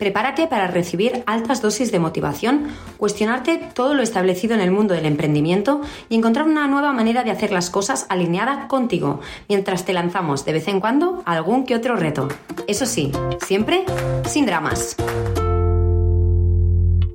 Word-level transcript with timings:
Prepárate 0.00 0.46
para 0.46 0.66
recibir 0.66 1.22
altas 1.26 1.60
dosis 1.60 1.92
de 1.92 1.98
motivación, 1.98 2.68
cuestionarte 2.96 3.58
todo 3.74 3.92
lo 3.92 4.02
establecido 4.02 4.54
en 4.54 4.62
el 4.62 4.70
mundo 4.70 4.94
del 4.94 5.04
emprendimiento 5.04 5.82
y 6.08 6.16
encontrar 6.16 6.46
una 6.46 6.66
nueva 6.66 6.94
manera 6.94 7.22
de 7.22 7.30
hacer 7.30 7.52
las 7.52 7.68
cosas 7.68 8.06
alineada 8.08 8.66
contigo, 8.66 9.20
mientras 9.46 9.84
te 9.84 9.92
lanzamos 9.92 10.46
de 10.46 10.54
vez 10.54 10.68
en 10.68 10.80
cuando 10.80 11.22
algún 11.26 11.66
que 11.66 11.76
otro 11.76 11.96
reto. 11.96 12.28
Eso 12.66 12.86
sí, 12.86 13.12
siempre 13.44 13.84
sin 14.24 14.46
dramas. 14.46 14.96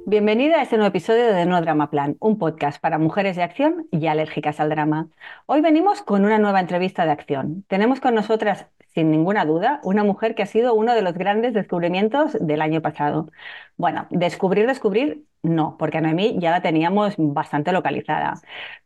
Bienvenida 0.08 0.60
a 0.60 0.62
este 0.62 0.78
nuevo 0.78 0.90
episodio 0.90 1.34
de 1.34 1.48
No 1.48 1.60
Drama 1.62 1.90
Plan, 1.90 2.16
un 2.20 2.38
podcast 2.38 2.80
para 2.80 3.00
mujeres 3.00 3.36
de 3.36 3.42
acción 3.42 3.88
y 3.90 4.06
alérgicas 4.06 4.60
al 4.60 4.70
drama. 4.70 5.10
Hoy 5.48 5.62
venimos 5.62 6.04
con 6.04 6.26
una 6.26 6.38
nueva 6.38 6.60
entrevista 6.60 7.06
de 7.06 7.12
acción. 7.12 7.66
Tenemos 7.68 8.00
con 8.02 8.14
nosotras 8.14 8.68
sin 8.94 9.10
ninguna 9.10 9.46
duda, 9.46 9.80
una 9.84 10.04
mujer 10.04 10.36
que 10.36 10.44
ha 10.44 10.46
sido 10.46 10.76
uno 10.76 10.94
de 10.94 11.02
los 11.02 11.16
grandes 11.16 11.56
descubrimientos 11.56 12.38
del 12.40 12.62
año 12.62 12.84
pasado. 12.84 13.32
Bueno, 13.78 14.06
descubrir, 14.12 14.68
descubrir, 14.68 15.26
no, 15.42 15.76
porque 15.80 15.98
a 15.98 16.02
Noemí 16.02 16.38
ya 16.40 16.52
la 16.52 16.62
teníamos 16.62 17.16
bastante 17.18 17.72
localizada. 17.72 18.36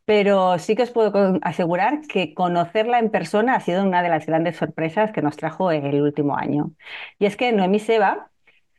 Pero 0.06 0.58
sí 0.58 0.76
que 0.78 0.84
os 0.84 0.92
puedo 0.92 1.38
asegurar 1.42 2.00
que 2.08 2.34
conocerla 2.34 2.98
en 3.00 3.12
persona 3.12 3.56
ha 3.56 3.60
sido 3.60 3.84
una 3.84 4.02
de 4.04 4.10
las 4.10 4.26
grandes 4.26 4.56
sorpresas 4.56 5.12
que 5.12 5.22
nos 5.22 5.36
trajo 5.36 5.70
el 5.72 6.02
último 6.02 6.38
año. 6.38 6.72
Y 7.20 7.26
es 7.26 7.36
que 7.36 7.52
Noemí 7.52 7.80
Seba, 7.80 8.32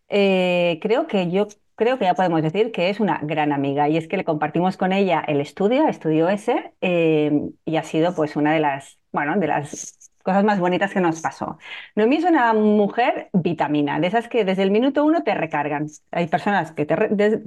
eh, 0.09 0.79
creo 0.83 1.07
que 1.07 1.31
yo 1.31 1.49
creo 1.81 1.99
que 1.99 2.05
ya 2.05 2.15
podemos 2.15 2.43
decir 2.43 2.73
que 2.73 2.91
es 2.91 3.01
una 3.01 3.21
gran 3.23 3.53
amiga 3.53 3.89
y 3.89 3.97
es 3.97 4.07
que 4.07 4.19
le 4.19 4.25
compartimos 4.25 4.77
con 4.77 4.93
ella 4.93 5.25
el 5.27 5.41
estudio, 5.41 5.89
estudio 5.89 6.29
S, 6.29 6.75
eh, 6.83 7.33
y 7.65 7.77
ha 7.77 7.83
sido 7.85 8.15
pues 8.15 8.37
una 8.37 8.53
de 8.53 8.61
las, 8.61 8.99
bueno, 9.13 9.39
de 9.39 9.47
las 9.47 10.13
cosas 10.23 10.45
más 10.45 10.61
bonitas 10.61 10.93
que 10.93 11.01
nos 11.01 11.23
pasó. 11.23 11.57
Noemí 11.97 12.17
es 12.17 12.25
una 12.25 12.53
mujer 12.53 13.31
vitamina, 13.33 13.99
de 13.99 14.09
esas 14.09 14.29
que 14.29 14.45
desde 14.45 14.63
el 14.63 14.71
minuto 14.71 15.03
uno 15.07 15.23
te 15.23 15.35
recargan. 15.35 15.87
Hay 16.11 16.27
personas 16.27 16.73
que 16.73 16.85
te, 16.85 16.97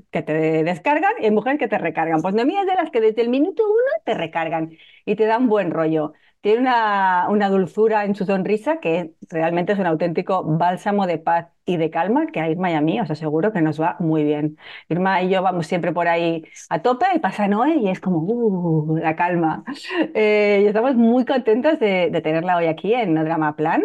que 0.09 0.23
te 0.23 0.64
descargan 0.64 1.14
y 1.20 1.26
hay 1.26 1.31
mujeres 1.31 1.59
que 1.59 1.67
te 1.67 1.78
recargan. 1.78 2.23
Pues 2.23 2.34
Noemí 2.34 2.58
es 2.58 2.66
de 2.66 2.73
las 2.73 2.89
que 2.89 3.02
desde 3.02 3.22
el 3.22 3.30
minuto 3.30 3.64
uno 3.64 4.02
te 4.04 4.16
recargan 4.16 4.72
y 5.06 5.16
te 5.16 5.28
dan 5.28 5.48
buen 5.48 5.70
rollo. 5.70 6.14
Tiene 6.44 6.59
una, 6.59 7.30
una, 7.30 7.47
dulzura 7.49 8.03
en 8.03 8.16
su 8.16 8.25
sonrisa 8.25 8.81
que 8.81 9.13
realmente 9.30 9.72
es 9.72 9.80
un 9.80 9.86
auténtico 9.86 10.43
bálsamo 10.43 11.08
de 11.08 11.17
paz 11.17 11.48
y 11.65 11.77
de 11.77 11.89
calma 11.89 12.27
que 12.27 12.42
a 12.42 12.49
Irma 12.49 12.70
y 12.70 12.73
a 12.73 12.81
mí 12.81 12.99
os 12.99 13.09
aseguro 13.09 13.54
que 13.54 13.61
nos 13.61 13.80
va 13.80 13.95
muy 14.02 14.26
bien. 14.26 14.58
Irma 14.89 15.21
y 15.23 15.30
yo 15.30 15.42
vamos 15.42 15.67
siempre 15.67 15.93
por 15.93 16.09
ahí 16.09 16.43
a 16.70 16.81
tope 16.81 17.05
y 17.15 17.20
pasa 17.20 17.48
Noé 17.48 17.77
y 17.77 17.87
es 17.89 18.02
como 18.02 18.17
uh, 18.20 18.98
la 18.98 19.15
calma. 19.15 19.64
Eh, 20.15 20.61
y 20.64 20.67
estamos 20.67 20.95
muy 20.95 21.26
contentos 21.26 21.80
de, 21.80 22.09
tenerla 22.23 22.58
hoy 22.58 22.65
aquí 22.67 22.93
en 22.93 23.14
No 23.14 23.23
Drama 23.23 23.55
Plan. 23.55 23.81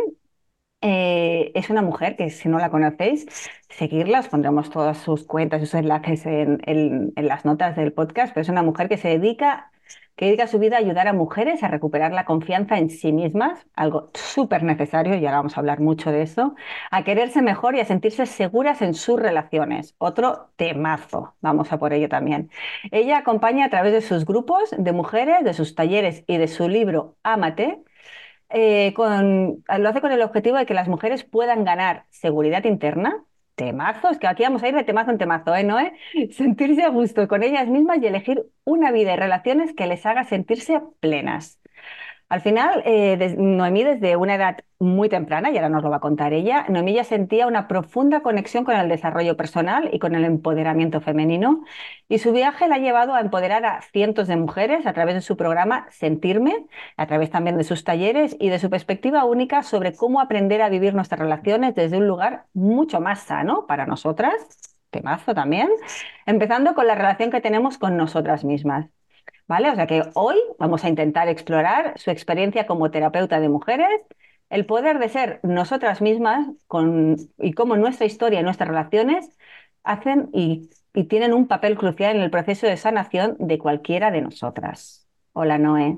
Eh, 0.80 1.52
es 1.54 1.70
una 1.70 1.82
mujer 1.82 2.16
que 2.16 2.30
si 2.30 2.48
no 2.48 2.58
la 2.58 2.70
conocéis, 2.70 3.26
seguirla, 3.68 4.20
os 4.20 4.28
pondremos 4.28 4.70
todas 4.70 4.98
sus 4.98 5.24
cuentas, 5.24 5.60
sus 5.60 5.74
enlaces 5.74 6.26
en, 6.26 6.60
en, 6.66 7.12
en 7.16 7.28
las 7.28 7.44
notas 7.44 7.76
del 7.76 7.92
podcast, 7.92 8.34
pero 8.34 8.42
es 8.42 8.48
una 8.48 8.62
mujer 8.62 8.88
que 8.88 8.96
se 8.96 9.08
dedica 9.08 9.70
que 10.18 10.24
dedica 10.24 10.48
su 10.48 10.58
vida 10.58 10.76
a 10.76 10.80
ayudar 10.80 11.06
a 11.06 11.12
mujeres 11.12 11.62
a 11.62 11.68
recuperar 11.68 12.12
la 12.12 12.24
confianza 12.24 12.76
en 12.76 12.90
sí 12.90 13.12
mismas, 13.12 13.64
algo 13.76 14.10
súper 14.14 14.64
necesario, 14.64 15.14
y 15.14 15.24
ahora 15.24 15.38
vamos 15.38 15.56
a 15.56 15.60
hablar 15.60 15.78
mucho 15.78 16.10
de 16.10 16.22
eso, 16.22 16.56
a 16.90 17.04
quererse 17.04 17.40
mejor 17.40 17.76
y 17.76 17.80
a 17.80 17.84
sentirse 17.84 18.26
seguras 18.26 18.82
en 18.82 18.94
sus 18.94 19.20
relaciones. 19.20 19.94
Otro 19.98 20.50
temazo, 20.56 21.36
vamos 21.40 21.72
a 21.72 21.78
por 21.78 21.92
ello 21.92 22.08
también. 22.08 22.50
Ella 22.90 23.18
acompaña 23.18 23.66
a 23.66 23.70
través 23.70 23.92
de 23.92 24.00
sus 24.00 24.26
grupos 24.26 24.74
de 24.76 24.92
mujeres, 24.92 25.44
de 25.44 25.54
sus 25.54 25.76
talleres 25.76 26.24
y 26.26 26.36
de 26.36 26.48
su 26.48 26.68
libro 26.68 27.16
Ámate, 27.22 27.84
eh, 28.50 28.92
lo 28.96 29.88
hace 29.88 30.00
con 30.00 30.10
el 30.10 30.22
objetivo 30.22 30.56
de 30.56 30.66
que 30.66 30.74
las 30.74 30.88
mujeres 30.88 31.22
puedan 31.22 31.64
ganar 31.64 32.06
seguridad 32.10 32.64
interna, 32.64 33.24
temazos, 33.58 34.18
que 34.18 34.26
aquí 34.26 34.44
vamos 34.44 34.62
a 34.62 34.68
ir 34.68 34.74
de 34.74 34.84
temazo 34.84 35.10
en 35.10 35.18
temazo, 35.18 35.54
¿eh, 35.54 35.64
Noé? 35.64 35.92
Sentirse 36.30 36.82
a 36.84 36.88
gusto 36.90 37.28
con 37.28 37.42
ellas 37.42 37.68
mismas 37.68 37.98
y 38.00 38.06
elegir 38.06 38.46
una 38.64 38.92
vida 38.92 39.12
y 39.14 39.16
relaciones 39.16 39.74
que 39.74 39.86
les 39.86 40.06
haga 40.06 40.24
sentirse 40.24 40.80
plenas. 41.00 41.57
Al 42.28 42.42
final, 42.42 42.82
eh, 42.84 43.36
Noemí 43.38 43.84
desde 43.84 44.16
una 44.16 44.34
edad 44.34 44.58
muy 44.78 45.08
temprana, 45.08 45.50
y 45.50 45.56
ahora 45.56 45.70
nos 45.70 45.82
lo 45.82 45.88
va 45.88 45.96
a 45.96 46.00
contar 46.00 46.34
ella, 46.34 46.66
Noemí 46.68 46.92
ya 46.92 47.04
sentía 47.04 47.46
una 47.46 47.68
profunda 47.68 48.20
conexión 48.20 48.64
con 48.64 48.76
el 48.76 48.88
desarrollo 48.90 49.34
personal 49.36 49.88
y 49.92 49.98
con 49.98 50.14
el 50.14 50.24
empoderamiento 50.26 51.00
femenino, 51.00 51.64
y 52.06 52.18
su 52.18 52.32
viaje 52.32 52.68
la 52.68 52.74
ha 52.74 52.78
llevado 52.78 53.14
a 53.14 53.20
empoderar 53.22 53.64
a 53.64 53.80
cientos 53.80 54.28
de 54.28 54.36
mujeres 54.36 54.86
a 54.86 54.92
través 54.92 55.14
de 55.14 55.22
su 55.22 55.38
programa 55.38 55.86
Sentirme, 55.90 56.66
a 56.98 57.06
través 57.06 57.30
también 57.30 57.56
de 57.56 57.64
sus 57.64 57.82
talleres 57.82 58.36
y 58.38 58.50
de 58.50 58.58
su 58.58 58.68
perspectiva 58.68 59.24
única 59.24 59.62
sobre 59.62 59.94
cómo 59.96 60.20
aprender 60.20 60.60
a 60.60 60.68
vivir 60.68 60.94
nuestras 60.94 61.20
relaciones 61.20 61.74
desde 61.74 61.96
un 61.96 62.06
lugar 62.06 62.44
mucho 62.52 63.00
más 63.00 63.20
sano 63.20 63.66
para 63.66 63.86
nosotras, 63.86 64.34
temazo 64.90 65.34
también, 65.34 65.68
empezando 66.26 66.74
con 66.74 66.86
la 66.86 66.94
relación 66.94 67.30
que 67.30 67.40
tenemos 67.40 67.78
con 67.78 67.96
nosotras 67.96 68.44
mismas. 68.44 68.97
¿Vale? 69.48 69.70
O 69.70 69.74
sea 69.74 69.86
que 69.86 70.02
hoy 70.14 70.36
vamos 70.58 70.84
a 70.84 70.90
intentar 70.90 71.26
explorar 71.28 71.98
su 71.98 72.10
experiencia 72.10 72.66
como 72.66 72.90
terapeuta 72.90 73.40
de 73.40 73.48
mujeres, 73.48 73.88
el 74.50 74.66
poder 74.66 74.98
de 74.98 75.08
ser 75.08 75.40
nosotras 75.42 76.02
mismas 76.02 76.46
con, 76.66 77.16
y 77.38 77.54
cómo 77.54 77.76
nuestra 77.76 78.04
historia 78.04 78.40
y 78.40 78.42
nuestras 78.42 78.68
relaciones 78.68 79.30
hacen 79.82 80.28
y, 80.32 80.70
tienen 81.08 81.32
un 81.32 81.46
papel 81.46 81.78
crucial 81.78 82.16
en 82.16 82.22
el 82.22 82.30
proceso 82.30 82.66
de 82.66 82.76
sanación 82.76 83.36
de 83.38 83.56
cualquiera 83.56 84.10
de 84.10 84.20
nosotras. 84.20 85.06
Hola, 85.32 85.56
Noé. 85.56 85.96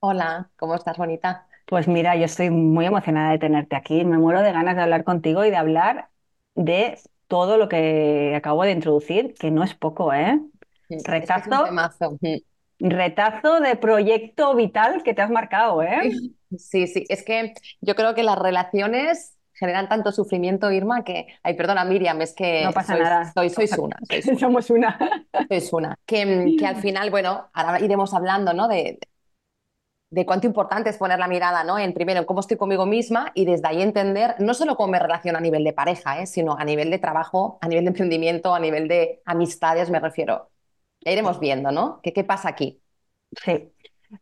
Hola, 0.00 0.48
¿cómo 0.56 0.74
estás, 0.74 0.96
bonita? 0.96 1.46
Pues 1.66 1.86
mira, 1.86 2.16
yo 2.16 2.24
estoy 2.24 2.48
muy 2.48 2.86
emocionada 2.86 3.32
de 3.32 3.38
tenerte 3.38 3.76
aquí. 3.76 4.06
Me 4.06 4.16
muero 4.16 4.40
de 4.40 4.52
ganas 4.52 4.74
de 4.74 4.82
hablar 4.82 5.04
contigo 5.04 5.44
y 5.44 5.50
de 5.50 5.56
hablar 5.56 6.08
de 6.54 6.98
todo 7.28 7.58
lo 7.58 7.68
que 7.68 8.32
acabo 8.34 8.62
de 8.62 8.72
introducir, 8.72 9.34
que 9.34 9.50
no 9.50 9.62
es 9.62 9.74
poco, 9.74 10.14
¿eh? 10.14 10.40
Rechazo 11.04 11.66
retazo 12.90 13.60
de 13.60 13.76
proyecto 13.76 14.54
vital 14.54 15.02
que 15.02 15.14
te 15.14 15.22
has 15.22 15.30
marcado, 15.30 15.82
¿eh? 15.82 16.12
Sí, 16.58 16.86
sí, 16.86 17.06
es 17.08 17.24
que 17.24 17.54
yo 17.80 17.94
creo 17.94 18.14
que 18.14 18.22
las 18.22 18.38
relaciones 18.38 19.38
generan 19.54 19.88
tanto 19.88 20.12
sufrimiento, 20.12 20.70
Irma, 20.70 21.02
que, 21.02 21.26
ay, 21.42 21.54
perdona, 21.54 21.82
Miriam, 21.86 22.20
es 22.20 22.34
que 22.34 22.62
no 22.62 22.72
pasa 22.72 22.94
nada. 22.94 23.32
Sois, 23.32 23.54
sois 23.54 23.72
una, 23.78 23.96
Somos 24.38 24.68
una. 24.68 24.98
Sois 25.48 25.72
una. 25.72 25.94
Que, 26.04 26.54
que, 26.58 26.66
al 26.66 26.76
final, 26.76 27.10
bueno, 27.10 27.48
ahora 27.54 27.80
iremos 27.80 28.12
hablando, 28.12 28.52
¿no? 28.52 28.68
De, 28.68 28.98
de 30.10 30.26
cuánto 30.26 30.46
importante 30.46 30.90
es 30.90 30.98
poner 30.98 31.18
la 31.18 31.26
mirada, 31.26 31.64
¿no? 31.64 31.78
En 31.78 31.94
primero, 31.94 32.20
en 32.20 32.26
cómo 32.26 32.40
estoy 32.40 32.58
conmigo 32.58 32.84
misma 32.84 33.32
y 33.34 33.46
desde 33.46 33.66
ahí 33.66 33.80
entender 33.80 34.34
no 34.38 34.52
solo 34.52 34.76
cómo 34.76 34.92
me 34.92 34.98
relaciono 34.98 35.38
a 35.38 35.40
nivel 35.40 35.64
de 35.64 35.72
pareja, 35.72 36.20
¿eh? 36.20 36.26
sino 36.26 36.58
a 36.58 36.66
nivel 36.66 36.90
de 36.90 36.98
trabajo, 36.98 37.56
a 37.62 37.68
nivel 37.68 37.86
de 37.86 37.92
emprendimiento, 37.92 38.54
a 38.54 38.60
nivel 38.60 38.88
de 38.88 39.22
amistades, 39.24 39.88
me 39.88 40.00
refiero 40.00 40.50
iremos 41.04 41.40
viendo, 41.40 41.72
¿no? 41.72 42.00
¿Qué, 42.02 42.12
qué 42.12 42.24
pasa 42.24 42.48
aquí? 42.48 42.81
Sí. 43.44 43.72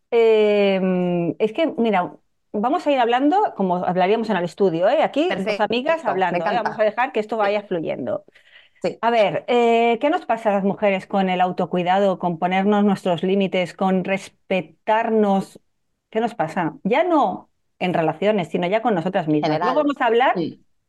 Em, 0.09 1.35
es 1.39 1.53
que, 1.53 1.73
mira, 1.77 2.13
vamos 2.53 2.85
a 2.85 2.91
ir 2.91 2.99
hablando 2.99 3.53
como 3.55 3.77
hablaríamos 3.77 4.29
en 4.29 4.37
el 4.37 4.45
estudio, 4.45 4.89
¿eh? 4.89 5.03
Aquí, 5.03 5.29
dos 5.29 5.59
amigas 5.59 6.05
hablando. 6.05 6.45
¿eh? 6.45 6.61
Vamos 6.63 6.79
a 6.79 6.83
dejar 6.83 7.11
que 7.11 7.19
esto 7.19 7.37
vaya 7.37 7.63
fluyendo. 7.63 8.25
Sí. 8.81 8.97
A 9.01 9.11
ver, 9.11 9.43
eh, 9.47 9.99
¿qué 10.01 10.09
nos 10.09 10.25
pasa 10.25 10.49
a 10.49 10.53
las 10.53 10.63
mujeres 10.63 11.05
con 11.05 11.29
el 11.29 11.39
autocuidado, 11.39 12.17
con 12.17 12.39
ponernos 12.39 12.83
nuestros 12.83 13.21
límites, 13.21 13.73
con 13.73 14.03
respetarnos? 14.03 15.59
¿Qué 16.09 16.19
nos 16.19 16.33
pasa? 16.33 16.73
Ya 16.83 17.03
no 17.03 17.49
en 17.77 17.93
relaciones, 17.93 18.49
sino 18.49 18.67
ya 18.67 18.81
con 18.81 18.95
nosotras 18.95 19.27
mismas. 19.27 19.59
No 19.59 19.75
vamos 19.75 19.99
a 19.99 20.05
hablar 20.05 20.35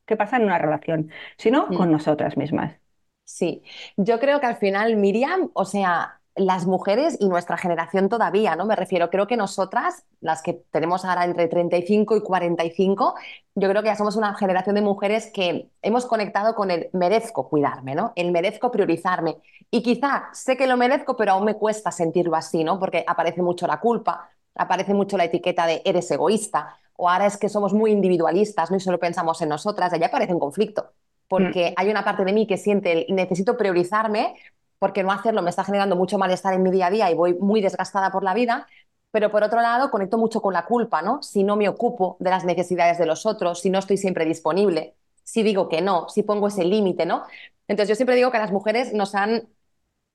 qué 0.07 0.17
pasa 0.17 0.37
en 0.37 0.45
una 0.45 0.59
relación, 0.59 1.11
sino 1.37 1.67
con 1.69 1.91
nosotras 1.93 2.37
mismas. 2.37 2.79
Sí, 3.25 3.63
yo 3.97 4.19
creo 4.19 4.41
que 4.41 4.47
al 4.47 4.57
final 4.57 4.97
Miriam, 4.97 5.51
o 5.55 5.65
sea, 5.65 6.21
las 6.35 6.67
mujeres 6.67 7.19
y 7.21 7.29
nuestra 7.29 7.59
generación 7.59 8.09
todavía, 8.09 8.57
¿no? 8.57 8.65
Me 8.65 8.75
refiero, 8.75 9.11
creo 9.11 9.27
que 9.27 9.37
nosotras, 9.37 10.05
las 10.21 10.43
que 10.43 10.55
tenemos 10.71 11.05
ahora 11.05 11.25
entre 11.25 11.47
35 11.47 12.17
y 12.17 12.21
45, 12.23 13.15
yo 13.55 13.69
creo 13.69 13.83
que 13.83 13.89
ya 13.89 13.97
somos 13.97 14.17
una 14.17 14.35
generación 14.35 14.75
de 14.77 14.83
mujeres 14.83 15.31
que 15.33 15.69
hemos 15.83 16.07
conectado 16.07 16.55
con 16.55 16.71
el 16.71 16.89
merezco 16.95 17.49
cuidarme, 17.49 17.95
¿no? 17.95 18.13
El 18.17 18.33
merezco 18.33 18.71
priorizarme. 18.71 19.37
Y 19.71 19.83
quizá 19.83 20.31
sé 20.33 20.57
que 20.57 20.67
lo 20.67 20.79
merezco, 20.79 21.17
pero 21.17 21.33
aún 21.33 21.45
me 21.45 21.55
cuesta 21.55 21.91
sentirlo 21.91 22.35
así, 22.35 22.65
¿no? 22.65 22.79
Porque 22.79 23.05
aparece 23.07 23.43
mucho 23.43 23.67
la 23.67 23.81
culpa, 23.81 24.31
aparece 24.55 24.95
mucho 24.95 25.19
la 25.19 25.25
etiqueta 25.25 25.67
de 25.67 25.83
eres 25.85 26.11
egoísta, 26.11 26.79
o 26.97 27.11
ahora 27.11 27.27
es 27.27 27.37
que 27.37 27.51
somos 27.51 27.75
muy 27.75 27.91
individualistas, 27.91 28.71
¿no? 28.71 28.79
Y 28.79 28.81
solo 28.81 28.99
pensamos 28.99 29.43
en 29.43 29.51
nosotras, 29.51 29.93
allá 29.93 30.07
aparece 30.07 30.33
un 30.33 30.41
conflicto. 30.41 30.93
Porque 31.29 31.71
mm. 31.71 31.75
hay 31.77 31.91
una 31.91 32.05
parte 32.05 32.25
de 32.25 32.33
mí 32.33 32.47
que 32.47 32.57
siente, 32.57 33.07
necesito 33.09 33.57
priorizarme, 33.57 34.35
porque 34.83 35.05
no 35.05 35.13
hacerlo 35.13 35.43
me 35.43 35.51
está 35.51 35.63
generando 35.65 35.95
mucho 35.97 36.19
malestar 36.19 36.55
en 36.55 36.65
mi 36.65 36.73
día 36.73 36.89
a 36.89 36.91
día 36.91 37.11
y 37.11 37.15
voy 37.15 37.35
muy 37.35 37.61
desgastada 37.63 38.11
por 38.11 38.25
la 38.25 38.35
vida, 38.35 38.67
pero 39.13 39.31
por 39.31 39.45
otro 39.45 39.61
lado 39.63 39.93
conecto 39.93 40.19
mucho 40.19 40.43
con 40.43 40.55
la 40.55 40.65
culpa, 40.67 41.03
¿no? 41.03 41.23
Si 41.23 41.45
no 41.45 41.57
me 41.57 41.69
ocupo 41.69 42.17
de 42.21 42.31
las 42.31 42.45
necesidades 42.45 42.99
de 42.99 43.07
los 43.07 43.25
otros, 43.27 43.61
si 43.61 43.71
no 43.71 43.79
estoy 43.79 43.97
siempre 43.97 44.25
disponible, 44.25 44.97
si 45.23 45.45
digo 45.45 45.69
que 45.69 45.83
no, 45.83 46.09
si 46.09 46.25
pongo 46.25 46.49
ese 46.49 46.65
límite, 46.65 47.07
¿no? 47.07 47.23
Entonces 47.69 47.91
yo 47.91 47.95
siempre 47.95 48.17
digo 48.17 48.33
que 48.33 48.39
las 48.39 48.51
mujeres 48.53 48.93
nos 48.93 49.15
han 49.15 49.49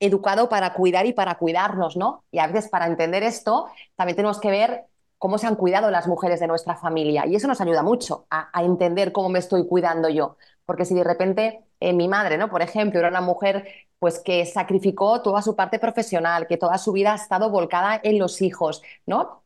educado 0.00 0.48
para 0.48 0.74
cuidar 0.74 1.06
y 1.06 1.12
para 1.14 1.36
cuidarnos, 1.38 1.96
¿no? 1.96 2.24
Y 2.30 2.38
a 2.38 2.46
veces 2.46 2.68
para 2.70 2.86
entender 2.86 3.22
esto 3.22 3.66
también 3.96 4.16
tenemos 4.16 4.40
que 4.40 4.50
ver 4.50 4.84
cómo 5.18 5.38
se 5.38 5.46
han 5.48 5.56
cuidado 5.56 5.90
las 5.90 6.06
mujeres 6.06 6.40
de 6.40 6.46
nuestra 6.46 6.76
familia 6.76 7.26
y 7.26 7.34
eso 7.36 7.48
nos 7.48 7.60
ayuda 7.60 7.82
mucho 7.82 8.26
a, 8.30 8.50
a 8.56 8.62
entender 8.64 9.12
cómo 9.12 9.28
me 9.30 9.40
estoy 9.40 9.66
cuidando 9.66 10.08
yo. 10.08 10.36
Porque 10.68 10.84
si 10.84 10.94
de 10.94 11.02
repente 11.02 11.64
eh, 11.80 11.94
mi 11.94 12.08
madre, 12.08 12.36
¿no? 12.36 12.50
Por 12.50 12.60
ejemplo, 12.60 12.98
era 13.00 13.08
una 13.08 13.22
mujer 13.22 13.66
pues 13.98 14.18
que 14.18 14.44
sacrificó 14.44 15.22
toda 15.22 15.40
su 15.40 15.56
parte 15.56 15.78
profesional, 15.78 16.46
que 16.46 16.58
toda 16.58 16.76
su 16.76 16.92
vida 16.92 17.12
ha 17.12 17.16
estado 17.16 17.48
volcada 17.48 17.98
en 18.04 18.18
los 18.18 18.42
hijos, 18.42 18.82
¿no? 19.06 19.42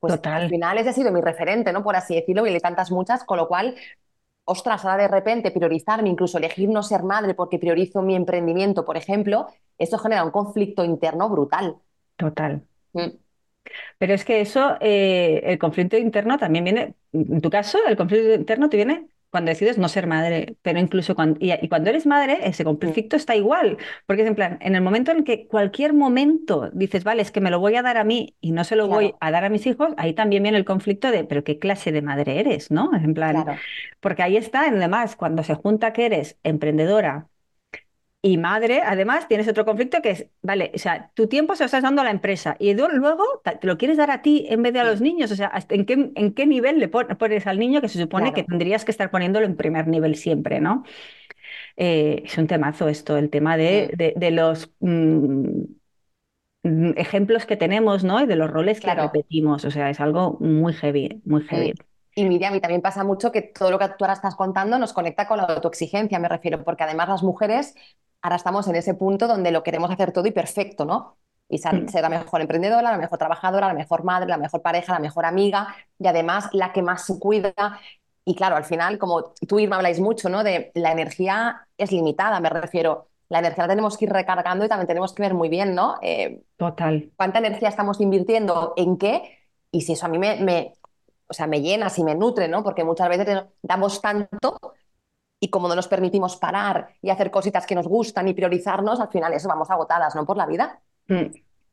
Pues 0.00 0.18
al 0.24 0.48
final 0.48 0.78
ese 0.78 0.88
ha 0.88 0.92
sido 0.94 1.12
mi 1.12 1.20
referente, 1.20 1.70
¿no? 1.70 1.84
Por 1.84 1.96
así 1.96 2.14
decirlo, 2.14 2.46
y 2.46 2.50
le 2.50 2.60
tantas 2.60 2.90
muchas, 2.90 3.24
con 3.24 3.36
lo 3.36 3.46
cual, 3.46 3.74
ostras, 4.44 4.86
ahora 4.86 5.02
de 5.02 5.08
repente 5.08 5.50
priorizarme, 5.50 6.08
incluso 6.08 6.38
elegir 6.38 6.70
no 6.70 6.82
ser 6.82 7.02
madre 7.02 7.34
porque 7.34 7.58
priorizo 7.58 8.00
mi 8.00 8.16
emprendimiento, 8.16 8.86
por 8.86 8.96
ejemplo, 8.96 9.48
eso 9.76 9.98
genera 9.98 10.24
un 10.24 10.30
conflicto 10.30 10.82
interno 10.82 11.28
brutal. 11.28 11.76
Total. 12.16 12.62
Mm. 12.94 13.18
Pero 13.98 14.14
es 14.14 14.24
que 14.24 14.40
eso, 14.40 14.78
eh, 14.80 15.42
el 15.44 15.58
conflicto 15.58 15.98
interno 15.98 16.38
también 16.38 16.64
viene, 16.64 16.94
en 17.12 17.42
tu 17.42 17.50
caso, 17.50 17.78
el 17.86 17.98
conflicto 17.98 18.32
interno 18.32 18.70
te 18.70 18.78
viene 18.78 19.08
cuando 19.34 19.48
decides 19.48 19.78
no 19.78 19.88
ser 19.88 20.06
madre, 20.06 20.54
pero 20.62 20.78
incluso 20.78 21.16
cuando, 21.16 21.40
y, 21.40 21.68
cuando 21.68 21.90
eres 21.90 22.06
madre, 22.06 22.38
ese 22.44 22.62
conflicto 22.62 23.16
está 23.16 23.34
igual, 23.34 23.78
porque 24.06 24.22
es 24.22 24.28
en 24.28 24.36
plan, 24.36 24.58
en 24.60 24.76
el 24.76 24.80
momento 24.80 25.10
en 25.10 25.24
que 25.24 25.48
cualquier 25.48 25.92
momento 25.92 26.70
dices, 26.72 27.02
vale, 27.02 27.20
es 27.20 27.32
que 27.32 27.40
me 27.40 27.50
lo 27.50 27.58
voy 27.58 27.74
a 27.74 27.82
dar 27.82 27.96
a 27.96 28.04
mí 28.04 28.36
y 28.40 28.52
no 28.52 28.62
se 28.62 28.76
lo 28.76 28.86
voy 28.86 29.12
a 29.18 29.32
dar 29.32 29.44
a 29.44 29.48
mis 29.48 29.66
hijos, 29.66 29.88
ahí 29.96 30.12
también 30.12 30.44
viene 30.44 30.56
el 30.56 30.64
conflicto 30.64 31.10
de, 31.10 31.24
pero 31.24 31.42
¿qué 31.42 31.58
clase 31.58 31.90
de 31.90 32.00
madre 32.00 32.38
eres? 32.38 32.70
¿No? 32.70 32.94
En 32.94 33.12
plan, 33.12 33.44
porque 33.98 34.22
ahí 34.22 34.36
está, 34.36 34.68
además, 34.68 35.16
cuando 35.16 35.42
se 35.42 35.56
junta 35.56 35.92
que 35.92 36.06
eres 36.06 36.38
emprendedora, 36.44 37.26
y 38.24 38.38
madre, 38.38 38.80
además, 38.82 39.28
tienes 39.28 39.46
otro 39.48 39.66
conflicto 39.66 40.00
que 40.00 40.08
es, 40.08 40.26
vale, 40.40 40.72
o 40.74 40.78
sea, 40.78 41.10
tu 41.12 41.26
tiempo 41.26 41.56
se 41.56 41.62
lo 41.62 41.66
estás 41.66 41.82
dando 41.82 42.00
a 42.00 42.04
la 42.04 42.10
empresa 42.10 42.56
y 42.58 42.72
luego 42.72 43.22
te 43.60 43.66
lo 43.66 43.76
quieres 43.76 43.98
dar 43.98 44.10
a 44.10 44.22
ti 44.22 44.46
en 44.48 44.62
vez 44.62 44.72
de 44.72 44.80
a 44.80 44.84
los 44.84 45.02
niños. 45.02 45.30
O 45.30 45.36
sea, 45.36 45.52
¿en 45.68 45.84
qué, 45.84 46.10
en 46.14 46.32
qué 46.32 46.46
nivel 46.46 46.78
le 46.78 46.88
pones 46.88 47.46
al 47.46 47.58
niño 47.58 47.82
que 47.82 47.88
se 47.90 48.00
supone 48.00 48.32
que 48.32 48.42
tendrías 48.42 48.86
que 48.86 48.92
estar 48.92 49.10
poniéndolo 49.10 49.44
en 49.44 49.56
primer 49.56 49.88
nivel 49.88 50.16
siempre, 50.16 50.58
¿no? 50.58 50.84
Eh, 51.76 52.22
es 52.24 52.38
un 52.38 52.46
temazo 52.46 52.88
esto, 52.88 53.18
el 53.18 53.28
tema 53.28 53.58
de, 53.58 54.14
de, 54.16 54.30
los 54.30 54.70
mm, 54.80 55.64
mm, 56.62 56.92
ejemplos 56.96 57.44
que 57.44 57.58
tenemos, 57.58 58.04
¿no? 58.04 58.22
Y 58.22 58.26
de 58.26 58.36
los 58.36 58.50
roles 58.50 58.80
que 58.80 58.94
repetimos. 58.94 59.66
O 59.66 59.70
sea, 59.70 59.90
es 59.90 60.00
algo 60.00 60.38
muy 60.40 60.72
heavy, 60.72 61.20
muy 61.26 61.42
heavy. 61.42 61.74
Y 62.14 62.24
Miriam, 62.24 62.54
y 62.54 62.60
también 62.60 62.80
pasa 62.80 63.02
mucho 63.02 63.32
que 63.32 63.42
todo 63.42 63.70
lo 63.70 63.78
que 63.78 63.88
tú 63.88 64.04
ahora 64.04 64.14
estás 64.14 64.36
contando 64.36 64.78
nos 64.78 64.92
conecta 64.92 65.26
con 65.26 65.38
la 65.38 65.44
autoexigencia, 65.44 66.18
me 66.18 66.28
refiero, 66.28 66.62
porque 66.62 66.84
además 66.84 67.08
las 67.08 67.22
mujeres 67.22 67.74
ahora 68.22 68.36
estamos 68.36 68.66
en 68.68 68.76
ese 68.76 68.94
punto 68.94 69.26
donde 69.26 69.50
lo 69.50 69.62
queremos 69.62 69.90
hacer 69.90 70.12
todo 70.12 70.26
y 70.26 70.30
perfecto, 70.30 70.84
¿no? 70.84 71.18
Y 71.48 71.58
ser, 71.58 71.74
mm. 71.74 71.88
la 72.00 72.08
mejor 72.08 72.40
emprendedora, 72.40 72.92
la 72.92 72.98
mejor 72.98 73.18
trabajadora, 73.18 73.68
la 73.68 73.74
mejor 73.74 74.02
madre, 74.02 74.28
la 74.28 74.38
mejor 74.38 74.62
pareja, 74.62 74.94
la 74.94 74.98
mejor 74.98 75.26
amiga 75.26 75.74
y 75.98 76.06
además 76.06 76.48
la 76.52 76.72
que 76.72 76.82
más 76.82 77.04
se 77.04 77.18
cuida. 77.18 77.52
Y 78.24 78.34
claro, 78.34 78.56
al 78.56 78.64
final, 78.64 78.96
como 78.98 79.34
tú 79.46 79.58
y 79.58 79.66
me 79.66 79.76
habláis 79.76 80.00
mucho, 80.00 80.30
¿no? 80.30 80.42
De 80.42 80.72
la 80.74 80.92
energía 80.92 81.66
es 81.76 81.92
limitada, 81.92 82.40
me 82.40 82.48
refiero. 82.48 83.08
La 83.28 83.40
energía 83.40 83.64
la 83.64 83.68
tenemos 83.68 83.98
que 83.98 84.06
ir 84.06 84.12
recargando 84.12 84.64
y 84.64 84.68
también 84.68 84.86
tenemos 84.86 85.12
que 85.12 85.22
ver 85.22 85.34
muy 85.34 85.50
bien, 85.50 85.74
¿no? 85.74 85.96
Eh, 86.00 86.42
Total. 86.56 87.10
¿Cuánta 87.16 87.40
energía 87.40 87.68
estamos 87.68 88.00
invirtiendo 88.00 88.72
en 88.76 88.96
qué? 88.96 89.38
Y 89.70 89.82
si 89.82 89.92
eso 89.92 90.06
a 90.06 90.08
mí 90.08 90.18
me, 90.18 90.36
me, 90.36 90.72
o 91.34 91.36
sea, 91.36 91.48
me 91.48 91.60
llena, 91.60 91.90
si 91.90 92.04
me 92.04 92.14
nutre, 92.14 92.46
¿no? 92.46 92.62
Porque 92.62 92.84
muchas 92.84 93.08
veces 93.08 93.44
damos 93.60 94.00
tanto 94.00 94.56
y 95.40 95.50
como 95.50 95.66
no 95.66 95.74
nos 95.74 95.88
permitimos 95.88 96.36
parar 96.36 96.94
y 97.02 97.10
hacer 97.10 97.32
cositas 97.32 97.66
que 97.66 97.74
nos 97.74 97.88
gustan 97.88 98.28
y 98.28 98.34
priorizarnos, 98.34 99.00
al 99.00 99.08
final 99.08 99.32
eso 99.32 99.48
vamos 99.48 99.68
agotadas, 99.68 100.14
¿no? 100.14 100.24
Por 100.24 100.36
la 100.36 100.46
vida. 100.46 100.80
Mm. 101.08 101.26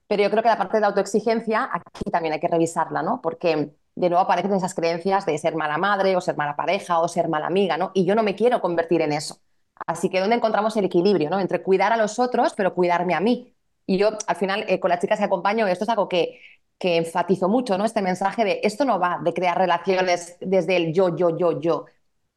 Pero 0.07 0.23
yo 0.23 0.31
creo 0.31 0.41
que 0.41 0.49
la 0.49 0.57
parte 0.57 0.79
de 0.79 0.85
autoexigencia 0.87 1.69
aquí 1.71 2.09
también 2.11 2.33
hay 2.33 2.39
que 2.39 2.47
revisarla, 2.47 3.03
¿no? 3.03 3.21
Porque 3.21 3.75
de 3.95 4.09
nuevo 4.09 4.23
aparecen 4.23 4.53
esas 4.53 4.73
creencias 4.73 5.27
de 5.27 5.37
ser 5.37 5.55
mala 5.55 5.77
madre 5.77 6.15
o 6.15 6.21
ser 6.21 6.35
mala 6.35 6.55
pareja 6.55 6.99
o 6.99 7.07
ser 7.07 7.29
mala 7.29 7.45
amiga, 7.45 7.77
¿no? 7.77 7.91
Y 7.93 8.03
yo 8.03 8.15
no 8.15 8.23
me 8.23 8.35
quiero 8.35 8.61
convertir 8.61 9.01
en 9.01 9.13
eso. 9.13 9.37
Así 9.85 10.09
que 10.09 10.19
¿dónde 10.19 10.37
encontramos 10.37 10.75
el 10.75 10.85
equilibrio, 10.85 11.29
¿no? 11.29 11.39
Entre 11.39 11.61
cuidar 11.61 11.93
a 11.93 11.97
los 11.97 12.17
otros, 12.17 12.53
pero 12.57 12.73
cuidarme 12.73 13.13
a 13.13 13.19
mí. 13.19 13.53
Y 13.85 13.97
yo, 13.99 14.09
al 14.25 14.35
final, 14.35 14.65
eh, 14.67 14.79
con 14.79 14.89
las 14.89 14.99
chicas 14.99 15.19
que 15.19 15.25
acompaño, 15.25 15.67
esto 15.67 15.83
es 15.83 15.89
algo 15.89 16.09
que, 16.09 16.39
que 16.81 16.97
enfatizo 16.97 17.49
mucho, 17.49 17.77
¿no? 17.79 17.85
Este 17.85 18.03
mensaje 18.03 18.45
de 18.45 18.61
esto 18.63 18.85
no 18.85 18.99
va 18.99 19.21
de 19.23 19.33
crear 19.35 19.57
relaciones 19.57 20.37
desde 20.41 20.77
el 20.77 20.93
yo, 20.93 21.15
yo, 21.15 21.37
yo, 21.37 21.61
yo. 21.61 21.85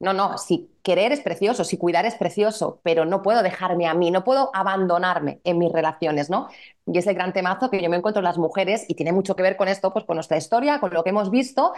No, 0.01 0.13
no, 0.13 0.39
si 0.39 0.71
querer 0.83 1.13
es 1.13 1.21
precioso, 1.23 1.65
si 1.65 1.79
cuidar 1.79 2.05
es 2.07 2.17
precioso, 2.17 2.81
pero 2.85 3.07
no 3.07 3.23
puedo 3.23 3.43
dejarme 3.43 3.87
a 3.87 3.95
mí, 3.95 4.11
no 4.11 4.25
puedo 4.25 4.51
abandonarme 4.55 5.41
en 5.45 5.59
mis 5.59 5.73
relaciones, 5.73 6.31
¿no? 6.31 6.49
Y 6.87 6.99
es 6.99 7.07
el 7.07 7.15
gran 7.15 7.33
temazo 7.33 7.71
que 7.71 7.83
yo 7.83 7.89
me 7.91 7.97
encuentro 7.97 8.21
en 8.21 8.25
las 8.25 8.39
mujeres 8.39 8.85
y 8.89 8.95
tiene 8.97 9.13
mucho 9.13 9.35
que 9.37 9.43
ver 9.43 9.57
con 9.57 9.69
esto, 9.69 9.93
pues 9.95 10.05
con 10.05 10.17
nuestra 10.17 10.37
historia, 10.37 10.81
con 10.81 10.93
lo 10.93 11.05
que 11.05 11.11
hemos 11.11 11.31
visto 11.31 11.73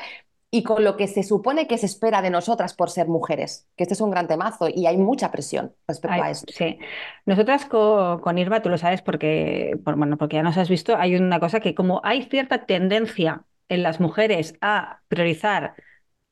y 0.51 0.63
con 0.63 0.85
lo 0.85 0.97
que 0.97 1.09
se 1.09 1.23
supone 1.23 1.67
que 1.67 1.79
se 1.79 1.87
espera 1.87 2.23
de 2.23 2.31
nosotras 2.31 2.75
por 2.75 2.91
ser 2.91 3.09
mujeres, 3.09 3.69
que 3.77 3.85
este 3.85 3.95
es 3.95 4.01
un 4.01 4.11
gran 4.11 4.29
temazo 4.29 4.69
y 4.73 4.87
hay 4.87 4.97
mucha 4.97 5.31
presión 5.31 5.75
respecto 5.89 6.23
a 6.23 6.31
esto. 6.31 6.53
Sí, 6.53 6.79
nosotras 7.25 7.67
con, 7.67 8.39
Irma, 8.39 8.63
tú 8.63 8.69
lo 8.69 8.79
sabes 8.79 9.03
porque, 9.03 9.77
bueno, 9.83 10.17
porque 10.17 10.37
ya 10.37 10.43
nos 10.43 10.57
has 10.57 10.69
visto, 10.69 10.97
hay 10.97 11.17
una 11.17 11.41
cosa 11.41 11.61
que 11.61 11.75
como 11.75 12.01
hay 12.05 12.23
cierta 12.25 12.65
tendencia 12.67 13.45
en 13.69 13.83
las 13.83 14.01
mujeres 14.01 14.55
a 14.61 15.01
priorizar 15.09 15.75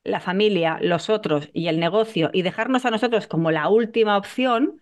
la 0.03 0.19
familia, 0.19 0.77
los 0.81 1.09
otros 1.09 1.49
y 1.51 1.67
el 1.67 1.79
negocio 1.79 2.29
y 2.31 2.43
dejarnos 2.43 2.85
a 2.85 2.91
nosotros 2.91 3.27
como 3.27 3.51
la 3.51 3.67
última 3.69 4.17
opción, 4.17 4.79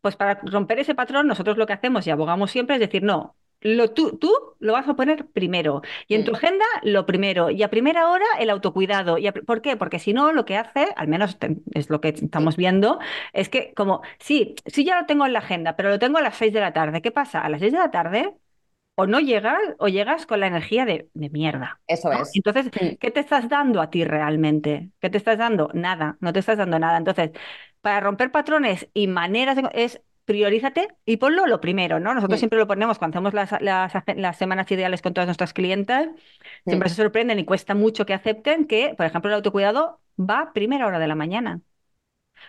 pues 0.00 0.16
para 0.16 0.40
romper 0.42 0.78
ese 0.78 0.94
patrón 0.94 1.26
nosotros 1.26 1.58
lo 1.58 1.66
que 1.66 1.74
hacemos 1.74 2.06
y 2.06 2.10
abogamos 2.10 2.50
siempre 2.50 2.76
es 2.76 2.80
decir, 2.80 3.02
no, 3.02 3.36
lo, 3.62 3.90
tú, 3.90 4.18
tú 4.18 4.32
lo 4.58 4.72
vas 4.72 4.88
a 4.88 4.94
poner 4.94 5.26
primero 5.26 5.82
y 6.08 6.14
en 6.14 6.24
tu 6.24 6.34
agenda 6.34 6.64
lo 6.82 7.06
primero 7.06 7.50
y 7.50 7.62
a 7.62 7.70
primera 7.70 8.10
hora 8.10 8.24
el 8.38 8.50
autocuidado. 8.50 9.18
Y 9.18 9.30
¿Por 9.30 9.62
qué? 9.62 9.76
Porque 9.76 9.98
si 9.98 10.12
no, 10.12 10.32
lo 10.32 10.44
que 10.44 10.56
hace, 10.56 10.88
al 10.96 11.08
menos 11.08 11.36
es 11.74 11.90
lo 11.90 12.00
que 12.00 12.08
estamos 12.08 12.56
viendo, 12.56 12.98
es 13.32 13.48
que 13.48 13.72
como, 13.74 14.02
sí, 14.18 14.54
sí 14.66 14.84
ya 14.84 15.00
lo 15.00 15.06
tengo 15.06 15.26
en 15.26 15.32
la 15.32 15.40
agenda, 15.40 15.76
pero 15.76 15.90
lo 15.90 15.98
tengo 15.98 16.18
a 16.18 16.22
las 16.22 16.36
seis 16.36 16.52
de 16.52 16.60
la 16.60 16.72
tarde. 16.72 17.02
¿Qué 17.02 17.10
pasa? 17.10 17.40
A 17.40 17.48
las 17.48 17.60
seis 17.60 17.72
de 17.72 17.78
la 17.78 17.90
tarde 17.90 18.34
o 18.94 19.06
no 19.06 19.20
llegas 19.20 19.58
o 19.78 19.88
llegas 19.88 20.26
con 20.26 20.40
la 20.40 20.46
energía 20.46 20.84
de, 20.84 21.08
mierda. 21.14 21.80
Eso 21.86 22.12
es. 22.12 22.30
Entonces, 22.34 22.70
¿qué 23.00 23.10
te 23.10 23.20
estás 23.20 23.48
dando 23.48 23.80
a 23.80 23.90
ti 23.90 24.04
realmente? 24.04 24.90
¿Qué 25.00 25.08
te 25.10 25.18
estás 25.18 25.38
dando? 25.38 25.70
Nada, 25.72 26.16
no 26.20 26.32
te 26.32 26.40
estás 26.40 26.58
dando 26.58 26.78
nada. 26.78 26.98
Entonces, 26.98 27.30
para 27.80 28.00
romper 28.00 28.30
patrones 28.30 28.88
y 28.94 29.06
maneras 29.06 29.58
es 29.72 30.02
priorízate 30.24 30.88
y 31.04 31.16
ponlo 31.16 31.46
lo 31.46 31.60
primero, 31.60 32.00
¿no? 32.00 32.14
Nosotros 32.14 32.38
siempre 32.38 32.58
lo 32.58 32.66
ponemos 32.66 32.98
cuando 32.98 33.18
hacemos 33.18 33.34
las, 33.34 33.60
las, 33.60 34.36
semanas 34.36 34.70
ideales 34.70 35.02
con 35.02 35.14
todas 35.14 35.26
nuestras 35.26 35.52
clientes, 35.52 36.08
siempre 36.64 36.88
se 36.88 36.96
sorprenden 36.96 37.38
y 37.38 37.44
cuesta 37.44 37.74
mucho 37.74 38.06
que 38.06 38.14
acepten 38.14 38.66
que, 38.66 38.94
por 38.96 39.06
ejemplo, 39.06 39.30
el 39.30 39.36
autocuidado 39.36 40.00
va 40.18 40.40
a 40.40 40.52
primera 40.52 40.86
hora 40.86 40.98
de 40.98 41.08
la 41.08 41.14
mañana. 41.14 41.60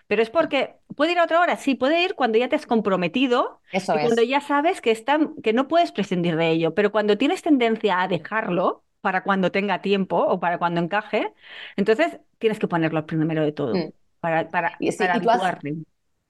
Pero 0.07 0.21
es 0.21 0.29
porque 0.29 0.75
puede 0.95 1.11
ir 1.11 1.19
a 1.19 1.23
otra 1.23 1.39
hora, 1.39 1.55
sí, 1.57 1.75
puede 1.75 2.03
ir 2.03 2.15
cuando 2.15 2.37
ya 2.37 2.49
te 2.49 2.55
has 2.55 2.65
comprometido 2.65 3.61
Eso 3.71 3.93
y 3.95 4.01
cuando 4.01 4.23
ya 4.23 4.41
sabes 4.41 4.81
que, 4.81 4.91
está, 4.91 5.19
que 5.43 5.53
no 5.53 5.67
puedes 5.67 5.91
prescindir 5.91 6.35
de 6.35 6.49
ello, 6.49 6.73
pero 6.73 6.91
cuando 6.91 7.17
tienes 7.17 7.41
tendencia 7.41 8.01
a 8.01 8.07
dejarlo 8.07 8.83
para 9.01 9.23
cuando 9.23 9.51
tenga 9.51 9.81
tiempo 9.81 10.17
o 10.17 10.39
para 10.39 10.57
cuando 10.57 10.81
encaje, 10.81 11.31
entonces 11.75 12.19
tienes 12.39 12.59
que 12.59 12.67
ponerlo 12.67 13.05
primero 13.05 13.43
de 13.43 13.51
todo 13.51 13.75
mm. 13.75 13.91
para, 14.19 14.49
para, 14.49 14.75
y, 14.79 14.91
sí, 14.91 15.03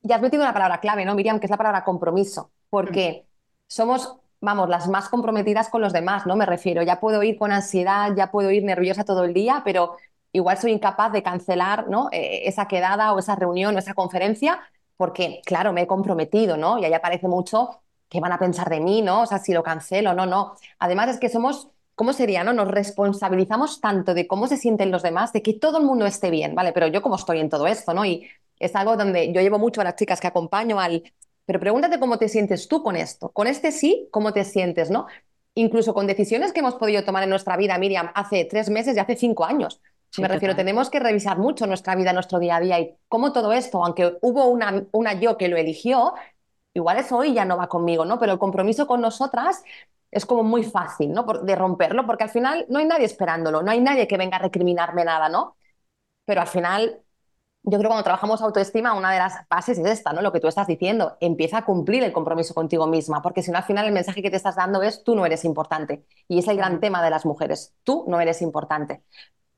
Ya 0.03 0.15
has 0.17 0.21
metido 0.21 0.43
una 0.43 0.53
palabra 0.53 0.79
clave, 0.79 1.05
¿no, 1.05 1.15
Miriam? 1.15 1.39
Que 1.39 1.47
es 1.47 1.51
la 1.51 1.57
palabra 1.57 1.83
compromiso, 1.83 2.51
porque 2.69 3.25
somos 3.67 4.17
vamos, 4.43 4.67
las 4.67 4.89
más 4.89 5.07
comprometidas 5.07 5.69
con 5.69 5.81
los 5.81 5.93
demás, 5.93 6.25
¿no? 6.25 6.35
Me 6.35 6.45
refiero, 6.45 6.83
ya 6.83 6.99
puedo 6.99 7.23
ir 7.23 7.37
con 7.37 7.53
ansiedad, 7.53 8.13
ya 8.15 8.29
puedo 8.29 8.51
ir 8.51 8.63
nerviosa 8.65 9.05
todo 9.05 9.23
el 9.23 9.33
día, 9.33 9.61
pero 9.63 9.95
igual 10.33 10.57
soy 10.57 10.73
incapaz 10.73 11.13
de 11.13 11.23
cancelar 11.23 11.87
¿no? 11.87 12.09
Eh, 12.11 12.41
esa 12.45 12.67
quedada 12.67 13.13
o 13.13 13.19
esa 13.19 13.35
reunión 13.35 13.73
o 13.75 13.79
esa 13.79 13.93
conferencia 13.93 14.59
porque, 14.97 15.41
claro, 15.45 15.71
me 15.73 15.83
he 15.83 15.87
comprometido, 15.87 16.57
¿no? 16.57 16.77
Y 16.77 16.85
ahí 16.85 16.93
aparece 16.93 17.27
mucho 17.27 17.81
¿qué 18.09 18.19
van 18.19 18.31
a 18.31 18.37
pensar 18.37 18.69
de 18.69 18.79
mí, 18.79 19.01
no? 19.01 19.23
O 19.23 19.25
sea, 19.25 19.39
si 19.39 19.53
lo 19.53 19.63
cancelo, 19.63 20.13
no, 20.13 20.25
no. 20.27 20.55
Además 20.77 21.09
es 21.09 21.19
que 21.19 21.29
somos, 21.29 21.69
¿cómo 21.95 22.13
sería, 22.13 22.43
no? 22.43 22.53
Nos 22.53 22.67
responsabilizamos 22.67 23.81
tanto 23.81 24.13
de 24.13 24.27
cómo 24.27 24.47
se 24.47 24.57
sienten 24.57 24.91
los 24.91 25.01
demás, 25.01 25.33
de 25.33 25.41
que 25.41 25.53
todo 25.53 25.79
el 25.79 25.85
mundo 25.85 26.05
esté 26.05 26.29
bien, 26.29 26.53
¿vale? 26.53 26.73
Pero 26.73 26.87
yo 26.87 27.01
cómo 27.01 27.15
estoy 27.15 27.39
en 27.39 27.49
todo 27.49 27.65
esto, 27.65 27.93
¿no? 27.93 28.05
Y 28.05 28.29
es 28.63 28.75
algo 28.75 28.97
donde 28.97 29.31
yo 29.33 29.41
llevo 29.41 29.59
mucho 29.59 29.81
a 29.81 29.83
las 29.83 29.95
chicas 29.95 30.19
que 30.19 30.27
acompaño 30.27 30.79
al, 30.79 31.03
pero 31.45 31.59
pregúntate 31.59 31.99
cómo 31.99 32.17
te 32.17 32.29
sientes 32.29 32.67
tú 32.67 32.83
con 32.83 32.95
esto. 32.95 33.29
Con 33.29 33.47
este 33.47 33.71
sí, 33.71 34.07
¿cómo 34.11 34.33
te 34.33 34.43
sientes, 34.43 34.89
no? 34.89 35.07
Incluso 35.55 35.93
con 35.93 36.07
decisiones 36.07 36.53
que 36.53 36.61
hemos 36.61 36.75
podido 36.75 37.03
tomar 37.03 37.23
en 37.23 37.29
nuestra 37.29 37.57
vida, 37.57 37.77
Miriam, 37.77 38.11
hace 38.15 38.45
tres 38.45 38.69
meses 38.69 38.95
y 38.95 38.99
hace 38.99 39.15
cinco 39.15 39.45
años. 39.45 39.81
Me 40.17 40.27
refiero, 40.27 40.55
tenemos 40.55 40.91
que 40.91 40.99
revisar 40.99 41.39
mucho 41.39 41.65
nuestra 41.65 41.95
vida, 41.95 42.13
nuestro 42.13 42.37
día 42.37 42.57
a 42.57 42.59
día 42.59 42.79
y 42.79 42.95
cómo 43.07 43.33
todo 43.33 43.51
esto, 43.51 43.83
aunque 43.83 44.15
hubo 44.21 44.45
una, 44.45 44.85
una 44.91 45.13
yo 45.13 45.37
que 45.37 45.47
lo 45.47 45.57
eligió, 45.57 46.13
igual 46.73 46.97
eso 46.99 47.17
hoy 47.17 47.33
ya 47.33 47.45
no 47.45 47.57
va 47.57 47.67
conmigo, 47.67 48.05
¿no? 48.05 48.19
Pero 48.19 48.33
el 48.33 48.39
compromiso 48.39 48.85
con 48.85 49.01
nosotras 49.01 49.63
es 50.11 50.25
como 50.25 50.43
muy 50.43 50.63
fácil, 50.63 51.11
¿no? 51.11 51.23
de 51.23 51.55
romperlo, 51.55 52.05
porque 52.05 52.25
al 52.25 52.29
final 52.29 52.65
no 52.69 52.79
hay 52.79 52.85
nadie 52.85 53.05
esperándolo, 53.05 53.63
no 53.63 53.71
hay 53.71 53.81
nadie 53.81 54.07
que 54.07 54.17
venga 54.17 54.37
a 54.37 54.41
recriminarme 54.41 55.03
nada, 55.03 55.29
¿no? 55.29 55.57
Pero 56.25 56.41
al 56.41 56.47
final, 56.47 57.01
yo 57.63 57.77
creo 57.77 57.83
que 57.83 57.87
cuando 57.87 58.03
trabajamos 58.03 58.41
autoestima, 58.41 58.93
una 58.93 59.11
de 59.11 59.19
las 59.19 59.47
bases 59.49 59.77
es 59.77 59.85
esta, 59.85 60.11
¿no? 60.11 60.21
Lo 60.21 60.33
que 60.33 60.41
tú 60.41 60.47
estás 60.47 60.67
diciendo, 60.67 61.17
empieza 61.21 61.59
a 61.59 61.65
cumplir 61.65 62.03
el 62.03 62.11
compromiso 62.11 62.53
contigo 62.53 62.87
misma, 62.87 63.21
porque 63.21 63.41
si 63.41 63.51
no, 63.51 63.57
al 63.57 63.63
final 63.63 63.85
el 63.85 63.93
mensaje 63.93 64.21
que 64.21 64.29
te 64.29 64.35
estás 64.35 64.57
dando 64.57 64.83
es 64.83 65.03
tú 65.03 65.15
no 65.15 65.25
eres 65.25 65.45
importante. 65.45 66.03
Y 66.27 66.39
es 66.39 66.47
el 66.49 66.57
gran 66.57 66.81
tema 66.81 67.01
de 67.01 67.09
las 67.09 67.25
mujeres, 67.25 67.73
tú 67.83 68.03
no 68.07 68.19
eres 68.19 68.41
importante. 68.41 69.01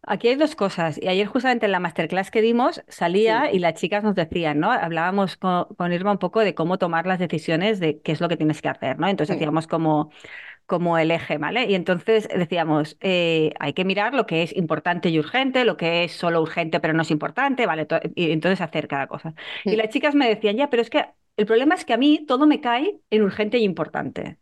Aquí 0.07 0.27
hay 0.27 0.35
dos 0.35 0.55
cosas. 0.55 1.00
Y 1.01 1.07
ayer 1.07 1.25
justamente 1.25 1.65
en 1.65 1.71
la 1.71 1.79
masterclass 1.79 2.29
que 2.29 2.41
dimos 2.41 2.83
salía 2.88 3.51
y 3.51 3.57
las 3.57 3.74
chicas 3.74 4.03
nos 4.03 4.13
decían, 4.13 4.59
¿no? 4.59 4.71
Hablábamos 4.71 5.35
con, 5.35 5.91
Irma 5.91 6.12
un 6.12 6.19
poco 6.19 6.41
de 6.41 6.53
cómo 6.53 6.77
tomar 6.77 7.07
las 7.07 7.17
decisiones 7.17 7.79
de 7.79 8.01
qué 8.01 8.12
es 8.12 8.21
lo 8.21 8.29
que 8.29 8.38
tienes 8.38 8.62
que 8.62 8.69
hacer, 8.69 9.00
¿no? 9.00 9.07
Entonces 9.07 9.35
decíamos 9.35 9.65
como, 9.65 10.12
como 10.65 10.98
el 10.98 11.12
eje, 11.12 11.38
¿vale? 11.38 11.65
Y 11.65 11.75
entonces 11.75 12.27
decíamos, 12.27 12.98
eh, 13.01 13.53
hay 13.60 13.74
que 13.74 13.86
mirar 13.86 14.13
lo 14.13 14.25
que 14.25 14.43
es 14.43 14.55
importante 14.55 15.10
y 15.10 15.19
urgente, 15.19 15.65
lo 15.65 15.77
que 15.77 16.03
es 16.05 16.13
solo 16.13 16.41
urgente 16.41 16.79
pero 16.79 16.93
no 16.93 17.03
es 17.03 17.12
importante, 17.12 17.65
¿vale? 17.65 17.88
Y 18.15 18.31
entonces 18.31 18.62
hacer 18.62 18.88
cada 18.88 19.07
cosa. 19.07 19.34
Y 19.63 19.75
las 19.75 19.89
chicas 19.89 20.15
me 20.15 20.27
decían, 20.27 20.57
ya, 20.57 20.69
pero 20.69 20.81
es 20.81 20.89
que 20.89 21.05
el 21.38 21.45
problema 21.45 21.75
es 21.75 21.86
que 21.86 21.93
a 21.93 21.98
mí 21.98 22.25
todo 22.25 22.48
me 22.48 22.62
cae 22.62 23.00
en 23.10 23.22
urgente 23.24 23.57
y 23.57 23.63
importante. 23.63 24.38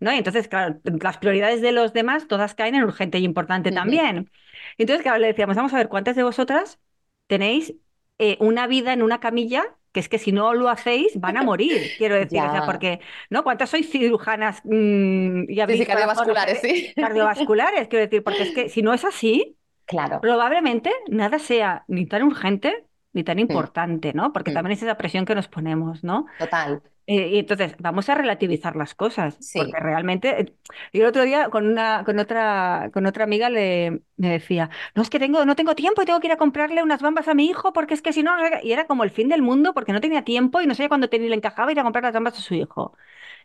¿No? 0.00 0.12
Y 0.12 0.18
entonces, 0.18 0.48
claro, 0.48 0.80
las 0.84 1.18
prioridades 1.18 1.60
de 1.60 1.72
los 1.72 1.92
demás 1.92 2.28
todas 2.28 2.54
caen 2.54 2.76
en 2.76 2.84
urgente 2.84 3.18
y 3.18 3.24
importante 3.24 3.72
también. 3.72 4.30
Entonces, 4.78 5.02
claro, 5.02 5.18
le 5.18 5.28
decíamos, 5.28 5.56
vamos 5.56 5.74
a 5.74 5.78
ver, 5.78 5.88
¿cuántas 5.88 6.16
de 6.16 6.22
vosotras 6.22 6.80
tenéis 7.26 7.74
eh, 8.18 8.36
una 8.40 8.66
vida 8.66 8.92
en 8.92 9.02
una 9.02 9.20
camilla 9.20 9.64
que 9.94 10.00
es 10.00 10.08
que 10.08 10.18
si 10.18 10.32
no 10.32 10.54
lo 10.54 10.68
hacéis 10.68 11.18
van 11.20 11.36
a 11.36 11.44
morir, 11.44 11.80
quiero 11.98 12.16
decir, 12.16 12.40
o 12.40 12.50
sea, 12.50 12.66
porque, 12.66 13.00
¿no? 13.30 13.44
¿Cuántas 13.44 13.70
sois 13.70 13.88
cirujanas 13.88 14.60
mm, 14.64 15.44
y 15.48 15.54
sí, 15.54 15.86
cardiovasculares, 15.86 16.60
sí. 16.60 16.92
Cardiovasculares, 16.96 17.86
quiero 17.86 18.04
decir, 18.04 18.24
porque 18.24 18.42
es 18.42 18.50
que 18.50 18.68
si 18.68 18.82
no 18.82 18.92
es 18.92 19.04
así, 19.04 19.56
claro. 19.86 20.20
probablemente 20.20 20.90
nada 21.08 21.38
sea 21.38 21.84
ni 21.86 22.06
tan 22.06 22.24
urgente 22.24 22.84
ni 23.12 23.22
tan 23.22 23.36
mm. 23.36 23.40
importante, 23.40 24.12
¿no? 24.12 24.32
Porque 24.32 24.50
mm. 24.50 24.54
también 24.54 24.72
es 24.72 24.82
esa 24.82 24.96
presión 24.96 25.24
que 25.24 25.36
nos 25.36 25.46
ponemos, 25.46 26.02
¿no? 26.02 26.26
Total. 26.40 26.82
Eh, 27.06 27.28
y 27.34 27.38
entonces, 27.38 27.74
vamos 27.78 28.08
a 28.08 28.14
relativizar 28.14 28.76
las 28.76 28.94
cosas, 28.94 29.42
porque 29.54 29.78
realmente, 29.78 30.40
eh, 30.40 30.56
y 30.92 31.00
el 31.00 31.06
otro 31.06 31.22
día 31.24 31.50
con 31.50 31.66
una, 31.66 32.02
con 32.04 32.18
otra, 32.18 32.90
con 32.94 33.04
otra 33.06 33.24
amiga 33.24 33.50
le 33.50 34.02
me 34.16 34.30
decía, 34.30 34.70
no 34.94 35.02
es 35.02 35.10
que 35.10 35.18
tengo, 35.18 35.44
no 35.44 35.54
tengo 35.56 35.74
tiempo 35.74 36.00
y 36.02 36.06
tengo 36.06 36.20
que 36.20 36.28
ir 36.28 36.32
a 36.32 36.36
comprarle 36.38 36.82
unas 36.82 37.02
bambas 37.02 37.28
a 37.28 37.34
mi 37.34 37.46
hijo, 37.46 37.72
porque 37.74 37.94
es 37.94 38.00
que 38.02 38.12
si 38.14 38.22
no, 38.22 38.32
y 38.62 38.72
era 38.72 38.86
como 38.86 39.04
el 39.04 39.10
fin 39.10 39.28
del 39.28 39.42
mundo, 39.42 39.74
porque 39.74 39.92
no 39.92 40.00
tenía 40.00 40.24
tiempo 40.24 40.60
y 40.62 40.66
no 40.66 40.74
sabía 40.74 40.88
cuándo 40.88 41.08
tenía, 41.10 41.28
le 41.28 41.36
encajaba 41.36 41.72
ir 41.72 41.80
a 41.80 41.82
comprar 41.82 42.04
las 42.04 42.14
bambas 42.14 42.38
a 42.38 42.42
su 42.42 42.54
hijo. 42.54 42.96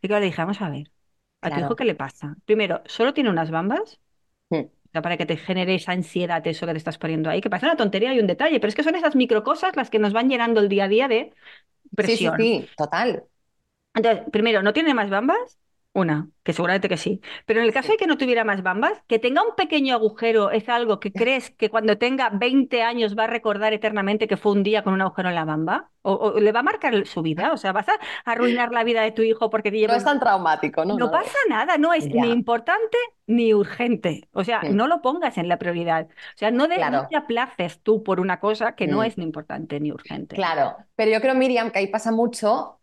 Y 0.02 0.08
claro, 0.08 0.22
le 0.22 0.28
dije, 0.28 0.42
vamos 0.42 0.62
a 0.62 0.70
ver, 0.70 0.92
a 1.42 1.52
tu 1.52 1.60
hijo 1.60 1.76
qué 1.76 1.86
le 1.86 1.96
pasa. 1.96 2.38
Primero, 2.46 2.82
¿solo 2.86 3.14
tiene 3.14 3.30
unas 3.30 3.52
bambas? 3.52 4.00
Hmm. 4.52 4.70
para 5.04 5.18
que 5.18 5.26
te 5.26 5.38
genere 5.38 5.76
esa 5.76 5.92
ansiedad, 5.94 6.46
eso 6.48 6.66
que 6.66 6.72
te 6.74 6.78
estás 6.80 6.98
poniendo 6.98 7.30
ahí, 7.30 7.42
que 7.42 7.50
parece 7.50 7.68
una 7.68 7.78
tontería 7.78 8.14
y 8.14 8.20
un 8.20 8.28
detalle, 8.28 8.60
pero 8.60 8.70
es 8.70 8.76
que 8.76 8.84
son 8.84 8.96
esas 8.96 9.16
micro 9.16 9.44
cosas 9.44 9.76
las 9.76 9.90
que 9.90 10.00
nos 10.00 10.14
van 10.14 10.30
llenando 10.30 10.60
el 10.62 10.70
día 10.70 10.86
a 10.86 10.88
día 10.88 11.08
de 11.08 11.34
presión. 11.96 12.36
Sí, 12.36 12.48
sí, 12.48 12.68
sí, 12.68 12.74
total. 12.76 13.26
Entonces, 13.94 14.24
primero, 14.32 14.62
¿no 14.64 14.74
tiene 14.74 14.94
más 14.94 15.10
bambas? 15.10 15.60
Una, 15.92 16.30
que 16.44 16.54
seguramente 16.54 16.88
que 16.88 16.98
sí. 16.98 17.20
Pero 17.48 17.62
en 17.62 17.66
el 17.66 17.74
caso 17.74 17.92
de 17.92 17.98
que 17.98 18.06
no 18.06 18.18
tuviera 18.18 18.44
más 18.44 18.62
bambas, 18.62 18.94
que 19.08 19.18
tenga 19.18 19.42
un 19.42 19.56
pequeño 19.56 19.96
agujero 19.96 20.52
es 20.52 20.70
algo 20.70 21.00
que 21.00 21.12
crees 21.14 21.50
que 21.50 21.70
cuando 21.70 21.98
tenga 21.98 22.30
20 22.30 22.84
años 22.84 23.18
va 23.18 23.24
a 23.24 23.28
recordar 23.28 23.74
eternamente 23.74 24.28
que 24.28 24.38
fue 24.38 24.52
un 24.52 24.62
día 24.62 24.84
con 24.84 24.94
un 24.94 25.02
agujero 25.02 25.30
en 25.30 25.36
la 25.36 25.46
bamba. 25.46 25.90
O, 26.02 26.40
le 26.40 26.52
va 26.52 26.60
a 26.60 26.64
marcar 26.64 27.06
su 27.08 27.22
vida. 27.24 27.52
O 27.52 27.58
sea, 27.58 27.72
vas 27.72 27.90
a 27.90 27.94
arruinar 28.24 28.72
la 28.72 28.84
vida 28.84 29.02
de 29.02 29.12
tu 29.12 29.24
hijo 29.24 29.50
porque 29.50 29.72
te 29.72 29.86
No 29.86 29.96
es 29.96 30.04
tan 30.04 30.20
traumático, 30.20 30.86
¿no? 30.86 30.96
No, 30.96 31.12
pasa 31.12 31.38
nada, 31.50 31.78
no 31.78 31.92
es 31.92 32.08
ni 32.08 32.30
importante 32.30 32.98
ni 33.26 33.54
urgente. 33.54 34.30
O 34.32 34.44
sea, 34.44 34.62
no 34.62 34.88
lo 34.88 35.02
pongas 35.02 35.38
en 35.38 35.50
la 35.50 35.58
prioridad. 35.58 36.08
O 36.08 36.38
sea, 36.38 36.52
no, 36.52 36.68
te 36.68 37.16
aplaces 37.16 37.82
tú 37.82 38.04
por 38.04 38.20
una 38.20 38.40
cosa 38.40 38.76
que 38.76 38.88
no 38.88 39.00
mm. 39.00 39.04
es 39.04 39.18
ni 39.18 39.24
importante 39.26 39.80
ni 39.80 39.92
urgente. 39.92 40.36
Claro, 40.36 40.78
pero 40.96 41.12
yo 41.12 41.20
creo, 41.20 41.36
Miriam, 41.36 41.72
que 41.72 41.80
ahí 41.80 41.88
pasa 41.88 42.12
mucho 42.12 42.79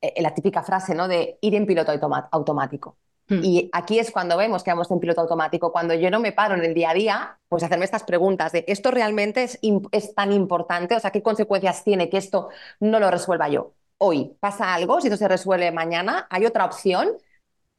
eh, 0.00 0.22
la 0.22 0.34
típica 0.34 0.62
frase, 0.62 0.94
¿no? 0.94 1.08
De 1.08 1.38
ir 1.40 1.54
en 1.54 1.66
piloto 1.66 1.92
automático. 2.30 2.96
Hmm. 3.28 3.40
Y 3.42 3.68
aquí 3.72 3.98
es 3.98 4.10
cuando 4.10 4.36
vemos 4.36 4.62
que 4.62 4.70
vamos 4.70 4.90
en 4.90 5.00
piloto 5.00 5.20
automático, 5.20 5.72
cuando 5.72 5.94
yo 5.94 6.10
no 6.10 6.20
me 6.20 6.32
paro 6.32 6.54
en 6.54 6.64
el 6.64 6.74
día 6.74 6.90
a 6.90 6.94
día, 6.94 7.38
pues 7.48 7.62
hacerme 7.62 7.84
estas 7.84 8.04
preguntas 8.04 8.52
de 8.52 8.64
¿esto 8.68 8.90
realmente 8.90 9.42
es, 9.42 9.58
es 9.92 10.14
tan 10.14 10.32
importante? 10.32 10.94
O 10.94 11.00
sea, 11.00 11.10
¿qué 11.10 11.22
consecuencias 11.22 11.84
tiene 11.84 12.08
que 12.08 12.16
esto 12.16 12.48
no 12.80 13.00
lo 13.00 13.10
resuelva 13.10 13.48
yo? 13.48 13.74
Hoy 13.98 14.36
pasa 14.40 14.74
algo, 14.74 15.00
si 15.00 15.08
esto 15.08 15.16
se 15.18 15.28
resuelve 15.28 15.72
mañana, 15.72 16.26
hay 16.30 16.46
otra 16.46 16.64
opción 16.64 17.16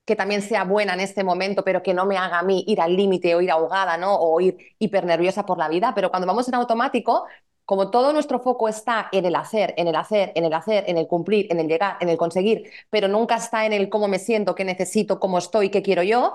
que 0.10 0.16
también 0.16 0.42
sea 0.42 0.64
buena 0.64 0.96
en 0.96 1.02
este 1.02 1.24
momento, 1.24 1.64
pero 1.64 1.84
que 1.84 1.94
no 1.94 2.06
me 2.06 2.18
haga 2.18 2.40
a 2.40 2.44
mí 2.44 2.64
ir 2.68 2.82
al 2.82 2.96
límite 2.96 3.36
o 3.36 3.42
ir 3.42 3.52
ahogada, 3.52 3.96
¿no? 3.96 4.16
O 4.16 4.42
ir 4.42 4.58
hiper 4.80 5.06
nerviosa 5.06 5.46
por 5.46 5.60
la 5.60 5.70
vida. 5.70 5.94
Pero 5.94 6.10
cuando 6.10 6.26
vamos 6.26 6.48
en 6.48 6.56
automático, 6.56 7.28
como 7.70 7.92
todo 7.92 8.14
nuestro 8.14 8.40
foco 8.40 8.68
está 8.68 9.10
en 9.12 9.26
el 9.26 9.36
hacer, 9.36 9.76
en 9.78 9.88
el 9.88 9.96
hacer, 9.96 10.32
en 10.34 10.44
el 10.44 10.54
hacer, 10.54 10.86
en 10.88 10.98
el 10.98 11.06
cumplir, 11.06 11.46
en 11.52 11.60
el 11.60 11.68
llegar, 11.68 11.98
en 12.00 12.10
el 12.10 12.18
conseguir, 12.18 12.68
pero 12.90 13.08
nunca 13.08 13.36
está 13.36 13.68
en 13.68 13.74
el 13.74 13.90
cómo 13.90 14.08
me 14.08 14.18
siento, 14.18 14.56
qué 14.56 14.64
necesito, 14.64 15.20
cómo 15.20 15.38
estoy, 15.38 15.70
qué 15.70 15.84
quiero 15.84 16.02
yo, 16.02 16.34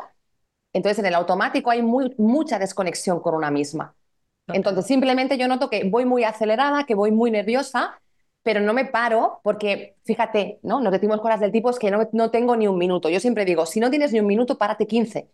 entonces 0.72 1.00
en 1.00 1.06
el 1.06 1.14
automático 1.16 1.72
hay 1.72 1.82
mucha 1.82 2.60
desconexión 2.60 3.18
con 3.18 3.34
una 3.34 3.50
misma. 3.50 3.96
Entonces 4.46 4.86
simplemente 4.86 5.36
yo 5.36 5.48
noto 5.48 5.68
que 5.68 5.82
voy 5.82 6.04
muy 6.04 6.22
acelerada, 6.22 6.84
que 6.86 6.94
voy 6.94 7.10
muy 7.10 7.32
nerviosa, 7.32 8.00
pero 8.44 8.60
no 8.60 8.72
me 8.72 8.84
paro 8.84 9.40
porque, 9.42 9.96
fíjate, 10.04 10.60
¿no? 10.62 10.80
Nos 10.80 10.92
decimos 10.92 11.20
cosas 11.20 11.40
del 11.40 11.50
tipo 11.50 11.68
es 11.68 11.80
que 11.80 11.90
no, 11.90 12.08
no 12.12 12.30
tengo 12.30 12.54
ni 12.54 12.68
un 12.68 12.78
minuto. 12.78 13.08
Yo 13.08 13.18
siempre 13.18 13.44
digo, 13.44 13.66
si 13.66 13.80
no 13.80 13.90
tienes 13.90 14.12
ni 14.12 14.20
un 14.20 14.26
minuto, 14.28 14.56
párate 14.56 14.86
15. 14.86 15.28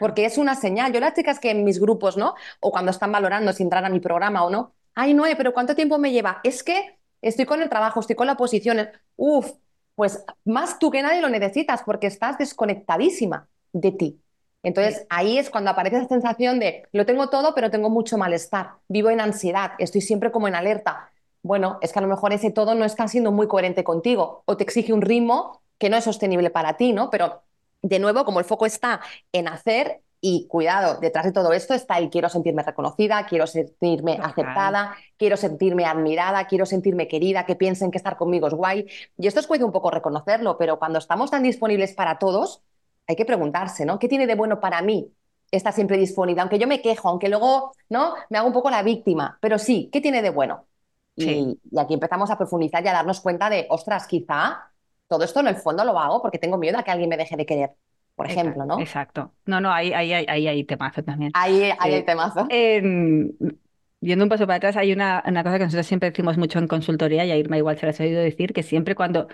Porque 0.00 0.24
es 0.24 0.38
una 0.38 0.54
señal. 0.54 0.94
Yo 0.94 1.00
las 1.00 1.12
chicas 1.12 1.38
que 1.38 1.50
en 1.50 1.62
mis 1.62 1.78
grupos, 1.78 2.16
¿no? 2.16 2.36
O 2.60 2.70
cuando 2.70 2.90
están 2.90 3.12
valorando 3.12 3.52
si 3.52 3.62
entrar 3.62 3.84
a 3.84 3.90
mi 3.90 4.00
programa 4.00 4.44
o 4.44 4.48
no, 4.50 4.72
ay, 4.94 5.14
no, 5.14 5.24
pero 5.36 5.52
¿cuánto 5.52 5.74
tiempo 5.74 5.98
me 5.98 6.12
lleva? 6.12 6.40
Es 6.44 6.62
que 6.62 6.98
estoy 7.20 7.46
con 7.46 7.62
el 7.62 7.68
trabajo, 7.68 8.00
estoy 8.00 8.16
con 8.16 8.26
la 8.26 8.36
posición. 8.36 8.88
Uf, 9.16 9.52
pues 9.94 10.24
más 10.44 10.78
tú 10.78 10.90
que 10.90 11.02
nadie 11.02 11.20
lo 11.20 11.28
necesitas 11.28 11.82
porque 11.82 12.06
estás 12.06 12.38
desconectadísima 12.38 13.48
de 13.72 13.92
ti. 13.92 14.20
Entonces 14.62 15.06
ahí 15.10 15.38
es 15.38 15.50
cuando 15.50 15.70
aparece 15.70 15.96
esa 15.98 16.08
sensación 16.08 16.60
de 16.60 16.86
lo 16.92 17.04
tengo 17.04 17.28
todo, 17.28 17.54
pero 17.54 17.70
tengo 17.70 17.90
mucho 17.90 18.16
malestar, 18.16 18.74
vivo 18.88 19.10
en 19.10 19.20
ansiedad, 19.20 19.72
estoy 19.78 20.00
siempre 20.00 20.30
como 20.30 20.46
en 20.48 20.54
alerta. 20.54 21.10
Bueno, 21.42 21.78
es 21.82 21.92
que 21.92 21.98
a 21.98 22.02
lo 22.02 22.08
mejor 22.08 22.32
ese 22.32 22.50
todo 22.52 22.74
no 22.74 22.84
está 22.84 23.08
siendo 23.08 23.32
muy 23.32 23.48
coherente 23.48 23.82
contigo 23.82 24.44
o 24.46 24.56
te 24.56 24.62
exige 24.62 24.92
un 24.92 25.02
ritmo 25.02 25.62
que 25.78 25.90
no 25.90 25.96
es 25.96 26.04
sostenible 26.04 26.50
para 26.50 26.76
ti, 26.76 26.92
¿no? 26.92 27.10
Pero 27.10 27.42
de 27.82 27.98
nuevo, 27.98 28.24
como 28.24 28.38
el 28.38 28.44
foco 28.44 28.66
está 28.66 29.00
en 29.32 29.48
hacer, 29.48 30.01
y 30.24 30.46
cuidado, 30.46 31.00
detrás 31.00 31.24
de 31.24 31.32
todo 31.32 31.52
esto 31.52 31.74
está 31.74 31.98
el 31.98 32.08
quiero 32.08 32.28
sentirme 32.28 32.62
reconocida, 32.62 33.26
quiero 33.26 33.48
sentirme 33.48 34.20
aceptada, 34.22 34.94
quiero 35.18 35.36
sentirme 35.36 35.84
admirada, 35.84 36.46
quiero 36.46 36.64
sentirme 36.64 37.08
querida, 37.08 37.44
que 37.44 37.56
piensen 37.56 37.90
que 37.90 37.98
estar 37.98 38.16
conmigo 38.16 38.46
es 38.46 38.54
guay. 38.54 38.86
Y 39.18 39.26
esto 39.26 39.40
es 39.40 39.48
cuesta 39.48 39.66
un 39.66 39.72
poco 39.72 39.90
reconocerlo, 39.90 40.56
pero 40.56 40.78
cuando 40.78 41.00
estamos 41.00 41.32
tan 41.32 41.42
disponibles 41.42 41.92
para 41.94 42.20
todos, 42.20 42.62
hay 43.08 43.16
que 43.16 43.24
preguntarse, 43.24 43.84
¿no? 43.84 43.98
¿Qué 43.98 44.06
tiene 44.06 44.28
de 44.28 44.36
bueno 44.36 44.60
para 44.60 44.80
mí 44.80 45.12
estar 45.50 45.72
siempre 45.72 45.98
disponible? 45.98 46.40
Aunque 46.40 46.60
yo 46.60 46.68
me 46.68 46.80
quejo, 46.80 47.08
aunque 47.08 47.28
luego, 47.28 47.72
¿no? 47.88 48.14
Me 48.30 48.38
hago 48.38 48.46
un 48.46 48.52
poco 48.52 48.70
la 48.70 48.84
víctima, 48.84 49.36
pero 49.40 49.58
sí, 49.58 49.90
¿qué 49.92 50.00
tiene 50.00 50.22
de 50.22 50.30
bueno? 50.30 50.68
Y, 51.16 51.60
y 51.68 51.80
aquí 51.80 51.94
empezamos 51.94 52.30
a 52.30 52.38
profundizar 52.38 52.84
y 52.84 52.88
a 52.88 52.92
darnos 52.92 53.20
cuenta 53.20 53.50
de, 53.50 53.66
ostras, 53.70 54.06
quizá 54.06 54.70
todo 55.08 55.24
esto 55.24 55.40
en 55.40 55.48
el 55.48 55.56
fondo 55.56 55.84
lo 55.84 55.98
hago 55.98 56.22
porque 56.22 56.38
tengo 56.38 56.58
miedo 56.58 56.78
a 56.78 56.84
que 56.84 56.92
alguien 56.92 57.10
me 57.10 57.16
deje 57.16 57.36
de 57.36 57.44
querer 57.44 57.72
por 58.14 58.30
ejemplo, 58.30 58.64
¿no? 58.66 58.78
Exacto. 58.78 59.32
No, 59.46 59.60
no, 59.60 59.72
ahí, 59.72 59.92
ahí, 59.92 60.12
ahí, 60.12 60.48
hay 60.48 60.64
temazo 60.64 61.02
también. 61.02 61.32
Ahí, 61.34 61.70
ahí 61.78 61.94
hay 61.94 62.04
temazo. 62.04 62.46
yendo 62.48 64.24
un 64.24 64.28
paso 64.28 64.46
para 64.46 64.56
atrás, 64.56 64.76
hay 64.76 64.92
una, 64.92 65.22
una, 65.26 65.42
cosa 65.42 65.58
que 65.58 65.64
nosotros 65.64 65.86
siempre 65.86 66.10
decimos 66.10 66.36
mucho 66.36 66.58
en 66.58 66.68
consultoría, 66.68 67.24
y 67.24 67.30
a 67.30 67.36
Irma 67.36 67.56
igual 67.56 67.78
se 67.78 67.86
las 67.86 67.98
he 68.00 68.04
oído 68.04 68.20
decir, 68.20 68.52
que 68.52 68.62
siempre 68.62 68.94
cuando... 68.94 69.28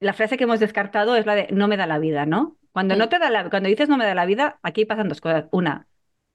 La 0.00 0.12
frase 0.12 0.36
que 0.36 0.44
hemos 0.44 0.60
descartado 0.60 1.16
es 1.16 1.26
la 1.26 1.34
de 1.34 1.48
no 1.50 1.66
me 1.66 1.76
da 1.76 1.86
la 1.86 1.98
vida, 1.98 2.24
¿no? 2.24 2.56
Cuando, 2.70 2.94
no 2.94 3.08
te 3.08 3.18
da 3.18 3.30
la, 3.30 3.50
cuando 3.50 3.68
dices 3.68 3.88
no 3.88 3.96
me 3.96 4.04
da 4.04 4.14
la 4.14 4.26
vida, 4.26 4.60
aquí 4.62 4.84
pasan 4.84 5.08
dos 5.08 5.20
cosas. 5.20 5.46
Una, 5.50 5.88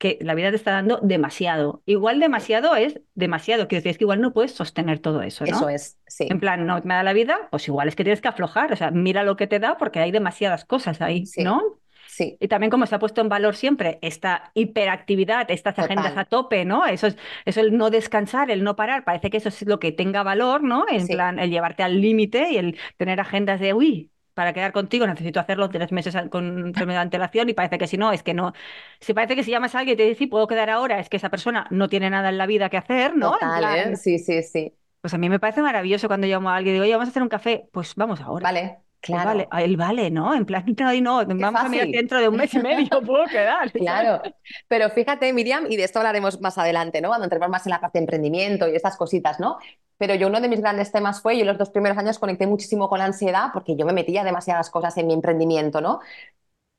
que 0.04 0.20
la 0.22 0.36
vida 0.36 0.50
te 0.50 0.58
está 0.58 0.72
dando 0.72 1.00
demasiado. 1.02 1.82
Igual 1.86 2.20
demasiado 2.20 2.76
es 2.76 3.00
demasiado, 3.16 3.68
quiero 3.70 3.80
decir, 3.80 3.92
es 3.92 3.98
que 3.98 4.04
igual 4.04 4.20
no 4.22 4.34
puedes 4.34 4.52
sostener 4.52 5.00
todo 5.00 5.22
eso, 5.22 5.46
¿no? 5.46 5.52
Eso 5.58 5.70
es, 5.70 5.98
sí. 6.08 6.26
En 6.30 6.40
plan, 6.42 6.66
no 6.68 6.82
me 6.84 6.94
da 6.94 7.04
la 7.04 7.14
vida, 7.14 7.48
pues 7.52 7.68
igual 7.70 7.88
es 7.88 7.96
que 7.96 8.04
tienes 8.04 8.22
que 8.22 8.28
aflojar, 8.28 8.74
o 8.74 8.76
sea, 8.76 8.92
mira 8.92 9.24
lo 9.24 9.38
que 9.38 9.48
te 9.48 9.60
da 9.60 9.78
porque 9.78 10.00
hay 10.00 10.12
demasiadas 10.12 10.66
cosas 10.66 11.02
ahí, 11.02 11.26
Sí. 11.26 11.44
¿no? 11.44 11.62
Sí, 12.06 12.38
Y 12.40 12.48
también 12.48 12.70
como 12.70 12.86
se 12.86 12.94
ha 12.96 13.00
puesto 13.00 13.22
en 13.22 13.30
valor 13.30 13.56
siempre 13.56 13.98
esta 14.02 14.52
hiperactividad, 14.54 15.50
estas 15.50 15.76
Total. 15.76 15.86
agendas 15.86 16.18
a 16.18 16.26
tope, 16.26 16.66
¿no? 16.66 16.86
Eso 16.86 17.08
es, 17.08 17.18
eso 17.46 17.62
el 17.62 17.76
no 17.78 17.90
descansar, 17.90 18.52
el 18.52 18.64
no 18.64 18.76
parar, 18.76 19.04
parece 19.04 19.30
que 19.32 19.38
eso 19.38 19.50
es 19.50 19.62
lo 19.66 19.80
que 19.80 19.92
tenga 19.92 20.22
valor, 20.24 20.62
¿no? 20.64 20.86
En 20.92 21.08
Sí. 21.08 21.14
plan, 21.14 21.40
el 21.40 21.50
llevarte 21.50 21.82
al 21.84 22.02
límite 22.02 22.52
y 22.52 22.58
el 22.58 22.78
tener 22.98 23.20
agendas 23.20 23.60
de, 23.60 23.74
uy, 23.74 24.12
para 24.34 24.54
quedar 24.54 24.72
contigo 24.74 25.08
necesito 25.08 25.40
hacerlo 25.40 25.70
tres 25.70 25.92
meses 25.92 26.16
con 26.30 26.68
enfermedad 26.68 27.00
de 27.00 27.04
antelación 27.04 27.50
y 27.50 27.54
parece 27.54 27.78
que 27.78 27.88
si 27.88 27.98
no, 27.98 28.12
es 28.12 28.24
que 28.24 28.34
no. 28.34 28.54
Si 29.00 29.14
parece 29.14 29.36
que 29.36 29.44
si 29.44 29.52
llamas 29.52 29.76
a 29.76 29.80
alguien 29.80 29.96
y 29.96 29.98
te 29.98 30.04
dice, 30.08 30.28
puedo 30.28 30.48
quedar 30.48 30.70
ahora, 30.70 31.00
es 31.00 31.10
que 31.10 31.18
esa 31.18 31.30
persona 31.30 31.68
no 31.72 31.90
tiene 31.90 32.10
nada 32.10 32.30
en 32.30 32.38
la 32.38 32.46
vida 32.48 32.70
que 32.70 32.78
hacer, 32.78 33.16
¿no? 33.16 33.38
En 33.42 33.54
total, 33.54 33.64
plan, 33.68 33.96
¿eh? 33.96 33.98
Sí, 33.98 34.20
sí, 34.20 34.44
sí. 34.44 34.78
Pues 35.02 35.14
a 35.14 35.18
mí 35.20 35.30
me 35.30 35.40
parece 35.40 35.62
maravilloso 35.62 36.08
cuando 36.08 36.28
llamo 36.28 36.50
a 36.50 36.56
alguien 36.56 36.74
y 36.76 36.76
digo, 36.76 36.84
oye, 36.84 36.94
vamos 36.94 37.08
a 37.10 37.12
hacer 37.12 37.24
un 37.24 37.30
café, 37.30 37.70
pues 37.74 37.94
vamos 37.96 38.22
ahora. 38.22 38.52
Vale, 38.52 38.84
Pues 39.06 39.22
claro. 39.22 39.30
vale, 39.30 39.66
él 39.66 39.78
vale, 39.78 40.10
¿no? 40.12 40.34
En 40.34 40.46
plan, 40.46 40.64
no, 41.04 41.24
no, 41.26 41.36
vamos 41.36 41.62
a 41.62 41.70
mirar 41.70 41.88
dentro 41.90 42.20
de 42.20 42.30
un 42.30 42.38
mes 42.38 42.54
y 42.54 42.60
medio 42.60 43.02
puedo 43.06 43.26
quedar. 43.26 43.70
¿sabes? 43.70 43.74
Claro, 43.82 44.22
pero 44.68 44.90
fíjate, 44.90 45.32
Miriam, 45.34 45.66
y 45.70 45.76
de 45.76 45.84
esto 45.84 46.00
hablaremos 46.00 46.40
más 46.42 46.58
adelante, 46.58 47.02
¿no? 47.02 47.10
Cuando 47.10 47.26
entremos 47.26 47.50
más 47.50 47.66
en 47.66 47.72
la 47.72 47.82
parte 47.82 48.00
de 48.00 48.04
emprendimiento 48.04 48.68
y 48.68 48.76
estas 48.76 48.98
cositas, 48.98 49.40
¿no? 49.40 49.58
Pero 49.98 50.16
yo 50.16 50.28
uno 50.28 50.42
de 50.42 50.48
mis 50.48 50.62
grandes 50.62 50.92
temas 50.92 51.22
fue, 51.22 51.38
yo 51.38 51.46
los 51.46 51.58
dos 51.58 51.70
primeros 51.70 51.98
años 51.98 52.18
conecté 52.18 52.48
muchísimo 52.48 52.90
con 52.90 53.00
la 53.00 53.06
ansiedad 53.06 53.50
porque 53.54 53.76
yo 53.76 53.86
me 53.86 53.94
metía 53.94 54.24
demasiadas 54.24 54.70
cosas 54.70 54.98
en 54.98 55.08
mi 55.08 55.14
emprendimiento, 55.14 55.82
¿no? 55.82 56.00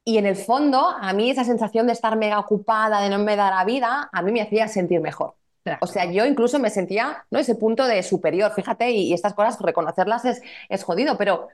Y 0.05 0.19
en 0.19 0.27
el 0.27 0.37
fondo, 0.37 0.89
a 0.89 1.13
mí 1.13 1.31
esa 1.31 1.45
sensación 1.45 1.87
de 1.87 1.93
estar 1.95 2.17
mega 2.17 2.39
ocupada, 2.39 3.01
de 3.01 3.09
no 3.09 3.19
me 3.19 3.37
dar 3.37 3.55
la 3.55 3.65
vida, 3.65 4.11
a 4.13 4.23
mí 4.23 4.33
me 4.33 4.43
hacía 4.43 4.69
sentir 4.69 5.01
mejor. 5.01 5.35
Claro. 5.63 5.79
O 5.81 5.87
sea, 5.87 6.11
yo 6.11 6.27
incluso 6.27 6.59
me 6.59 6.69
sentía, 6.69 7.25
¿no? 7.31 7.39
Ese 7.39 7.55
punto 7.55 7.87
de 7.87 8.03
superior, 8.03 8.53
fíjate, 8.55 8.91
y, 8.91 9.09
y 9.09 9.15
estas 9.15 9.33
cosas, 9.33 9.59
reconocerlas 9.61 10.27
es, 10.27 10.43
es 10.69 10.85
jodido, 10.85 11.17
pero 11.17 11.49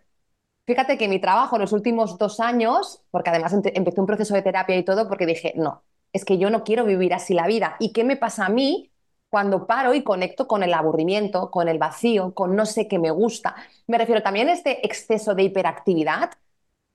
fíjate 0.67 0.99
que 0.99 1.09
mi 1.09 1.21
trabajo 1.21 1.57
en 1.57 1.62
los 1.62 1.73
últimos 1.73 2.19
dos 2.19 2.40
años, 2.40 3.02
porque 3.11 3.31
además 3.31 3.52
empecé 3.52 4.00
un 4.00 4.07
proceso 4.07 4.35
de 4.35 4.43
terapia 4.43 4.76
y 4.76 4.85
todo, 4.85 5.09
porque 5.09 5.26
dije, 5.26 5.52
no, 5.57 5.83
es 6.12 6.25
que 6.25 6.38
yo 6.38 6.50
no 6.50 6.64
quiero 6.64 6.85
vivir 6.85 7.14
así 7.14 7.35
la 7.35 7.47
vida. 7.47 7.76
¿Y 7.81 7.93
qué 7.93 8.05
me 8.05 8.17
pasa 8.17 8.47
a 8.47 8.49
mí 8.49 8.90
cuando 9.29 9.67
paro 9.67 9.95
y 9.95 10.02
conecto 10.02 10.47
con 10.47 10.62
el 10.62 10.75
aburrimiento, 10.75 11.50
con 11.50 11.69
el 11.69 11.79
vacío, 11.79 12.35
con 12.35 12.57
no 12.57 12.67
sé 12.67 12.88
qué 12.88 12.99
me 12.99 13.11
gusta? 13.11 13.57
Me 13.87 13.99
refiero 13.99 14.23
también 14.23 14.49
a 14.49 14.52
este 14.52 14.85
exceso 14.87 15.35
de 15.35 15.45
hiperactividad. 15.45 16.31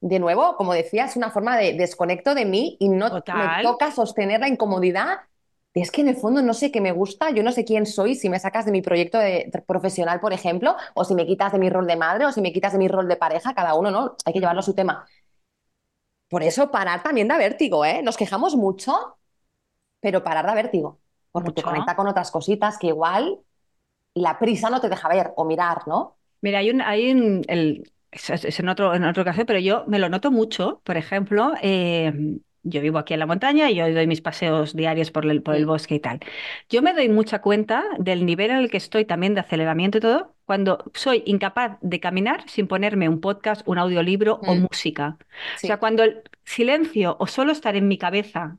De 0.01 0.19
nuevo, 0.19 0.55
como 0.55 0.73
decía, 0.73 1.05
es 1.05 1.15
una 1.15 1.31
forma 1.31 1.57
de 1.57 1.73
desconecto 1.73 2.35
de 2.35 2.45
mí 2.45 2.77
y 2.79 2.89
no 2.89 3.09
Total. 3.09 3.57
me 3.57 3.63
toca 3.63 3.91
sostener 3.91 4.39
la 4.41 4.47
incomodidad. 4.47 5.19
Es 5.75 5.91
que 5.91 6.01
en 6.01 6.07
el 6.07 6.15
fondo 6.15 6.41
no 6.41 6.53
sé 6.55 6.71
qué 6.71 6.81
me 6.81 6.91
gusta, 6.93 7.31
yo 7.31 7.43
no 7.43 7.51
sé 7.51 7.65
quién 7.65 7.85
soy 7.85 8.15
si 8.15 8.29
me 8.29 8.39
sacas 8.39 8.65
de 8.65 8.71
mi 8.71 8.81
proyecto 8.81 9.19
de- 9.19 9.51
profesional, 9.67 10.19
por 10.21 10.31
ejemplo, 10.33 10.75
o 10.95 11.03
si 11.05 11.13
me 11.15 11.27
quitas 11.27 11.51
de 11.51 11.59
mi 11.59 11.69
rol 11.69 11.85
de 11.87 11.97
madre, 11.97 12.25
o 12.25 12.31
si 12.31 12.41
me 12.41 12.53
quitas 12.53 12.71
de 12.73 12.79
mi 12.79 12.87
rol 12.87 13.07
de 13.09 13.17
pareja, 13.17 13.53
cada 13.53 13.75
uno, 13.75 13.91
¿no? 13.91 14.15
Hay 14.25 14.33
que 14.33 14.39
llevarlo 14.39 14.61
a 14.61 14.63
su 14.63 14.73
tema. 14.73 15.05
Por 16.29 16.43
eso 16.43 16.71
parar 16.71 17.03
también 17.03 17.27
da 17.27 17.37
vértigo, 17.37 17.85
¿eh? 17.85 18.01
Nos 18.03 18.17
quejamos 18.17 18.55
mucho, 18.55 19.17
pero 20.01 20.23
parar 20.23 20.45
da 20.47 20.55
vértigo, 20.55 21.01
porque 21.31 21.51
te 21.53 21.63
conecta 21.63 21.95
con 21.97 22.07
otras 22.07 22.31
cositas 22.31 22.77
que 22.79 22.87
igual 22.89 23.41
la 24.15 24.39
prisa 24.39 24.69
no 24.71 24.81
te 24.81 24.89
deja 24.89 25.09
ver 25.09 25.33
o 25.37 25.45
mirar, 25.45 25.87
¿no? 25.87 26.17
Mira, 26.41 26.59
hay 26.59 26.69
un, 26.69 26.81
hay 26.81 27.11
un 27.11 27.41
el, 27.47 27.91
es 28.11 28.59
en 28.59 28.69
otro, 28.69 28.93
en 28.93 29.03
otro 29.03 29.25
caso, 29.25 29.45
pero 29.45 29.59
yo 29.59 29.85
me 29.87 29.99
lo 29.99 30.09
noto 30.09 30.31
mucho. 30.31 30.81
Por 30.83 30.97
ejemplo, 30.97 31.53
eh, 31.61 32.13
yo 32.65 32.81
vivo 32.81 32.97
aquí 32.99 33.13
en 33.13 33.19
la 33.21 33.25
montaña 33.25 33.69
y 33.71 33.75
yo 33.75 33.91
doy 33.93 34.07
mis 34.07 34.21
paseos 34.21 34.75
diarios 34.75 35.11
por 35.11 35.25
el, 35.25 35.41
por 35.43 35.55
el 35.55 35.65
bosque 35.65 35.95
y 35.95 35.99
tal. 36.01 36.19
Yo 36.69 36.81
me 36.81 36.93
doy 36.93 37.09
mucha 37.09 37.41
cuenta 37.41 37.83
del 37.99 38.25
nivel 38.25 38.51
en 38.51 38.57
el 38.57 38.69
que 38.69 38.77
estoy 38.77 39.05
también 39.05 39.33
de 39.35 39.41
aceleramiento 39.41 39.97
y 39.99 40.01
todo, 40.01 40.35
cuando 40.45 40.91
soy 40.93 41.23
incapaz 41.25 41.77
de 41.81 41.99
caminar 41.99 42.47
sin 42.49 42.67
ponerme 42.67 43.09
un 43.09 43.21
podcast, 43.21 43.61
un 43.67 43.77
audiolibro 43.77 44.39
o 44.45 44.55
Mm. 44.55 44.61
música. 44.63 45.17
O 45.55 45.59
sea, 45.59 45.77
cuando 45.77 46.03
el 46.03 46.23
silencio 46.43 47.15
o 47.19 47.27
solo 47.27 47.51
estar 47.53 47.75
en 47.75 47.87
mi 47.87 47.97
cabeza 47.97 48.57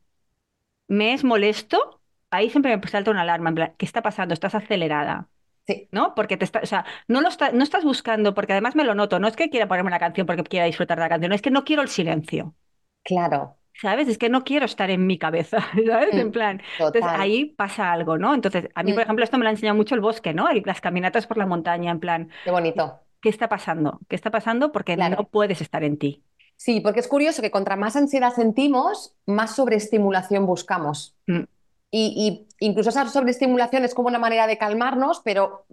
me 0.89 1.13
es 1.15 1.25
molesto, 1.25 2.01
ahí 2.31 2.51
siempre 2.51 2.77
me 2.77 2.89
salta 2.89 3.11
una 3.11 3.23
alarma, 3.23 3.51
en 3.51 3.55
plan, 3.55 3.75
¿qué 3.79 3.87
está 3.87 4.03
pasando? 4.03 4.35
Estás 4.35 4.55
acelerada. 4.55 5.29
Sí. 5.67 5.89
¿no? 5.91 6.15
Porque 6.15 6.37
te 6.37 6.45
está, 6.45 6.61
o 6.63 6.67
sea, 6.67 6.85
no 7.09 7.21
lo 7.21 7.29
está- 7.29 7.51
no 7.51 7.65
estás 7.65 7.83
buscando, 7.85 8.35
porque 8.35 8.53
además 8.53 8.77
me 8.77 8.85
lo 8.85 8.95
noto, 8.95 9.19
no 9.19 9.27
es 9.27 9.35
que 9.35 9.51
quiera 9.51 9.67
ponerme 9.67 9.89
una 9.89 9.99
canción 9.99 10.25
porque 10.27 10.45
quiera 10.45 10.67
disfrutar 10.67 10.97
de 10.99 11.03
la 11.05 11.09
canción, 11.09 11.33
es 11.33 11.43
que 11.43 11.51
no 11.51 11.65
quiero 11.65 11.83
el 11.83 11.89
silencio, 11.89 12.55
Claro, 13.03 13.57
¿sabes? 13.81 14.09
Es 14.09 14.19
que 14.19 14.29
no 14.29 14.45
quiero 14.45 14.67
estar 14.67 14.91
en 14.91 15.07
mi 15.07 15.19
cabeza, 15.19 15.59
¿sabes? 15.87 16.17
En 16.17 16.31
Mm, 16.31 16.33
plan, 16.33 16.63
entonces 16.87 17.11
ahí 17.15 17.47
pasa 17.57 17.93
algo, 17.93 18.19
¿no? 18.19 18.35
Entonces, 18.35 18.69
a 18.75 18.83
mí, 18.83 18.93
por 18.93 19.03
Mm. 19.03 19.05
ejemplo, 19.05 19.25
esto 19.25 19.39
me 19.39 19.45
lo 19.45 19.49
ha 19.51 19.53
enseñado 19.53 19.77
mucho 19.77 19.95
el 19.95 20.01
bosque, 20.01 20.35
¿no? 20.35 20.49
El- 20.49 20.63
las 20.65 20.81
caminatas 20.81 21.27
por 21.27 21.37
la 21.39 21.47
montaña, 21.47 21.91
en 21.93 22.01
plan, 22.01 22.31
Qué 22.43 22.51
bonito. 22.51 23.01
¿qué 23.21 23.29
está 23.31 23.49
pasando? 23.49 24.01
¿Qué 24.09 24.17
está 24.17 24.31
pasando? 24.31 24.73
Porque 24.73 24.97
Claro. 24.97 25.17
no 25.17 25.29
puedes 25.29 25.61
estar 25.61 25.85
en 25.85 25.99
ti. 25.99 26.25
Sí, 26.57 26.81
porque 26.81 27.01
es 27.01 27.09
curioso 27.09 27.43
que 27.43 27.51
contra 27.51 27.77
más 27.77 27.97
ansiedad 27.97 28.33
sentimos, 28.35 29.15
más 29.27 29.55
sobreestimulación 29.57 30.47
buscamos. 30.47 31.15
Mm. 31.29 31.47
Y, 31.91 32.49
y 32.61 32.67
incluso 32.67 32.91
esa 32.91 33.09
sobreestimulación 33.09 33.85
es 33.85 33.95
como 33.95 34.09
una 34.09 34.19
manera 34.19 34.47
de 34.47 34.59
calmarnos, 34.59 35.21
pero 35.25 35.67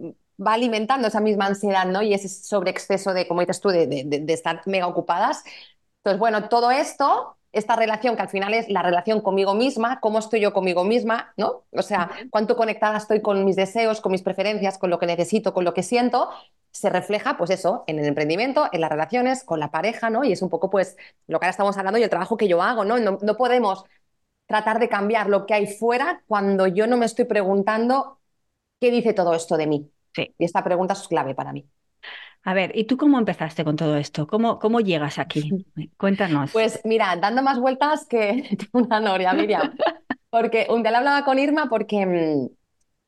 va 0.44 0.54
alimentando 0.54 1.08
esa 1.08 1.20
misma 1.20 1.46
ansiedad, 1.46 1.86
¿no? 1.86 2.02
Y 2.02 2.14
ese 2.14 2.28
sobreexceso 2.28 3.14
de, 3.14 3.28
como 3.28 3.40
dices 3.42 3.60
tú, 3.60 3.70
de- 3.70 3.86
de- 3.86 4.04
de 4.20 4.32
estar 4.32 4.62
mega 4.66 4.86
ocupadas. 4.88 5.44
Entonces, 5.98 6.18
bueno, 6.20 6.48
todo 6.48 6.70
esto, 6.70 7.36
esta 7.54 7.76
relación 7.76 8.16
que 8.16 8.22
al 8.22 8.28
final 8.28 8.54
es 8.54 8.68
la 8.68 8.82
relación 8.82 9.20
conmigo 9.20 9.54
misma, 9.54 10.00
cómo 10.00 10.18
estoy 10.18 10.40
yo 10.40 10.52
conmigo 10.52 10.84
misma, 10.84 11.32
¿no? 11.36 11.64
O 11.72 11.82
sea, 11.82 12.10
cuánto 12.30 12.56
conectada 12.56 12.98
estoy 12.98 13.22
con 13.22 13.44
mis 13.44 13.56
deseos, 13.56 14.00
con 14.00 14.12
mis 14.12 14.22
preferencias, 14.22 14.78
con 14.78 14.90
lo 14.90 14.98
que 14.98 15.06
necesito, 15.06 15.54
con 15.54 15.64
lo 15.64 15.74
que 15.74 15.82
siento, 15.82 16.28
se 16.70 16.90
refleja, 16.90 17.36
pues 17.36 17.50
eso, 17.50 17.84
en 17.86 17.98
el 17.98 18.06
emprendimiento, 18.06 18.68
en 18.72 18.80
las 18.80 18.90
relaciones, 18.90 19.44
con 19.44 19.60
la 19.60 19.70
pareja, 19.70 20.10
¿no? 20.10 20.24
Y 20.24 20.32
es 20.32 20.42
un 20.42 20.50
poco, 20.50 20.70
pues, 20.70 20.96
lo 21.28 21.38
que 21.38 21.46
ahora 21.46 21.50
estamos 21.50 21.76
hablando 21.78 21.98
y 21.98 22.02
el 22.02 22.10
trabajo 22.10 22.36
que 22.36 22.48
yo 22.48 22.62
hago, 22.62 22.84
¿no? 22.84 22.98
No, 22.98 23.18
no 23.22 23.36
podemos 23.36 23.84
tratar 24.46 24.78
de 24.78 24.88
cambiar 24.88 25.28
lo 25.28 25.46
que 25.46 25.54
hay 25.54 25.66
fuera 25.66 26.22
cuando 26.26 26.66
yo 26.66 26.86
no 26.86 26.96
me 26.96 27.06
estoy 27.06 27.24
preguntando 27.24 28.18
qué 28.80 28.90
dice 28.90 29.14
todo 29.14 29.34
esto 29.34 29.56
de 29.56 29.66
mí. 29.66 29.90
Sí. 30.14 30.34
Y 30.38 30.44
esta 30.44 30.62
pregunta 30.64 30.94
es 30.94 31.08
clave 31.08 31.34
para 31.34 31.52
mí. 31.52 31.68
A 32.44 32.54
ver, 32.54 32.72
¿y 32.76 32.84
tú 32.84 32.96
cómo 32.96 33.18
empezaste 33.18 33.64
con 33.64 33.76
todo 33.76 33.96
esto? 33.96 34.26
¿Cómo, 34.26 34.58
cómo 34.58 34.80
llegas 34.80 35.18
aquí? 35.18 35.56
Cuéntanos. 35.96 36.50
Pues 36.50 36.80
mira, 36.84 37.16
dando 37.16 37.42
más 37.42 37.58
vueltas 37.58 38.06
que 38.06 38.56
una 38.72 39.00
noria, 39.00 39.34
Miriam. 39.34 39.74
Porque 40.30 40.66
un 40.70 40.82
día 40.82 40.92
le 40.92 40.98
hablaba 40.98 41.24
con 41.24 41.38
Irma 41.38 41.68
porque, 41.68 42.06
mm, 42.06 42.48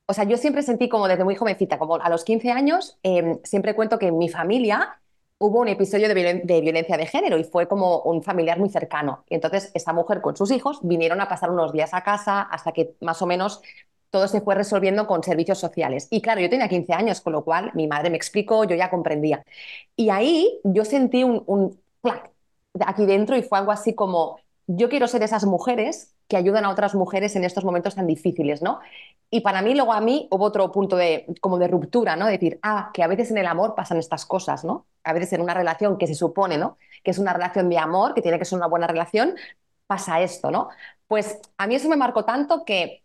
o 0.07 0.13
sea, 0.13 0.25
yo 0.25 0.37
siempre 0.37 0.63
sentí 0.63 0.89
como 0.89 1.07
desde 1.07 1.23
muy 1.25 1.35
jovencita, 1.35 1.79
como 1.79 1.95
a 1.97 2.09
los 2.09 2.23
15 2.25 2.51
años, 2.51 2.99
eh, 3.03 3.39
siempre 3.43 3.75
cuento 3.75 3.99
que 3.99 4.07
en 4.07 4.17
mi 4.17 4.29
familia 4.29 5.01
hubo 5.39 5.59
un 5.61 5.67
episodio 5.69 6.07
de, 6.09 6.15
violen- 6.15 6.43
de 6.45 6.61
violencia 6.61 6.97
de 6.97 7.05
género 7.07 7.37
y 7.37 7.43
fue 7.45 7.67
como 7.67 8.01
un 8.03 8.23
familiar 8.23 8.59
muy 8.59 8.69
cercano. 8.69 9.25
Y 9.29 9.35
entonces 9.35 9.71
esta 9.75 9.93
mujer 9.93 10.21
con 10.21 10.35
sus 10.37 10.51
hijos 10.51 10.79
vinieron 10.83 11.21
a 11.21 11.29
pasar 11.29 11.51
unos 11.51 11.73
días 11.73 11.93
a 11.93 12.03
casa 12.03 12.41
hasta 12.43 12.71
que 12.73 12.95
más 13.01 13.21
o 13.21 13.27
menos 13.27 13.61
todo 14.09 14.27
se 14.27 14.41
fue 14.41 14.55
resolviendo 14.55 15.07
con 15.07 15.23
servicios 15.23 15.59
sociales. 15.59 16.07
Y 16.09 16.21
claro, 16.21 16.41
yo 16.41 16.49
tenía 16.49 16.69
15 16.69 16.93
años, 16.93 17.21
con 17.21 17.33
lo 17.33 17.43
cual 17.43 17.71
mi 17.73 17.87
madre 17.87 18.09
me 18.09 18.17
explicó, 18.17 18.63
yo 18.63 18.75
ya 18.75 18.89
comprendía. 18.89 19.43
Y 19.95 20.09
ahí 20.09 20.59
yo 20.63 20.85
sentí 20.85 21.23
un, 21.23 21.43
un 21.45 21.79
aquí 22.85 23.05
dentro 23.05 23.35
y 23.37 23.43
fue 23.43 23.57
algo 23.59 23.71
así 23.71 23.93
como, 23.95 24.39
yo 24.67 24.89
quiero 24.89 25.07
ser 25.07 25.23
esas 25.23 25.45
mujeres 25.45 26.13
que 26.27 26.37
ayudan 26.37 26.65
a 26.65 26.69
otras 26.69 26.93
mujeres 26.93 27.35
en 27.35 27.45
estos 27.45 27.63
momentos 27.63 27.95
tan 27.95 28.05
difíciles, 28.05 28.61
¿no? 28.61 28.79
Y 29.29 29.41
para 29.41 29.61
mí, 29.61 29.73
luego 29.75 29.93
a 29.93 30.01
mí, 30.01 30.27
hubo 30.31 30.45
otro 30.45 30.71
punto 30.71 30.95
de, 30.97 31.25
como 31.41 31.57
de 31.57 31.67
ruptura, 31.67 32.15
¿no? 32.15 32.27
Decir, 32.27 32.59
ah, 32.63 32.91
que 32.93 33.03
a 33.03 33.07
veces 33.07 33.31
en 33.31 33.37
el 33.37 33.47
amor 33.47 33.75
pasan 33.75 33.97
estas 33.97 34.25
cosas, 34.25 34.63
¿no? 34.65 34.85
A 35.03 35.13
veces 35.13 35.33
en 35.33 35.41
una 35.41 35.53
relación 35.53 35.97
que 35.97 36.07
se 36.07 36.15
supone, 36.15 36.57
¿no? 36.57 36.77
Que 37.03 37.11
es 37.11 37.17
una 37.17 37.33
relación 37.33 37.69
de 37.69 37.77
amor, 37.77 38.13
que 38.13 38.21
tiene 38.21 38.39
que 38.39 38.45
ser 38.45 38.57
una 38.57 38.67
buena 38.67 38.87
relación, 38.87 39.35
pasa 39.87 40.21
esto, 40.21 40.51
¿no? 40.51 40.69
Pues 41.07 41.39
a 41.57 41.67
mí 41.67 41.75
eso 41.75 41.89
me 41.89 41.95
marcó 41.95 42.25
tanto 42.25 42.65
que 42.65 43.03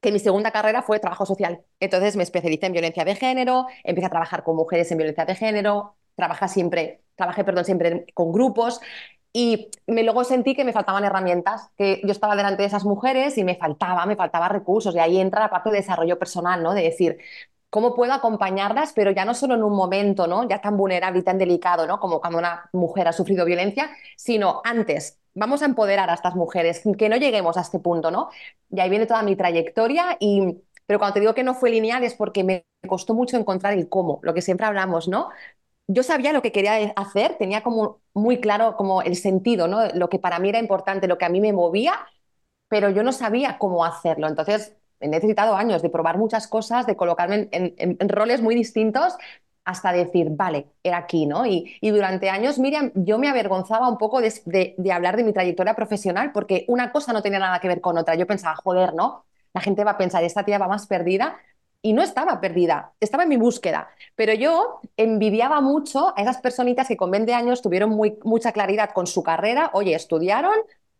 que 0.00 0.12
mi 0.12 0.18
segunda 0.18 0.50
carrera 0.50 0.82
fue 0.82 1.00
trabajo 1.00 1.26
social. 1.26 1.62
Entonces 1.80 2.16
me 2.16 2.22
especialicé 2.22 2.66
en 2.66 2.72
violencia 2.72 3.04
de 3.04 3.14
género, 3.16 3.66
empecé 3.84 4.06
a 4.06 4.10
trabajar 4.10 4.44
con 4.44 4.56
mujeres 4.56 4.90
en 4.92 4.98
violencia 4.98 5.24
de 5.24 5.34
género, 5.34 5.96
trabaja 6.14 6.48
siempre, 6.48 7.02
trabajé, 7.16 7.44
perdón, 7.44 7.64
siempre 7.64 8.06
con 8.14 8.32
grupos 8.32 8.80
y 9.32 9.70
me 9.86 10.02
luego 10.02 10.24
sentí 10.24 10.54
que 10.54 10.64
me 10.64 10.72
faltaban 10.72 11.04
herramientas, 11.04 11.70
que 11.76 12.00
yo 12.04 12.12
estaba 12.12 12.34
delante 12.34 12.62
de 12.62 12.68
esas 12.68 12.84
mujeres 12.84 13.36
y 13.38 13.44
me 13.44 13.56
faltaba, 13.56 14.06
me 14.06 14.16
faltaba 14.16 14.48
recursos 14.48 14.94
y 14.94 14.98
ahí 14.98 15.20
entra 15.20 15.40
la 15.40 15.50
parte 15.50 15.70
de 15.70 15.76
desarrollo 15.76 16.18
personal, 16.18 16.62
¿no? 16.62 16.74
De 16.74 16.82
decir, 16.82 17.18
¿cómo 17.70 17.94
puedo 17.94 18.12
acompañarlas, 18.14 18.92
pero 18.94 19.10
ya 19.10 19.24
no 19.24 19.34
solo 19.34 19.54
en 19.54 19.62
un 19.62 19.74
momento, 19.76 20.26
¿no? 20.26 20.48
Ya 20.48 20.60
tan 20.60 20.76
vulnerable 20.76 21.20
y 21.20 21.22
tan 21.22 21.38
delicado, 21.38 21.86
¿no? 21.86 22.00
Como 22.00 22.20
cuando 22.20 22.38
una 22.38 22.68
mujer 22.72 23.08
ha 23.08 23.12
sufrido 23.12 23.44
violencia, 23.44 23.90
sino 24.16 24.60
antes. 24.64 25.18
Vamos 25.34 25.62
a 25.62 25.66
empoderar 25.66 26.10
a 26.10 26.14
estas 26.14 26.34
mujeres, 26.34 26.82
que 26.98 27.08
no 27.08 27.16
lleguemos 27.16 27.56
a 27.56 27.60
este 27.62 27.78
punto, 27.78 28.10
¿no? 28.10 28.30
Y 28.70 28.80
ahí 28.80 28.90
viene 28.90 29.06
toda 29.06 29.22
mi 29.22 29.36
trayectoria 29.36 30.16
y 30.20 30.58
pero 30.88 30.98
cuando 30.98 31.14
te 31.14 31.20
digo 31.20 31.34
que 31.34 31.42
no 31.42 31.54
fue 31.54 31.68
lineal 31.70 32.02
es 32.02 32.14
porque 32.14 32.44
me 32.44 32.64
costó 32.88 33.12
mucho 33.12 33.36
encontrar 33.36 33.74
el 33.74 33.90
cómo, 33.90 34.20
lo 34.22 34.32
que 34.32 34.40
siempre 34.40 34.66
hablamos, 34.66 35.06
¿no? 35.06 35.28
Yo 35.86 36.02
sabía 36.02 36.32
lo 36.32 36.40
que 36.42 36.50
quería 36.52 36.92
hacer, 36.96 37.36
tenía 37.38 37.62
como 37.62 38.00
muy 38.14 38.40
claro 38.40 38.74
como 38.76 39.02
el 39.02 39.14
sentido, 39.16 39.68
¿no? 39.68 39.86
Lo 39.94 40.08
que 40.08 40.18
para 40.18 40.38
mí 40.38 40.48
era 40.48 40.58
importante, 40.58 41.06
lo 41.06 41.18
que 41.18 41.26
a 41.26 41.28
mí 41.28 41.42
me 41.42 41.52
movía, 41.52 41.94
pero 42.68 42.90
yo 42.90 43.02
no 43.02 43.12
sabía 43.12 43.58
cómo 43.58 43.84
hacerlo. 43.84 44.28
Entonces, 44.28 44.76
he 45.00 45.08
necesitado 45.08 45.56
años 45.56 45.82
de 45.82 45.90
probar 45.90 46.18
muchas 46.18 46.48
cosas, 46.48 46.86
de 46.86 46.96
colocarme 46.96 47.48
en, 47.52 48.08
roles 48.08 48.40
muy 48.42 48.54
distintos 48.54 49.14
hasta 49.68 49.92
decir, 49.92 50.28
vale, 50.30 50.68
era 50.82 50.96
aquí, 50.96 51.26
¿no? 51.26 51.44
Y, 51.44 51.78
durante 51.82 52.30
años, 52.30 52.58
Miriam, 52.58 52.90
yo 52.94 53.18
me 53.18 53.28
avergonzaba 53.28 53.86
un 53.86 53.98
poco 53.98 54.22
de, 54.22 54.74
hablar 54.90 55.18
de 55.18 55.24
mi 55.24 55.34
trayectoria 55.34 55.74
profesional 55.74 56.32
porque 56.32 56.64
una 56.68 56.90
cosa 56.90 57.12
no 57.12 57.20
tenía 57.20 57.38
nada 57.38 57.60
que 57.60 57.68
ver 57.68 57.82
con 57.82 57.98
otra. 57.98 58.14
Yo 58.14 58.26
pensaba, 58.26 58.56
joder, 58.56 58.94
¿no? 58.94 59.26
La 59.52 59.60
gente 59.60 59.84
va 59.84 59.90
a 59.92 59.98
pensar, 59.98 60.24
esta 60.24 60.42
tía 60.42 60.56
va 60.56 60.68
más 60.68 60.86
perdida. 60.86 61.36
Y 61.82 61.92
no 61.92 62.02
estaba 62.02 62.40
perdida, 62.40 62.94
estaba 62.98 63.24
en 63.24 63.28
mi 63.28 63.36
búsqueda. 63.36 63.90
Pero 64.16 64.32
yo 64.32 64.80
envidiaba 64.96 65.60
mucho 65.60 66.14
a 66.16 66.22
esas 66.22 66.38
personitas 66.38 66.88
que 66.88 66.96
con 66.96 67.10
20 67.10 67.34
años 67.34 67.60
tuvieron 67.60 67.90
mucha 68.24 68.52
claridad 68.52 68.90
con 68.94 69.06
su 69.06 69.22
carrera. 69.22 69.70
Oye, 69.74 69.94
estudiaron, 69.94 70.54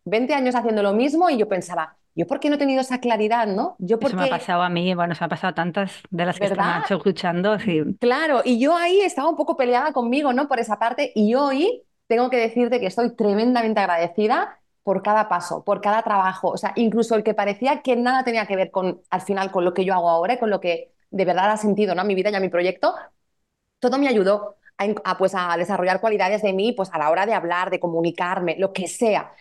20 0.05 0.35
años 0.35 0.53
haciendo 0.53 0.83
lo 0.83 0.93
mismo 0.93 1.27
y 1.31 1.37
yo 1.37 1.47
pensaba, 1.47 1.97
¿yo 2.19 2.27
por 2.27 2.41
qué 2.41 2.49
no 2.49 2.55
he 2.55 2.57
tenido 2.57 2.81
esa 2.81 2.99
claridad, 2.99 3.47
no? 3.47 3.77
Yo 3.79 3.97
porque... 3.97 4.17
Eso 4.17 4.21
me 4.21 4.27
ha 4.27 4.37
pasado 4.37 4.61
a 4.61 4.69
mí, 4.69 4.93
bueno, 4.93 5.15
se 5.15 5.21
me 5.21 5.27
ha 5.27 5.29
pasado 5.29 5.51
a 5.51 5.55
tantas 5.55 6.01
de 6.09 6.25
las 6.25 6.37
que 6.37 6.47
están 6.47 6.83
escuchando. 6.89 7.57
Sí. 7.59 7.81
Claro, 7.97 8.41
y 8.43 8.59
yo 8.59 8.75
ahí 8.75 8.99
estaba 8.99 9.29
un 9.29 9.37
poco 9.37 9.55
peleada 9.55 9.93
conmigo, 9.93 10.33
¿no? 10.33 10.49
Por 10.49 10.59
esa 10.59 10.77
parte, 10.77 11.13
y 11.15 11.33
hoy 11.35 11.83
tengo 12.07 12.29
que 12.29 12.35
decirte 12.35 12.81
que 12.81 12.87
estoy 12.87 13.15
tremendamente 13.15 13.79
agradecida 13.79 14.59
por 14.83 15.01
cada 15.01 15.29
paso, 15.29 15.63
por 15.63 15.79
cada 15.79 16.01
trabajo, 16.03 16.49
o 16.49 16.57
sea, 16.57 16.73
incluso 16.75 17.15
el 17.15 17.23
que 17.23 17.33
parecía 17.33 17.81
que 17.81 17.95
nada 17.95 18.25
tenía 18.25 18.45
que 18.45 18.57
ver 18.57 18.69
con, 18.69 19.01
al 19.09 19.21
final, 19.21 19.49
con 19.49 19.63
lo 19.63 19.73
que 19.73 19.85
yo 19.85 19.93
hago 19.93 20.09
ahora 20.09 20.33
y 20.33 20.39
con 20.39 20.49
lo 20.49 20.59
que 20.59 20.91
de 21.11 21.23
verdad 21.23 21.51
ha 21.51 21.57
sentido, 21.57 21.95
¿no? 21.95 22.03
Mi 22.03 22.15
vida 22.15 22.31
y 22.31 22.35
a 22.35 22.41
mi 22.41 22.49
proyecto, 22.49 22.95
todo 23.79 23.97
me 23.97 24.09
ayudó 24.09 24.57
a, 25.05 25.17
pues, 25.17 25.35
a 25.35 25.55
desarrollar 25.57 26.01
cualidades 26.01 26.41
de 26.41 26.51
mí, 26.51 26.73
pues 26.73 26.89
a 26.91 26.97
la 26.97 27.11
hora 27.11 27.25
de 27.25 27.33
hablar, 27.33 27.69
de 27.69 27.79
comunicarme, 27.79 28.57
lo 28.57 28.73
que 28.73 28.87
sea 28.87 29.31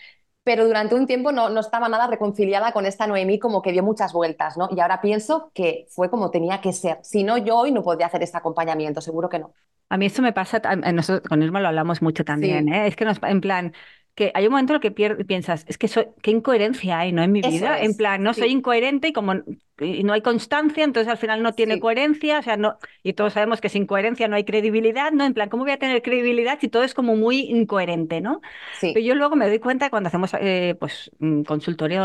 pero 0.49 0.67
durante 0.67 0.95
un 0.95 1.07
tiempo 1.07 1.31
no, 1.31 1.51
no, 1.51 1.61
estaba 1.61 1.91
nada 1.91 2.07
reconciliada 2.07 2.73
con 2.73 2.87
esta 2.87 3.07
Noemí, 3.07 3.39
como 3.39 3.61
que 3.61 3.71
dio 3.71 3.83
muchas 3.83 4.15
vueltas, 4.15 4.57
¿no? 4.57 4.71
Y 4.75 4.81
ahora 4.81 5.03
pienso 5.03 5.51
que 5.53 5.85
fue 5.91 6.09
como 6.09 6.31
tenía 6.31 6.63
que 6.63 6.73
ser. 6.73 7.01
Si 7.03 7.23
no, 7.23 7.37
yo 7.37 7.55
hoy 7.55 7.71
no 7.71 7.83
podría 7.83 8.07
hacer 8.07 8.23
este 8.23 8.39
acompañamiento, 8.39 9.03
seguro 9.03 9.29
que 9.29 9.41
no. 9.41 9.53
A 9.91 9.99
mí 9.99 10.07
esto 10.07 10.23
me 10.23 10.33
pasa, 10.33 10.63
nosotros 10.95 11.29
con 11.29 11.43
Irma 11.43 11.61
lo 11.61 11.69
hablamos 11.69 12.01
mucho 12.01 12.25
también, 12.25 12.73
¿eh? 12.73 12.87
Es 12.87 12.97
que 12.97 13.05
nos, 13.05 13.19
en 13.25 13.43
plan, 13.43 13.75
que 14.15 14.33
hay 14.33 14.47
un 14.47 14.53
momento 14.53 14.73
en 14.73 14.77
el 14.77 14.81
que 14.81 15.25
piensas, 15.27 15.67
es 15.69 15.77
que 15.77 15.87
soy, 15.87 16.07
qué 16.23 16.31
incoherencia 16.31 16.99
hay, 16.99 17.13
¿no? 17.13 17.23
En 17.23 17.31
mi 17.31 17.43
vida. 17.43 17.83
En 17.83 17.95
plan, 17.95 18.23
no 18.23 18.33
soy 18.33 18.49
incoherente 18.49 19.09
y 19.09 19.13
como 19.13 19.35
no 19.79 20.13
hay 20.13 20.23
constancia, 20.23 20.85
entonces 20.85 21.11
al 21.11 21.19
final 21.19 21.43
no 21.43 21.53
tiene 21.53 21.79
coherencia, 21.81 22.39
o 22.41 22.43
sea, 22.43 22.57
no, 22.57 22.79
y 23.03 23.13
todos 23.13 23.33
sabemos 23.33 23.61
que 23.61 23.69
sin 23.69 23.87
coherencia 23.87 24.29
no 24.29 24.37
hay 24.37 24.45
credibilidad, 24.45 25.13
¿no? 25.13 25.25
En 25.25 25.35
plan, 25.35 25.49
¿cómo 25.49 25.65
voy 25.65 25.73
a 25.73 25.79
tener 25.79 26.03
credibilidad 26.03 26.59
si 26.61 26.69
todo 26.69 26.83
es 26.83 26.95
como 26.95 27.17
muy 27.17 27.41
incoherente, 27.41 28.21
¿no? 28.21 28.41
Sí. 28.81 28.91
Pero 28.93 29.05
yo 29.05 29.15
luego 29.15 29.37
me 29.37 29.49
doy 29.49 29.59
cuenta 29.59 29.91
cuando 29.91 30.09
hacemos 30.09 30.33
eh, 30.41 30.77
pues 30.79 31.11
consultoría 31.47 32.01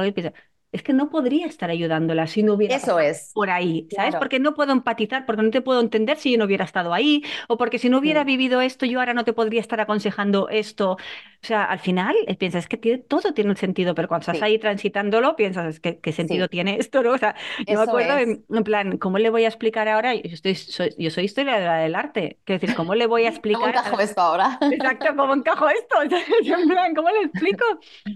es 0.73 0.81
que 0.81 0.91
no 0.91 1.09
podría 1.09 1.45
estar 1.45 1.69
ayudándola 1.69 2.27
si 2.27 2.41
no 2.41 2.55
hubiera 2.55 2.75
Eso 2.75 2.99
es. 2.99 3.31
por 3.33 3.51
ahí, 3.51 3.88
¿sabes? 3.95 4.15
Porque 4.15 4.39
no 4.39 4.55
puedo 4.55 4.73
empatizar, 4.73 5.25
porque 5.25 5.43
no 5.43 5.51
te 5.51 5.62
puedo 5.62 5.79
entender 5.79 6.17
si 6.17 6.31
yo 6.31 6.38
no 6.39 6.45
hubiera 6.45 6.65
estado 6.65 6.93
ahí, 6.93 7.23
o 7.47 7.57
porque 7.57 7.77
si 7.77 7.89
no 7.89 7.99
hubiera 7.99 8.23
vivido 8.23 8.59
esto, 8.59 8.86
yo 8.86 8.99
ahora 8.99 9.13
no 9.13 9.23
te 9.23 9.33
podría 9.33 9.62
estar 9.62 9.79
aconsejando 9.79 10.49
esto. 10.49 10.93
O 10.93 11.45
sea, 11.45 11.65
al 11.65 11.79
final 11.79 12.15
eh, 12.25 12.36
piensas, 12.36 12.67
que 12.67 12.77
tiene, 12.77 12.99
todo 12.99 13.33
tiene 13.33 13.51
un 13.51 13.57
sentido, 13.57 13.93
pero 13.93 14.07
cuando 14.07 14.23
estás 14.23 14.41
ahí 14.41 14.57
transitándolo, 14.57 15.36
piensas, 15.36 15.79
¿qué, 15.79 15.99
qué 15.99 16.12
sentido 16.12 16.47
tiene 16.47 16.77
esto? 16.79 17.03
¿no? 17.03 17.12
O 17.12 17.17
sea, 17.17 17.36
yo 17.67 17.77
me 17.77 17.83
acuerdo 17.83 18.17
en, 18.17 18.63
plan, 18.63 18.97
¿cómo 18.97 19.19
le 19.19 19.29
voy 19.29 19.45
a 19.45 19.49
explicar 19.49 19.88
ahora? 19.88 20.15
Yo, 20.15 20.21
estoy, 20.23 20.55
soy, 20.55 20.95
yo 20.97 21.12
soy 21.12 21.25
historiadora 21.25 21.77
del 21.77 21.95
arte. 21.95 22.39
Quiero 22.45 22.62
decir, 22.62 22.75
¿cómo 22.75 22.95
le 22.95 23.05
voy 23.05 23.25
a 23.25 23.29
explicar? 23.29 23.62
¿Cómo 23.62 23.79
encajo 23.79 23.99
esto 23.99 24.21
ahora? 24.21 24.57
Exacto, 24.62 25.07
¿cómo 25.15 25.33
encajo 25.33 25.69
esto? 25.69 25.95
en 26.45 26.67
plan, 26.67 26.95
¿cómo 26.95 27.09
le 27.09 27.19
explico? 27.25 27.65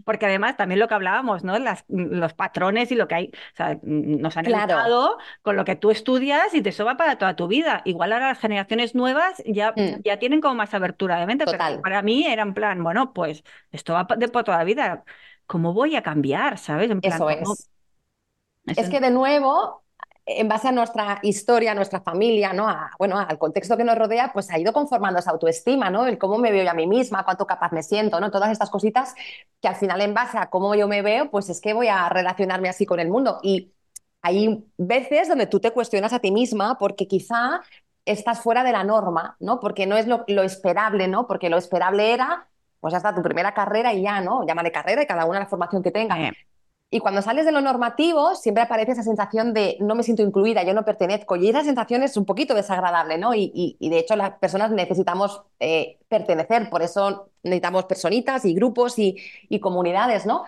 Porque 0.06 0.26
además, 0.26 0.58
también 0.58 0.80
lo 0.80 0.88
que 0.88 0.96
hablábamos, 0.96 1.44
¿no? 1.44 1.60
Las, 1.60 1.84
los 1.90 2.34
patrones 2.48 2.92
y 2.92 2.96
lo 2.96 3.08
que 3.08 3.16
hay, 3.16 3.28
o 3.28 3.56
sea, 3.56 3.80
nos 3.84 4.38
han 4.38 4.46
claro. 4.46 5.18
con 5.42 5.56
lo 5.56 5.66
que 5.66 5.76
tú 5.76 5.92
estudias 5.92 6.54
y 6.54 6.62
te 6.62 6.70
eso 6.70 6.86
va 6.86 6.98
para 6.98 7.18
toda 7.18 7.36
tu 7.36 7.48
vida. 7.48 7.82
Igual 7.86 8.14
ahora 8.14 8.30
las 8.30 8.40
generaciones 8.40 8.96
nuevas 8.96 9.42
ya, 9.46 9.74
mm. 9.76 10.02
ya 10.04 10.18
tienen 10.18 10.42
como 10.42 10.56
más 10.56 10.74
abertura 10.74 11.20
de 11.20 11.26
mente, 11.26 11.46
pero 11.46 11.82
para 11.82 12.02
mí 12.02 12.26
era 12.26 12.44
en 12.44 12.54
plan, 12.54 12.84
bueno, 12.84 13.14
pues 13.14 13.44
esto 13.72 13.94
va 13.94 14.08
de 14.18 14.28
por 14.28 14.44
toda 14.44 14.58
la 14.58 14.64
vida. 14.64 15.04
¿Cómo 15.46 15.74
voy 15.74 15.96
a 15.96 16.04
cambiar, 16.04 16.58
sabes? 16.58 16.92
eso 17.02 17.30
es. 17.30 17.70
Es 18.66 18.90
que 18.90 19.00
de 19.00 19.12
nuevo, 19.12 19.84
en 20.28 20.50
base 20.50 20.68
a 20.68 20.74
nuestra 20.74 21.20
historia, 21.24 21.72
a 21.72 21.76
nuestra 21.76 22.02
familia, 22.02 22.52
¿no? 22.52 22.68
bueno, 23.00 23.18
al 23.18 23.38
contexto 23.38 23.78
que 23.78 23.86
nos 23.86 23.98
rodea, 23.98 24.32
pues 24.34 24.52
ha 24.52 24.60
ido 24.60 24.74
conformando 24.74 25.20
esa 25.20 25.32
autoestima, 25.32 25.90
¿no? 25.90 26.06
El 26.06 26.18
cómo 26.18 26.38
me 26.38 26.52
veo 26.52 26.66
yo 26.66 26.70
a 26.70 26.74
mí 26.74 26.86
misma, 26.86 27.24
cuánto 27.24 27.48
capaz 27.48 27.72
me 27.72 27.82
siento, 27.82 28.20
¿no? 28.20 28.30
Todas 28.30 28.52
estas 28.52 28.70
cositas 28.70 29.16
que 29.62 29.70
al 29.70 29.76
final 29.76 30.02
en 30.02 30.14
base 30.14 30.38
a 30.38 30.50
cómo 30.50 30.76
yo 30.76 30.90
me 30.90 31.02
veo, 31.02 31.32
pues 31.32 31.50
es 31.50 31.62
que 31.62 31.74
voy 31.74 31.88
a 31.88 32.10
relacionarme 32.10 32.68
así 32.68 32.86
con 32.86 33.00
el 33.00 33.08
mundo. 33.10 33.40
Y 33.42 33.72
hay 34.22 34.66
veces 34.78 35.30
donde 35.30 35.48
tú 35.48 35.62
te 35.62 35.72
cuestionas 35.72 36.12
a 36.12 36.20
ti 36.20 36.32
misma 36.32 36.78
porque 36.78 37.08
quizá 37.08 37.62
estás 38.04 38.42
fuera 38.42 38.66
de 38.66 38.74
la 38.74 38.84
norma, 38.84 39.38
¿no? 39.40 39.62
Porque 39.62 39.86
no 39.86 39.96
es 39.96 40.08
lo, 40.08 40.26
esperable, 40.44 41.08
¿no? 41.08 41.26
Porque 41.26 41.50
lo 41.50 41.58
esperable 41.58 42.12
era, 42.14 42.50
pues 42.82 42.94
hasta 42.94 43.16
tu 43.16 43.22
primera 43.22 43.54
carrera 43.54 43.94
y 43.94 44.02
ya, 44.02 44.20
¿no? 44.20 44.46
Llámale 44.46 44.74
carrera 44.74 45.04
y 45.04 45.08
cada 45.08 45.26
una 45.26 45.40
la 45.40 45.48
formación 45.48 45.82
que 45.82 45.92
tenga. 45.92 46.34
Y 46.90 47.00
cuando 47.00 47.22
sales 47.22 47.46
de 47.46 47.52
lo 47.52 47.60
normativo, 47.60 48.34
siempre 48.36 48.64
aparece 48.64 48.94
esa 48.94 49.04
sensación 49.04 49.54
de 49.54 49.78
no 49.82 49.94
me 49.94 50.04
siento 50.04 50.24
incluida, 50.24 50.64
yo 50.64 50.74
no 50.74 50.86
pertenezco. 50.86 51.36
Y 51.36 51.50
esa 51.50 51.64
sensación 51.64 52.02
es 52.02 52.16
un 52.16 52.26
poquito 52.26 52.54
desagradable, 52.54 53.18
¿no? 53.18 53.34
Y, 53.36 53.78
de 53.80 54.00
hecho 54.00 54.16
las 54.16 54.38
personas 54.40 54.72
necesitamos 54.72 55.44
eh, 55.60 56.00
pertenecer, 56.08 56.70
por 56.70 56.82
eso 56.82 57.30
necesitamos 57.44 57.86
personitas 57.86 58.46
y 58.46 58.54
grupos 58.54 58.96
y, 59.00 59.18
comunidades, 59.60 60.26
¿no? 60.26 60.46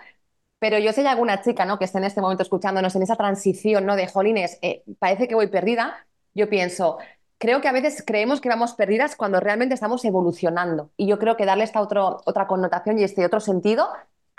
Pero 0.58 0.78
yo 0.78 0.92
sé 0.92 1.06
alguna 1.08 1.42
chica, 1.42 1.64
¿no? 1.66 1.78
Que 1.78 1.86
esté 1.86 1.98
en 1.98 2.04
este 2.04 2.20
momento 2.22 2.42
escuchándonos 2.42 2.94
en 2.96 3.02
esa 3.02 3.16
transición, 3.16 3.86
¿no? 3.86 3.96
De 3.96 4.06
jolines, 4.08 4.58
eh, 4.62 4.84
parece 4.98 5.28
que 5.28 5.34
voy 5.34 5.48
perdida. 5.48 6.06
Yo 6.34 6.48
pienso, 6.48 6.98
creo 7.38 7.60
que 7.60 7.68
a 7.68 7.72
veces 7.72 8.02
creemos 8.06 8.40
que 8.40 8.48
vamos 8.48 8.74
perdidas 8.74 9.16
cuando 9.16 9.40
realmente 9.40 9.74
estamos 9.74 10.04
evolucionando. 10.04 10.90
Y 10.96 11.06
yo 11.06 11.18
creo 11.18 11.36
que 11.36 11.46
darle 11.46 11.64
esta 11.64 11.80
otro, 11.80 12.20
otra 12.26 12.46
connotación 12.46 12.98
y 12.98 13.04
este 13.04 13.26
otro 13.26 13.40
sentido 13.40 13.88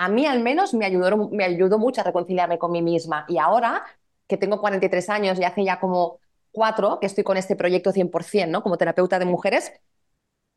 a 0.02 0.10
mí 0.10 0.26
al 0.26 0.40
menos 0.40 0.74
me 0.74 0.86
ayudó, 0.86 1.30
me 1.30 1.44
ayudó 1.44 1.78
mucho 1.78 2.02
a 2.02 2.04
reconciliarme 2.04 2.58
con 2.58 2.72
mí 2.72 2.82
misma. 2.82 3.24
Y 3.28 3.38
ahora, 3.38 3.84
que 4.28 4.36
tengo 4.36 4.60
43 4.60 5.10
años 5.12 5.40
y 5.40 5.44
hace 5.44 5.64
ya 5.64 5.80
como 5.80 6.20
cuatro 6.52 7.00
que 7.00 7.06
estoy 7.06 7.24
con 7.24 7.38
este 7.38 7.56
proyecto 7.56 7.92
100%, 7.92 8.50
¿no? 8.50 8.64
Como 8.64 8.78
terapeuta 8.80 9.20
de 9.20 9.26
mujeres, 9.26 9.72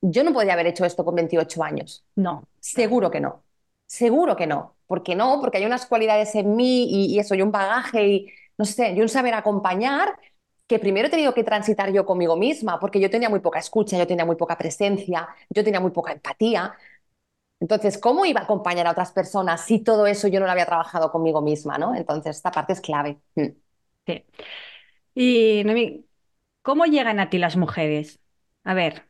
yo 0.00 0.24
no 0.24 0.32
podría 0.32 0.54
haber 0.54 0.68
hecho 0.68 0.86
esto 0.86 1.04
con 1.04 1.14
28 1.14 1.62
años. 1.62 2.06
No. 2.16 2.48
Seguro 2.58 3.10
que 3.10 3.20
no. 3.20 3.44
Seguro 3.84 4.34
que 4.34 4.46
no. 4.46 4.76
¿Por 4.86 5.02
qué 5.02 5.14
no? 5.14 5.38
Porque 5.42 5.58
hay 5.58 5.66
unas 5.66 5.84
cualidades 5.84 6.34
en 6.36 6.56
mí 6.56 6.86
y, 6.88 7.18
eso, 7.18 7.34
y 7.34 7.42
un 7.42 7.52
bagaje 7.52 8.08
y, 8.08 8.26
no 8.56 8.64
sé, 8.64 8.92
y 8.92 9.00
un 9.02 9.10
saber 9.10 9.34
acompañar 9.34 10.18
que 10.66 10.78
primero 10.78 11.08
he 11.08 11.10
tenido 11.10 11.34
que 11.34 11.44
transitar 11.44 11.92
yo 11.92 12.06
conmigo 12.06 12.36
misma, 12.36 12.80
porque 12.80 12.98
yo 12.98 13.10
tenía 13.10 13.28
muy 13.28 13.40
poca 13.40 13.58
escucha, 13.58 13.98
yo 13.98 14.06
tenía 14.06 14.24
muy 14.24 14.36
poca 14.36 14.56
presencia, 14.56 15.28
yo 15.50 15.62
tenía 15.62 15.80
muy 15.80 15.90
poca 15.90 16.12
empatía. 16.12 16.72
Entonces, 17.64 17.96
¿cómo 17.96 18.26
iba 18.26 18.40
a 18.40 18.44
acompañar 18.44 18.86
a 18.86 18.90
otras 18.90 19.10
personas 19.12 19.62
si 19.62 19.78
todo 19.78 20.06
eso 20.06 20.28
yo 20.28 20.38
no 20.38 20.44
lo 20.44 20.52
había 20.52 20.66
trabajado 20.66 21.10
conmigo 21.10 21.40
misma? 21.40 21.78
¿no? 21.78 21.94
Entonces, 21.94 22.36
esta 22.36 22.50
parte 22.50 22.74
es 22.74 22.80
clave. 22.82 23.16
Mm. 23.36 23.46
Sí. 24.06 24.24
Y, 25.14 25.62
Noemí, 25.64 26.04
¿cómo 26.60 26.84
llegan 26.84 27.20
a 27.20 27.30
ti 27.30 27.38
las 27.38 27.56
mujeres? 27.56 28.20
A 28.64 28.74
ver, 28.74 29.04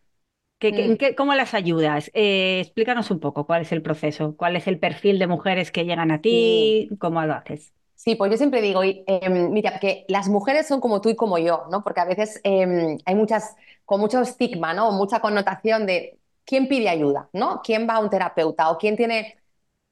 ¿qué, 0.60 0.70
mm. 0.70 1.16
¿cómo 1.16 1.34
las 1.34 1.52
ayudas? 1.52 2.12
Eh, 2.14 2.60
explícanos 2.60 3.10
un 3.10 3.18
poco 3.18 3.44
cuál 3.44 3.62
es 3.62 3.72
el 3.72 3.82
proceso, 3.82 4.36
cuál 4.36 4.54
es 4.54 4.68
el 4.68 4.78
perfil 4.78 5.18
de 5.18 5.26
mujeres 5.26 5.72
que 5.72 5.84
llegan 5.84 6.12
a 6.12 6.20
ti, 6.20 6.90
cómo 7.00 7.20
lo 7.24 7.34
haces. 7.34 7.72
Sí, 7.96 8.14
pues 8.14 8.30
yo 8.30 8.36
siempre 8.36 8.62
digo, 8.62 8.82
em, 8.84 9.50
mira, 9.50 9.80
que 9.80 10.04
las 10.06 10.28
mujeres 10.28 10.68
son 10.68 10.80
como 10.80 11.00
tú 11.00 11.08
y 11.08 11.16
como 11.16 11.38
yo, 11.38 11.64
¿no? 11.72 11.82
Porque 11.82 12.00
a 12.00 12.04
veces 12.04 12.40
em, 12.44 12.98
hay 13.04 13.14
muchas, 13.16 13.56
con 13.84 14.00
mucho 14.00 14.20
estigma, 14.20 14.74
¿no? 14.74 14.92
Mucha 14.92 15.18
connotación 15.18 15.86
de 15.86 16.20
¿quién 16.44 16.68
pide 16.68 16.88
ayuda? 16.88 17.28
¿no? 17.32 17.60
¿Quién 17.62 17.88
va 17.88 17.94
a 17.94 17.98
un 18.00 18.10
terapeuta? 18.10 18.70
¿O 18.70 18.78
quién 18.78 18.96
tiene 18.96 19.36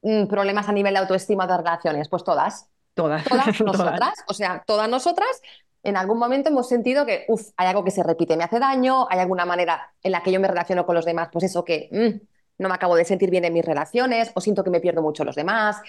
mm, 0.02 0.26
problemas 0.26 0.68
a 0.68 0.72
nivel 0.72 0.94
de 0.94 1.00
autoestima 1.00 1.46
de 1.46 1.56
relaciones? 1.56 2.08
Pues 2.08 2.24
todas. 2.24 2.68
Todas. 2.94 3.24
Todas 3.24 3.60
nosotras. 3.60 4.14
O 4.28 4.34
sea, 4.34 4.62
todas 4.66 4.88
nosotras 4.88 5.40
en 5.82 5.96
algún 5.96 6.18
momento 6.18 6.48
hemos 6.48 6.68
sentido 6.68 7.04
que, 7.06 7.24
uff, 7.28 7.50
hay 7.56 7.66
algo 7.68 7.84
que 7.84 7.90
se 7.90 8.02
repite, 8.02 8.36
me 8.36 8.44
hace 8.44 8.58
daño, 8.58 9.06
hay 9.10 9.18
alguna 9.18 9.44
manera 9.44 9.92
en 10.02 10.12
la 10.12 10.22
que 10.22 10.32
yo 10.32 10.40
me 10.40 10.48
relaciono 10.48 10.86
con 10.86 10.94
los 10.94 11.04
demás, 11.04 11.28
pues 11.32 11.44
eso 11.44 11.64
que 11.64 11.88
mm, 11.90 12.62
no 12.62 12.68
me 12.68 12.74
acabo 12.74 12.94
de 12.94 13.04
sentir 13.04 13.30
bien 13.30 13.44
en 13.44 13.52
mis 13.52 13.64
relaciones, 13.64 14.30
o 14.34 14.40
siento 14.40 14.62
que 14.62 14.70
me 14.70 14.80
pierdo 14.80 15.02
mucho 15.02 15.24
los 15.24 15.34
demás, 15.34 15.82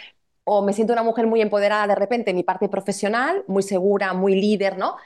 o 0.43 0.63
me 0.63 0.73
siento 0.73 0.93
una 0.93 1.03
mujer 1.03 1.27
muy 1.27 1.41
empoderada 1.41 1.87
de 1.87 1.95
repente 1.95 2.31
en 2.31 2.37
mi 2.37 2.43
parte 2.43 2.69
profesional, 2.69 3.43
muy 3.47 3.63
segura, 3.63 4.13
muy 4.13 4.35
líder, 4.35 4.77
¿no? 4.77 4.97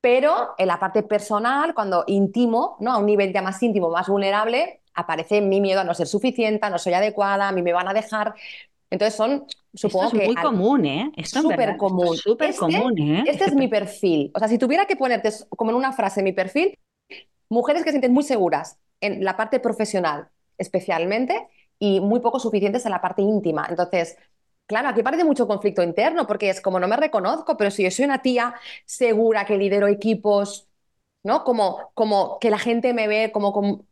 Pero 0.00 0.54
en 0.58 0.66
la 0.68 0.80
parte 0.80 1.02
personal, 1.02 1.74
cuando 1.74 2.04
íntimo, 2.06 2.76
¿no? 2.80 2.92
A 2.92 2.98
un 2.98 3.06
nivel 3.06 3.32
ya 3.32 3.42
más 3.42 3.62
íntimo, 3.62 3.90
más 3.90 4.08
vulnerable, 4.08 4.81
aparece 4.94 5.40
mi 5.40 5.60
miedo 5.60 5.80
a 5.80 5.84
no 5.84 5.94
ser 5.94 6.06
suficiente, 6.06 6.66
a 6.66 6.70
no 6.70 6.78
soy 6.78 6.94
adecuada, 6.94 7.48
a 7.48 7.52
mí 7.52 7.62
me 7.62 7.72
van 7.72 7.88
a 7.88 7.94
dejar. 7.94 8.34
Entonces 8.90 9.14
son, 9.14 9.46
supongo 9.72 10.06
Esto 10.06 10.18
es 10.18 10.26
muy 10.26 10.34
común, 10.34 10.84
¿eh? 10.84 11.12
Esto 11.16 11.38
es 11.38 11.44
súper 11.44 11.76
común. 11.78 12.16
Súper 12.16 12.50
este, 12.50 12.60
común, 12.60 12.98
¿eh? 12.98 13.24
Este 13.26 13.44
es 13.44 13.54
mi 13.54 13.68
perfil. 13.68 14.30
O 14.34 14.38
sea, 14.38 14.48
si 14.48 14.58
tuviera 14.58 14.84
que 14.84 14.96
ponerte 14.96 15.30
como 15.48 15.70
en 15.70 15.78
una 15.78 15.92
frase 15.92 16.22
mi 16.22 16.32
perfil, 16.32 16.78
mujeres 17.48 17.82
que 17.82 17.88
se 17.88 17.94
sienten 17.94 18.12
muy 18.12 18.22
seguras 18.22 18.78
en 19.00 19.24
la 19.24 19.36
parte 19.36 19.60
profesional, 19.60 20.28
especialmente, 20.58 21.48
y 21.78 22.00
muy 22.00 22.20
poco 22.20 22.38
suficientes 22.38 22.84
en 22.84 22.92
la 22.92 23.00
parte 23.00 23.22
íntima. 23.22 23.66
Entonces, 23.68 24.16
claro, 24.66 24.88
aquí 24.88 25.02
parece 25.02 25.24
mucho 25.24 25.46
conflicto 25.46 25.82
interno, 25.82 26.26
porque 26.26 26.50
es 26.50 26.60
como 26.60 26.78
no 26.78 26.86
me 26.86 26.96
reconozco, 26.96 27.56
pero 27.56 27.70
si 27.70 27.82
yo 27.82 27.90
soy 27.90 28.04
una 28.04 28.22
tía 28.22 28.54
segura 28.84 29.44
que 29.46 29.56
lidero 29.56 29.88
equipos, 29.88 30.68
¿no? 31.22 31.44
Como, 31.44 31.90
como 31.94 32.38
que 32.40 32.50
la 32.50 32.58
gente 32.58 32.92
me 32.94 33.08
ve 33.08 33.30
como, 33.32 33.52
como, 33.52 33.84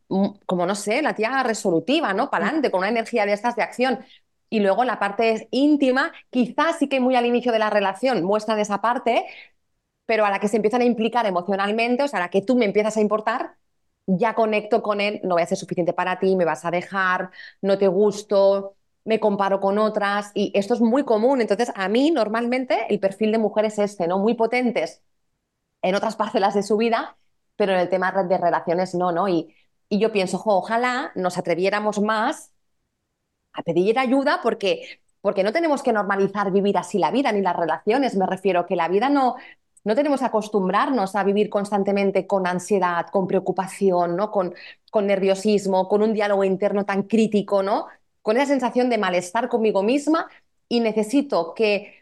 como 0.46 0.66
no 0.66 0.74
sé, 0.74 1.02
la 1.02 1.14
tía 1.14 1.42
resolutiva, 1.42 2.12
¿no? 2.14 2.30
Para 2.30 2.46
adelante, 2.46 2.70
con 2.70 2.78
una 2.80 2.88
energía 2.88 3.26
de 3.26 3.32
estas 3.32 3.56
de 3.56 3.62
acción. 3.62 4.00
Y 4.48 4.60
luego 4.60 4.84
la 4.84 4.98
parte 4.98 5.48
íntima, 5.52 6.12
quizás 6.30 6.78
sí 6.78 6.88
que 6.88 7.00
muy 7.00 7.14
al 7.16 7.26
inicio 7.26 7.52
de 7.52 7.60
la 7.60 7.70
relación 7.70 8.24
muestran 8.24 8.58
esa 8.58 8.80
parte, 8.80 9.24
pero 10.06 10.24
a 10.24 10.30
la 10.30 10.40
que 10.40 10.48
se 10.48 10.56
empiezan 10.56 10.80
a 10.82 10.84
implicar 10.84 11.26
emocionalmente, 11.26 12.02
o 12.02 12.08
sea, 12.08 12.18
a 12.18 12.22
la 12.22 12.30
que 12.30 12.42
tú 12.42 12.56
me 12.56 12.64
empiezas 12.64 12.96
a 12.96 13.00
importar, 13.00 13.56
ya 14.06 14.34
conecto 14.34 14.82
con 14.82 15.00
él, 15.00 15.20
no 15.22 15.34
voy 15.36 15.42
a 15.42 15.46
ser 15.46 15.58
suficiente 15.58 15.92
para 15.92 16.18
ti, 16.18 16.34
me 16.36 16.44
vas 16.44 16.64
a 16.64 16.70
dejar, 16.70 17.30
no 17.62 17.78
te 17.78 17.86
gusto, 17.88 18.76
me 19.04 19.20
comparo 19.20 19.60
con 19.60 19.78
otras 19.78 20.32
y 20.34 20.50
esto 20.54 20.74
es 20.74 20.80
muy 20.80 21.04
común. 21.04 21.40
Entonces, 21.40 21.70
a 21.76 21.88
mí 21.88 22.10
normalmente 22.10 22.86
el 22.88 22.98
perfil 23.00 23.30
de 23.32 23.38
mujeres 23.38 23.74
es 23.78 23.92
este, 23.92 24.08
¿no? 24.08 24.18
Muy 24.18 24.34
potentes 24.34 25.02
en 25.82 25.94
otras 25.94 26.16
parcelas 26.16 26.54
de 26.54 26.62
su 26.62 26.76
vida, 26.76 27.16
pero 27.56 27.72
en 27.72 27.80
el 27.80 27.88
tema 27.88 28.12
de 28.12 28.38
relaciones 28.38 28.94
no, 28.94 29.12
¿no? 29.12 29.28
Y, 29.28 29.54
yo 29.92 30.12
pienso, 30.12 30.40
ojalá 30.44 31.10
nos 31.16 31.36
atreviéramos 31.36 32.00
más 32.00 32.52
a 33.52 33.62
pedir 33.62 33.98
ayuda 33.98 34.38
porque, 34.40 35.00
porque 35.20 35.42
no 35.42 35.52
tenemos 35.52 35.82
que 35.82 35.92
normalizar 35.92 36.52
vivir 36.52 36.78
así 36.78 36.98
la 36.98 37.10
vida 37.10 37.32
ni 37.32 37.40
las 37.42 37.56
relaciones. 37.56 38.14
Me 38.16 38.24
refiero 38.24 38.66
que 38.66 38.76
la 38.76 38.86
vida 38.86 39.08
no, 39.10 39.34
no 39.82 39.94
tenemos 39.96 40.20
que 40.20 40.26
acostumbrarnos 40.26 41.16
a 41.16 41.24
vivir 41.24 41.50
constantemente 41.50 42.26
con 42.28 42.46
ansiedad, 42.46 43.06
con 43.10 43.26
preocupación, 43.26 44.14
¿no? 44.14 44.30
con, 44.30 44.54
con 44.92 45.08
nerviosismo, 45.08 45.88
con 45.88 46.02
un 46.02 46.12
diálogo 46.12 46.44
interno 46.44 46.84
tan 46.84 47.02
crítico, 47.02 47.62
¿no? 47.64 47.86
con 48.22 48.36
esa 48.36 48.46
sensación 48.46 48.90
de 48.90 48.98
malestar 48.98 49.48
conmigo 49.48 49.82
misma 49.82 50.28
y 50.68 50.80
necesito 50.80 51.54
que 51.54 51.99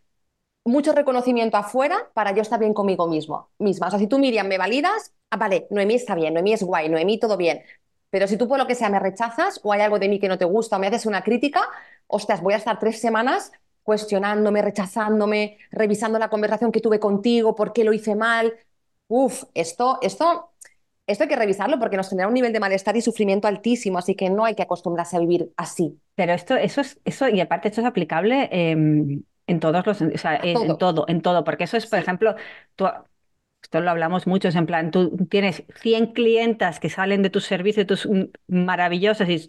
mucho 0.68 0.92
reconocimiento 0.92 1.56
afuera 1.56 2.10
para 2.14 2.32
yo 2.32 2.42
estar 2.42 2.60
bien 2.60 2.74
conmigo 2.74 3.08
mismo, 3.08 3.50
misma. 3.58 3.88
O 3.88 3.90
sea, 3.90 3.98
si 3.98 4.06
tú, 4.06 4.18
Miriam, 4.18 4.46
me 4.46 4.58
validas, 4.58 5.14
ah, 5.30 5.36
vale, 5.36 5.66
Noemí 5.70 5.94
está 5.94 6.14
bien, 6.14 6.34
Noemí 6.34 6.52
es 6.52 6.62
guay, 6.62 6.88
Noemí 6.88 7.18
todo 7.18 7.36
bien. 7.36 7.62
Pero 8.10 8.26
si 8.26 8.36
tú 8.36 8.48
por 8.48 8.58
lo 8.58 8.66
que 8.66 8.74
sea 8.74 8.88
me 8.88 8.98
rechazas 9.00 9.60
o 9.62 9.72
hay 9.72 9.80
algo 9.80 9.98
de 9.98 10.08
mí 10.08 10.18
que 10.18 10.28
no 10.28 10.38
te 10.38 10.44
gusta 10.44 10.76
o 10.76 10.78
me 10.78 10.86
haces 10.86 11.06
una 11.06 11.22
crítica, 11.22 11.60
ostras, 12.06 12.40
voy 12.42 12.54
a 12.54 12.56
estar 12.56 12.78
tres 12.78 13.00
semanas 13.00 13.52
cuestionándome, 13.82 14.62
rechazándome, 14.62 15.58
revisando 15.70 16.18
la 16.18 16.28
conversación 16.28 16.72
que 16.72 16.80
tuve 16.80 17.00
contigo, 17.00 17.54
por 17.54 17.72
qué 17.72 17.84
lo 17.84 17.92
hice 17.92 18.14
mal. 18.14 18.54
Uf, 19.08 19.44
esto, 19.54 19.98
esto, 20.02 20.52
esto 21.06 21.24
hay 21.24 21.28
que 21.28 21.36
revisarlo 21.36 21.78
porque 21.78 21.96
nos 21.96 22.10
genera 22.10 22.28
un 22.28 22.34
nivel 22.34 22.52
de 22.52 22.60
malestar 22.60 22.96
y 22.96 23.00
sufrimiento 23.00 23.48
altísimo, 23.48 23.98
así 23.98 24.14
que 24.14 24.28
no 24.28 24.44
hay 24.44 24.54
que 24.54 24.62
acostumbrarse 24.62 25.16
a 25.16 25.20
vivir 25.20 25.52
así. 25.56 25.98
Pero 26.14 26.34
esto, 26.34 26.56
eso 26.56 26.82
es, 26.82 27.00
eso, 27.04 27.28
y 27.28 27.40
aparte 27.40 27.68
esto 27.68 27.80
es 27.80 27.86
aplicable 27.86 28.48
em, 28.52 29.22
en 29.48 29.60
todos 29.60 29.84
los, 29.84 30.00
o 30.00 30.18
sea, 30.18 30.36
en, 30.42 30.78
todo, 30.78 31.04
en 31.08 31.20
todo, 31.22 31.42
porque 31.42 31.64
eso 31.64 31.76
es, 31.76 31.86
por 31.86 31.98
ejemplo, 31.98 32.36
tú, 32.76 32.86
esto 33.62 33.80
lo 33.80 33.90
hablamos 33.90 34.26
mucho, 34.26 34.48
es 34.48 34.54
en 34.54 34.66
plan, 34.66 34.90
tú 34.92 35.16
tienes 35.28 35.64
100 35.80 36.12
clientas 36.12 36.78
que 36.78 36.90
salen 36.90 37.22
de 37.22 37.30
tus 37.30 37.44
servicios, 37.44 37.86
tus 37.86 38.08
maravillosas, 38.46 39.28
y, 39.28 39.40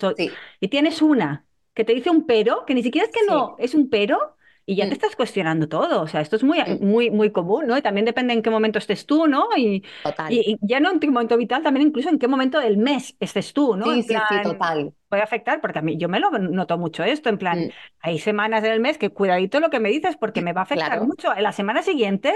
y 0.60 0.68
tienes 0.70 1.02
una 1.02 1.46
que 1.74 1.86
te 1.86 1.94
dice 1.94 2.10
un 2.10 2.26
pero, 2.26 2.66
que 2.66 2.74
ni 2.74 2.84
siquiera 2.84 3.08
es 3.08 3.14
que 3.14 3.26
no, 3.28 3.56
es 3.60 3.76
un 3.76 3.90
pero, 3.90 4.36
y 4.69 4.75
ya 4.75 4.84
te 4.84 4.91
mm. 4.91 4.93
estás 4.93 5.15
cuestionando 5.15 5.67
todo. 5.67 6.03
O 6.03 6.08
sea, 6.08 6.21
esto 6.21 6.36
es 6.36 6.43
muy, 6.43 6.60
mm. 6.60 6.86
muy, 6.86 7.10
muy 7.10 7.32
común, 7.32 7.65
¿no? 7.65 7.75
Y 7.75 7.82
también 7.82 8.05
depende 8.05 8.34
en 8.34 8.43
qué 8.43 8.51
momento 8.51 8.77
estés 8.77 9.08
tú, 9.08 9.25
¿no? 9.27 9.47
Y, 9.58 9.84
y, 10.29 10.58
ya 10.62 10.79
no 10.79 10.91
en 10.91 10.99
tu 10.99 11.08
momento 11.08 11.38
vital, 11.38 11.63
también 11.63 11.88
incluso 11.88 12.10
en 12.10 12.19
qué 12.19 12.27
momento 12.27 12.60
del 12.60 12.77
mes 12.77 13.15
estés 13.19 13.51
tú, 13.51 13.75
¿no? 13.75 13.91
Sí, 13.91 14.03
sí, 14.03 14.13
sí, 14.13 14.36
total. 14.43 14.93
Puede 15.08 15.23
afectar, 15.23 15.60
porque 15.60 15.79
a 15.79 15.82
mí 15.82 15.97
yo 15.97 16.08
me 16.08 16.19
lo 16.19 16.29
noto 16.29 16.77
mucho 16.77 17.03
esto, 17.03 17.29
en 17.29 17.39
plan, 17.39 17.62
mm. 17.62 17.69
hay 18.01 18.19
semanas 18.19 18.62
del 18.62 18.79
mes 18.79 18.99
que 18.99 19.10
cuidadito 19.10 19.60
lo 19.60 19.71
que 19.71 19.79
me 19.79 19.89
dices, 19.89 20.17
porque 20.17 20.43
me 20.43 20.53
va 20.53 20.62
a 20.62 20.65
afectar 20.65 21.01
mucho. 21.01 21.36
En 21.36 21.41
la 21.41 21.51
semana 21.51 21.82
siguiente, 21.82 22.32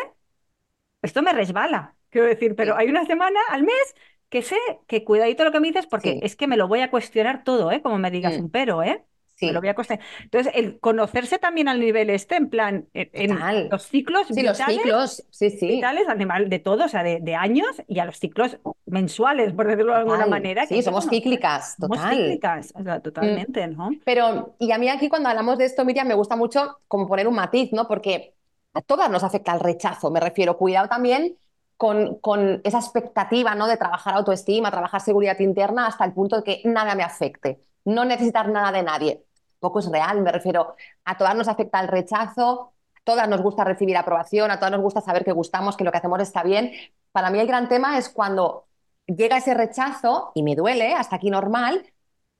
esto 1.03 1.21
me 1.21 1.33
resbala. 1.33 1.93
Quiero 2.09 2.25
decir, 2.25 2.55
pero 2.55 2.75
hay 2.75 2.89
una 2.89 3.05
semana 3.05 3.39
al 3.51 3.61
mes 3.61 3.95
que 4.29 4.41
sé 4.41 4.57
que 4.87 5.03
cuidadito 5.03 5.43
lo 5.43 5.51
que 5.51 5.59
me 5.59 5.67
dices, 5.67 5.85
porque 5.85 6.19
es 6.23 6.35
que 6.35 6.47
me 6.47 6.57
lo 6.57 6.67
voy 6.67 6.79
a 6.79 6.89
cuestionar 6.89 7.43
todo, 7.43 7.71
¿eh? 7.71 7.83
Como 7.83 7.99
me 7.99 8.09
digas 8.09 8.39
un 8.39 8.49
pero, 8.49 8.81
¿eh? 8.81 9.03
Lo 9.51 9.59
voy 9.59 9.69
a 9.69 9.75
Entonces, 10.21 10.53
el 10.55 10.79
conocerse 10.79 11.39
también 11.39 11.67
al 11.67 11.79
nivel 11.79 12.09
este, 12.09 12.35
en 12.35 12.49
plan, 12.49 12.87
en, 12.93 13.69
los 13.69 13.83
ciclos 13.83 14.27
sí, 14.27 14.41
los 14.41 14.57
ciclos, 14.57 15.23
sí, 15.29 15.49
sí. 15.49 15.67
vitales, 15.67 16.07
animal, 16.07 16.49
de 16.49 16.59
todo, 16.59 16.85
o 16.85 16.87
sea, 16.87 17.03
de, 17.03 17.35
años 17.35 17.81
y 17.87 17.99
a 17.99 18.05
los 18.05 18.17
ciclos 18.17 18.57
mensuales, 18.85 19.53
por 19.53 19.67
decirlo 19.67 19.93
de 19.93 19.99
alguna 19.99 20.25
manera. 20.25 20.65
Sí, 20.65 20.81
somos 20.81 21.07
cíclicas, 21.09 21.75
total. 21.79 21.99
Somos 21.99 22.15
cíclicas, 22.15 22.73
totalmente, 23.03 23.67
¿no? 23.67 23.91
Pero, 24.05 24.55
y 24.59 24.71
a 24.71 24.77
mí 24.77 24.89
aquí 24.89 25.09
cuando 25.09 25.29
hablamos 25.29 25.57
de 25.57 25.65
esto, 25.65 25.85
Miriam, 25.85 26.07
me 26.07 26.13
gusta 26.13 26.35
mucho 26.35 26.79
como 26.87 27.07
poner 27.07 27.27
un 27.27 27.35
matiz, 27.35 27.71
¿no? 27.73 27.87
Porque 27.87 28.33
a 28.73 28.81
todas 28.81 29.09
nos 29.09 29.23
afecta 29.23 29.53
el 29.53 29.59
rechazo, 29.59 30.11
me 30.11 30.19
refiero, 30.19 30.57
cuidado 30.57 30.87
también 30.87 31.37
con, 31.77 32.15
con, 32.15 32.61
esa 32.63 32.79
expectativa 32.79 33.55
¿no? 33.55 33.67
de 33.67 33.77
trabajar 33.77 34.15
autoestima, 34.15 34.71
trabajar 34.71 35.01
seguridad 35.01 35.39
interna 35.39 35.87
hasta 35.87 36.05
el 36.05 36.13
punto 36.13 36.37
de 36.37 36.43
que 36.43 36.61
nada 36.65 36.95
me 36.95 37.03
afecte, 37.03 37.59
no 37.85 38.05
necesitar 38.05 38.49
nada 38.49 38.71
de 38.71 38.83
nadie 38.83 39.23
poco 39.63 39.79
es 39.79 39.89
real, 39.89 40.21
me 40.21 40.31
refiero, 40.31 40.75
a 41.05 41.17
todas 41.17 41.35
nos 41.35 41.47
afecta 41.47 41.79
el 41.79 41.87
rechazo, 41.87 42.73
a 42.95 42.99
todas 43.03 43.27
nos 43.27 43.41
gusta 43.41 43.63
recibir 43.63 43.97
aprobación, 43.97 44.51
a 44.51 44.57
todas 44.59 44.71
nos 44.71 44.81
gusta 44.81 45.01
saber 45.01 45.25
que 45.25 45.31
gustamos, 45.31 45.75
que 45.75 45.83
lo 45.83 45.91
que 45.91 45.97
hacemos 45.97 46.21
está 46.21 46.43
bien. 46.43 46.71
Para 47.11 47.31
mí 47.31 47.39
el 47.39 47.47
gran 47.47 47.67
tema 47.67 47.97
es 47.97 48.09
cuando 48.09 48.67
llega 49.07 49.37
ese 49.37 49.55
rechazo 49.55 50.31
y 50.35 50.43
me 50.43 50.55
duele, 50.55 50.93
hasta 50.93 51.15
aquí 51.15 51.31
normal, 51.31 51.83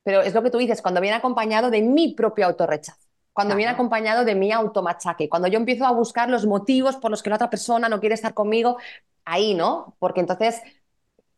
pero 0.03 0.21
es 0.21 0.35
lo 0.35 0.43
que 0.43 0.51
tú 0.51 0.59
dices, 0.59 0.81
cuando 0.83 1.01
viene 1.01 1.17
acompañado 1.17 1.71
de 1.71 1.81
mi 1.81 2.13
propio 2.13 2.45
autorrechazo 2.45 3.03
cuando 3.33 3.55
viene 3.55 3.71
acompañado 3.71 4.25
de 4.25 4.35
mi 4.35 4.51
automachaque, 4.51 5.27
cuando 5.27 5.47
yo 5.47 5.57
empiezo 5.57 5.85
a 5.85 5.91
buscar 5.91 6.29
los 6.29 6.45
motivos 6.45 6.97
por 6.97 7.09
los 7.09 7.23
que 7.23 7.31
la 7.31 7.37
otra 7.37 7.49
persona 7.49 7.89
no 7.89 7.99
quiere 7.99 8.13
estar 8.13 8.35
conmigo, 8.35 8.77
ahí, 9.25 9.55
¿no? 9.55 9.95
Porque 9.99 10.19
entonces 10.19 10.61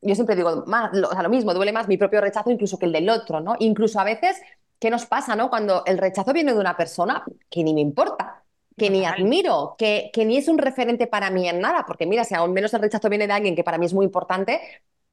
yo 0.02 0.14
siempre 0.14 0.36
digo, 0.36 0.66
más, 0.68 0.94
lo, 0.94 1.10
lo 1.10 1.30
mismo, 1.30 1.54
duele 1.54 1.72
más 1.72 1.88
mi 1.88 1.98
propio 1.98 2.22
rechazo 2.22 2.52
incluso 2.52 2.78
que 2.78 2.86
el 2.86 2.92
del 2.92 3.10
otro, 3.10 3.40
¿no? 3.40 3.56
Incluso 3.60 4.00
a 4.00 4.04
veces 4.04 4.42
¿qué 4.80 4.90
nos 4.90 5.06
pasa, 5.06 5.36
no? 5.36 5.50
Cuando 5.50 5.84
el 5.86 5.98
rechazo 5.98 6.34
viene 6.34 6.54
de 6.54 6.60
una 6.60 6.78
persona 6.78 7.24
que 7.50 7.64
ni 7.64 7.74
me 7.74 7.82
importa, 7.82 8.44
que 8.78 8.90
ni 8.90 9.06
admiro, 9.06 9.76
que, 9.78 10.10
que 10.14 10.26
ni 10.26 10.38
es 10.38 10.48
un 10.48 10.58
referente 10.58 11.08
para 11.08 11.30
mí 11.30 11.48
en 11.48 11.62
nada, 11.62 11.86
porque 11.86 12.06
mira, 12.06 12.24
si 12.24 12.36
aún 12.36 12.54
menos 12.54 12.74
el 12.74 12.82
rechazo 12.82 13.10
viene 13.10 13.28
de 13.28 13.34
alguien 13.34 13.56
que 13.56 13.64
para 13.64 13.78
mí 13.78 13.86
es 13.86 13.94
muy 13.94 14.06
importante, 14.06 14.62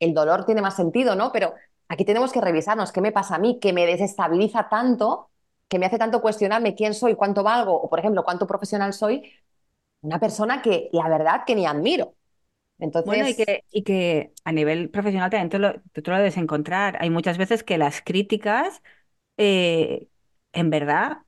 el 0.00 0.14
dolor 0.14 0.44
tiene 0.44 0.62
más 0.62 0.74
sentido, 0.74 1.14
¿no? 1.14 1.30
Pero 1.32 1.54
aquí 1.88 2.04
tenemos 2.04 2.32
que 2.32 2.40
revisarnos 2.40 2.90
qué 2.90 3.00
me 3.00 3.12
pasa 3.12 3.36
a 3.36 3.38
mí, 3.38 3.58
que 3.60 3.72
me 3.72 3.86
desestabiliza 3.86 4.68
tanto, 4.68 5.30
que 5.68 5.78
me 5.78 5.86
hace 5.86 5.98
tanto 5.98 6.20
cuestionarme 6.20 6.74
quién 6.74 6.92
soy, 6.92 7.14
cuánto 7.14 7.42
valgo, 7.42 7.74
o 7.74 7.88
por 7.88 7.98
ejemplo, 8.00 8.24
cuánto 8.24 8.46
profesional 8.46 8.92
soy, 8.92 9.32
una 10.00 10.18
persona 10.18 10.60
que 10.60 10.88
la 10.92 11.08
verdad 11.08 11.42
que 11.46 11.54
ni 11.54 11.66
admiro. 11.66 12.14
Entonces... 12.78 13.06
Bueno, 13.06 13.28
y 13.28 13.36
que, 13.36 13.64
y 13.70 13.84
que 13.84 14.32
a 14.44 14.52
nivel 14.52 14.90
profesional 14.90 15.30
también 15.30 15.50
tú 15.50 15.58
lo, 15.58 15.74
tú 15.92 16.10
lo 16.10 16.16
debes 16.16 16.36
encontrar. 16.36 16.98
Hay 17.00 17.10
muchas 17.10 17.38
veces 17.38 17.62
que 17.62 17.78
las 17.78 18.02
críticas 18.02 18.82
eh, 19.36 20.08
en 20.52 20.70
verdad, 20.70 21.18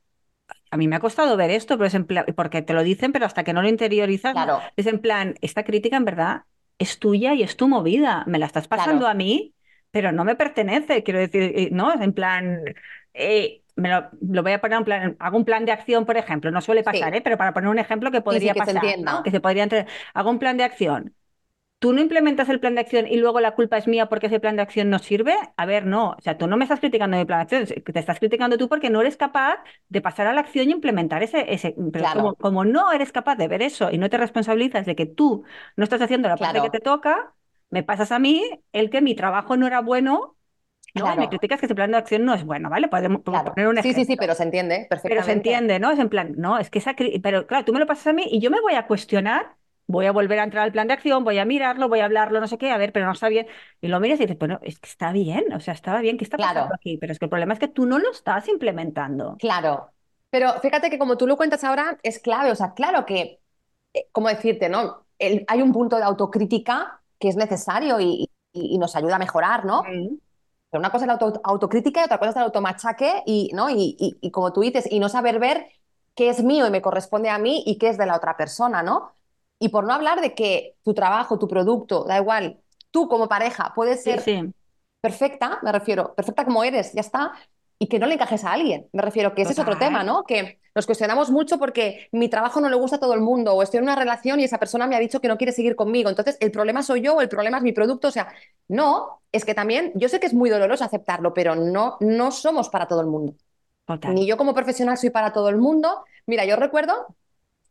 a 0.71 0.77
mí 0.77 0.87
me 0.87 0.95
ha 0.95 0.99
costado 0.99 1.37
ver 1.37 1.51
esto, 1.51 1.77
pero 1.77 1.87
es 1.87 1.93
en 1.93 2.05
plan, 2.05 2.25
porque 2.35 2.61
te 2.61 2.73
lo 2.73 2.83
dicen, 2.83 3.11
pero 3.11 3.25
hasta 3.25 3.43
que 3.43 3.53
no 3.53 3.61
lo 3.61 3.67
interiorizas, 3.69 4.35
es 4.75 4.87
en 4.87 4.99
plan, 4.99 5.35
esta 5.41 5.63
crítica 5.63 5.97
en 5.97 6.05
verdad 6.05 6.43
es 6.77 6.99
tuya 6.99 7.33
y 7.33 7.43
es 7.43 7.55
tu 7.55 7.67
movida, 7.67 8.23
me 8.27 8.39
la 8.39 8.45
estás 8.45 8.67
pasando 8.67 9.07
a 9.07 9.13
mí, 9.13 9.53
pero 9.91 10.11
no 10.11 10.25
me 10.25 10.35
pertenece, 10.35 11.03
quiero 11.03 11.19
decir, 11.19 11.41
eh, 11.55 11.69
no, 11.71 11.93
es 11.93 12.01
en 12.01 12.13
plan, 12.13 12.61
eh, 13.13 13.61
me 13.77 13.89
lo, 13.89 14.43
voy 14.43 14.51
a 14.51 14.59
poner 14.59 14.79
en 14.79 14.83
plan, 14.83 15.15
hago 15.19 15.37
un 15.37 15.45
plan 15.45 15.65
de 15.65 15.71
acción, 15.71 16.05
por 16.05 16.17
ejemplo, 16.17 16.51
no 16.51 16.61
suele 16.61 16.83
pasar, 16.83 17.21
pero 17.23 17.37
para 17.37 17.53
poner 17.53 17.69
un 17.69 17.79
ejemplo 17.79 18.11
que 18.11 18.21
podría 18.21 18.53
que 18.53 18.59
pasar, 18.59 18.83
se 18.83 19.23
que 19.23 19.31
se 19.31 19.39
podría 19.39 19.63
entre, 19.63 19.85
hago 20.13 20.29
un 20.29 20.39
plan 20.39 20.57
de 20.57 20.63
acción 20.63 21.13
tú 21.79 21.93
no 21.93 22.01
implementas 22.01 22.49
el 22.49 22.59
plan 22.59 22.75
de 22.75 22.81
acción 22.81 23.07
y 23.07 23.17
luego 23.17 23.39
la 23.39 23.55
culpa 23.55 23.77
es 23.77 23.87
mía 23.87 24.07
porque 24.07 24.27
ese 24.27 24.39
plan 24.39 24.55
de 24.55 24.61
acción 24.61 24.89
no 24.89 24.99
sirve, 24.99 25.35
a 25.57 25.65
ver, 25.65 25.85
no, 25.85 26.11
o 26.11 26.21
sea, 26.21 26.37
tú 26.37 26.47
no 26.47 26.57
me 26.57 26.65
estás 26.65 26.79
criticando 26.79 27.17
mi 27.17 27.25
plan 27.25 27.45
de 27.45 27.57
acción, 27.57 27.83
te 27.83 27.99
estás 27.99 28.19
criticando 28.19 28.57
tú 28.57 28.69
porque 28.69 28.89
no 28.89 29.01
eres 29.01 29.17
capaz 29.17 29.57
de 29.89 30.01
pasar 30.01 30.27
a 30.27 30.33
la 30.33 30.41
acción 30.41 30.69
y 30.69 30.71
implementar 30.71 31.21
ese, 31.23 31.53
ese 31.53 31.75
pero 31.91 32.35
como, 32.39 32.65
no 32.65 32.91
eres 32.91 33.11
capaz 33.11 33.35
de 33.35 33.47
ver 33.47 33.61
eso 33.61 33.91
y 33.91 33.97
no 33.97 34.09
te 34.09 34.17
responsabilizas 34.17 34.85
de 34.85 34.95
que 34.95 35.05
tú 35.05 35.43
no 35.75 35.83
estás 35.83 36.01
haciendo 36.01 36.29
la 36.29 36.37
parte 36.37 36.61
que 36.61 36.69
te 36.69 36.79
toca, 36.79 37.33
me 37.69 37.83
pasas 37.83 38.11
a 38.11 38.19
mí 38.19 38.43
el 38.71 38.89
que 38.89 39.01
mi 39.01 39.15
trabajo 39.15 39.57
no 39.57 39.67
era 39.67 39.81
bueno 39.81 40.35
no, 40.93 41.13
me 41.17 41.27
criticas 41.27 41.59
que 41.59 41.65
ese 41.65 41.75
plan 41.75 41.91
de 41.91 41.97
acción 41.97 42.23
no 42.23 42.33
es 42.33 42.45
bueno, 42.45 42.69
¿vale? 42.69 42.87
Podemos, 42.87 43.21
poner 43.21 43.67
un 43.67 43.77
ejemplo. 43.77 43.81
Sí, 43.81 43.93
sí, 43.93 44.05
sí, 44.05 44.15
pero 44.15 44.33
se 44.33 44.43
entiende 44.43 44.87
perfectamente. 44.89 45.09
Pero 45.09 45.23
se 45.23 45.31
entiende, 45.33 45.77
¿no? 45.77 45.91
Es 45.91 45.99
en 45.99 46.07
plan, 46.07 46.35
no, 46.37 46.57
es 46.57 46.69
que 46.69 46.79
esa... 46.79 46.95
Pero 47.21 47.47
claro, 47.47 47.65
tú 47.65 47.73
me 47.73 47.79
lo 47.79 47.85
pasas 47.85 48.07
a 48.07 48.13
mí 48.13 48.23
y 48.31 48.39
yo 48.39 48.49
me 48.49 48.61
voy 48.61 48.75
a 48.75 48.87
cuestionar 48.87 49.57
voy 49.87 50.05
a 50.05 50.11
volver 50.11 50.39
a 50.39 50.43
entrar 50.43 50.63
al 50.63 50.71
plan 50.71 50.87
de 50.87 50.93
acción, 50.93 51.23
voy 51.23 51.37
a 51.37 51.45
mirarlo, 51.45 51.89
voy 51.89 51.99
a 51.99 52.05
hablarlo, 52.05 52.39
no 52.39 52.47
sé 52.47 52.57
qué, 52.57 52.71
a 52.71 52.77
ver, 52.77 52.91
pero 52.91 53.05
no 53.05 53.11
está 53.11 53.29
bien. 53.29 53.47
Y 53.81 53.87
lo 53.87 53.99
miras 53.99 54.19
y 54.19 54.23
dices, 54.23 54.37
bueno, 54.37 54.59
es 54.63 54.79
que 54.79 54.89
está 54.89 55.11
bien, 55.11 55.53
o 55.53 55.59
sea, 55.59 55.73
estaba 55.73 55.99
bien, 55.99 56.17
¿qué 56.17 56.23
está 56.23 56.37
pasando 56.37 56.73
aquí? 56.73 56.97
Pero 56.97 57.13
es 57.13 57.19
que 57.19 57.25
el 57.25 57.29
problema 57.29 57.53
es 57.53 57.59
que 57.59 57.67
tú 57.67 57.85
no 57.85 57.99
lo 57.99 58.11
estás 58.11 58.47
implementando. 58.47 59.37
Claro, 59.39 59.91
pero 60.29 60.59
fíjate 60.59 60.89
que 60.89 60.99
como 60.99 61.17
tú 61.17 61.27
lo 61.27 61.37
cuentas 61.37 61.63
ahora, 61.63 61.97
es 62.03 62.19
clave, 62.19 62.51
o 62.51 62.55
sea, 62.55 62.73
claro 62.73 63.05
que, 63.05 63.39
eh, 63.93 64.07
¿cómo 64.11 64.27
decirte, 64.27 64.69
no? 64.69 65.05
hay 65.17 65.61
un 65.61 65.71
punto 65.71 65.95
de 65.95 66.03
autocrítica 66.03 67.01
que 67.17 67.29
es 67.29 67.37
necesario 67.37 68.01
y, 68.01 68.29
nos 68.77 68.95
ayuda 68.95 69.15
a 69.15 69.19
mejorar, 69.19 69.65
¿no? 69.65 69.81
Pero 69.83 70.79
una 70.79 70.89
cosa 70.89 71.05
es 71.05 71.07
la 71.07 71.19
autocrítica 71.43 72.01
y 72.01 72.03
otra 72.03 72.17
cosa 72.17 72.31
es 72.31 72.35
el 72.35 72.43
automachaque 72.43 73.23
y, 73.25 73.51
¿no? 73.53 73.69
Y, 73.69 73.95
y, 73.97 74.31
como 74.31 74.51
tú 74.51 74.61
dices, 74.61 74.91
y 74.91 74.99
no 74.99 75.07
saber 75.07 75.39
ver 75.39 75.67
qué 76.15 76.29
es 76.29 76.43
mío 76.43 76.67
y 76.67 76.71
me 76.71 76.81
corresponde 76.81 77.29
a 77.29 77.37
mí 77.37 77.63
y 77.65 77.77
qué 77.77 77.89
es 77.89 77.97
de 77.97 78.05
la 78.05 78.15
otra 78.15 78.35
persona, 78.35 78.83
¿no? 78.83 79.14
Y 79.59 79.69
por 79.69 79.85
no 79.85 79.93
hablar 79.93 80.21
de 80.21 80.33
que 80.33 80.75
tu 80.83 80.93
trabajo, 80.93 81.39
tu 81.39 81.47
producto, 81.47 82.03
da 82.03 82.17
igual, 82.17 82.59
tú 82.91 83.07
como 83.07 83.27
pareja 83.27 83.73
puedes 83.75 84.03
ser 84.03 84.23
perfecta, 85.01 85.59
me 85.61 85.71
refiero, 85.71 86.13
perfecta 86.15 86.45
como 86.45 86.63
eres, 86.63 86.93
ya 86.93 87.01
está, 87.01 87.33
y 87.77 87.87
que 87.87 87.99
no 87.99 88.07
le 88.07 88.15
encajes 88.15 88.43
a 88.43 88.53
alguien. 88.53 88.87
Me 88.93 89.01
refiero 89.01 89.35
que 89.35 89.41
ese 89.41 89.51
es 89.51 89.59
otro 89.59 89.77
tema, 89.77 90.03
¿no? 90.03 90.23
Que 90.23 90.59
nos 90.73 90.85
cuestionamos 90.85 91.29
mucho 91.29 91.57
porque 91.59 92.07
mi 92.11 92.29
trabajo 92.29 92.59
no 92.61 92.69
le 92.69 92.75
gusta 92.75 92.97
a 92.97 92.99
todo 92.99 93.13
el 93.13 93.21
mundo 93.21 93.53
o 93.53 93.61
estoy 93.61 93.79
en 93.79 93.83
una 93.83 93.95
relación 93.95 94.39
y 94.39 94.45
esa 94.45 94.57
persona 94.57 94.87
me 94.87 94.95
ha 94.95 94.99
dicho 94.99 95.19
que 95.19 95.27
no 95.27 95.37
quiere 95.37 95.51
seguir 95.51 95.75
conmigo. 95.75 96.09
Entonces, 96.09 96.37
el 96.39 96.51
problema 96.51 96.83
soy 96.83 97.01
yo 97.01 97.15
o 97.15 97.21
el 97.21 97.29
problema 97.29 97.57
es 97.57 97.63
mi 97.63 97.73
producto. 97.73 98.07
O 98.07 98.11
sea, 98.11 98.29
no, 98.67 99.21
es 99.31 99.45
que 99.45 99.53
también, 99.53 99.91
yo 99.95 100.09
sé 100.09 100.19
que 100.19 100.27
es 100.27 100.33
muy 100.33 100.49
doloroso 100.49 100.83
aceptarlo, 100.83 101.33
pero 101.33 101.55
no, 101.55 101.97
no 101.99 102.31
somos 102.31 102.69
para 102.69 102.87
todo 102.87 103.01
el 103.01 103.07
mundo. 103.07 103.35
Ni 104.07 104.25
yo 104.25 104.37
como 104.37 104.53
profesional 104.53 104.97
soy 104.97 105.09
para 105.09 105.31
todo 105.33 105.49
el 105.49 105.57
mundo. 105.57 106.03
Mira, 106.25 106.45
yo 106.45 106.55
recuerdo 106.55 107.07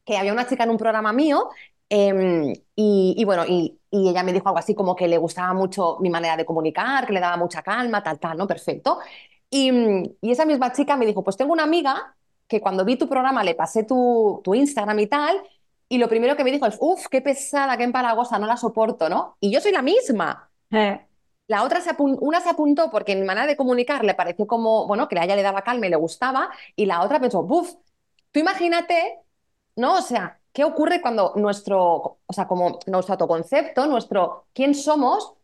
que 0.05 0.16
había 0.18 0.33
una 0.33 0.47
chica 0.47 0.64
en 0.64 0.70
un 0.70 0.79
programa 0.79 1.12
mío 1.12 1.49
em, 1.88 2.53
y, 2.77 3.25
bueno, 3.25 3.44
y, 3.47 3.79
y, 3.90 4.09
ella 4.09 4.23
me 4.23 4.33
dijo 4.33 4.49
algo 4.49 4.59
así 4.59 4.75
como 4.75 4.97
que 4.97 5.09
le 5.09 5.18
gustaba 5.18 5.53
mucho 5.55 5.99
mi 6.01 6.11
manera 6.11 6.37
de 6.37 6.44
comunicar, 6.44 7.07
que 7.07 7.12
le 7.12 7.20
daba 7.20 7.37
mucha 7.37 7.62
calma, 7.62 8.03
tal, 8.03 8.18
tal, 8.18 8.37
¿no? 8.38 8.47
Perfecto. 8.47 8.99
Y, 9.51 9.70
y 10.20 10.31
esa 10.31 10.44
misma 10.44 10.73
chica 10.73 10.97
me 10.97 11.07
dijo, 11.07 11.23
pues 11.23 11.37
tengo 11.37 11.53
una 11.53 11.62
amiga 11.64 12.16
que 12.49 12.61
cuando 12.61 12.85
vi 12.85 12.97
tu 12.97 13.09
programa 13.09 13.44
le 13.44 13.55
pasé 13.55 13.85
tu, 13.85 14.40
tu 14.44 14.55
Instagram 14.55 14.99
y 14.99 15.07
tal, 15.07 15.37
y 15.88 15.99
lo 15.99 16.09
primero 16.09 16.37
que 16.37 16.44
me 16.44 16.51
dijo 16.51 16.66
es, 16.66 16.77
uff, 16.81 17.07
qué 17.09 17.20
pesada, 17.20 17.77
qué 17.77 17.85
empalagosa, 17.85 18.38
no 18.38 18.47
la 18.47 18.57
soporto, 18.57 19.09
¿no? 19.09 19.37
Y 19.40 19.53
yo 19.53 19.61
soy 19.61 19.73
la 19.73 19.83
misma. 19.83 20.51
Eh. 20.70 21.07
La 21.47 21.62
otra 21.62 21.81
se 21.81 21.94
una 21.99 22.40
se 22.40 22.51
apuntó 22.51 22.90
porque 22.90 23.12
en 23.12 23.20
mi 23.20 23.27
manera 23.27 23.47
de 23.47 23.57
comunicar 23.57 24.05
le 24.05 24.14
pareció 24.14 24.47
como, 24.47 24.87
bueno, 24.87 25.09
que 25.09 25.18
a 25.18 25.25
ella 25.25 25.37
le 25.37 25.42
daba 25.42 25.62
calma 25.62 25.87
y 25.87 25.90
le 25.90 25.97
gustaba, 25.97 26.51
y 26.75 26.87
la 26.87 27.03
otra 27.03 27.20
pensó, 27.20 27.40
uff, 27.40 27.75
tú 28.33 28.40
imagínate, 28.40 29.20
¿no? 29.77 29.99
O 29.99 30.03
sea, 30.03 30.40
¿qué 30.55 30.64
ocurre 30.64 31.03
cuando 31.03 31.35
nuestro, 31.37 32.21
o 32.27 32.33
sea, 32.33 32.49
como 32.49 32.81
nuestro 32.87 33.14
autoconcepto, 33.14 33.87
nuestro 33.88 34.49
quién 34.55 34.75
somos, 34.75 35.35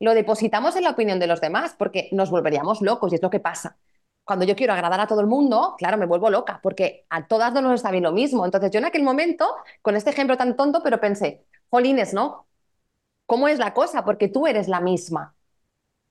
lo 0.00 0.14
depositamos 0.14 0.76
en 0.76 0.84
la 0.84 0.92
opinión 0.92 1.18
de 1.20 1.26
los 1.28 1.42
demás? 1.42 1.74
Porque 1.78 2.08
nos 2.12 2.30
volveríamos 2.30 2.82
locos 2.82 3.12
y 3.12 3.16
es 3.16 3.22
lo 3.22 3.30
que 3.30 3.40
pasa 3.40 3.78
cuando 4.24 4.44
yo 4.44 4.54
quiero 4.56 4.72
agradar 4.72 5.00
a 5.00 5.06
todo 5.06 5.20
el 5.20 5.26
mundo, 5.26 5.74
claro, 5.78 5.98
me 5.98 6.06
vuelvo 6.06 6.30
loca, 6.30 6.60
porque 6.62 7.06
a 7.10 7.26
todas 7.26 7.52
no 7.52 7.60
nos 7.60 7.74
está 7.74 7.90
bien 7.90 8.04
lo 8.04 8.12
mismo. 8.12 8.44
Entonces 8.44 8.70
yo 8.70 8.78
en 8.78 8.84
aquel 8.84 9.02
momento, 9.02 9.46
con 9.82 9.96
este 9.96 10.10
ejemplo 10.10 10.36
tan 10.36 10.56
tonto, 10.56 10.80
pero 10.82 11.00
pensé, 11.00 11.44
jolines, 11.70 12.14
¿no? 12.14 12.46
¿Cómo 13.26 13.48
es 13.48 13.58
la 13.58 13.74
cosa? 13.74 14.04
Porque 14.04 14.28
tú 14.28 14.46
eres 14.46 14.68
la 14.68 14.80
misma. 14.80 15.34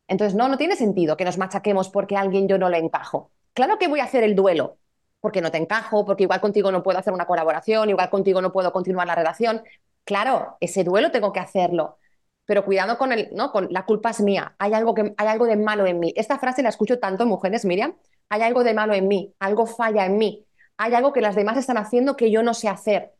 Entonces, 0.07 0.35
no, 0.35 0.49
no 0.49 0.57
tiene 0.57 0.75
sentido 0.75 1.17
que 1.17 1.25
nos 1.25 1.37
machaquemos 1.37 1.89
porque 1.89 2.17
a 2.17 2.21
alguien 2.21 2.47
yo 2.47 2.57
no 2.57 2.69
le 2.69 2.79
encajo. 2.79 3.31
Claro 3.53 3.77
que 3.79 3.87
voy 3.87 4.01
a 4.01 4.05
hacer 4.05 4.23
el 4.23 4.35
duelo, 4.35 4.77
porque 5.21 5.41
no 5.41 5.51
te 5.51 5.57
encajo, 5.57 6.03
porque 6.05 6.23
igual 6.23 6.41
contigo 6.41 6.71
no 6.71 6.83
puedo 6.83 6.99
hacer 6.99 7.13
una 7.13 7.27
colaboración, 7.27 7.89
igual 7.89 8.09
contigo 8.09 8.41
no 8.41 8.51
puedo 8.51 8.73
continuar 8.73 9.07
la 9.07 9.15
relación. 9.15 9.63
Claro, 10.03 10.57
ese 10.59 10.83
duelo 10.83 11.11
tengo 11.11 11.31
que 11.31 11.39
hacerlo, 11.39 11.99
pero 12.45 12.65
cuidado 12.65 12.97
con 12.97 13.13
el, 13.13 13.29
¿no? 13.33 13.51
Con 13.51 13.67
la 13.71 13.85
culpa 13.85 14.09
es 14.09 14.19
mía, 14.19 14.55
hay 14.57 14.73
algo, 14.73 14.93
que, 14.93 15.13
hay 15.15 15.27
algo 15.27 15.45
de 15.45 15.55
malo 15.55 15.85
en 15.85 15.99
mí. 15.99 16.11
Esta 16.17 16.39
frase 16.39 16.63
la 16.63 16.69
escucho 16.69 16.99
tanto 16.99 17.23
en 17.23 17.29
mujeres, 17.29 17.63
Miriam, 17.63 17.95
hay 18.29 18.41
algo 18.41 18.63
de 18.63 18.73
malo 18.73 18.93
en 18.93 19.07
mí, 19.07 19.33
algo 19.39 19.67
falla 19.67 20.05
en 20.05 20.17
mí, 20.17 20.45
hay 20.77 20.93
algo 20.95 21.13
que 21.13 21.21
las 21.21 21.35
demás 21.35 21.57
están 21.57 21.77
haciendo 21.77 22.17
que 22.17 22.31
yo 22.31 22.41
no 22.41 22.53
sé 22.53 22.67
hacer. 22.67 23.13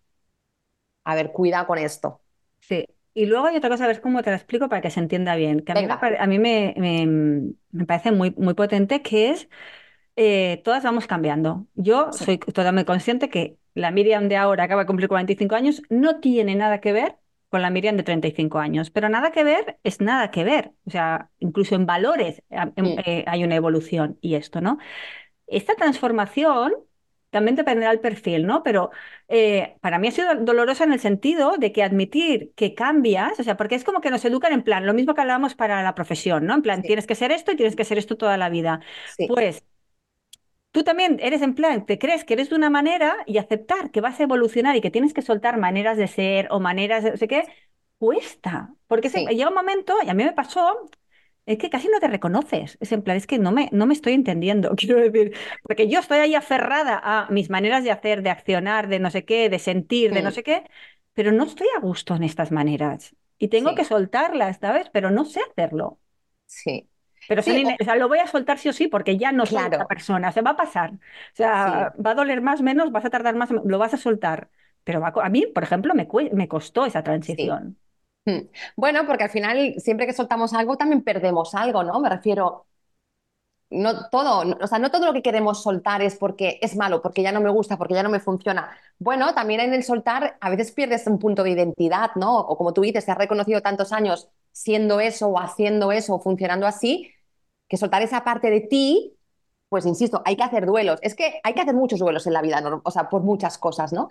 A 1.04 1.16
ver, 1.16 1.32
cuidado 1.32 1.68
con 1.68 1.78
esto. 1.78 2.22
Sí, 2.60 2.86
y 3.14 3.26
luego 3.26 3.48
hay 3.48 3.58
otra 3.58 3.70
cosa, 3.70 3.84
a 3.84 3.88
ver 3.88 4.02
cómo 4.02 4.24
te 4.24 4.30
la 4.30 4.38
explico 4.38 4.70
para 4.70 4.82
que 4.82 4.90
se 4.90 5.00
entienda 5.00 5.36
bien, 5.36 5.60
que 5.60 5.74
a 5.74 6.28
mí, 6.28 6.40
me, 6.40 6.74
me, 7.72 7.86
parece 7.86 8.12
muy, 8.12 8.34
muy 8.38 8.54
potente, 8.54 9.02
que 9.02 9.32
es, 9.32 9.50
eh, 10.16 10.62
todas 10.64 10.84
vamos 10.84 11.08
cambiando. 11.08 11.68
Yo 11.76 12.12
soy 12.12 12.38
totalmente 12.38 12.86
consciente 12.86 13.30
que 13.30 13.58
la 13.74 13.92
Miriam 13.92 14.28
de 14.28 14.38
ahora 14.38 14.66
acaba 14.66 14.82
de 14.84 14.88
cumplir 14.88 15.08
45 15.08 15.56
años, 15.56 15.82
no 15.90 16.20
tiene 16.20 16.56
nada 16.56 16.82
que 16.82 16.94
ver 16.94 17.18
con 17.50 17.62
la 17.62 17.70
Miriam 17.70 17.98
de 17.98 18.04
35 18.04 18.60
años. 18.60 18.90
Pero 18.92 19.10
nada 19.10 19.32
que 19.32 19.44
ver 19.44 19.78
es 19.84 20.02
nada 20.02 20.32
que 20.32 20.44
ver. 20.44 20.74
O 20.86 20.90
sea, 20.90 21.30
incluso 21.40 21.76
en 21.76 21.86
valores 21.86 22.42
eh, 22.50 22.72
eh, 23.06 23.24
hay 23.28 23.44
una 23.44 23.56
evolución 23.56 24.18
y 24.22 24.36
esto, 24.36 24.62
¿no? 24.62 24.78
Esta 25.48 25.76
transformación 25.76 26.74
también 27.30 27.56
dependerá 27.56 27.90
del 27.90 28.00
perfil, 28.00 28.46
¿no? 28.46 28.62
Pero 28.62 28.92
eh, 29.28 29.76
para 29.82 30.00
mí 30.00 30.08
ha 30.10 30.12
sido 30.12 30.36
dolorosa 30.36 30.84
en 30.84 30.94
el 30.94 31.00
sentido 31.00 31.56
de 31.58 31.72
que 31.72 31.82
admitir 31.82 32.52
que 32.56 32.74
cambias, 32.76 33.40
o 33.40 33.44
sea, 33.44 33.58
porque 33.58 33.76
es 33.76 33.84
como 33.84 34.02
que 34.02 34.12
nos 34.12 34.24
educan 34.26 34.54
en 34.54 34.64
plan, 34.64 34.86
lo 34.86 34.94
mismo 34.94 35.14
que 35.14 35.22
hablábamos 35.22 35.56
para 35.56 35.82
la 35.82 35.96
profesión, 35.96 36.46
¿no? 36.46 36.54
En 36.54 36.62
plan, 36.62 36.82
tienes 36.82 37.08
que 37.08 37.16
ser 37.16 37.32
esto 37.32 37.52
y 37.54 37.56
tienes 37.56 37.76
que 37.76 37.86
ser 37.86 37.98
esto 37.98 38.18
toda 38.18 38.38
la 38.38 38.50
vida. 38.50 38.82
Pues 39.28 39.64
tú 40.72 40.84
también 40.84 41.20
eres 41.22 41.42
en 41.42 41.56
plan, 41.56 41.86
te 41.86 42.00
crees 42.00 42.24
que 42.24 42.34
eres 42.34 42.50
de 42.50 42.56
una 42.56 42.70
manera 42.70 43.16
y 43.26 43.38
aceptar 43.38 43.92
que 43.92 44.02
vas 44.02 44.20
a 44.20 44.24
evolucionar 44.24 44.76
y 44.76 44.82
que 44.82 44.92
tienes 44.92 45.14
que 45.14 45.22
soltar 45.22 45.58
maneras 45.58 45.98
de 45.98 46.08
ser 46.08 46.48
o 46.52 46.60
maneras 46.60 47.04
de 47.04 47.12
no 47.12 47.18
sé 47.18 47.28
qué, 47.28 47.44
cuesta. 47.98 48.74
Porque 48.88 49.10
llega 49.10 49.50
un 49.50 49.56
momento, 49.56 49.96
y 50.04 50.10
a 50.10 50.14
mí 50.14 50.24
me 50.24 50.34
pasó, 50.34 50.90
es 51.46 51.58
que 51.58 51.70
casi 51.70 51.88
no 51.90 52.00
te 52.00 52.08
reconoces. 52.08 52.78
Es 52.82 52.92
en 52.92 53.02
plan, 53.02 53.18
es 53.18 53.28
que 53.28 53.38
no 53.38 53.52
me, 53.52 53.70
no 53.72 53.86
me 53.86 53.94
estoy 53.94 54.14
entendiendo, 54.14 54.74
quiero 54.78 55.00
decir, 55.00 55.36
porque 55.64 55.88
yo 55.88 56.00
estoy 56.00 56.20
ahí 56.20 56.36
aferrada 56.36 57.00
a 57.04 57.30
mis 57.30 57.50
maneras 57.50 57.84
de 57.84 57.92
hacer, 57.92 58.24
de 58.24 58.30
accionar, 58.30 58.88
de 58.88 59.00
no 59.00 59.12
sé 59.12 59.26
qué, 59.26 59.50
de 59.50 59.60
sentir, 59.60 60.14
de 60.14 60.22
no 60.22 60.32
sé 60.32 60.44
qué, 60.44 60.64
pero 61.14 61.32
no 61.32 61.44
estoy 61.46 61.68
a 61.76 61.80
gusto 61.80 62.16
en 62.16 62.24
estas 62.24 62.52
maneras. 62.52 63.16
Y 63.38 63.48
tengo 63.48 63.76
que 63.76 63.86
soltarlas, 63.86 64.60
¿sabes? 64.60 64.90
Pero 64.92 65.10
no 65.10 65.26
sé 65.26 65.42
hacerlo. 65.42 66.00
Sí. 66.46 66.91
Pero 67.28 67.42
lo 67.96 68.08
voy 68.08 68.20
a 68.20 68.28
soltar 68.28 68.58
sí 68.58 68.70
o 68.70 68.74
sí 68.74 68.88
porque 68.88 69.18
ya 69.18 69.32
no 69.32 69.46
soy 69.46 69.68
esa 69.68 69.88
persona, 69.88 70.32
se 70.32 70.42
va 70.42 70.52
a 70.52 70.56
pasar. 70.58 70.92
O 70.94 71.00
sea, 71.34 71.94
va 72.06 72.12
a 72.12 72.16
doler 72.16 72.42
más, 72.42 72.62
menos, 72.62 72.92
vas 72.92 73.06
a 73.06 73.10
tardar 73.10 73.36
más, 73.36 73.50
lo 73.52 73.78
vas 73.78 73.94
a 73.94 73.98
soltar. 73.98 74.50
Pero 74.84 75.06
a 75.06 75.30
mí, 75.30 75.46
por 75.48 75.64
ejemplo, 75.64 75.94
me, 75.94 76.08
me 76.34 76.48
costó 76.48 76.86
esa 76.86 77.04
transición. 77.04 77.78
Hmm. 78.26 78.50
Bueno, 78.76 79.06
porque 79.08 79.24
al 79.24 79.30
final, 79.30 79.76
siempre 79.80 80.06
que 80.06 80.14
soltamos 80.14 80.54
algo, 80.54 80.78
también 80.78 81.04
perdemos 81.04 81.56
algo, 81.56 81.84
¿no? 81.84 82.00
Me 82.00 82.10
refiero, 82.10 82.68
no 83.70 84.10
todo, 84.10 84.58
o 84.62 84.68
sea, 84.68 84.80
no 84.80 84.92
todo 84.92 85.06
lo 85.06 85.14
que 85.14 85.22
queremos 85.22 85.64
soltar 85.64 86.02
es 86.02 86.18
porque 86.18 86.60
es 86.62 86.76
malo, 86.76 87.02
porque 87.02 87.24
ya 87.24 87.32
no 87.32 87.40
me 87.42 87.50
gusta, 87.50 87.78
porque 87.78 87.94
ya 87.94 88.04
no 88.04 88.10
me 88.10 88.20
funciona. 88.20 88.70
Bueno, 89.00 89.34
también 89.34 89.62
en 89.62 89.74
el 89.74 89.84
soltar 89.84 90.38
a 90.42 90.50
veces 90.50 90.72
pierdes 90.74 91.08
un 91.08 91.20
punto 91.20 91.42
de 91.44 91.52
identidad, 91.52 92.12
¿no? 92.16 92.38
O 92.40 92.58
como 92.58 92.74
tú 92.74 92.82
dices, 92.82 93.06
te 93.06 93.12
has 93.12 93.18
reconocido 93.18 93.62
tantos 93.62 93.94
años 93.94 94.30
siendo 94.52 95.00
eso 95.00 95.28
o 95.30 95.40
haciendo 95.40 95.92
eso 95.92 96.16
o 96.16 96.20
funcionando 96.20 96.68
así, 96.68 97.12
que 97.68 97.78
soltar 97.78 98.02
esa 98.02 98.24
parte 98.24 98.50
de 98.50 98.62
ti, 98.62 99.18
pues 99.70 99.86
insisto, 99.86 100.22
hay 100.26 100.36
que 100.36 100.44
hacer 100.44 100.66
duelos. 100.66 101.00
Es 101.02 101.16
que 101.16 101.40
hay 101.44 101.54
que 101.54 101.62
hacer 101.62 101.76
muchos 101.76 102.00
duelos 102.00 102.28
en 102.28 102.34
la 102.34 102.42
vida, 102.42 102.62
o 102.84 102.92
sea, 102.92 103.10
por 103.10 103.24
muchas 103.24 103.58
cosas, 103.58 103.94
¿no? 103.94 104.10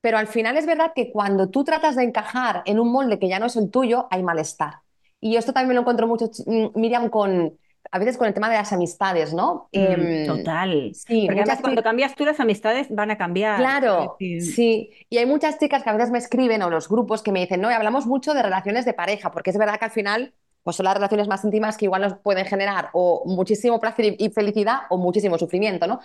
Pero 0.00 0.18
al 0.18 0.28
final 0.28 0.56
es 0.56 0.66
verdad 0.66 0.92
que 0.94 1.10
cuando 1.10 1.50
tú 1.50 1.64
tratas 1.64 1.96
de 1.96 2.04
encajar 2.04 2.62
en 2.66 2.78
un 2.78 2.92
molde 2.92 3.18
que 3.18 3.28
ya 3.28 3.38
no 3.38 3.46
es 3.46 3.56
el 3.56 3.70
tuyo, 3.70 4.06
hay 4.10 4.22
malestar. 4.22 4.82
Y 5.20 5.36
esto 5.36 5.52
también 5.52 5.74
lo 5.74 5.80
encuentro 5.80 6.06
mucho, 6.06 6.30
mm, 6.46 6.78
Miriam, 6.78 7.08
con, 7.10 7.58
a 7.90 7.98
veces 7.98 8.16
con 8.16 8.26
el 8.26 8.34
tema 8.34 8.48
de 8.48 8.56
las 8.56 8.72
amistades, 8.72 9.32
¿no? 9.32 9.68
Mm, 9.72 9.78
em, 9.78 10.26
total. 10.26 10.92
Sí, 10.94 11.26
Porque 11.26 11.44
cuando 11.60 11.82
cambias 11.82 12.14
tú 12.14 12.24
las 12.24 12.40
amistades 12.40 12.88
van 12.90 13.10
a 13.10 13.18
cambiar. 13.18 13.58
Claro, 13.58 14.16
sí. 14.18 14.90
Y 15.08 15.18
hay 15.18 15.26
muchas 15.26 15.58
chicas 15.58 15.82
que 15.82 15.90
a 15.90 15.92
veces 15.94 16.10
me 16.10 16.18
escriben 16.18 16.62
o 16.62 16.70
los 16.70 16.88
grupos 16.88 17.22
que 17.22 17.32
me 17.32 17.40
dicen, 17.40 17.60
no, 17.60 17.70
y 17.70 17.74
hablamos 17.74 18.06
mucho 18.06 18.34
de 18.34 18.42
relaciones 18.42 18.84
de 18.84 18.94
pareja, 18.94 19.30
porque 19.30 19.50
es 19.50 19.58
verdad 19.58 19.78
que 19.78 19.84
al 19.86 19.90
final 19.90 20.34
pues 20.62 20.76
son 20.76 20.84
las 20.84 20.94
relaciones 20.94 21.28
más 21.28 21.44
íntimas 21.44 21.76
que 21.76 21.84
igual 21.84 22.02
nos 22.02 22.18
pueden 22.18 22.44
generar 22.44 22.90
o 22.92 23.22
muchísimo 23.24 23.78
placer 23.78 24.16
y 24.18 24.30
felicidad 24.30 24.80
o 24.90 24.98
muchísimo 24.98 25.38
sufrimiento, 25.38 25.86
¿no? 25.86 26.00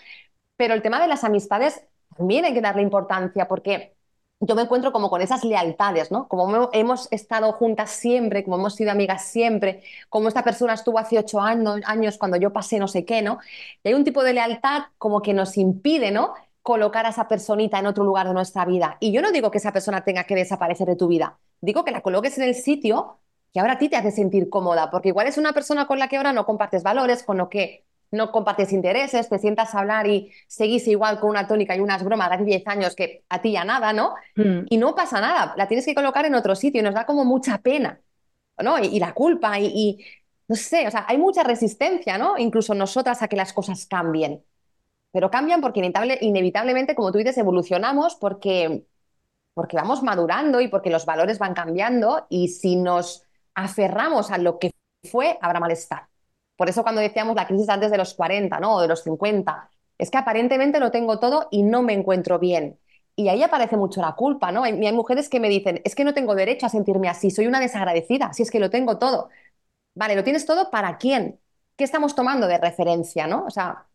Pero 0.56 0.76
el 0.76 0.84
tema 0.84 1.02
de 1.02 1.08
las 1.08 1.24
amistades 1.24 1.84
también 2.15 2.46
hay 2.46 2.54
que 2.54 2.62
darle 2.62 2.84
importancia 2.84 3.48
porque 3.48 3.96
yo 4.42 4.56
me 4.56 4.64
encuentro 4.64 4.92
como 4.92 5.10
con 5.10 5.22
esas 5.22 5.44
lealtades, 5.44 6.12
¿no? 6.12 6.28
Como 6.28 6.70
hemos 6.74 7.08
estado 7.12 7.54
juntas 7.54 7.92
siempre, 7.92 8.44
como 8.44 8.58
hemos 8.58 8.76
sido 8.76 8.92
amigas 8.92 9.24
siempre, 9.26 9.84
como 10.10 10.28
esta 10.28 10.44
persona 10.44 10.74
estuvo 10.74 10.98
hace 10.98 11.20
ocho 11.20 11.40
años, 11.40 12.18
cuando 12.18 12.38
yo 12.38 12.52
pasé 12.52 12.80
no 12.80 12.88
sé 12.88 13.06
qué, 13.06 13.22
¿no? 13.22 13.40
Y 13.84 13.90
hay 13.90 13.94
un 13.94 14.04
tipo 14.04 14.24
de 14.24 14.34
lealtad 14.34 14.84
como 14.98 15.22
que 15.22 15.34
nos 15.34 15.58
impide, 15.58 16.12
¿no? 16.12 16.34
Colocar 16.64 17.06
a 17.06 17.10
esa 17.10 17.28
personita 17.28 17.78
en 17.80 17.86
otro 17.86 18.04
lugar 18.04 18.28
de 18.28 18.34
nuestra 18.34 18.66
vida. 18.66 18.98
Y 19.00 19.12
yo 19.12 19.22
no 19.22 19.32
digo 19.32 19.52
que 19.52 19.60
esa 19.60 19.72
persona 19.74 20.04
tenga 20.04 20.24
que 20.26 20.36
desaparecer 20.36 20.88
de 20.88 20.96
tu 20.96 21.08
vida, 21.08 21.40
digo 21.62 21.86
que 21.86 21.92
la 21.92 22.02
coloques 22.02 22.38
en 22.38 22.46
el 22.46 22.56
sitio 22.56 23.20
que 23.54 23.60
ahora 23.60 23.74
a 23.74 23.78
ti 23.78 23.90
te 23.90 23.98
hace 23.98 24.12
sentir 24.12 24.50
cómoda, 24.50 24.90
porque 24.90 25.10
igual 25.10 25.28
es 25.28 25.38
una 25.38 25.54
persona 25.54 25.86
con 25.86 26.00
la 26.00 26.08
que 26.08 26.18
ahora 26.18 26.34
no 26.34 26.46
compartes 26.46 26.84
valores, 26.84 27.24
con 27.24 27.38
lo 27.38 27.50
que 27.50 27.86
no 28.12 28.32
compartes 28.32 28.74
intereses, 28.74 29.30
te 29.30 29.39
sientas 29.39 29.74
a 29.74 29.80
hablar 29.80 30.07
y 30.07 30.32
seguís 30.47 30.88
igual 30.88 31.20
con 31.20 31.30
una 31.30 31.47
tónica 31.47 31.76
y 31.76 31.80
unas 31.80 32.03
bromas 32.03 32.30
de 32.30 32.36
hace 32.36 32.43
10 32.45 32.68
años 32.68 32.95
que 32.95 33.24
a 33.30 33.41
ti 33.41 33.53
ya 33.53 33.64
nada, 33.64 33.93
¿no? 33.93 34.16
Mm. 34.36 34.66
Y 34.70 34.78
no 34.78 34.93
pasa 34.95 35.22
nada, 35.22 35.53
la 35.57 35.68
tienes 35.68 35.86
que 35.86 35.95
colocar 35.95 36.26
en 36.26 36.36
otro 36.36 36.55
sitio 36.55 36.82
y 36.82 36.84
nos 36.84 36.93
da 36.93 37.05
como 37.05 37.24
mucha 37.24 37.57
pena, 37.59 38.01
¿no? 38.59 38.78
Y, 38.80 38.99
la 38.99 39.14
culpa 39.14 39.57
y, 39.59 40.05
no 40.47 40.55
sé, 40.55 40.88
o 40.88 40.91
sea, 40.91 41.05
hay 41.07 41.18
mucha 41.18 41.43
resistencia, 41.43 42.18
¿no? 42.18 42.38
Incluso 42.38 42.74
nosotras 42.76 43.22
a 43.22 43.28
que 43.30 43.38
las 43.38 43.53
cosas 43.53 43.86
cambien. 43.86 44.43
Pero 45.14 45.32
cambian 45.32 45.62
porque 45.62 45.80
inevitablemente, 46.22 46.95
como 46.95 47.12
tú 47.12 47.18
dices, 47.18 47.38
evolucionamos 47.38 48.16
porque, 48.16 48.86
porque 49.53 49.78
vamos 49.78 50.03
madurando 50.03 50.62
y 50.62 50.68
porque 50.68 50.89
los 50.89 51.05
valores 51.05 51.39
van 51.39 51.53
cambiando 51.53 52.28
y 52.30 52.49
si 52.49 52.76
nos 52.76 53.26
aferramos 53.55 54.32
a 54.32 54.38
lo 54.38 54.59
que 54.59 54.72
fue, 55.09 55.38
habrá 55.41 55.59
malestar. 55.59 56.11
Por 56.62 56.70
eso 56.70 56.84
cuando 56.84 57.01
decíamos 57.01 57.36
la 57.36 57.47
crisis 57.47 57.68
antes 57.70 57.89
de 57.89 57.97
los 57.97 58.14
40, 58.14 58.59
¿no? 58.59 58.76
O 58.76 58.82
de 58.82 58.88
los 58.88 59.01
50, 59.01 59.72
es 59.97 60.12
que 60.12 60.18
aparentemente 60.20 60.80
lo 60.80 60.91
tengo 60.91 61.18
todo 61.18 61.47
y 61.49 61.64
no 61.64 61.82
me 61.82 61.93
encuentro 61.93 62.38
bien. 62.38 62.78
Y 63.16 63.30
ahí 63.30 63.41
aparece 63.41 63.78
mucho 63.78 63.99
la 63.99 64.14
culpa, 64.14 64.51
¿no? 64.51 64.62
Hay, 64.64 64.74
hay 64.86 64.93
mujeres 64.93 65.28
que 65.28 65.39
me 65.39 65.49
dicen, 65.49 65.82
es 65.84 65.95
que 65.95 66.03
no 66.03 66.14
tengo 66.14 66.36
derecho 66.36 66.68
a 66.68 66.70
sentirme 66.70 67.09
así, 67.09 67.32
soy 67.32 67.47
una 67.47 67.59
desagradecida, 67.59 68.32
si 68.34 68.43
es 68.43 68.51
que 68.51 68.59
lo 68.59 68.70
tengo 68.70 68.99
todo. 68.99 69.30
Vale, 69.95 70.16
¿lo 70.16 70.24
tienes 70.24 70.45
todo 70.45 70.70
para 70.70 70.99
quién? 70.99 71.39
¿Qué 71.76 71.84
estamos 71.84 72.14
tomando 72.14 72.45
de 72.45 72.59
referencia, 72.59 73.26
no? 73.26 73.43
O 73.45 73.49
sea, 73.49 73.88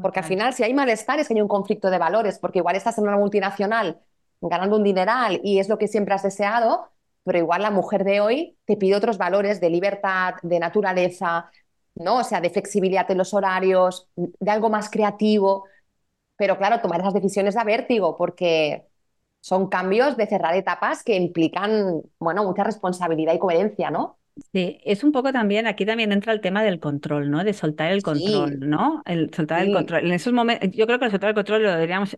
porque 0.00 0.20
al 0.20 0.24
final 0.24 0.54
si 0.54 0.62
hay 0.62 0.74
malestar 0.74 1.18
es 1.18 1.26
que 1.26 1.34
hay 1.34 1.40
un 1.40 1.48
conflicto 1.48 1.90
de 1.90 1.98
valores, 1.98 2.38
porque 2.38 2.60
igual 2.60 2.76
estás 2.76 2.98
en 2.98 3.08
una 3.08 3.16
multinacional 3.16 4.00
ganando 4.40 4.76
un 4.76 4.84
dineral 4.84 5.40
y 5.42 5.58
es 5.58 5.68
lo 5.68 5.76
que 5.76 5.88
siempre 5.88 6.14
has 6.14 6.22
deseado, 6.22 6.92
pero 7.24 7.38
igual 7.38 7.62
la 7.62 7.72
mujer 7.72 8.04
de 8.04 8.20
hoy 8.20 8.58
te 8.64 8.76
pide 8.76 8.94
otros 8.94 9.18
valores 9.18 9.60
de 9.60 9.70
libertad, 9.70 10.34
de 10.42 10.60
naturaleza, 10.60 11.50
¿no? 11.94 12.18
O 12.18 12.24
sea, 12.24 12.40
de 12.40 12.50
flexibilidad 12.50 13.10
en 13.10 13.18
los 13.18 13.34
horarios, 13.34 14.08
de 14.16 14.50
algo 14.50 14.70
más 14.70 14.90
creativo. 14.90 15.66
Pero 16.36 16.58
claro, 16.58 16.80
tomar 16.80 17.00
esas 17.00 17.14
decisiones 17.14 17.54
da 17.54 17.64
vértigo 17.64 18.16
porque 18.16 18.86
son 19.40 19.68
cambios 19.68 20.16
de 20.16 20.26
cerrar 20.26 20.54
etapas 20.56 21.02
que 21.02 21.16
implican, 21.16 22.02
bueno, 22.18 22.44
mucha 22.44 22.64
responsabilidad 22.64 23.34
y 23.34 23.38
coherencia, 23.38 23.90
¿no? 23.90 24.18
Sí, 24.52 24.80
es 24.84 25.04
un 25.04 25.12
poco 25.12 25.30
también, 25.32 25.66
aquí 25.66 25.84
también 25.84 26.10
entra 26.10 26.32
el 26.32 26.40
tema 26.40 26.62
del 26.62 26.80
control, 26.80 27.30
¿no? 27.30 27.44
De 27.44 27.52
soltar 27.52 27.92
el 27.92 28.02
control, 28.02 28.60
¿no? 28.60 29.02
El 29.04 29.32
soltar 29.34 29.62
el 29.62 29.72
control. 29.72 30.06
En 30.06 30.12
esos 30.12 30.32
momentos, 30.32 30.70
yo 30.72 30.86
creo 30.86 30.98
que 30.98 31.04
el 31.04 31.10
soltar 31.10 31.28
el 31.30 31.34
control 31.34 31.62
lo 31.62 31.70
deberíamos, 31.70 32.16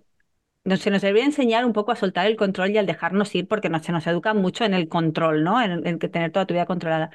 no, 0.64 0.76
se 0.76 0.90
nos 0.90 1.02
debería 1.02 1.26
enseñar 1.26 1.64
un 1.64 1.72
poco 1.72 1.92
a 1.92 1.96
soltar 1.96 2.26
el 2.26 2.36
control 2.36 2.70
y 2.70 2.78
al 2.78 2.86
dejarnos 2.86 3.34
ir, 3.34 3.48
porque 3.48 3.68
no, 3.68 3.82
se 3.82 3.92
nos 3.92 4.06
educa 4.06 4.34
mucho 4.34 4.64
en 4.64 4.74
el 4.74 4.88
control, 4.88 5.44
¿no? 5.44 5.60
En, 5.62 5.86
en 5.86 5.98
tener 5.98 6.32
toda 6.32 6.46
tu 6.46 6.54
vida 6.54 6.66
controlada. 6.66 7.10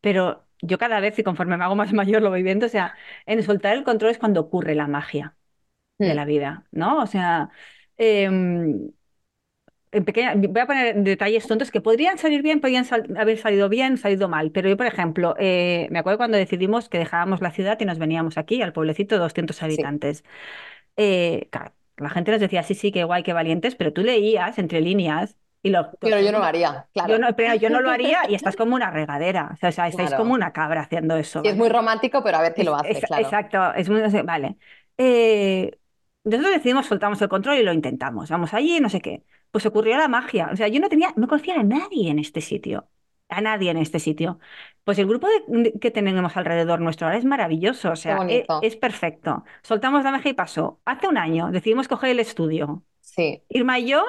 Pero 0.00 0.47
yo 0.62 0.78
cada 0.78 1.00
vez, 1.00 1.18
y 1.18 1.22
conforme 1.24 1.56
me 1.56 1.64
hago 1.64 1.76
más 1.76 1.92
mayor, 1.94 2.22
lo 2.22 2.30
voy 2.30 2.42
viendo, 2.42 2.66
o 2.66 2.68
sea, 2.68 2.94
en 3.26 3.42
soltar 3.42 3.76
el 3.76 3.84
control 3.84 4.10
es 4.12 4.18
cuando 4.18 4.40
ocurre 4.40 4.74
la 4.74 4.86
magia 4.88 5.36
de 6.04 6.14
la 6.14 6.24
vida, 6.26 6.66
¿no? 6.72 7.02
O 7.02 7.06
sea, 7.06 7.50
em, 7.98 8.90
en 9.90 10.04
pequeña, 10.04 10.34
voy 10.36 10.60
a 10.60 10.66
poner 10.66 10.96
detalles 11.02 11.46
tontos 11.46 11.70
que 11.70 11.80
podrían 11.80 12.18
salir 12.18 12.42
bien, 12.42 12.60
podrían 12.60 12.84
haber 13.16 13.38
salido 13.38 13.68
bien, 13.70 13.96
salido 13.96 14.28
mal. 14.28 14.50
Pero 14.52 14.68
yo, 14.68 14.76
por 14.76 14.86
ejemplo, 14.86 15.34
eh, 15.38 15.88
me 15.90 15.98
acuerdo 15.98 16.18
cuando 16.18 16.36
decidimos 16.36 16.88
que 16.90 16.98
dejábamos 16.98 17.40
la 17.40 17.52
ciudad 17.52 17.78
y 17.80 17.84
nos 17.86 17.98
veníamos 17.98 18.36
aquí, 18.36 18.60
al 18.62 18.72
pueblecito 18.74 19.14
de 19.14 19.20
200 19.22 19.62
habitantes. 19.62 20.24
Eh, 20.96 21.48
la 21.98 22.10
gente 22.10 22.32
nos 22.32 22.40
decía, 22.40 22.62
sí, 22.62 22.74
sí, 22.74 22.92
qué 22.92 23.04
guay, 23.04 23.22
qué 23.22 23.32
valientes, 23.34 23.76
pero 23.76 23.92
tú 23.92 24.02
leías 24.02 24.58
entre 24.58 24.80
líneas 24.80 25.36
y 25.62 25.70
lo... 25.70 25.90
Pero 26.00 26.20
yo 26.20 26.32
no 26.32 26.38
lo 26.38 26.44
haría, 26.44 26.86
claro. 26.92 27.10
Yo 27.10 27.18
no, 27.18 27.34
pero 27.34 27.54
yo 27.54 27.70
no 27.70 27.80
lo 27.80 27.90
haría 27.92 28.28
y 28.28 28.34
estás 28.34 28.56
como 28.56 28.74
una 28.74 28.90
regadera, 28.90 29.50
o 29.52 29.56
sea, 29.70 29.86
estáis 29.86 30.14
como 30.14 30.34
una 30.34 30.52
cabra 30.52 30.82
haciendo 30.82 31.16
eso. 31.16 31.42
es 31.44 31.56
muy 31.56 31.68
romántico, 31.68 32.22
pero 32.22 32.38
a 32.38 32.42
ver 32.42 32.54
qué 32.54 32.64
lo 32.64 32.74
hace, 32.74 33.00
claro. 33.00 33.24
Exacto, 33.24 33.74
es 33.74 33.88
muy... 33.88 34.00
Vale. 34.22 34.56
Eh, 34.96 35.78
nosotros 36.24 36.52
decidimos, 36.52 36.86
soltamos 36.86 37.22
el 37.22 37.28
control 37.28 37.58
y 37.58 37.62
lo 37.62 37.72
intentamos. 37.72 38.30
Vamos 38.30 38.52
allí, 38.52 38.80
no 38.80 38.88
sé 38.88 39.00
qué 39.00 39.24
pues 39.50 39.66
ocurrió 39.66 39.96
la 39.96 40.08
magia. 40.08 40.50
O 40.52 40.56
sea, 40.56 40.68
yo 40.68 40.80
no 40.80 40.88
tenía, 40.88 41.12
no 41.16 41.28
conocía 41.28 41.60
a 41.60 41.62
nadie 41.62 42.10
en 42.10 42.18
este 42.18 42.40
sitio, 42.40 42.88
a 43.28 43.40
nadie 43.40 43.70
en 43.70 43.78
este 43.78 43.98
sitio. 43.98 44.38
Pues 44.84 44.98
el 44.98 45.06
grupo 45.06 45.28
que 45.80 45.90
tenemos 45.90 46.36
alrededor 46.36 46.80
nuestro 46.80 47.06
ahora 47.06 47.18
es 47.18 47.24
maravilloso, 47.24 47.92
o 47.92 47.96
sea, 47.96 48.26
es, 48.28 48.46
es, 48.62 48.76
perfecto. 48.76 49.44
Soltamos 49.62 50.04
la 50.04 50.12
magia 50.12 50.30
y 50.30 50.34
pasó. 50.34 50.80
Hace 50.84 51.08
un 51.08 51.18
año 51.18 51.50
decidimos 51.50 51.88
coger 51.88 52.10
el 52.10 52.20
estudio. 52.20 52.84
Sí. 53.18 53.42
Irma 53.48 53.80
y 53.80 53.88
yo, 53.88 54.04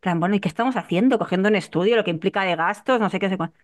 plan, 0.00 0.20
bueno, 0.20 0.34
¿y 0.34 0.40
qué 0.40 0.48
estamos 0.48 0.76
haciendo? 0.76 1.18
Cogiendo 1.18 1.48
un 1.48 1.56
estudio, 1.56 1.96
lo 1.96 2.04
que 2.04 2.10
implica 2.10 2.44
de 2.44 2.56
gastos, 2.56 3.00
no 3.00 3.08
sé 3.08 3.18
qué, 3.18 3.30
sé 3.30 3.38
cuánto. 3.38 3.58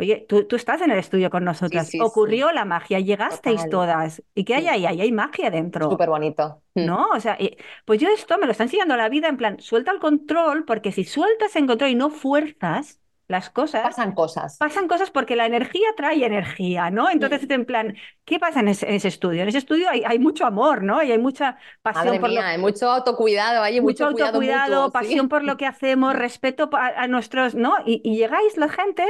Oye, 0.00 0.26
tú, 0.28 0.44
tú, 0.48 0.56
estás 0.56 0.80
en 0.80 0.90
el 0.90 0.98
estudio 0.98 1.30
con 1.30 1.44
nosotras. 1.44 1.88
Ocurrió 2.00 2.50
la 2.50 2.64
magia, 2.64 2.98
llegasteis 2.98 3.68
todas. 3.68 4.20
¿Y 4.34 4.42
qué 4.42 4.56
hay 4.56 4.66
ahí? 4.66 4.86
Ahí 4.86 5.00
hay 5.00 5.12
magia 5.12 5.48
dentro. 5.48 5.88
Súper 5.88 6.08
bonito. 6.08 6.60
Mm. 6.74 6.86
¿No? 6.86 7.06
O 7.14 7.20
sea, 7.20 7.38
pues 7.84 8.00
yo 8.00 8.08
esto 8.08 8.36
me 8.38 8.46
lo 8.46 8.52
está 8.52 8.64
enseñando 8.64 8.96
la 8.96 9.08
vida 9.08 9.28
en 9.28 9.36
plan, 9.36 9.60
suelta 9.60 9.92
el 9.92 10.00
control, 10.00 10.64
porque 10.64 10.90
si 10.90 11.04
sueltas 11.04 11.54
el 11.54 11.66
control 11.66 11.90
y 11.90 11.94
no 11.94 12.10
fuerzas 12.10 13.01
las 13.28 13.50
cosas. 13.50 13.82
Pasan 13.82 14.12
cosas. 14.12 14.58
Pasan 14.58 14.88
cosas 14.88 15.10
porque 15.10 15.36
la 15.36 15.46
energía 15.46 15.88
trae 15.96 16.24
energía, 16.24 16.90
¿no? 16.90 17.10
Entonces, 17.10 17.48
en 17.48 17.64
plan, 17.64 17.96
¿qué 18.24 18.38
pasa 18.38 18.60
en 18.60 18.68
ese, 18.68 19.08
estudio? 19.08 19.42
En 19.42 19.48
ese 19.48 19.58
estudio 19.58 19.88
hay, 19.88 20.02
hay, 20.04 20.18
mucho 20.18 20.44
amor, 20.44 20.82
¿no? 20.82 21.02
Y 21.02 21.12
hay 21.12 21.18
mucha 21.18 21.56
pasión 21.82 22.18
por 22.18 22.30
lo... 22.30 22.40
hay 22.40 22.58
mucho 22.58 22.90
autocuidado, 22.90 23.62
hay 23.62 23.80
mucho, 23.80 24.10
mucho 24.10 24.26
autocuidado, 24.26 24.90
pasión 24.90 25.28
por 25.28 25.44
lo 25.44 25.56
que 25.56 25.66
hacemos, 25.66 26.14
respeto 26.14 26.68
a, 26.72 27.06
nuestros, 27.08 27.54
¿no? 27.54 27.74
Y, 27.86 28.00
y 28.04 28.16
llegáis 28.16 28.56
la 28.56 28.68
gente 28.68 29.06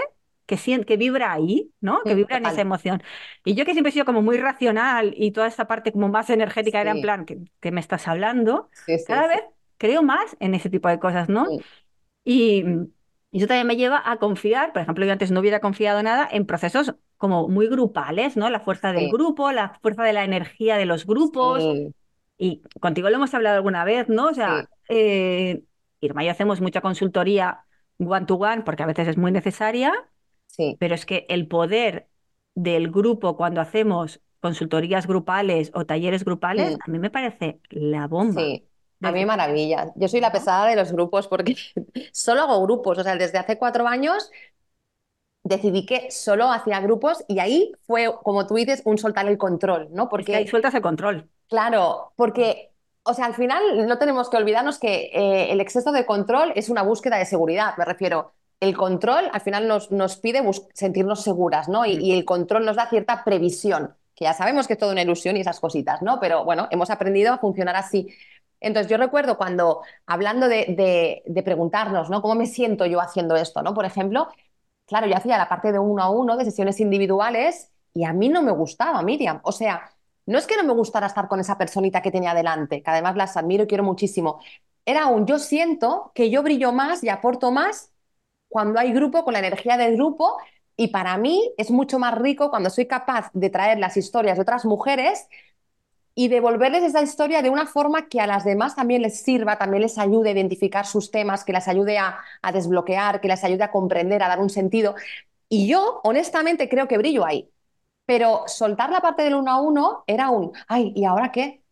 que, 0.46 0.56
siente, 0.56 0.86
que 0.86 0.96
vibra 0.96 1.32
ahí, 1.32 1.72
¿no? 1.80 2.02
Que 2.02 2.14
vibra 2.14 2.36
en 2.36 2.46
esa 2.46 2.60
emoción. 2.60 3.02
Y 3.44 3.54
yo 3.54 3.64
que 3.64 3.72
siempre 3.72 3.90
he 3.90 3.92
sido 3.92 4.04
como 4.04 4.22
muy 4.22 4.36
racional 4.36 5.14
y 5.16 5.30
toda 5.30 5.46
esa 5.46 5.66
parte 5.66 5.92
como 5.92 6.08
más 6.08 6.30
energética 6.30 6.80
era 6.80 6.90
en 6.90 7.00
plan, 7.00 7.24
que, 7.24 7.70
me 7.70 7.80
estás 7.80 8.08
hablando, 8.08 8.68
cada 9.06 9.28
vez 9.28 9.42
creo 9.78 10.02
más 10.02 10.36
en 10.40 10.54
ese 10.54 10.70
tipo 10.70 10.88
de 10.88 10.98
cosas, 10.98 11.28
¿no? 11.28 11.46
Y, 12.24 12.64
eso 13.38 13.46
también 13.46 13.66
me 13.66 13.76
lleva 13.76 14.02
a 14.04 14.16
confiar, 14.18 14.72
por 14.72 14.82
ejemplo, 14.82 15.04
yo 15.04 15.12
antes 15.12 15.30
no 15.30 15.40
hubiera 15.40 15.60
confiado 15.60 16.02
nada 16.02 16.28
en 16.30 16.46
procesos 16.46 16.94
como 17.16 17.48
muy 17.48 17.68
grupales, 17.68 18.36
¿no? 18.36 18.50
La 18.50 18.60
fuerza 18.60 18.92
del 18.92 19.08
grupo, 19.08 19.52
la 19.52 19.78
fuerza 19.80 20.02
de 20.02 20.12
la 20.12 20.24
energía 20.24 20.76
de 20.76 20.86
los 20.86 21.06
grupos. 21.06 21.64
Y 22.38 22.62
contigo 22.80 23.08
lo 23.08 23.16
hemos 23.16 23.32
hablado 23.34 23.56
alguna 23.56 23.84
vez, 23.84 24.08
¿no? 24.08 24.28
O 24.28 24.34
sea, 24.34 24.68
eh, 24.88 25.62
Irma 26.00 26.22
y 26.22 26.26
yo 26.26 26.32
hacemos 26.32 26.60
mucha 26.60 26.80
consultoría 26.80 27.64
one 27.98 28.26
to 28.26 28.34
one 28.34 28.62
porque 28.62 28.82
a 28.82 28.86
veces 28.86 29.08
es 29.08 29.16
muy 29.16 29.30
necesaria 29.30 29.92
pero 30.78 30.94
es 30.94 31.06
que 31.06 31.26
el 31.28 31.48
poder 31.48 32.08
del 32.54 32.90
grupo 32.90 33.36
cuando 33.36 33.60
hacemos 33.60 34.20
consultorías 34.40 35.06
grupales 35.06 35.70
o 35.74 35.86
talleres 35.86 36.24
grupales, 36.24 36.76
a 36.84 36.90
mí 36.90 36.98
me 36.98 37.10
parece 37.10 37.60
la 37.70 38.08
bomba. 38.08 38.42
Sí. 38.42 38.68
A 39.02 39.12
mí 39.12 39.24
maravilla. 39.26 39.92
Yo 39.96 40.08
soy 40.08 40.20
la 40.20 40.32
pesada 40.32 40.66
de 40.66 40.76
los 40.76 40.92
grupos 40.92 41.28
porque 41.28 41.56
solo 42.12 42.42
hago 42.42 42.62
grupos. 42.62 42.98
O 42.98 43.02
sea, 43.02 43.16
desde 43.16 43.38
hace 43.38 43.58
cuatro 43.58 43.86
años 43.86 44.30
decidí 45.44 45.86
que 45.86 46.10
solo 46.10 46.50
hacía 46.50 46.80
grupos 46.80 47.24
y 47.28 47.38
ahí 47.40 47.72
fue, 47.86 48.12
como 48.22 48.46
tú 48.46 48.54
dices, 48.54 48.82
un 48.84 48.98
soltar 48.98 49.26
el 49.26 49.38
control, 49.38 49.88
¿no? 49.92 50.08
Porque 50.08 50.36
ahí 50.36 50.46
sueltas 50.46 50.74
el 50.74 50.82
control. 50.82 51.28
Claro, 51.48 52.12
porque, 52.16 52.70
o 53.02 53.12
sea, 53.12 53.26
al 53.26 53.34
final 53.34 53.86
no 53.86 53.98
tenemos 53.98 54.30
que 54.30 54.36
olvidarnos 54.36 54.78
que 54.78 55.10
eh, 55.12 55.52
el 55.52 55.60
exceso 55.60 55.92
de 55.92 56.06
control 56.06 56.52
es 56.54 56.68
una 56.68 56.82
búsqueda 56.82 57.18
de 57.18 57.26
seguridad. 57.26 57.74
Me 57.76 57.84
refiero, 57.84 58.32
el 58.60 58.76
control 58.76 59.28
al 59.32 59.40
final 59.40 59.66
nos, 59.66 59.90
nos 59.90 60.16
pide 60.16 60.40
sentirnos 60.72 61.22
seguras, 61.22 61.68
¿no? 61.68 61.84
Y, 61.84 62.12
el 62.12 62.24
control 62.24 62.64
nos 62.64 62.76
da 62.76 62.88
cierta 62.88 63.24
previsión, 63.24 63.96
que 64.14 64.24
ya 64.24 64.34
sabemos 64.34 64.68
que 64.68 64.74
es 64.74 64.78
toda 64.78 64.92
una 64.92 65.02
ilusión 65.02 65.36
y 65.36 65.40
esas 65.40 65.58
cositas, 65.58 66.00
¿no? 66.00 66.20
Pero 66.20 66.44
bueno, 66.44 66.68
hemos 66.70 66.88
aprendido 66.90 67.32
a 67.32 67.38
funcionar 67.38 67.74
así. 67.74 68.08
Entonces 68.62 68.90
yo 68.90 68.96
recuerdo 68.96 69.36
cuando, 69.36 69.82
hablando 70.06 70.48
de, 70.48 71.22
preguntarnos, 71.44 72.08
¿no? 72.10 72.22
¿Cómo 72.22 72.34
me 72.34 72.46
siento 72.46 72.86
yo 72.86 73.00
haciendo 73.00 73.36
esto, 73.36 73.62
¿no? 73.62 73.74
Por 73.74 73.84
ejemplo, 73.84 74.28
claro, 74.86 75.06
yo 75.06 75.16
hacía 75.16 75.38
la 75.38 75.48
parte 75.48 75.72
de 75.72 75.78
uno 75.78 76.02
a 76.02 76.10
uno, 76.10 76.36
de 76.36 76.44
sesiones 76.44 76.80
individuales, 76.80 77.70
y 77.94 78.04
a 78.04 78.12
mí 78.12 78.28
no 78.28 78.42
me 78.42 78.52
gustaba, 78.52 79.02
Miriam. 79.02 79.40
O 79.44 79.52
sea, 79.52 79.90
no 80.26 80.38
es 80.38 80.46
que 80.46 80.56
no 80.56 80.64
me 80.64 80.72
gustara 80.72 81.06
estar 81.06 81.28
con 81.28 81.40
esa 81.40 81.58
personita 81.58 82.00
que 82.02 82.10
tenía 82.10 82.34
delante, 82.34 82.82
que 82.82 82.90
además 82.90 83.16
las 83.16 83.36
admiro 83.36 83.64
y 83.64 83.66
quiero 83.66 83.84
muchísimo. 83.84 84.40
Era 84.84 85.06
un 85.06 85.26
yo 85.26 85.38
siento 85.38 86.12
que 86.14 86.30
yo 86.30 86.42
brillo 86.42 86.72
más 86.72 87.04
y 87.04 87.08
aporto 87.08 87.50
más 87.50 87.92
cuando 88.48 88.78
hay 88.80 88.92
grupo, 88.92 89.24
con 89.24 89.32
la 89.34 89.40
energía 89.40 89.76
del 89.76 89.96
grupo. 89.96 90.36
Y 90.76 90.88
para 90.88 91.16
mí 91.18 91.52
es 91.58 91.70
mucho 91.70 91.98
más 91.98 92.14
rico 92.18 92.50
cuando 92.50 92.70
soy 92.70 92.86
capaz 92.86 93.30
de 93.34 93.50
traer 93.50 93.78
las 93.78 93.96
historias 93.96 94.36
de 94.38 94.42
otras 94.42 94.64
mujeres 94.64 95.28
y 96.14 96.28
devolverles 96.28 96.82
esa 96.82 97.02
historia 97.02 97.42
de 97.42 97.50
una 97.50 97.66
forma 97.66 98.08
que 98.08 98.20
a 98.20 98.26
las 98.26 98.44
demás 98.44 98.76
también 98.76 99.02
les 99.02 99.20
sirva, 99.20 99.58
también 99.58 99.82
les 99.82 99.98
ayude 99.98 100.30
a 100.30 100.32
identificar 100.32 100.86
sus 100.86 101.10
temas, 101.10 101.44
que 101.44 101.52
les 101.52 101.68
ayude 101.68 101.98
a, 101.98 102.18
desbloquear, 102.52 103.20
que 103.20 103.28
les 103.28 103.42
ayude 103.44 103.64
a 103.64 103.70
comprender, 103.70 104.22
a 104.22 104.28
dar 104.28 104.40
un 104.40 104.50
sentido. 104.50 104.94
Y 105.48 105.68
yo, 105.68 106.00
honestamente, 106.04 106.68
creo 106.68 106.88
que 106.88 106.98
brillo 106.98 107.24
ahí. 107.24 107.50
Pero 108.06 108.44
soltar 108.46 108.90
la 108.90 109.00
parte 109.00 109.22
del 109.22 109.34
uno 109.34 109.50
a 109.52 109.60
uno 109.60 110.04
era 110.06 110.30
un, 110.30 110.52
ay, 110.68 110.92
¿y 110.96 111.04
ahora 111.04 111.32
qué? 111.32 111.62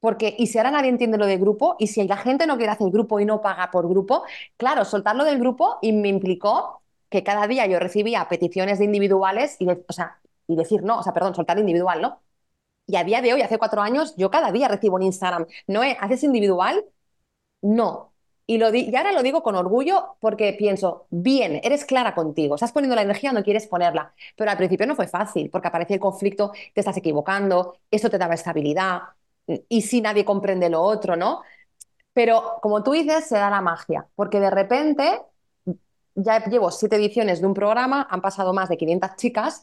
Porque, 0.00 0.34
y 0.38 0.48
si 0.48 0.58
ahora 0.58 0.70
nadie 0.72 0.90
entiende 0.90 1.18
lo 1.18 1.26
de 1.26 1.38
grupo, 1.38 1.76
y 1.78 1.88
si 1.88 2.06
la 2.06 2.16
gente 2.16 2.46
no 2.46 2.56
quiere 2.56 2.72
hacer 2.72 2.90
grupo 2.90 3.20
y 3.20 3.24
no 3.24 3.40
paga 3.42 3.70
por 3.70 3.88
grupo, 3.88 4.24
claro, 4.56 4.84
soltarlo 4.84 5.24
del 5.24 5.38
grupo 5.38 5.78
y 5.82 5.92
me 5.92 6.08
implicó 6.08 6.82
que 7.08 7.22
cada 7.24 7.46
día 7.46 7.66
yo 7.66 7.78
recibía 7.78 8.28
peticiones 8.28 8.78
de 8.78 8.86
individuales 8.86 9.56
y, 9.60 9.68
o 9.68 9.92
sea, 9.92 10.20
y 10.46 10.56
decir 10.56 10.82
no, 10.82 10.98
o 10.98 11.02
sea, 11.02 11.12
perdón, 11.12 11.34
soltar 11.34 11.58
individual, 11.58 12.02
¿no? 12.02 12.20
Y 12.86 12.96
a 12.96 13.04
día 13.04 13.22
de 13.22 13.32
hoy, 13.32 13.42
hace 13.42 13.58
cuatro 13.58 13.80
años, 13.80 14.14
yo 14.16 14.30
cada 14.30 14.52
día 14.52 14.68
recibo 14.68 14.98
en 14.98 15.04
Instagram, 15.04 15.46
¿no 15.66 15.80
haces 15.82 16.22
individual? 16.22 16.84
No. 17.62 18.12
Y, 18.46 18.58
lo 18.58 18.74
y 18.74 18.94
ahora 18.94 19.12
lo 19.12 19.22
digo 19.22 19.42
con 19.42 19.54
orgullo 19.56 20.16
porque 20.20 20.52
pienso, 20.52 21.06
bien, 21.10 21.60
eres 21.64 21.86
clara 21.86 22.14
contigo, 22.14 22.56
estás 22.56 22.72
poniendo 22.72 22.94
la 22.94 23.02
energía, 23.02 23.32
no 23.32 23.42
quieres 23.42 23.66
ponerla. 23.66 24.14
Pero 24.36 24.50
al 24.50 24.58
principio 24.58 24.86
no 24.86 24.96
fue 24.96 25.08
fácil 25.08 25.48
porque 25.50 25.68
aparece 25.68 25.94
el 25.94 26.00
conflicto, 26.00 26.52
te 26.74 26.80
estás 26.80 26.96
equivocando, 26.98 27.78
esto 27.90 28.10
te 28.10 28.18
daba 28.18 28.34
estabilidad, 28.34 29.00
y 29.68 29.82
si 29.82 30.00
nadie 30.00 30.24
comprende 30.24 30.68
lo 30.70 30.82
otro, 30.82 31.16
¿no? 31.16 31.42
Pero 32.12 32.58
como 32.62 32.82
tú 32.82 32.92
dices, 32.92 33.26
se 33.26 33.36
da 33.36 33.50
la 33.50 33.60
magia, 33.60 34.06
porque 34.16 34.40
de 34.40 34.50
repente 34.50 35.22
ya 36.14 36.44
llevo 36.44 36.70
siete 36.70 36.96
ediciones 36.96 37.40
de 37.40 37.46
un 37.46 37.54
programa, 37.54 38.06
han 38.10 38.20
pasado 38.22 38.52
más 38.52 38.68
de 38.68 38.76
500 38.76 39.16
chicas 39.16 39.62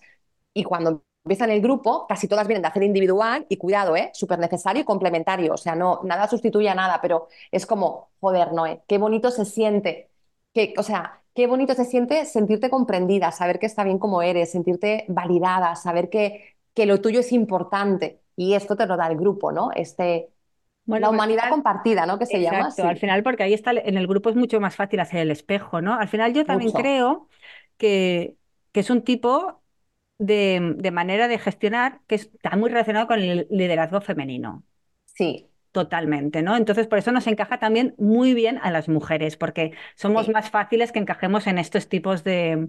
y 0.54 0.64
cuando 0.64 1.04
empieza 1.24 1.46
en 1.46 1.52
el 1.52 1.62
grupo, 1.62 2.08
casi 2.08 2.28
todas 2.28 2.48
vienen 2.48 2.62
de 2.64 2.68
hacer 2.70 2.84
individual 2.84 3.46
y 3.50 3.58
cuidado, 3.58 3.96
¿eh? 3.96 4.10
Súper 4.14 4.40
necesario 4.40 4.82
y 4.82 4.86
complementario. 4.86 5.54
O 5.54 5.58
sea, 5.58 5.76
no, 5.76 6.02
nada 6.04 6.28
sustituye 6.28 6.70
a 6.70 6.76
nada, 6.76 7.00
pero 7.02 7.28
es 7.52 7.66
como, 7.66 8.12
joder, 8.20 8.54
Noé, 8.54 8.82
qué 8.88 8.98
bonito 8.98 9.32
se 9.32 9.46
siente. 9.46 10.10
Que, 10.54 10.74
o 10.78 10.84
sea, 10.84 11.22
qué 11.36 11.48
bonito 11.48 11.74
se 11.76 11.86
siente 11.86 12.26
sentirte 12.26 12.70
comprendida, 12.70 13.32
saber 13.32 13.60
que 13.60 13.66
está 13.68 13.84
bien 13.84 14.00
como 14.00 14.22
eres, 14.22 14.52
sentirte 14.52 15.06
validada, 15.08 15.76
saber 15.76 16.10
que, 16.10 16.56
que 16.74 16.86
lo 16.86 17.00
tuyo 17.02 17.20
es 17.22 17.32
importante. 17.32 18.22
Y 18.36 18.54
esto 18.56 18.76
te 18.76 18.86
lo 18.88 18.98
da 18.98 19.08
el 19.08 19.18
grupo, 19.18 19.52
¿no? 19.52 19.72
Este, 19.76 20.30
Bueno, 20.86 21.08
la 21.08 21.10
pues 21.10 21.16
humanidad 21.16 21.50
compartida, 21.50 22.06
¿no? 22.06 22.20
Que 22.20 22.26
se 22.26 22.42
llama. 22.42 22.70
Exacto, 22.70 22.84
al 22.88 22.98
final, 22.98 23.24
porque 23.24 23.44
ahí 23.44 23.54
está, 23.54 23.72
en 23.72 23.98
el 23.98 24.08
grupo 24.08 24.30
es 24.30 24.36
mucho 24.36 24.60
más 24.60 24.76
fácil 24.76 25.00
hacer 25.00 25.20
el 25.22 25.32
espejo, 25.32 25.82
¿no? 25.82 25.94
Al 25.96 26.10
final 26.10 26.34
yo 26.34 26.46
también 26.46 26.72
Mucho. 26.72 26.78
creo 26.82 27.30
que, 27.78 28.38
que 28.72 28.80
es 28.82 28.90
un 28.90 29.04
tipo 29.04 29.61
de, 30.22 30.76
de 30.78 30.92
manera 30.92 31.28
de 31.28 31.40
gestionar 31.40 32.02
que 32.08 32.16
está 32.16 32.56
muy 32.58 32.70
relacionado 32.70 33.08
con 33.08 33.20
el 33.22 33.48
liderazgo 33.52 34.02
femenino. 34.02 34.64
Sí, 35.06 35.52
Totalmente, 35.72 36.42
¿no? 36.42 36.58
Entonces, 36.58 36.86
por 36.88 36.98
eso 37.00 37.14
nos 37.14 37.28
encaja 37.28 37.58
también 37.58 37.96
muy 37.98 38.34
bien 38.34 38.60
a 38.62 38.72
las 38.72 38.90
mujeres, 38.90 39.38
porque 39.38 39.72
somos 39.96 40.28
Sí. 40.28 40.34
más 40.34 40.50
fáciles 40.50 40.92
que 40.92 41.00
encajemos 41.00 41.48
en 41.48 41.58
estos 41.58 41.88
tipos 41.88 42.26
de, 42.26 42.68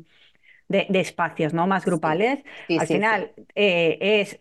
de- 0.69 0.87
de 0.91 1.01
espacios, 1.01 1.55
¿no? 1.55 1.67
Más 1.67 1.85
grupales. 1.87 2.45
sí, 2.69 2.79
Al 2.79 2.89
final, 2.89 3.33
eh, 3.57 3.99
es 4.01 4.41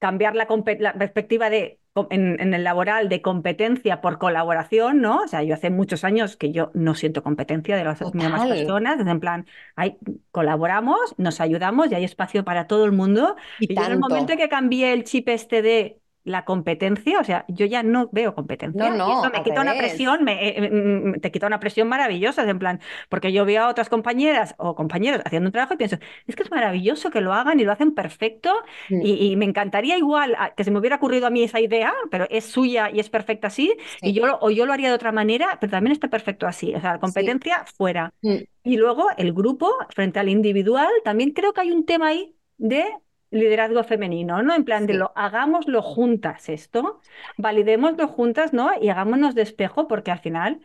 cambiar 0.00 0.36
la, 0.36 0.46
perspectiva 0.94 1.50
de, 1.50 1.80
en, 2.10 2.40
en 2.40 2.54
el 2.54 2.62
laboral 2.64 3.08
de 3.08 3.22
competencia 3.22 4.00
por 4.00 4.18
colaboración, 4.18 5.00
¿no? 5.00 5.22
O 5.22 5.28
sea, 5.28 5.42
yo 5.42 5.54
hace 5.54 5.70
muchos 5.70 6.04
años 6.04 6.36
que 6.36 6.52
yo 6.52 6.70
no 6.74 6.94
siento 6.94 7.22
competencia 7.22 7.76
de 7.76 7.84
las 7.84 8.04
mismas 8.14 8.44
personas, 8.46 9.00
en 9.04 9.20
plan, 9.20 9.46
hay, 9.76 9.98
colaboramos, 10.30 10.98
nos 11.18 11.40
ayudamos 11.40 11.90
y 11.90 11.94
hay 11.94 12.04
espacio 12.04 12.44
para 12.44 12.66
todo 12.66 12.84
el 12.84 12.92
mundo. 12.92 13.36
Y 13.58 13.66
Y 13.66 13.76
yo 13.76 13.84
en 13.86 13.92
el 13.92 13.98
momento 13.98 14.36
que 14.36 14.48
cambié 14.48 14.92
el 14.92 15.04
chip 15.04 15.28
este 15.28 15.62
de 15.62 16.00
la 16.28 16.44
competencia, 16.44 17.18
o 17.20 17.24
sea, 17.24 17.44
yo 17.48 17.66
ya 17.66 17.82
no 17.82 18.08
veo 18.12 18.34
competencia. 18.34 18.90
No, 18.90 18.96
no, 18.96 19.20
eso 19.20 19.30
me 19.32 19.42
quita 19.42 19.60
una 19.62 19.74
presión, 19.76 20.24
me, 20.24 20.48
eh, 20.48 20.54
eh, 20.64 20.70
mm, 20.70 21.20
te 21.20 21.30
quita 21.32 21.46
una 21.46 21.60
presión 21.60 21.88
maravillosa, 21.88 22.48
en 22.48 22.58
plan, 22.58 22.80
porque 23.08 23.32
yo 23.32 23.44
veo 23.44 23.64
a 23.64 23.68
otras 23.68 23.88
compañeras 23.88 24.54
o 24.58 24.74
compañeros 24.74 25.20
haciendo 25.24 25.48
un 25.48 25.52
trabajo 25.52 25.74
y 25.74 25.76
pienso, 25.78 25.96
es 26.26 26.36
que 26.36 26.42
es 26.44 26.50
maravilloso 26.50 27.10
que 27.10 27.20
lo 27.20 27.32
hagan 27.34 27.58
y 27.60 27.64
lo 27.64 27.72
hacen 27.72 27.94
perfecto 27.94 28.52
Mm. 28.90 29.00
y, 29.04 29.32
y 29.32 29.36
me 29.36 29.44
encantaría 29.44 29.96
igual 29.98 30.34
a- 30.38 30.54
que 30.54 30.64
se 30.64 30.70
me 30.70 30.78
hubiera 30.78 30.96
ocurrido 30.96 31.26
a 31.26 31.30
mí 31.30 31.42
esa 31.42 31.60
idea, 31.60 31.92
pero 32.10 32.26
es 32.30 32.44
suya 32.44 32.90
y 32.92 33.00
es 33.00 33.10
perfecta 33.10 33.48
así, 33.48 33.74
y 34.02 34.12
yo 34.12 34.26
lo, 34.26 34.38
o 34.40 34.50
yo 34.50 34.66
lo 34.66 34.72
haría 34.72 34.88
de 34.88 34.94
otra 34.94 35.12
manera, 35.12 35.58
pero 35.60 35.70
también 35.70 35.92
está 35.92 36.08
perfecto 36.08 36.46
así, 36.46 36.74
o 36.74 36.80
sea, 36.80 36.92
la 36.94 37.00
competencia 37.00 37.64
fuera. 37.76 38.12
Mm. 38.22 38.36
Y 38.64 38.76
luego 38.76 39.06
el 39.16 39.32
grupo 39.32 39.70
frente 39.94 40.18
al 40.20 40.28
individual, 40.28 40.88
también 41.04 41.30
creo 41.32 41.52
que 41.52 41.60
hay 41.62 41.70
un 41.72 41.86
tema 41.86 42.08
ahí 42.08 42.34
de 42.58 42.84
liderazgo 43.30 43.84
femenino, 43.84 44.42
¿no? 44.42 44.54
En 44.54 44.64
plan 44.64 44.86
de 44.86 44.94
lo 44.94 45.12
hagámoslo 45.16 45.82
juntas 45.82 46.48
esto, 46.48 47.00
validémoslo 47.36 48.08
juntas, 48.08 48.52
¿no? 48.52 48.70
Y 48.80 48.88
hagámonos 48.88 49.34
de 49.34 49.42
espejo 49.42 49.86
porque 49.88 50.10
al 50.10 50.18
final 50.20 50.60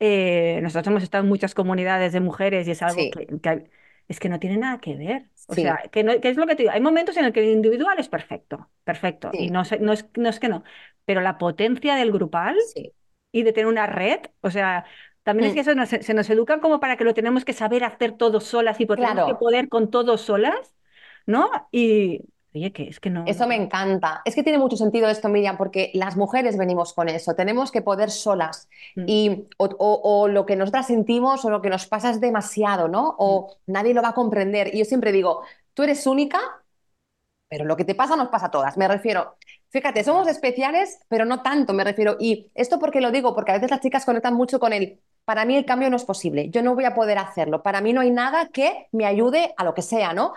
eh, 0.00 0.60
nosotros 0.62 0.88
hemos 0.88 1.02
estado 1.02 1.24
en 1.24 1.28
muchas 1.30 1.54
comunidades 1.54 2.12
de 2.12 2.20
mujeres 2.20 2.66
y 2.68 2.72
es 2.72 2.82
algo 2.82 3.00
Sí. 3.00 3.10
que, 3.10 3.26
que 3.40 3.70
es 4.08 4.20
que 4.20 4.28
no 4.28 4.38
tiene 4.38 4.58
nada 4.58 4.80
que 4.80 4.96
ver. 4.96 5.28
O 5.48 5.54
Sí. 5.54 5.62
sea, 5.62 5.82
que, 5.90 6.04
no- 6.04 6.20
que 6.20 6.28
es 6.28 6.36
lo 6.36 6.46
que 6.46 6.56
te 6.56 6.62
digo. 6.64 6.72
Hay 6.72 6.80
momentos 6.80 7.16
en 7.16 7.24
el 7.24 7.32
que 7.32 7.40
el 7.40 7.50
individual 7.50 7.98
es 7.98 8.08
perfecto, 8.08 8.70
perfecto. 8.84 9.30
Y 9.32 9.50
no, 9.50 9.62
no 9.80 9.92
es, 9.92 10.06
no 10.16 10.28
es 10.28 10.40
que 10.40 10.48
no. 10.48 10.62
Pero 11.04 11.20
la 11.20 11.38
potencia 11.38 11.94
del 11.96 12.12
grupal 12.12 12.56
y 13.32 13.42
de 13.42 13.52
tener 13.52 13.66
una 13.66 13.86
red, 13.86 14.20
o 14.40 14.50
sea, 14.50 14.84
también 15.22 15.46
es 15.48 15.52
Mm. 15.52 15.54
que 15.54 15.60
eso 15.60 15.74
nos- 15.74 15.88
se 15.88 16.14
nos 16.14 16.28
educa 16.30 16.60
como 16.60 16.80
para 16.80 16.96
que 16.96 17.04
lo 17.04 17.14
tenemos 17.14 17.44
que 17.44 17.52
saber 17.52 17.84
hacer 17.84 18.12
todos 18.12 18.44
solas 18.44 18.80
y 18.80 18.86
tenemos 18.86 19.26
que 19.26 19.34
poder 19.36 19.68
con 19.68 19.90
todos 19.90 20.20
solas, 20.20 20.74
¿no? 21.26 21.50
Y, 21.72 22.20
oye, 22.54 22.72
que 22.72 22.84
es 22.88 23.00
que 23.00 23.10
no. 23.10 23.24
Eso 23.26 23.46
me 23.46 23.56
encanta. 23.56 24.22
Es 24.24 24.34
que 24.34 24.42
tiene 24.42 24.58
mucho 24.58 24.76
sentido 24.76 25.08
esto, 25.08 25.28
Miriam, 25.28 25.56
porque 25.56 25.90
las 25.94 26.16
mujeres 26.16 26.56
venimos 26.58 26.92
con 26.92 27.08
eso. 27.08 27.34
Tenemos 27.34 27.72
que 27.72 27.82
poder 27.82 28.10
solas. 28.10 28.68
Mm. 28.96 29.04
Y, 29.06 29.48
o, 29.58 29.64
o- 29.66 30.22
o 30.22 30.28
lo 30.28 30.46
que 30.46 30.56
nosotras 30.56 30.86
sentimos 30.86 31.44
o 31.44 31.50
lo 31.50 31.62
que 31.62 31.70
nos 31.70 31.86
pasa 31.86 32.10
es 32.10 32.20
demasiado, 32.20 32.88
¿no? 32.88 33.14
O 33.18 33.56
nadie 33.66 33.94
lo 33.94 34.02
va 34.02 34.08
a 34.10 34.14
comprender. 34.14 34.74
Y 34.74 34.78
yo 34.78 34.84
siempre 34.84 35.12
digo, 35.12 35.42
tú 35.74 35.82
eres 35.84 36.06
única, 36.06 36.40
pero 37.48 37.64
lo 37.64 37.76
que 37.76 37.84
te 37.84 37.94
pasa 37.94 38.16
nos 38.16 38.28
pasa 38.28 38.46
a 38.46 38.50
todas. 38.50 38.76
Me 38.76 38.88
refiero, 38.88 39.36
fíjate, 39.70 40.02
somos 40.04 40.26
especiales, 40.28 40.98
pero 41.08 41.24
no 41.24 41.42
tanto, 41.42 41.72
me 41.72 41.84
refiero. 41.84 42.16
Y 42.18 42.50
esto 42.54 42.78
porque 42.78 43.00
lo 43.00 43.10
digo, 43.12 43.34
porque 43.34 43.52
a 43.52 43.54
veces 43.54 43.70
las 43.70 43.80
chicas 43.80 44.04
conectan 44.04 44.34
mucho 44.34 44.58
con 44.58 44.72
el, 44.72 45.00
para 45.24 45.44
mí 45.44 45.56
el 45.56 45.64
cambio 45.64 45.88
no 45.90 45.96
es 45.96 46.04
posible, 46.04 46.50
yo 46.50 46.62
no 46.62 46.74
voy 46.74 46.84
a 46.84 46.94
poder 46.94 47.18
hacerlo, 47.18 47.62
para 47.62 47.80
mí 47.80 47.92
no 47.92 48.00
hay 48.00 48.10
nada 48.10 48.48
que 48.48 48.88
me 48.92 49.06
ayude 49.06 49.54
a 49.56 49.64
lo 49.64 49.74
que 49.74 49.82
sea, 49.82 50.12
¿no? 50.12 50.34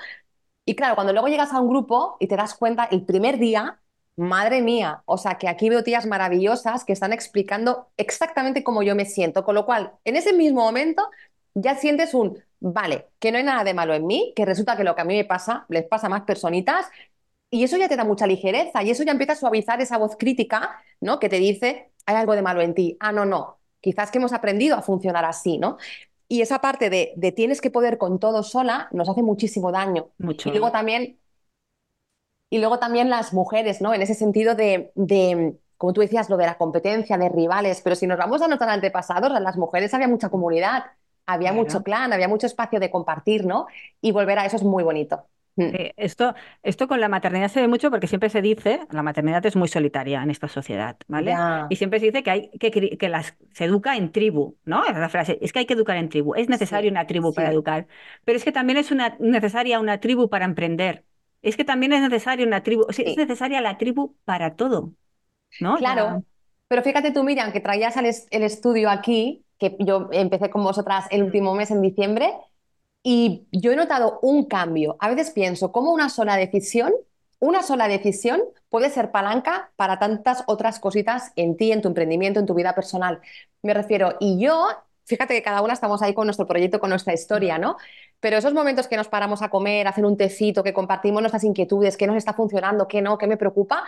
Y 0.68 0.76
claro, 0.76 0.95
cuando 0.95 1.13
luego 1.13 1.30
llegas 1.30 1.53
a 1.53 1.61
un 1.61 1.70
grupo 1.70 2.18
y 2.20 2.28
te 2.28 2.36
das 2.36 2.53
cuenta 2.53 2.84
el 2.91 3.05
primer 3.05 3.38
día, 3.39 3.80
madre 4.18 4.61
mía, 4.61 5.01
o 5.05 5.18
sea 5.18 5.38
que 5.38 5.47
aquí 5.47 5.70
veo 5.70 5.82
tías 5.84 6.05
maravillosas 6.05 6.84
que 6.84 6.91
están 6.91 7.13
explicando 7.13 7.89
exactamente 7.95 8.63
cómo 8.65 8.84
yo 8.84 8.93
me 8.93 9.05
siento, 9.05 9.45
con 9.45 9.55
lo 9.55 9.65
cual 9.65 9.93
en 10.03 10.18
ese 10.18 10.34
mismo 10.34 10.61
momento 10.61 11.09
ya 11.53 11.76
sientes 11.76 12.13
un, 12.13 12.38
vale, 12.59 13.07
que 13.20 13.32
no 13.32 13.38
hay 13.38 13.45
nada 13.45 13.63
de 13.63 13.74
malo 13.74 13.93
en 13.93 14.05
mí, 14.07 14.34
que 14.36 14.43
resulta 14.45 14.76
que 14.76 14.84
lo 14.84 14.93
que 14.93 15.01
a 15.01 15.05
mí 15.05 15.15
me 15.15 15.24
pasa 15.26 15.65
les 15.70 15.86
pasa 15.86 16.07
a 16.07 16.09
más 16.09 16.24
personitas 16.24 16.88
y 17.49 17.63
eso 17.63 17.78
ya 17.78 17.88
te 17.88 17.95
da 17.95 18.03
mucha 18.03 18.28
ligereza 18.28 18.84
y 18.84 18.91
eso 18.91 19.03
ya 19.03 19.13
empieza 19.13 19.34
a 19.34 19.36
suavizar 19.38 19.80
esa 19.82 19.97
voz 19.97 20.18
crítica, 20.18 20.84
¿no? 20.99 21.20
Que 21.20 21.30
te 21.30 21.38
dice, 21.38 21.91
hay 22.05 22.15
algo 22.18 22.36
de 22.36 22.41
malo 22.41 22.61
en 22.61 22.74
ti. 22.74 22.97
Ah, 22.99 23.11
no, 23.13 23.24
no, 23.26 23.59
quizás 23.80 24.11
que 24.11 24.18
hemos 24.18 24.34
aprendido 24.34 24.76
a 24.76 24.82
funcionar 24.82 25.24
así, 25.26 25.57
¿no? 25.57 25.78
Y 26.28 26.42
esa 26.42 26.60
parte 26.62 26.90
de, 26.90 27.14
de 27.16 27.32
tienes 27.32 27.62
que 27.62 27.72
poder 27.72 27.98
con 27.98 28.20
todo 28.20 28.44
sola 28.44 28.90
nos 28.92 29.10
hace 29.10 29.24
muchísimo 29.24 29.72
daño. 29.72 30.10
Mucho. 30.20 30.50
Y 30.50 30.52
luego 30.52 30.72
también, 30.72 31.20
y 32.50 32.60
luego 32.60 32.80
también 32.80 33.10
las 33.10 33.34
mujeres, 33.34 33.82
¿no? 33.82 33.94
En 33.94 34.02
ese 34.02 34.14
sentido 34.14 34.56
de, 34.56 34.92
de, 34.96 35.58
como 35.78 35.94
tú 35.94 36.02
decías, 36.02 36.30
lo 36.30 36.38
de 36.38 36.46
la 36.46 36.58
competencia, 36.58 37.18
de 37.18 37.30
rivales, 37.30 37.82
pero 37.82 37.96
si 37.96 38.08
nos 38.08 38.18
vamos 38.18 38.42
a 38.42 38.48
nuestros 38.48 38.70
antepasados, 38.72 39.32
a 39.32 39.40
las 39.40 39.58
mujeres 39.58 39.94
había 39.94 40.08
mucha 40.08 40.30
comunidad, 40.30 40.86
había 41.26 41.52
Claro. 41.52 41.54
mucho 41.54 41.84
clan, 41.84 42.14
había 42.14 42.28
mucho 42.30 42.48
espacio 42.48 42.80
de 42.80 42.90
compartir, 42.92 43.46
¿no? 43.46 43.68
Y 44.02 44.12
volver 44.14 44.40
a 44.40 44.46
eso 44.46 44.56
es 44.58 44.64
muy 44.64 44.84
bonito. 44.84 45.26
Mm. 45.58 45.72
Sí, 45.72 45.91
esto, 45.97 46.34
esto 46.64 46.88
con 46.88 47.01
la 47.01 47.10
maternidad 47.10 47.49
se 47.49 47.60
ve 47.62 47.68
mucho 47.68 47.91
porque 47.91 48.08
siempre 48.08 48.30
se 48.30 48.41
dice, 48.41 48.88
la 48.91 49.03
maternidad 49.03 49.45
es 49.45 49.58
muy 49.58 49.68
solitaria 49.68 50.24
en 50.24 50.30
esta 50.32 50.47
sociedad, 50.47 50.97
¿vale? 51.08 51.41
Y 51.68 51.76
siempre 51.76 51.99
se 51.99 52.05
dice 52.08 52.24
que 52.24 52.32
hay 52.32 52.49
que, 52.51 52.72
que 52.97 53.10
las, 53.10 53.36
se 53.53 53.66
educa 53.66 53.97
en 53.97 54.14
tribu, 54.14 54.58
¿no? 54.64 54.84
Esa 54.84 54.93
es 54.93 54.99
la 54.99 55.10
frase, 55.10 55.38
es 55.41 55.51
que 55.51 55.60
hay 55.60 55.66
que 55.66 55.74
educar 55.74 55.97
en 55.97 56.08
tribu, 56.10 56.36
es 56.36 56.47
necesaria 56.47 56.89
Sí, 56.89 56.91
una 56.91 57.05
tribu 57.05 57.34
para 57.34 57.49
educar, 57.51 57.88
pero 58.24 58.38
es 58.38 58.45
que 58.45 58.53
también 58.53 58.78
es 58.78 58.91
una, 58.91 59.18
necesaria 59.20 59.80
una 59.82 59.99
tribu 59.99 60.30
para 60.30 60.45
emprender, 60.45 61.05
es 61.41 61.58
que 61.58 61.66
también 61.66 61.91
es 61.93 62.01
necesaria 62.01 62.45
una 62.47 62.64
tribu, 62.64 62.84
o 62.88 62.93
sea, 62.93 63.03
es 63.05 63.18
necesaria 63.18 63.60
la 63.62 63.78
tribu 63.78 64.16
para 64.24 64.55
todo, 64.55 64.93
Claro, 65.76 66.24
pero 66.68 66.82
fíjate 66.84 67.12
tú, 67.12 67.24
Miriam, 67.24 67.51
que 67.51 67.60
traías 67.62 67.95
el, 67.97 68.05
es- 68.08 68.28
el 68.32 68.43
estudio 68.43 68.89
aquí, 68.89 69.45
que 69.60 69.76
yo 69.80 70.10
empecé 70.12 70.49
con 70.49 70.64
vosotras 70.64 71.05
el 71.12 71.24
último 71.24 71.53
mes 71.55 71.72
en 71.72 71.82
diciembre, 71.82 72.32
y 73.10 73.47
yo 73.53 73.72
he 73.72 73.78
notado 73.78 74.20
un 74.22 74.43
cambio. 74.47 74.97
A 74.99 75.08
veces 75.08 75.32
pienso, 75.32 75.72
¿cómo 75.72 75.93
una 75.93 76.10
sola 76.10 76.36
decisión, 76.36 76.91
una 77.39 77.64
sola 77.64 77.88
decisión 77.88 78.41
puede 78.68 78.89
ser 78.89 79.12
palanca 79.12 79.72
para 79.78 79.97
tantas 79.97 80.43
otras 80.45 80.78
cositas 80.82 81.32
en 81.38 81.55
ti, 81.55 81.72
en 81.72 81.82
tu 81.82 81.88
emprendimiento, 81.88 82.41
en 82.41 82.45
tu 82.45 82.53
vida 82.53 82.76
personal? 82.76 83.22
Me 83.62 83.74
refiero, 83.74 84.18
y 84.20 84.38
yo, 84.43 84.68
fíjate 85.05 85.34
que 85.36 85.41
cada 85.41 85.62
una 85.62 85.72
estamos 85.72 86.01
ahí 86.01 86.14
con 86.14 86.28
nuestro 86.28 86.45
proyecto, 86.47 86.82
con 86.82 86.89
nuestra 86.89 87.14
historia, 87.14 87.58
¿no? 87.58 87.78
Pero 88.20 88.36
esos 88.36 88.53
momentos 88.53 88.89
que 88.89 88.97
nos 88.97 89.08
paramos 89.08 89.41
a 89.41 89.47
comer, 89.47 89.88
a 89.88 89.91
hacer 89.91 90.03
un 90.05 90.18
tecito, 90.18 90.62
que 90.62 90.74
compartimos 90.74 91.22
nuestras 91.22 91.45
inquietudes, 91.45 91.95
qué 91.95 92.08
nos 92.08 92.18
está 92.18 92.34
funcionando, 92.34 92.89
qué 92.89 93.01
no, 93.01 93.18
qué 93.18 93.28
me 93.28 93.38
preocupa, 93.38 93.86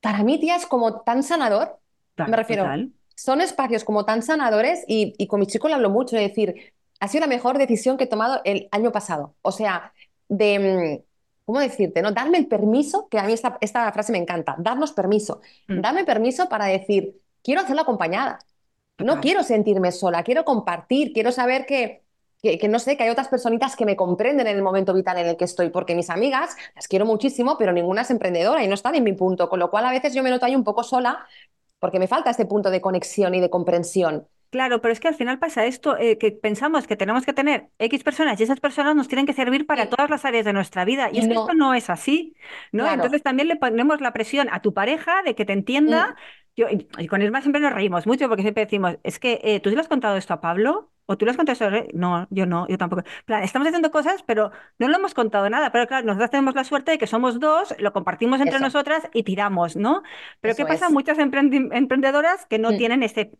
para 0.00 0.22
mí, 0.22 0.38
tía, 0.38 0.54
es 0.56 0.66
como 0.66 1.00
tan 1.02 1.24
sanador. 1.24 1.80
me 2.24 2.36
refiero, 2.36 2.64
total. 2.64 2.92
son 3.16 3.40
espacios 3.40 3.82
como 3.84 4.04
tan 4.04 4.22
sanadores 4.22 4.84
y, 4.86 5.14
y 5.18 5.26
con 5.26 5.40
mi 5.40 5.46
chico 5.48 5.66
le 5.68 5.74
hablo 5.74 5.90
mucho 5.90 6.14
de 6.16 6.22
decir, 6.22 6.74
ha 7.00 7.08
sido 7.08 7.22
la 7.22 7.26
mejor 7.26 7.58
decisión 7.58 7.96
que 7.96 8.04
he 8.04 8.06
tomado 8.06 8.40
el 8.44 8.68
año 8.70 8.92
pasado. 8.92 9.34
O 9.42 9.52
sea, 9.52 9.92
de, 10.28 11.02
mm, 11.02 11.04
¿cómo 11.44 11.60
decirte? 11.60 12.02
¿no? 12.02 12.12
Darme 12.12 12.38
el 12.38 12.46
permiso, 12.46 13.08
que 13.08 13.18
a 13.18 13.24
mí 13.24 13.32
esta, 13.32 13.58
esta 13.60 13.90
frase 13.92 14.12
me 14.12 14.18
encanta, 14.18 14.56
darnos 14.58 14.92
permiso. 14.92 15.40
Mm. 15.68 15.80
Darme 15.80 16.04
permiso 16.04 16.48
para 16.48 16.66
decir, 16.66 17.20
quiero 17.42 17.60
hacerlo 17.62 17.82
acompañada. 17.82 18.38
No 18.98 19.20
quiero 19.20 19.42
sentirme 19.42 19.90
sola, 19.90 20.22
quiero 20.22 20.44
compartir, 20.44 21.12
quiero 21.12 21.32
saber 21.32 21.66
que, 21.66 22.04
que, 22.40 22.58
que 22.58 22.68
no 22.68 22.78
sé, 22.78 22.96
que 22.96 23.02
hay 23.02 23.10
otras 23.10 23.26
personitas 23.26 23.74
que 23.74 23.84
me 23.84 23.96
comprenden 23.96 24.46
en 24.46 24.56
el 24.56 24.62
momento 24.62 24.94
vital 24.94 25.18
en 25.18 25.26
el 25.26 25.36
que 25.36 25.44
estoy, 25.46 25.70
porque 25.70 25.96
mis 25.96 26.10
amigas 26.10 26.54
las 26.76 26.86
quiero 26.86 27.04
muchísimo, 27.04 27.56
pero 27.58 27.72
ninguna 27.72 28.02
es 28.02 28.10
emprendedora 28.10 28.62
y 28.62 28.68
no 28.68 28.74
están 28.74 28.94
en 28.94 29.02
mi 29.02 29.12
punto, 29.12 29.48
con 29.48 29.58
lo 29.58 29.68
cual 29.68 29.86
a 29.86 29.90
veces 29.90 30.14
yo 30.14 30.22
me 30.22 30.30
noto 30.30 30.46
ahí 30.46 30.54
un 30.54 30.62
poco 30.62 30.84
sola 30.84 31.26
porque 31.80 31.98
me 31.98 32.06
falta 32.08 32.30
este 32.30 32.46
punto 32.46 32.70
de 32.70 32.80
conexión 32.80 33.34
y 33.34 33.40
de 33.40 33.50
comprensión. 33.50 34.28
Claro, 34.54 34.80
pero 34.80 34.92
es 34.92 35.00
que 35.00 35.08
al 35.08 35.16
final 35.16 35.40
pasa 35.40 35.66
esto, 35.66 35.96
eh, 35.98 36.16
que 36.16 36.30
pensamos 36.30 36.86
que 36.86 36.94
tenemos 36.96 37.24
que 37.26 37.32
tener 37.32 37.70
X 37.78 38.04
personas 38.04 38.38
y 38.38 38.44
esas 38.44 38.60
personas 38.60 38.94
nos 38.94 39.08
tienen 39.08 39.26
que 39.26 39.32
servir 39.32 39.66
para 39.66 39.82
Sí. 39.82 39.88
todas 39.90 40.08
las 40.08 40.24
áreas 40.24 40.44
de 40.44 40.52
nuestra 40.52 40.84
vida. 40.84 41.10
Y 41.12 41.16
Y 41.16 41.18
es 41.18 41.26
que 41.26 41.34
esto 41.34 41.54
no 41.54 41.74
es 41.74 41.90
así, 41.90 42.36
¿no? 42.70 42.84
Claro. 42.84 42.94
Entonces 42.94 43.22
también 43.24 43.48
le 43.48 43.56
ponemos 43.56 44.00
la 44.00 44.12
presión 44.12 44.48
a 44.52 44.62
tu 44.62 44.72
pareja 44.72 45.22
de 45.24 45.34
que 45.34 45.44
te 45.44 45.52
entienda. 45.54 46.10
Mm. 46.12 46.14
Yo, 46.56 46.66
y 47.00 47.08
con 47.08 47.20
Isma 47.20 47.40
siempre 47.40 47.60
nos 47.60 47.72
reímos 47.72 48.06
mucho 48.06 48.28
porque 48.28 48.42
siempre 48.42 48.64
decimos, 48.64 48.96
es 49.02 49.18
que 49.18 49.40
eh, 49.42 49.58
tú 49.58 49.70
sí 49.70 49.74
le 49.74 49.80
has 49.82 49.88
contado 49.88 50.16
esto 50.16 50.34
a 50.34 50.40
Pablo 50.40 50.92
O 51.06 51.18
tú 51.18 51.24
lo 51.26 51.32
has 51.32 51.36
contado, 51.36 51.58
no, 51.94 52.26
yo 52.30 52.46
no, 52.46 52.66
yo 52.68 52.78
tampoco. 52.78 53.02
plan, 53.26 53.42
estamos 53.42 53.66
haciendo 53.68 53.90
cosas, 53.90 54.22
pero 54.22 54.52
no 54.78 54.88
lo 54.88 54.96
hemos 54.96 55.12
contado 55.14 55.50
nada. 55.50 55.70
Pero 55.72 55.86
claro, 55.86 56.06
nosotros 56.06 56.30
tenemos 56.30 56.54
la 56.54 56.64
suerte 56.64 56.92
de 56.92 56.98
que 56.98 57.06
somos 57.06 57.40
dos, 57.40 57.74
lo 57.78 57.92
compartimos 57.92 58.40
entre 58.40 58.56
Eso. 58.56 58.64
nosotras 58.64 59.08
y 59.12 59.22
tiramos, 59.24 59.76
¿no? 59.76 60.02
Pero 60.40 60.52
Eso 60.52 60.62
¿qué 60.64 60.72
pasa? 60.72 60.86
es. 60.86 60.92
Muchas 60.92 61.18
emprendedoras 61.18 62.46
que 62.46 62.58
no 62.58 62.70
Mm. 62.72 62.76
tienen 62.78 63.02
ese, 63.02 63.32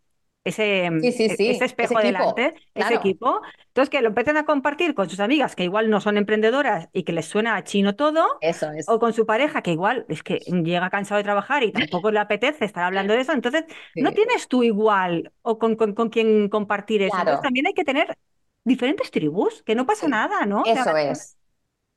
ese, 0.45 0.86
Sí, 0.97 1.12
sí, 1.12 1.28
e- 1.28 1.36
sí, 1.36 1.47
ese 1.47 1.64
espejo 1.64 1.95
ese 1.95 1.99
equipo, 1.99 2.34
delante, 2.34 2.55
ese 2.74 2.95
claro. 2.95 2.95
equipo. 2.95 3.40
Entonces, 3.68 3.90
que 3.90 4.03
lo 4.03 4.09
empiezan 4.09 4.36
a 4.36 4.45
compartir 4.47 4.95
con 4.95 5.09
sus 5.11 5.20
amigas 5.20 5.57
que 5.57 5.64
igual 5.64 5.90
no 5.90 6.01
son 6.01 6.16
emprendedoras 6.18 6.88
y 6.92 7.05
que 7.05 7.12
les 7.12 7.26
suena 7.26 7.57
a 7.57 7.64
chino 7.64 7.97
todo. 7.97 8.26
Eso 8.40 8.70
es. 8.72 8.86
O 8.86 8.99
con 8.99 9.14
su 9.14 9.24
pareja, 9.26 9.62
que 9.62 9.72
igual 9.72 10.05
es 10.11 10.22
que 10.22 10.40
llega 10.47 10.90
cansado 10.90 11.16
de 11.18 11.24
trabajar 11.24 11.62
y 11.62 11.72
tampoco 11.72 12.11
le 12.11 12.18
apetece 12.20 12.66
estar 12.66 12.84
hablando 12.84 13.14
de 13.14 13.20
eso. 13.20 13.32
Entonces, 13.32 13.64
no 13.99 14.12
tienes 14.12 14.47
tú 14.49 14.62
igual 14.62 15.32
o 15.42 15.59
con, 15.59 15.76
con, 15.76 15.95
con 15.95 16.11
quien 16.11 16.49
compartir 16.51 17.01
eso. 17.03 17.22
Entonces, 17.22 17.40
Claro. 17.40 17.42
también 17.42 17.66
hay 17.66 17.72
que 17.74 17.84
tener 17.84 18.18
diferentes 18.64 19.11
tribus, 19.11 19.62
que 19.62 19.74
no 19.74 19.86
pasa 19.86 20.07
nada, 20.09 20.45
¿no? 20.47 20.64
O 20.64 20.76
sea, 20.76 20.84
Eso 20.84 20.97
es. 20.97 21.36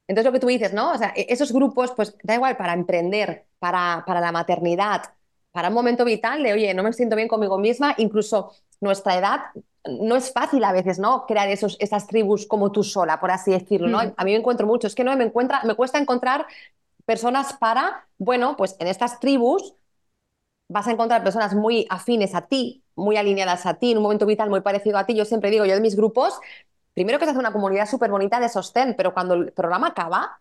Entonces 0.08 0.26
lo 0.28 0.34
que 0.34 0.42
tú 0.42 0.48
dices, 0.48 0.74
¿no? 0.74 0.94
O 0.94 0.98
sea, 1.00 1.14
e- 1.16 1.28
esos 1.30 1.54
grupos, 1.54 1.94
pues 1.96 2.18
da 2.24 2.36
igual 2.36 2.58
para 2.58 2.74
emprender, 2.74 3.48
para, 3.60 4.04
para 4.08 4.22
la 4.22 4.32
maternidad, 4.34 5.04
para 5.58 5.70
un 5.70 5.74
momento 5.74 6.06
vital 6.06 6.44
de, 6.44 6.54
oye, 6.54 6.72
no 6.76 6.84
me 6.84 6.94
siento 6.94 7.16
bien 7.16 7.28
conmigo 7.28 7.58
misma, 7.58 7.96
incluso 7.98 8.52
nuestra 8.80 9.18
edad, 9.18 9.40
no 9.90 10.16
es 10.16 10.32
fácil 10.32 10.64
a 10.64 10.72
veces, 10.72 11.00
¿no? 11.00 11.26
Crear 11.26 11.50
esos, 11.50 11.78
esas 11.80 12.06
tribus 12.06 12.46
como 12.46 12.72
tú 12.72 12.84
sola, 12.84 13.20
por 13.20 13.32
así 13.32 13.50
decirlo, 13.50 13.88
¿no? 13.88 14.04
Mm. 14.04 14.14
A 14.18 14.24
mí 14.24 14.34
me 14.34 14.38
encuentro 14.38 14.68
mucho, 14.68 14.86
es 14.86 14.94
que 14.94 15.04
no 15.04 15.18
me 15.18 15.24
encuentra, 15.24 15.64
me 15.64 15.74
cuesta 15.74 15.98
encontrar 15.98 16.46
personas 17.08 17.54
para, 17.54 18.08
bueno, 18.20 18.56
pues 18.56 18.76
en 18.78 18.86
estas 18.86 19.20
tribus 19.20 19.74
vas 20.70 20.86
a 20.86 20.92
encontrar 20.92 21.24
personas 21.24 21.56
muy 21.56 21.88
afines 21.90 22.36
a 22.36 22.42
ti, 22.42 22.84
muy 22.94 23.18
alineadas 23.18 23.66
a 23.66 23.74
ti, 23.80 23.94
en 23.94 23.98
un 23.98 24.04
momento 24.04 24.28
vital 24.28 24.52
muy 24.52 24.62
parecido 24.62 25.00
a 25.00 25.08
ti. 25.08 25.16
Yo 25.16 25.26
siempre 25.26 25.50
digo, 25.50 25.66
yo 25.66 25.74
de 25.74 25.82
mis 25.82 25.96
grupos, 25.96 26.40
primero 26.94 27.18
que 27.18 27.26
se 27.26 27.32
hace 27.32 27.40
una 27.40 27.52
comunidad 27.52 27.90
súper 27.90 28.12
bonita 28.12 28.40
de 28.40 28.48
sostén, 28.48 28.94
pero 28.96 29.12
cuando 29.12 29.34
el 29.34 29.52
programa 29.54 29.88
acaba, 29.88 30.40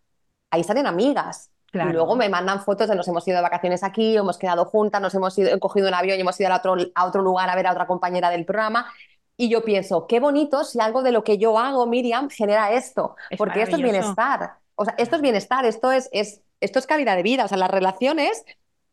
ahí 0.51 0.63
salen 0.63 0.87
amigas. 0.87 1.51
Claro. 1.73 1.91
Y 1.91 1.93
luego 1.93 2.17
me 2.17 2.29
mandan 2.29 2.63
fotos 2.63 2.89
de 2.89 2.95
nos 2.95 3.07
hemos 3.09 3.27
ido 3.27 3.37
de 3.37 3.43
vacaciones 3.43 3.83
aquí, 3.83 4.17
hemos 4.17 4.39
quedado 4.39 4.65
juntas, 4.65 5.01
nos 5.01 5.15
hemos 5.15 5.37
ido, 5.39 5.59
cogido 5.59 5.89
un 5.89 5.95
avión 5.95 6.17
y 6.17 6.21
hemos 6.21 6.39
ido 6.41 6.53
a 6.53 6.57
otro, 6.57 6.77
a 6.95 7.05
otro 7.05 7.23
lugar 7.23 7.51
a 7.51 7.57
ver 7.57 7.67
a 7.67 7.73
otra 7.73 7.87
compañera 7.87 8.31
del 8.31 8.45
programa. 8.45 8.87
Y 9.37 9.51
yo 9.51 9.63
pienso, 9.63 10.07
qué 10.07 10.19
bonito 10.19 10.65
si 10.65 10.81
algo 10.81 11.03
de 11.03 11.13
lo 11.13 11.23
que 11.23 11.37
yo 11.39 11.59
hago, 11.59 11.87
Miriam, 11.87 12.31
genera 12.31 12.73
esto, 12.73 13.17
Es 13.29 13.37
porque 13.37 13.63
esto 13.63 13.77
es 13.77 13.83
bienestar. 13.83 14.55
O 14.75 14.85
sea, 14.85 14.95
esto 14.97 15.17
es 15.17 15.23
bienestar, 15.23 15.67
esto 15.67 15.93
es, 15.93 16.09
es, 16.13 16.41
esto 16.61 16.79
es 16.79 16.87
calidad 16.87 17.17
de 17.17 17.23
vida. 17.23 17.45
O 17.45 17.49
sea, 17.49 17.59
las 17.59 17.71
relaciones 17.71 18.45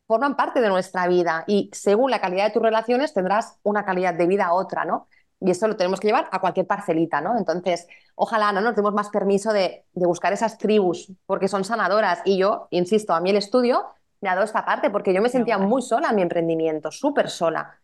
forman 0.06 0.36
parte 0.36 0.60
de 0.60 0.68
nuestra 0.68 1.08
vida 1.08 1.46
y 1.48 1.70
según 1.74 2.12
la 2.12 2.20
calidad 2.20 2.46
de 2.46 2.52
tus 2.52 2.62
relaciones 2.62 3.14
tendrás 3.14 3.58
una 3.64 3.86
calidad 3.86 4.14
de 4.14 4.28
vida 4.28 4.54
otra, 4.54 4.84
¿no? 4.84 5.08
Y 5.46 5.52
eso 5.52 5.68
lo 5.68 5.76
tenemos 5.76 6.00
que 6.00 6.08
llevar 6.08 6.30
a 6.32 6.40
cualquier 6.40 6.68
parcelita, 6.68 7.20
¿no? 7.22 7.38
Entonces, 7.38 7.88
ojalá 8.16 8.52
no 8.54 8.62
nos 8.62 8.76
demos 8.76 8.94
más 8.94 9.10
permiso 9.10 9.52
de, 9.54 9.86
de 9.94 10.06
buscar 10.08 10.32
esas 10.34 10.58
tribus, 10.58 11.12
porque 11.26 11.48
son 11.50 11.66
sanadoras. 11.66 12.22
Y 12.26 12.38
yo, 12.38 12.68
insisto, 12.72 13.14
a 13.14 13.20
mí 13.20 13.30
el 13.32 13.38
estudio 13.38 13.86
me 14.22 14.30
ha 14.30 14.36
dado 14.36 14.46
esta 14.46 14.64
parte, 14.66 14.90
porque 14.90 15.14
yo 15.14 15.22
me 15.22 15.30
sentía 15.30 15.58
muy 15.58 15.82
sola 15.82 16.10
en 16.10 16.16
mi 16.16 16.22
emprendimiento, 16.22 16.92
súper 16.92 17.30
sola. 17.30 17.80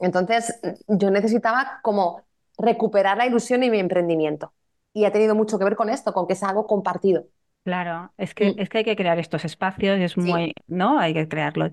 Entonces, 0.00 0.60
yo 0.88 1.10
necesitaba 1.10 1.80
como 1.82 2.22
recuperar 2.58 3.16
la 3.16 3.26
ilusión 3.26 3.62
en 3.62 3.72
mi 3.72 3.78
emprendimiento. 3.78 4.52
Y 4.92 5.04
ha 5.04 5.12
tenido 5.12 5.34
mucho 5.34 5.58
que 5.58 5.64
ver 5.64 5.76
con 5.76 5.88
esto, 5.90 6.12
con 6.12 6.26
que 6.26 6.32
es 6.32 6.42
algo 6.42 6.66
compartido. 6.66 7.26
Claro, 7.64 8.12
es 8.16 8.34
que, 8.34 8.52
Mm. 8.52 8.60
es 8.60 8.68
que 8.68 8.78
hay 8.78 8.84
que 8.84 8.96
crear 8.96 9.18
estos 9.18 9.44
espacios, 9.44 9.98
es 10.00 10.12
Sí. 10.12 10.20
muy, 10.20 10.54
¿no? 10.66 10.98
Hay 10.98 11.14
que 11.14 11.28
crearlos. 11.28 11.72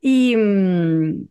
Y 0.00 0.36
mm, 0.36 1.28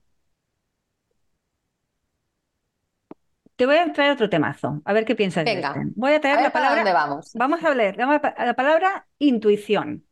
te 3.60 3.66
voy 3.66 3.76
a 3.78 3.92
traer 3.94 4.12
otro 4.14 4.30
temazo, 4.30 4.82
a 4.86 4.94
ver 4.94 5.06
qué 5.06 5.16
piensas 5.16 5.46
Venga, 5.46 5.70
este. 5.74 5.82
Voy 5.96 6.14
a 6.14 6.22
A 6.22 6.22
traer 6.22 6.38
ver 6.38 6.44
la 6.46 6.54
para 6.54 6.70
dónde 6.76 6.94
palabra, 6.94 6.94
vamos. 6.94 7.34
vamos 7.34 7.64
a 7.64 7.70
hablar, 7.70 7.98
vamos 7.98 8.22
a 8.24 8.46
la 8.46 8.56
palabra 8.56 9.08
intuición, 9.20 10.06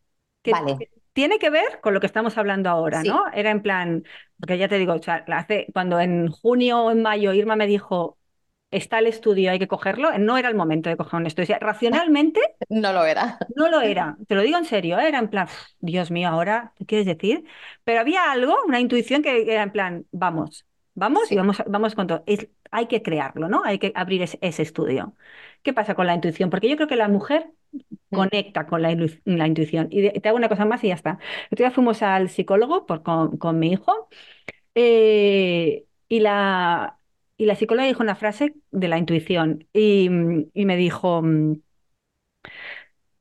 que 0.43 0.52
Vale. 0.52 0.89
tiene 1.14 1.39
que 1.39 1.50
ver 1.50 1.80
con 1.82 1.93
lo 1.93 2.00
que 2.02 2.08
estamos 2.08 2.38
hablando 2.38 2.70
ahora, 2.70 3.04
Sí. 3.04 3.10
¿no? 3.10 3.24
Era 3.34 3.52
en 3.52 3.62
plan, 3.64 4.04
porque 4.39 4.58
ya 4.58 4.68
te 4.68 4.78
digo, 4.80 4.93
o 4.93 5.02
sea, 5.04 5.24
la 5.28 5.39
hace, 5.39 5.68
cuando 5.74 6.00
en 6.02 6.30
junio 6.30 6.84
o 6.84 6.91
en 6.91 7.02
mayo 7.02 7.34
Irma 7.34 7.56
me 7.56 7.68
dijo, 7.68 8.18
está 8.72 9.00
el 9.00 9.08
estudio, 9.08 9.52
hay 9.52 9.60
que 9.60 9.68
cogerlo, 9.70 10.18
no 10.20 10.38
era 10.38 10.50
el 10.50 10.56
momento 10.56 10.89
de 10.89 10.98
coger 10.98 11.20
un 11.22 11.28
estudio. 11.28 11.45
O 11.45 11.48
sea, 11.48 11.60
racionalmente 11.60 12.41
No 12.70 12.93
lo 12.93 13.04
era. 13.06 13.39
no 13.48 13.70
lo 13.70 13.82
era, 13.82 14.18
te 14.28 14.36
lo 14.36 14.41
digo 14.41 14.58
en 14.58 14.66
serio, 14.66 15.00
¿eh? 15.00 15.08
Era 15.08 15.20
en 15.20 15.30
plan, 15.30 15.45
"Uf, 15.48 15.54
Dios 15.80 16.12
mío, 16.12 16.30
ahora, 16.30 16.74
¿qué 16.78 16.86
quieres 16.86 17.08
decir? 17.08 17.45
Pero 17.84 18.02
había 18.02 18.32
algo, 18.32 18.56
una 18.68 18.80
intuición 18.80 19.22
que 19.24 19.52
era 19.52 19.64
en 19.64 19.72
plan, 19.72 20.06
vamos, 20.12 20.66
vamos 20.98 21.32
y 21.32 21.36
vamos, 21.38 21.64
vamos 21.68 21.95
con 21.95 22.08
todo. 22.08 22.24
Es- 22.28 22.50
hay 22.72 22.88
que 22.88 23.02
crearlo, 23.04 23.50
¿no? 23.50 23.64
Hay 23.66 23.80
que 23.80 23.91
abrir 23.95 24.22
ese, 24.24 24.38
ese 24.41 24.64
estudio. 24.64 25.16
¿Qué 25.64 25.74
pasa 25.74 25.95
con 25.95 26.08
la 26.08 26.16
intuición? 26.16 26.50
Porque 26.50 26.70
yo 26.70 26.76
creo 26.78 26.88
que 26.89 26.95
la 26.98 27.08
mujer 27.10 27.52
Mm. 28.12 28.16
conecta 28.18 28.68
con 28.68 28.82
la, 28.82 28.91
intuición. 28.91 29.88
Y 29.91 30.02
de- 30.02 30.12
te 30.12 30.30
hago 30.30 30.38
una 30.38 30.50
cosa 30.50 30.66
más 30.66 30.84
y 30.84 30.89
ya 30.89 30.95
está. 30.95 31.20
Otro 31.52 31.66
día 31.66 31.72
fuimos 31.72 32.02
al 32.02 32.30
psicólogo 32.30 32.86
por, 32.86 33.04
con, 33.04 33.38
con 33.38 33.60
mi 33.60 33.72
hijo 33.74 34.10
eh, 34.76 35.86
y 36.10 36.20
la, 36.22 37.00
y 37.38 37.45
la 37.45 37.56
psicóloga 37.56 37.88
dijo 37.88 38.04
una 38.04 38.16
frase 38.16 38.56
de 38.72 38.88
la 38.89 38.98
intuición 39.00 39.68
y, 39.74 40.10
y 40.54 40.66
me 40.66 40.78
dijo... 40.78 41.24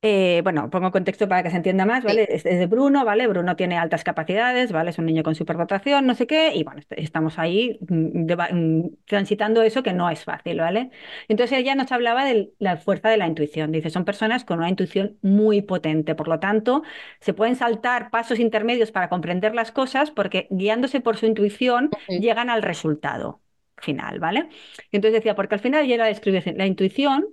eh, 0.09 0.41
bueno, 0.43 0.71
pongo 0.71 0.93
contexto 0.93 1.29
para 1.29 1.43
que 1.43 1.51
se 1.51 1.57
entienda 1.57 1.85
más, 1.85 2.05
¿vale? 2.05 2.27
Es, 2.31 2.47
es 2.47 2.59
de 2.59 2.67
Bruno, 2.67 3.05
¿vale? 3.05 3.27
Bruno 3.27 3.57
tiene 3.57 3.77
altas 3.79 4.05
capacidades, 4.05 4.71
¿vale? 4.73 4.91
Es 4.91 4.99
un 4.99 5.07
niño 5.07 5.23
con 5.23 5.35
superdotación, 5.35 6.07
no 6.07 6.15
sé 6.15 6.27
qué, 6.27 6.55
y 6.55 6.63
bueno, 6.65 6.81
est- 6.81 6.93
estamos 6.97 7.39
ahí 7.39 7.79
mm, 7.89 8.33
mm, 8.53 8.91
transitando 9.07 9.63
eso 9.63 9.83
que 9.83 9.93
no 9.93 10.09
es 10.11 10.25
fácil, 10.25 10.61
¿vale? 10.61 10.91
Entonces 11.29 11.59
ella 11.59 11.75
nos 11.75 11.91
hablaba 11.93 12.25
de 12.25 12.53
la 12.59 12.77
fuerza 12.77 13.09
de 13.09 13.17
la 13.17 13.27
intuición. 13.27 13.73
Dice, 13.73 13.91
son 13.91 14.05
personas 14.05 14.45
con 14.45 14.59
una 14.59 14.69
intuición 14.71 15.19
muy 15.23 15.63
potente, 15.63 16.15
por 16.15 16.29
lo 16.29 16.39
tanto, 16.41 16.83
se 17.21 17.35
pueden 17.35 17.57
saltar 17.57 18.11
pasos 18.11 18.39
intermedios 18.39 18.93
para 18.93 19.09
comprender 19.09 19.55
las 19.55 19.73
cosas 19.73 20.11
porque 20.11 20.47
guiándose 20.51 21.01
por 21.01 21.17
su 21.17 21.27
intuición 21.27 21.97
llegan 22.17 22.51
al 22.51 22.63
resultado 22.63 23.43
final, 23.79 24.21
¿vale? 24.21 24.49
Entonces 24.93 25.15
decía, 25.21 25.35
porque 25.35 25.55
al 25.57 25.61
final 25.61 25.87
ya 25.87 25.97
la 25.97 26.07
descripción, 26.07 26.57
la 26.59 26.67
intuición 26.67 27.27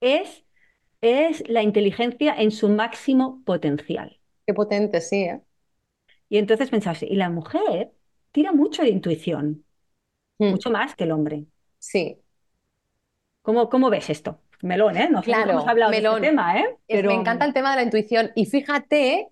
es 0.00 0.44
es 1.02 1.42
la 1.48 1.62
inteligencia 1.62 2.34
en 2.36 2.50
su 2.50 2.68
máximo 2.68 3.42
potencial. 3.44 4.18
Qué 4.46 4.54
potente, 4.54 5.00
sí, 5.00 5.22
¿eh? 5.24 5.40
Y 6.28 6.38
entonces 6.38 6.70
pensabas, 6.70 7.02
y 7.02 7.14
la 7.16 7.28
mujer 7.30 7.92
tira 8.32 8.52
mucho 8.52 8.82
de 8.82 8.88
intuición, 8.90 9.64
Mm, 10.40 10.50
mucho 10.52 10.70
más 10.70 10.94
que 10.96 11.04
el 11.04 11.12
hombre. 11.12 11.46
Sí. 11.78 12.20
¿Cómo, 13.42 13.68
cómo 13.68 13.90
ves 13.90 14.10
esto? 14.10 14.40
Melón, 14.62 14.96
¿eh? 14.96 15.08
Nosotros 15.10 15.24
Claro, 15.36 15.50
hemos 15.52 15.66
hablado 15.68 15.90
de 15.90 15.96
melón. 15.98 16.16
este 16.16 16.28
tema, 16.28 16.58
¿eh? 16.60 16.76
Pero 16.86 17.08
Me 17.10 17.14
encanta 17.16 17.44
el 17.46 17.54
tema 17.54 17.70
de 17.70 17.76
la 17.76 17.82
intuición. 17.82 18.30
Y 18.34 18.46
fíjate, 18.46 19.28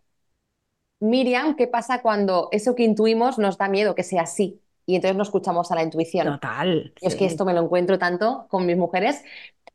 Miriam, 1.00 1.54
qué 1.56 1.66
pasa 1.68 2.02
cuando 2.02 2.48
eso 2.50 2.74
que 2.74 2.82
intuimos 2.82 3.38
nos 3.38 3.58
da 3.58 3.68
miedo 3.68 3.94
que 3.94 4.02
sea 4.02 4.22
así. 4.22 4.60
Y 4.86 4.94
entonces 4.96 5.16
no 5.16 5.22
escuchamos 5.22 5.70
a 5.70 5.74
la 5.74 5.82
intuición. 5.82 6.26
total, 6.32 6.92
Yo 7.00 7.08
es 7.08 7.14
que 7.14 7.26
esto 7.26 7.44
me 7.44 7.52
lo 7.52 7.62
encuentro 7.62 7.98
tanto 7.98 8.46
con 8.48 8.64
mis 8.66 8.76
mujeres, 8.76 9.22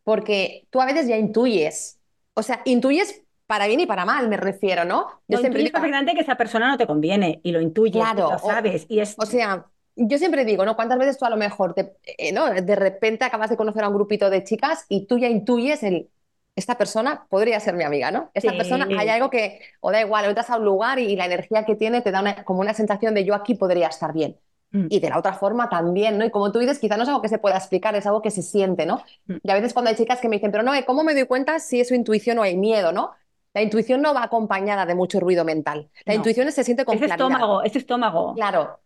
porque 0.04 0.68
tú 0.72 0.82
a 0.82 0.86
veces 0.86 1.08
ya 1.08 1.18
intuyes. 1.18 1.99
O 2.34 2.43
sea, 2.43 2.62
intuyes 2.66 3.24
para 3.47 3.68
bien 3.68 3.80
y 3.82 3.86
para 3.86 4.06
mal, 4.06 4.28
me 4.30 4.38
refiero, 4.38 4.86
¿no? 4.86 5.22
Yo 5.28 5.38
Lo 5.38 5.39
siempre 5.39 5.62
intuyes 5.62 5.72
digo, 5.72 5.72
perfectamente 5.72 6.14
que 6.14 6.22
esa 6.22 6.36
persona 6.38 6.68
no 6.70 6.78
te 6.78 6.88
conviene 6.88 7.39
y 7.43 7.51
lo 7.51 7.62
intuyes, 7.62 8.14
y 8.16 8.22
Claro, 8.22 8.28
lo 8.28 8.38
o- 8.41 8.54
sabes, 8.54 8.86
y 8.89 8.99
es 8.99 9.18
O 9.18 9.26
sea, 9.26 9.70
yo 9.95 10.18
siempre 10.18 10.45
digo, 10.45 10.66
¿no? 10.66 10.76
¿Cuántas 10.76 10.97
veces 10.97 11.18
tú 11.20 11.26
a 11.26 11.30
lo 11.30 11.38
mejor 11.38 11.74
te- 11.76 11.95
eh, 12.04 12.32
¿no? 12.34 12.49
de 12.51 12.76
repente 12.76 13.26
acabas 13.26 13.49
de 13.51 13.58
conocer 13.58 13.84
a 13.84 13.89
un 13.89 13.93
grupito 13.95 14.30
de 14.32 14.43
chicas 14.43 14.86
y 14.89 15.06
tú 15.08 15.20
ya 15.20 15.28
intuyes 15.30 15.84
el, 15.84 16.10
esta 16.56 16.78
persona 16.78 17.28
podría 17.30 17.60
ser 17.60 17.76
mi 17.76 17.84
amiga, 17.84 18.10
¿no? 18.12 18.32
Esta 18.34 18.51
Sí. 18.51 18.58
persona, 18.58 18.89
hay 18.95 19.10
algo 19.10 19.30
que, 19.30 19.62
o 19.82 19.91
da 19.91 20.01
igual, 20.01 20.26
entras 20.26 20.49
a 20.49 20.58
un 20.58 20.66
lugar 20.66 20.97
y, 20.99 21.16
la 21.16 21.26
energía 21.26 21.66
que 21.66 21.76
tiene 21.76 22.01
te 22.01 22.12
da 22.12 22.22
una- 22.22 22.43
como 22.43 22.62
una 22.62 22.74
sensación 22.74 23.14
de 23.14 23.26
yo 23.26 23.36
aquí 23.36 23.54
podría 23.56 23.88
estar 23.88 24.14
bien. 24.14 24.39
Mm. 24.74 24.88
Y 24.90 25.00
de 25.00 25.10
la 25.10 25.18
otra 25.20 25.34
forma 25.34 25.70
también, 25.70 26.18
¿no? 26.18 26.26
Y 26.26 26.32
como 26.32 26.52
tú 26.52 26.60
dices, 26.60 26.80
quizá 26.80 26.98
no 26.98 27.04
es 27.04 27.10
algo 27.10 27.22
que 27.22 27.30
se 27.30 27.38
pueda 27.38 27.56
explicar, 27.58 27.96
es 27.96 28.06
algo 28.06 28.22
que 28.22 28.32
se 28.32 28.42
siente, 28.42 28.86
¿no? 28.86 29.02
Mm. 29.28 29.36
Y 29.44 29.52
a 29.52 29.54
veces 29.54 29.72
cuando 29.74 29.90
hay 29.90 29.96
chicas 29.96 30.20
que 30.20 30.28
me 30.30 30.36
dicen, 30.38 30.52
pero 30.52 30.64
no. 30.64 30.74
¿cómo 30.86 31.04
me 31.06 31.14
doy 31.14 31.26
cuenta 31.28 31.60
si 31.60 31.80
es 31.80 31.88
su 31.88 31.96
intuición 31.96 32.40
o 32.40 32.42
hay 32.44 32.58
miedo, 32.58 32.92
¿no? 32.92 33.12
La 33.54 33.62
intuición 33.62 34.02
no 34.02 34.14
va 34.14 34.24
acompañada 34.24 34.86
de 34.86 34.96
mucho 34.96 35.20
ruido 35.22 35.46
mental. 35.46 35.90
La 36.06 36.14
No. 36.14 36.18
intuición 36.18 36.52
se 36.52 36.64
siente 36.64 36.86
con 36.86 36.96
es 36.96 37.02
claridad. 37.02 37.28
estómago, 37.30 37.62
es 37.64 37.76
estómago. 37.76 38.34
Claro, 38.34 38.80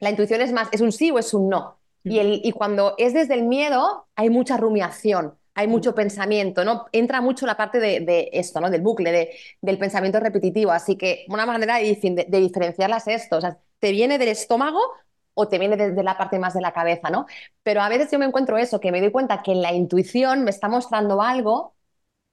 la 0.00 0.10
intuición 0.10 0.40
es 0.42 0.52
más, 0.52 0.68
es 0.72 0.80
un 0.80 0.92
sí 0.92 1.10
o 1.10 1.18
es 1.18 1.34
un 1.34 1.48
no. 1.48 1.78
Mm. 2.04 2.10
Y, 2.10 2.18
el, 2.20 2.40
y 2.44 2.52
cuando 2.52 2.94
es 2.98 3.14
desde 3.14 3.34
el 3.34 3.42
miedo, 3.44 4.06
hay 4.14 4.30
mucha 4.30 4.56
rumiación, 4.56 5.34
hay 5.54 5.66
mucho 5.68 5.94
pensamiento, 5.94 6.64
¿no? 6.64 6.84
Entra 6.92 7.20
mucho 7.20 7.46
la 7.46 7.56
parte 7.56 7.80
de, 7.80 8.00
de 8.00 8.28
esto, 8.32 8.60
¿no? 8.60 8.70
Del 8.70 8.82
bucle, 8.82 9.10
de- 9.10 9.30
del 9.62 9.78
pensamiento 9.78 10.20
repetitivo. 10.20 10.70
Así 10.70 10.96
que 10.96 11.24
una 11.30 11.46
manera 11.46 11.78
de- 11.78 12.26
de 12.28 12.40
diferenciarlas 12.40 13.08
es 13.08 13.22
esto. 13.22 13.38
O 13.38 13.40
sea, 13.40 13.58
¿te 13.80 13.90
viene 13.90 14.18
del 14.18 14.28
estómago 14.28 14.80
o 15.36 15.48
te 15.48 15.58
viene 15.58 15.76
desde 15.76 16.02
la 16.02 16.16
parte 16.16 16.38
más 16.38 16.54
de 16.54 16.62
la 16.62 16.72
cabeza, 16.72 17.10
¿no? 17.10 17.26
Pero 17.62 17.82
a 17.82 17.88
veces 17.88 18.10
yo 18.10 18.18
me 18.18 18.24
encuentro 18.24 18.56
eso, 18.56 18.80
que 18.80 18.90
me 18.90 19.00
doy 19.00 19.10
cuenta 19.12 19.42
que 19.42 19.54
la 19.54 19.72
intuición 19.72 20.44
me 20.44 20.50
está 20.50 20.68
mostrando 20.68 21.20
algo 21.22 21.74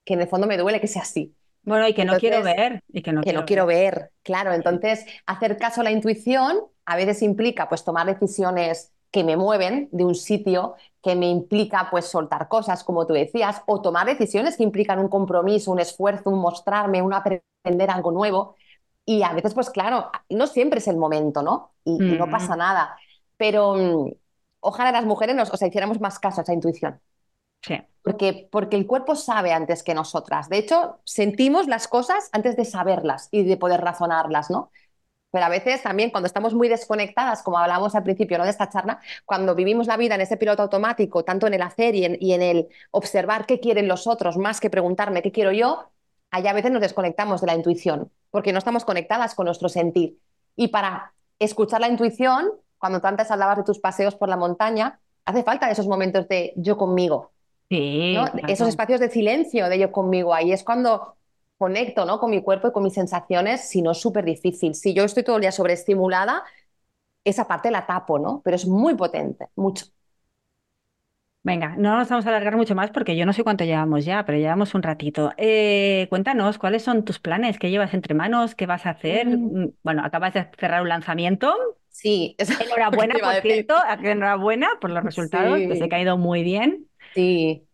que 0.05 0.13
en 0.15 0.21
el 0.21 0.27
fondo 0.27 0.47
me 0.47 0.57
duele 0.57 0.81
que 0.81 0.87
sea 0.87 1.03
así. 1.03 1.35
Bueno, 1.63 1.87
y 1.87 1.93
que 1.93 2.05
no 2.05 2.17
quiero 2.17 2.43
ver, 2.43 2.81
y 2.91 3.01
que 3.01 3.13
no 3.13 3.21
que 3.21 3.25
quiero 3.25 3.41
no 3.41 3.45
quiero 3.45 3.65
ver. 3.65 3.93
ver, 3.95 4.11
claro. 4.23 4.53
Entonces, 4.53 5.05
hacer 5.25 5.57
caso 5.57 5.81
a 5.81 5.83
la 5.83 5.91
intuición 5.91 6.59
a 6.85 6.95
veces 6.95 7.21
implica 7.21 7.69
pues 7.69 7.83
tomar 7.83 8.05
decisiones 8.07 8.91
que 9.11 9.23
me 9.23 9.37
mueven 9.37 9.89
de 9.91 10.03
un 10.05 10.15
sitio 10.15 10.75
que 11.01 11.15
me 11.15 11.29
implica 11.29 11.87
pues 11.91 12.05
soltar 12.05 12.47
cosas, 12.47 12.83
como 12.83 13.05
tú 13.05 13.13
decías, 13.13 13.61
o 13.67 13.81
tomar 13.81 14.07
decisiones 14.07 14.57
que 14.57 14.63
implican 14.63 14.99
un 14.99 15.07
compromiso, 15.07 15.71
un 15.71 15.79
esfuerzo, 15.79 16.29
un 16.29 16.39
mostrarme, 16.39 17.01
un 17.01 17.13
aprender 17.13 17.89
algo 17.89 18.11
nuevo. 18.11 18.55
Y 19.05 19.23
a 19.23 19.33
veces, 19.33 19.53
pues 19.53 19.69
claro, 19.69 20.09
no 20.29 20.47
siempre 20.47 20.79
es 20.79 20.87
el 20.87 20.97
momento, 20.97 21.41
¿no? 21.41 21.71
Y, 21.83 21.97
no 21.97 22.29
pasa 22.29 22.55
nada. 22.55 22.97
Pero 23.37 23.75
mm, 23.75 24.11
ojalá 24.61 24.91
las 24.91 25.05
mujeres 25.05 25.35
nos, 25.35 25.49
o 25.51 25.57
sea, 25.57 25.67
hiciéramos 25.67 25.99
más 25.99 26.19
caso 26.19 26.41
a 26.41 26.43
esa 26.43 26.53
intuición. 26.53 26.99
Sí. 27.61 27.81
Porque, 28.01 28.47
porque 28.51 28.77
el 28.77 28.87
cuerpo 28.87 29.15
sabe 29.15 29.53
antes 29.53 29.83
que 29.83 29.93
nosotras. 29.93 30.49
De 30.49 30.57
hecho, 30.57 30.99
sentimos 31.03 31.67
las 31.67 31.87
cosas 31.87 32.29
antes 32.31 32.55
de 32.55 32.65
saberlas 32.65 33.29
y 33.31 33.43
de 33.43 33.57
poder 33.57 33.81
razonarlas, 33.81 34.49
¿no? 34.49 34.71
Pero 35.33 35.45
a 35.45 35.49
veces 35.49 35.81
también 35.81 36.11
cuando 36.11 36.27
estamos 36.27 36.53
muy 36.53 36.69
desconectadas, 36.69 37.41
como 37.41 37.57
hablábamos 37.57 37.95
al 37.95 38.03
principio 38.03 38.37
¿no? 38.37 38.43
de 38.43 38.51
esta 38.51 38.69
charla, 38.69 38.99
cuando 39.25 39.55
vivimos 39.55 39.87
la 39.87 39.97
vida 39.97 40.13
en 40.13 40.21
ese 40.21 40.37
piloto 40.37 40.61
automático, 40.61 41.23
tanto 41.25 41.47
en 41.47 41.55
el 41.55 41.63
hacer 41.63 41.95
y 41.95 42.05
en, 42.05 42.41
el 42.43 42.67
observar 42.91 43.47
qué 43.47 43.59
quieren 43.59 43.87
los 43.87 44.05
otros, 44.05 44.37
más 44.37 44.59
que 44.59 44.69
preguntarme 44.69 45.23
qué 45.23 45.31
quiero 45.31 45.51
yo, 45.51 45.89
allá 46.33 46.49
a 46.49 46.53
veces 46.53 46.71
nos 46.71 46.81
desconectamos 46.81 47.41
de 47.41 47.47
la 47.47 47.55
intuición, 47.55 48.11
porque 48.31 48.51
no 48.51 48.57
estamos 48.57 48.85
conectadas 48.85 49.35
con 49.35 49.45
nuestro 49.45 49.69
sentir. 49.69 50.17
Y 50.55 50.69
para 50.69 51.13
escuchar 51.37 51.79
la 51.79 51.87
intuición, 51.87 52.51
cuando 52.79 52.99
tú 52.99 53.07
antes 53.07 53.29
hablabas 53.29 53.57
de 53.57 53.63
tus 53.63 53.79
paseos 53.79 54.15
por 54.15 54.29
la 54.29 54.35
montaña, 54.35 54.99
hace 55.25 55.43
falta 55.43 55.69
esos 55.69 55.87
momentos 55.87 56.27
de 56.27 56.53
yo 56.55 56.75
conmigo. 56.75 57.31
Sí, 57.69 58.17
Esos 58.47 58.67
espacios 58.67 58.99
de 58.99 59.11
silencio 59.11 59.69
de 59.69 59.77
yo 59.77 59.91
conmigo. 59.91 60.33
Ahí 60.33 60.51
es 60.51 60.63
cuando 60.63 61.15
conecto 61.59 62.03
¿no? 62.05 62.19
con 62.19 62.31
mi 62.31 62.41
cuerpo 62.41 62.67
y 62.67 62.71
con 62.71 62.83
mis 62.83 62.93
sensaciones, 62.93 63.69
si 63.69 63.83
no 63.83 63.91
es 63.91 63.99
súper 63.99 64.25
difícil. 64.25 64.73
Si 64.73 64.93
yo 64.95 65.03
estoy 65.03 65.23
todo 65.23 65.35
el 65.35 65.41
día 65.43 65.51
sobreestimulada, 65.51 66.43
esa 67.23 67.47
parte 67.47 67.69
la 67.69 67.85
tapo, 67.85 68.17
¿no? 68.17 68.41
Pero 68.43 68.55
es 68.55 68.65
muy 68.65 68.95
potente, 68.95 69.49
mucho. 69.55 69.85
Venga, 71.45 71.75
no 71.77 71.97
nos 71.97 72.07
vamos 72.07 72.25
a 72.25 72.29
alargar 72.29 72.55
mucho 72.55 72.73
más 72.73 72.89
porque 72.91 73.17
yo 73.17 73.25
no 73.25 73.33
sé 73.33 73.43
cuánto 73.43 73.65
llevamos 73.65 74.05
ya, 74.05 74.23
pero 74.25 74.37
llevamos 74.37 74.75
un 74.75 74.81
ratito. 74.81 75.33
Eh, 75.35 76.07
cuéntanos, 76.09 76.57
¿cuáles 76.57 76.83
son 76.83 77.03
tus 77.03 77.19
planes? 77.19 77.59
¿Qué 77.59 77.69
llevas 77.69 77.93
entre 77.93 78.15
manos? 78.15 78.55
¿Qué 78.55 78.65
vas 78.65 78.85
a 78.85 78.91
hacer? 78.91 79.27
Mm. 79.27 79.63
Mm, 79.63 79.69
bueno, 79.83 80.05
acabas 80.05 80.33
de 80.33 80.47
cerrar 80.57 80.81
un 80.81 80.87
lanzamiento. 80.87 81.53
Sí, 81.89 82.37
enhorabuena, 82.39 83.15
por 83.15 83.41
cierto, 83.41 83.75
enhorabuena 84.01 84.69
por 84.79 84.89
los 84.91 85.03
resultados, 85.03 85.59
que 85.59 85.75
se 85.75 85.83
ha 85.83 85.89
caído 85.89 86.17
muy 86.17 86.43
bien. 86.43 86.87
Sí, 87.13 87.67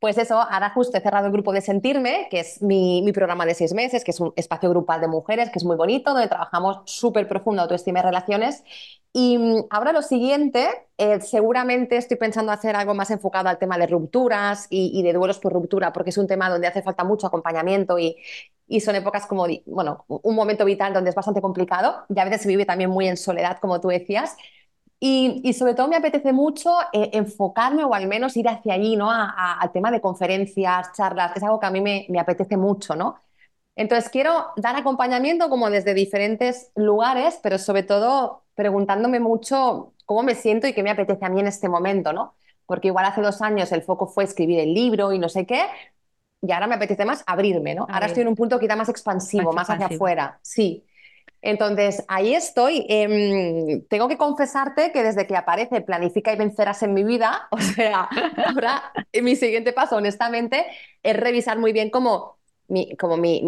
pues 0.00 0.16
eso, 0.16 0.40
ahora 0.40 0.70
justo 0.70 0.96
he 0.96 1.00
cerrado 1.02 1.26
el 1.26 1.32
grupo 1.32 1.52
de 1.52 1.60
Sentirme, 1.60 2.26
que 2.30 2.40
es 2.40 2.62
mi, 2.62 3.08
programa 3.12 3.44
de 3.44 3.54
seis 3.54 3.74
meses, 3.74 4.02
que 4.02 4.12
es 4.12 4.20
un 4.20 4.32
espacio 4.34 4.70
grupal 4.70 5.02
de 5.02 5.08
mujeres, 5.08 5.50
que 5.50 5.58
es 5.58 5.64
muy 5.64 5.76
bonito, 5.76 6.12
donde 6.12 6.26
trabajamos 6.26 6.80
súper 6.86 7.28
profundo 7.28 7.60
autoestima 7.60 7.98
y 8.00 8.02
relaciones. 8.02 8.64
Y 9.12 9.36
mm, 9.36 9.66
ahora 9.68 9.92
lo 9.92 10.00
siguiente, 10.00 10.68
eh, 10.96 11.20
seguramente 11.20 11.98
estoy 11.98 12.16
pensando 12.16 12.50
hacer 12.50 12.76
algo 12.76 12.94
más 12.94 13.10
enfocado 13.10 13.50
al 13.50 13.58
tema 13.58 13.76
de 13.76 13.88
rupturas 13.88 14.66
y, 14.70 15.02
de 15.02 15.12
duelos 15.12 15.38
por 15.38 15.52
ruptura, 15.52 15.92
porque 15.92 16.10
es 16.10 16.18
un 16.18 16.26
tema 16.26 16.48
donde 16.48 16.66
hace 16.66 16.80
falta 16.82 17.04
mucho 17.04 17.26
acompañamiento 17.26 17.98
y, 17.98 18.16
y 18.66 18.80
son 18.80 18.96
épocas 18.96 19.26
como, 19.26 19.46
bueno, 19.66 20.06
un 20.08 20.34
momento 20.34 20.64
vital 20.64 20.94
donde 20.94 21.10
es 21.10 21.16
bastante 21.16 21.42
complicado 21.42 22.06
y 22.08 22.18
a 22.18 22.24
veces 22.24 22.40
se 22.40 22.48
vive 22.48 22.64
también 22.64 22.88
muy 22.88 23.06
en 23.06 23.18
soledad, 23.18 23.58
como 23.60 23.80
tú 23.82 23.88
decías. 23.88 24.34
Y, 25.02 25.54
sobre 25.54 25.74
todo 25.74 25.88
me 25.88 25.96
apetece 25.96 26.30
mucho 26.34 26.70
eh, 26.92 27.08
enfocarme 27.14 27.84
o 27.84 27.94
al 27.94 28.06
menos 28.06 28.36
ir 28.36 28.46
hacia 28.48 28.74
allí, 28.74 28.96
¿no? 28.96 29.10
al 29.10 29.72
tema 29.72 29.90
de 29.90 30.02
conferencias, 30.02 30.92
charlas, 30.92 31.34
es 31.34 31.42
algo 31.42 31.58
que 31.58 31.66
a 31.66 31.70
mí 31.70 31.80
me, 31.80 32.06
apetece 32.20 32.58
mucho, 32.58 32.94
¿no? 32.94 33.18
Entonces 33.76 34.10
quiero 34.10 34.48
dar 34.56 34.76
acompañamiento 34.76 35.48
como 35.48 35.70
desde 35.70 35.94
diferentes 35.94 36.70
lugares, 36.76 37.40
pero 37.42 37.56
sobre 37.56 37.82
todo 37.82 38.42
preguntándome 38.54 39.20
mucho 39.20 39.94
cómo 40.04 40.22
me 40.22 40.34
siento 40.34 40.66
y 40.66 40.74
qué 40.74 40.82
me 40.82 40.90
apetece 40.90 41.24
a 41.24 41.30
mí 41.30 41.40
en 41.40 41.46
este 41.46 41.70
momento, 41.70 42.12
¿no? 42.12 42.34
Porque 42.66 42.88
igual 42.88 43.06
hace 43.06 43.22
dos 43.22 43.40
años 43.40 43.72
el 43.72 43.80
foco 43.80 44.06
fue 44.06 44.24
escribir 44.24 44.60
el 44.60 44.74
libro 44.74 45.14
y 45.14 45.18
no 45.18 45.30
sé 45.30 45.46
qué, 45.46 45.64
y 46.42 46.52
ahora 46.52 46.66
me 46.66 46.74
apetece 46.74 47.06
más 47.06 47.24
abrirme, 47.26 47.74
¿no? 47.74 47.86
ahora 47.90 48.06
estoy 48.06 48.22
en 48.22 48.28
un 48.28 48.34
punto 48.34 48.58
quizá 48.58 48.76
más 48.76 48.90
expansivo, 48.90 49.52
más, 49.52 49.68
más 49.68 49.70
hacia 49.70 49.96
afuera, 49.96 50.38
sí. 50.42 50.84
Entonces, 51.42 52.04
ahí 52.08 52.34
estoy. 52.34 52.86
Em, 52.88 53.82
tengo 53.88 54.08
que 54.08 54.18
confesarte 54.18 54.92
que 54.92 55.02
desde 55.02 55.26
que 55.26 55.36
aparece 55.36 55.80
Planifica 55.80 56.32
y 56.32 56.36
Vencerás 56.36 56.82
en 56.82 56.94
mi 56.94 57.04
vida, 57.04 57.48
o 57.50 57.58
sea, 57.58 58.08
ahora 58.46 58.92
mi 59.22 59.36
siguiente 59.36 59.72
paso, 59.72 59.96
honestamente, 59.96 60.66
es 61.02 61.16
revisar 61.16 61.58
muy 61.58 61.72
bien 61.72 61.90
como 61.90 62.38
mi, 62.68 62.96
como 62.96 63.16
mi, 63.16 63.40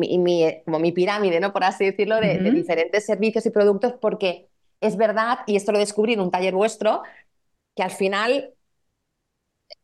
como 0.65 0.79
mi 0.79 0.93
pirámide, 0.93 1.41
¿no? 1.41 1.53
por 1.53 1.65
así 1.65 1.85
decirlo, 1.85 2.17
de, 2.21 2.39
de, 2.39 2.51
diferentes 2.51 3.07
servicios 3.07 3.47
y 3.47 3.51
productos, 3.51 3.95
porque 4.01 4.49
es 4.81 4.97
verdad, 4.97 5.41
y 5.47 5.57
esto 5.57 5.71
lo 5.71 5.79
descubrí 5.79 6.15
en 6.15 6.21
un 6.21 6.31
taller 6.33 6.55
vuestro, 6.55 7.03
que 7.77 7.83
al 7.85 7.93
final 7.93 8.53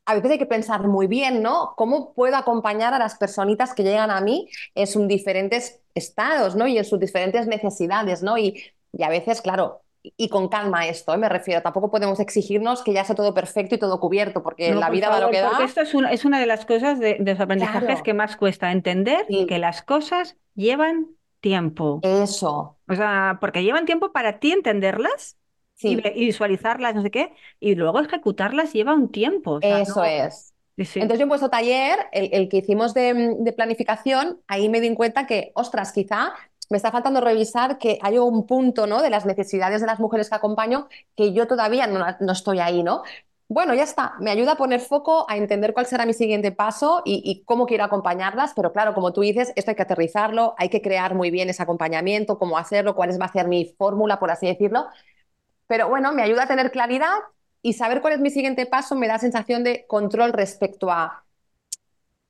a 0.09 0.15
veces 0.15 0.31
hay 0.33 0.39
que 0.39 0.47
pensar 0.47 0.89
muy 0.89 1.07
bien, 1.07 1.43
¿no? 1.43 1.75
¿Cómo 1.77 2.15
puedo 2.15 2.35
acompañar 2.37 2.95
a 2.95 2.99
las 2.99 3.17
personitas 3.17 3.75
que 3.75 3.83
llegan 3.83 4.11
a 4.11 4.23
mí 4.23 4.49
en 4.75 4.87
sus 4.87 5.07
diferentes 5.07 5.83
estados, 5.99 6.57
¿no? 6.57 6.67
Y 6.67 6.79
en 6.79 6.85
sus 6.85 6.99
diferentes 6.99 7.47
necesidades, 7.47 8.23
¿no? 8.23 8.39
Y, 8.39 8.63
a 9.01 9.09
veces, 9.11 9.43
claro, 9.43 9.83
y 10.03 10.29
con 10.31 10.49
calma 10.49 10.87
esto, 10.87 11.13
¿eh? 11.13 11.19
me 11.19 11.29
refiero. 11.29 11.61
Tampoco 11.61 11.91
podemos 11.91 12.21
exigirnos 12.21 12.83
que 12.83 12.95
ya 12.95 13.05
sea 13.05 13.15
todo 13.15 13.35
perfecto 13.35 13.75
y 13.75 13.79
todo 13.79 14.01
cubierto, 14.01 14.43
porque 14.43 14.75
la 14.75 14.89
vida 14.89 15.11
va 15.11 15.17
a 15.17 15.21
lo 15.21 15.31
que 15.31 15.41
da. 15.41 15.53
Esto 15.63 15.83
es 15.83 15.93
una, 15.93 16.11
es 16.11 16.25
una 16.25 16.41
de 16.41 16.47
las 16.47 16.65
cosas 16.65 16.99
de, 16.99 17.19
los 17.19 17.39
aprendizajes 17.39 18.03
que 18.03 18.15
más 18.15 18.37
cuesta 18.37 18.73
entender, 18.73 19.27
que 19.47 19.59
las 19.59 19.83
cosas 19.83 20.37
llevan 20.55 21.09
tiempo. 21.41 22.01
Eso. 22.03 22.79
O 22.89 22.95
sea, 22.95 23.39
porque 23.41 23.63
llevan 23.63 23.85
tiempo 23.85 24.13
para 24.13 24.39
ti 24.39 24.53
entenderlas 24.53 25.37
y, 25.81 25.97
visualizarlas, 25.97 26.95
no 26.95 27.03
sé 27.03 27.11
qué, 27.11 27.33
y 27.61 27.75
luego 27.75 28.01
ejecutarlas 28.01 28.73
lleva 28.73 28.95
un 28.95 29.11
tiempo. 29.11 29.59
Eso 29.61 30.03
es. 30.05 30.55
Entonces 30.79 31.19
yo 31.19 31.25
en 31.25 31.29
vuestro 31.29 31.51
taller, 31.51 31.99
el, 32.13 32.49
que 32.49 32.59
hicimos 32.59 32.95
de, 32.95 33.53
planificación, 33.57 34.41
ahí 34.47 34.69
me 34.69 34.81
di 34.81 34.95
cuenta 34.95 35.27
que, 35.27 35.51
ostras, 35.55 35.93
quizá 35.93 36.33
me 36.71 36.77
está 36.77 36.93
faltando 36.93 37.21
revisar 37.21 37.79
que 37.79 37.99
hay 38.01 38.19
un 38.19 38.47
punto 38.47 38.87
¿no? 38.87 39.03
de 39.03 39.11
las 39.11 39.27
necesidades 39.27 39.81
de 39.81 39.87
las 39.87 39.99
mujeres 39.99 40.29
que 40.29 40.37
acompaño 40.37 40.89
que 41.17 41.33
yo 41.33 41.47
todavía 41.47 41.87
no, 41.87 42.05
no 42.21 42.33
estoy 42.33 42.61
ahí, 42.61 42.83
¿no? 42.83 43.03
Bueno, 43.51 43.73
ya 43.73 43.83
está, 43.83 44.13
me 44.21 44.31
ayuda 44.31 44.53
a 44.53 44.57
poner 44.57 44.79
foco, 44.79 45.25
a 45.27 45.39
entender 45.39 45.73
cuál 45.73 45.87
será 45.87 46.05
mi 46.05 46.13
siguiente 46.13 46.53
paso 46.53 47.01
y, 47.07 47.23
y, 47.25 47.45
cómo 47.45 47.65
quiero 47.65 47.83
acompañarlas, 47.85 48.53
pero 48.55 48.73
claro, 48.75 48.93
como 48.93 49.15
tú 49.15 49.23
dices, 49.23 49.55
esto 49.57 49.71
hay 49.71 49.75
que 49.75 49.83
aterrizarlo, 49.83 50.55
hay 50.59 50.69
que 50.69 50.83
crear 50.83 51.15
muy 51.15 51.31
bien 51.31 51.49
ese 51.49 51.63
acompañamiento, 51.63 52.39
cómo 52.39 52.59
hacerlo, 52.59 52.95
cuál 52.95 53.11
va 53.19 53.25
a 53.25 53.33
ser 53.33 53.49
mi 53.49 53.65
fórmula, 53.79 54.21
por 54.21 54.31
así 54.31 54.47
decirlo, 54.47 54.89
pero 55.67 55.89
bueno, 55.89 56.13
me 56.13 56.23
ayuda 56.23 56.43
a 56.45 56.47
tener 56.47 56.71
claridad 56.71 57.15
y 57.63 57.73
saber 57.75 58.01
cuál 58.01 58.15
es 58.15 58.21
mi 58.21 58.31
siguiente 58.31 58.67
paso 58.67 58.95
me 58.97 59.09
da 59.09 59.19
sensación 59.19 59.65
de 59.65 59.87
control 59.87 60.33
respecto 60.33 60.91
a, 60.91 61.25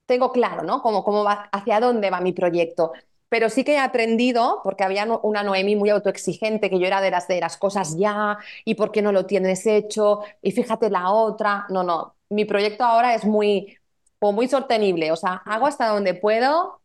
tengo 0.07 0.33
claro, 0.33 0.63
¿no? 0.63 0.83
Cómo, 0.83 1.05
cómo 1.05 1.23
va, 1.25 1.49
hacia 1.53 1.81
dónde 1.81 2.11
va 2.11 2.21
mi 2.21 2.33
proyecto. 2.33 2.93
Pero 3.29 3.51
sí 3.51 3.63
que 3.63 3.75
he 3.75 3.79
aprendido, 3.79 4.61
porque 4.65 4.85
había 4.85 5.05
una 5.23 5.43
Noemí 5.43 5.77
muy 5.77 5.91
autoexigente, 5.91 6.71
que 6.71 6.79
yo 6.81 6.87
era 6.87 7.03
de 7.03 7.11
las 7.11 7.29
de 7.29 7.41
las 7.41 7.59
cosas 7.59 7.97
ya, 7.99 8.39
y 8.65 8.75
por 8.75 8.91
qué 8.91 9.03
no 9.03 9.13
lo 9.13 9.27
tienes 9.27 9.67
hecho, 9.67 10.21
y 10.41 10.53
fíjate 10.53 10.89
la 10.89 11.11
otra. 11.11 11.67
No, 11.69 11.83
no, 11.83 12.15
mi 12.31 12.47
proyecto 12.47 12.85
ahora 12.85 13.15
es 13.15 13.25
muy, 13.27 13.77
muy 14.21 14.49
sostenible, 14.49 15.13
o 15.13 15.17
sea, 15.17 15.43
hago 15.45 15.67
hasta 15.67 15.89
donde 15.89 16.15
puedo, 16.15 16.81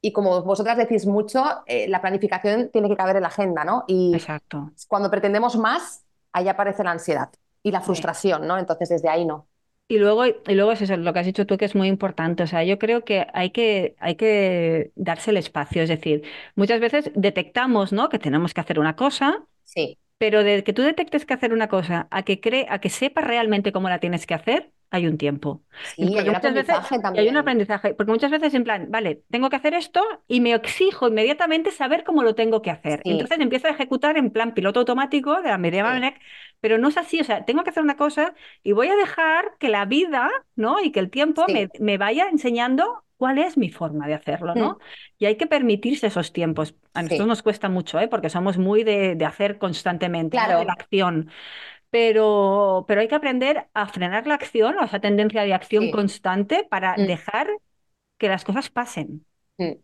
y 0.00 0.12
como 0.12 0.42
vosotras 0.42 0.76
decís 0.76 1.06
mucho, 1.06 1.44
eh, 1.66 1.88
la 1.88 2.00
planificación 2.00 2.70
tiene 2.72 2.88
que 2.88 2.96
caber 2.96 3.16
en 3.16 3.22
la 3.22 3.28
agenda, 3.28 3.64
¿no? 3.64 3.84
Y 3.86 4.16
Exacto. 4.16 4.72
cuando 4.88 5.10
pretendemos 5.10 5.56
más, 5.56 6.04
ahí 6.32 6.48
aparece 6.48 6.82
la 6.84 6.92
ansiedad 6.92 7.30
y 7.66 7.72
la 7.72 7.80
frustración, 7.80 8.46
¿no? 8.46 8.58
Entonces 8.58 8.88
desde 8.88 9.08
ahí 9.08 9.24
no. 9.24 9.48
Y 9.88 9.98
luego, 9.98 10.24
y 10.24 10.54
luego 10.54 10.70
es 10.70 10.82
eso, 10.82 10.96
lo 10.96 11.12
que 11.12 11.18
has 11.18 11.26
dicho 11.26 11.46
tú 11.46 11.56
que 11.58 11.64
es 11.64 11.74
muy 11.74 11.88
importante. 11.88 12.44
O 12.44 12.46
sea, 12.46 12.62
yo 12.62 12.78
creo 12.78 13.04
que 13.04 13.26
hay 13.34 13.50
que, 13.50 13.96
hay 13.98 14.14
que 14.14 14.92
darse 14.94 15.32
el 15.32 15.36
espacio. 15.36 15.82
Es 15.82 15.88
decir, 15.88 16.22
muchas 16.54 16.78
veces 16.78 17.10
detectamos, 17.16 17.92
¿no? 17.92 18.08
Que 18.08 18.20
tenemos 18.20 18.54
que 18.54 18.60
hacer 18.60 18.78
una 18.78 18.94
cosa. 18.94 19.44
Sí. 19.64 19.98
Pero 20.18 20.44
de 20.44 20.62
que 20.62 20.72
tú 20.72 20.82
detectes 20.82 21.26
que 21.26 21.34
hacer 21.34 21.52
una 21.52 21.68
cosa 21.68 22.06
a 22.12 22.22
que 22.22 22.40
cree, 22.40 22.66
a 22.70 22.78
que 22.80 22.88
sepas 22.88 23.24
realmente 23.24 23.72
cómo 23.72 23.88
la 23.88 23.98
tienes 23.98 24.26
que 24.26 24.34
hacer, 24.34 24.70
hay 24.96 25.06
un 25.06 25.18
tiempo. 25.18 25.62
Sí, 25.94 26.16
hay 26.16 26.28
un 26.28 26.34
aprendizaje 26.34 26.98
también. 26.98 27.24
Hay 27.24 27.30
un 27.30 27.36
aprendizaje, 27.36 27.94
porque 27.94 28.12
muchas 28.12 28.30
veces 28.30 28.54
en 28.54 28.64
plan, 28.64 28.86
vale, 28.90 29.22
tengo 29.30 29.50
que 29.50 29.56
hacer 29.56 29.74
esto 29.74 30.02
y 30.26 30.40
me 30.40 30.54
exijo 30.54 31.08
inmediatamente 31.08 31.70
saber 31.70 32.04
cómo 32.04 32.22
lo 32.22 32.34
tengo 32.34 32.62
que 32.62 32.70
hacer. 32.70 33.00
Entonces 33.04 33.38
empiezo 33.38 33.68
a 33.68 33.70
ejecutar 33.70 34.16
en 34.16 34.30
plan 34.30 34.54
piloto 34.54 34.80
automático 34.80 35.40
de 35.42 35.48
la 35.48 35.58
media 35.58 35.84
sí. 36.00 36.14
pero 36.60 36.78
no 36.78 36.88
es 36.88 36.96
así, 36.96 37.20
o 37.20 37.24
sea, 37.24 37.44
tengo 37.44 37.62
que 37.62 37.70
hacer 37.70 37.82
una 37.82 37.96
cosa 37.96 38.34
y 38.62 38.72
voy 38.72 38.88
a 38.88 38.96
dejar 38.96 39.56
que 39.58 39.68
la 39.68 39.84
vida, 39.84 40.30
¿no? 40.54 40.80
Y 40.80 40.92
que 40.92 41.00
el 41.00 41.10
tiempo 41.10 41.44
me, 41.48 41.68
me, 41.78 41.98
vaya 41.98 42.28
enseñando 42.28 43.04
cuál 43.16 43.38
es 43.38 43.56
mi 43.56 43.70
forma 43.70 44.06
de 44.06 44.14
hacerlo, 44.14 44.54
¿no? 44.54 44.72
Mm. 44.72 44.78
Y 45.18 45.26
hay 45.26 45.36
que 45.36 45.46
permitirse 45.46 46.06
esos 46.06 46.32
tiempos. 46.32 46.74
A 46.94 47.02
nosotros 47.02 47.28
nos 47.28 47.42
cuesta 47.42 47.68
mucho, 47.68 47.98
¿eh? 47.98 48.08
Porque 48.08 48.30
somos 48.30 48.58
muy 48.58 48.84
de, 48.84 49.16
hacer 49.26 49.58
constantemente, 49.58 50.36
claro. 50.36 50.58
de 50.58 50.64
la 50.64 50.72
acción 50.72 51.30
pero, 51.96 52.84
pero 52.86 53.00
hay 53.00 53.08
que 53.08 53.14
aprender 53.14 53.68
a 53.72 53.86
frenar 53.86 54.26
la 54.26 54.34
acción, 54.34 54.76
o 54.78 54.84
esa 54.84 55.00
tendencia 55.00 55.44
de 55.44 55.54
acción 55.54 55.90
constante 55.90 56.66
para 56.68 56.92
mm. 56.94 57.06
dejar 57.06 57.48
que 58.18 58.28
las 58.28 58.44
cosas 58.44 58.68
pasen. 58.68 59.24
Mm. 59.56 59.76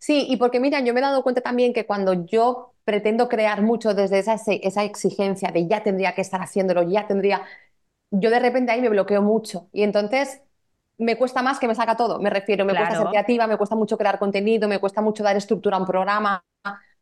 Sí, 0.00 0.26
y 0.28 0.36
porque 0.36 0.58
mira, 0.58 0.80
yo 0.80 0.92
me 0.92 0.98
he 0.98 1.02
dado 1.02 1.22
cuenta 1.22 1.42
también 1.42 1.72
que 1.72 1.86
cuando 1.86 2.26
yo 2.26 2.74
pretendo 2.82 3.28
crear 3.28 3.62
mucho 3.62 3.94
desde 3.94 4.18
esa, 4.18 4.34
esa 4.34 4.82
exigencia 4.82 5.52
de 5.52 5.68
ya 5.68 5.84
tendría 5.84 6.12
que 6.12 6.22
estar 6.22 6.42
haciéndolo, 6.42 6.82
ya 6.82 7.06
tendría, 7.06 7.42
yo 8.10 8.30
de 8.30 8.40
repente 8.40 8.72
ahí 8.72 8.80
me 8.80 8.88
bloqueo 8.88 9.22
mucho 9.22 9.68
y 9.72 9.84
entonces 9.84 10.42
me 10.98 11.16
cuesta 11.16 11.40
más 11.40 11.60
que 11.60 11.68
me 11.68 11.76
saca 11.76 11.96
todo, 11.96 12.18
me 12.18 12.30
refiero, 12.30 12.64
me 12.64 12.74
cuesta 12.74 12.96
ser 12.96 13.06
creativa, 13.06 13.46
me 13.46 13.56
cuesta 13.56 13.76
mucho 13.76 13.96
crear 13.96 14.18
contenido, 14.18 14.66
me 14.66 14.80
cuesta 14.80 15.02
mucho 15.02 15.22
dar 15.22 15.36
estructura 15.36 15.76
a 15.76 15.80
un 15.80 15.86
programa, 15.86 16.44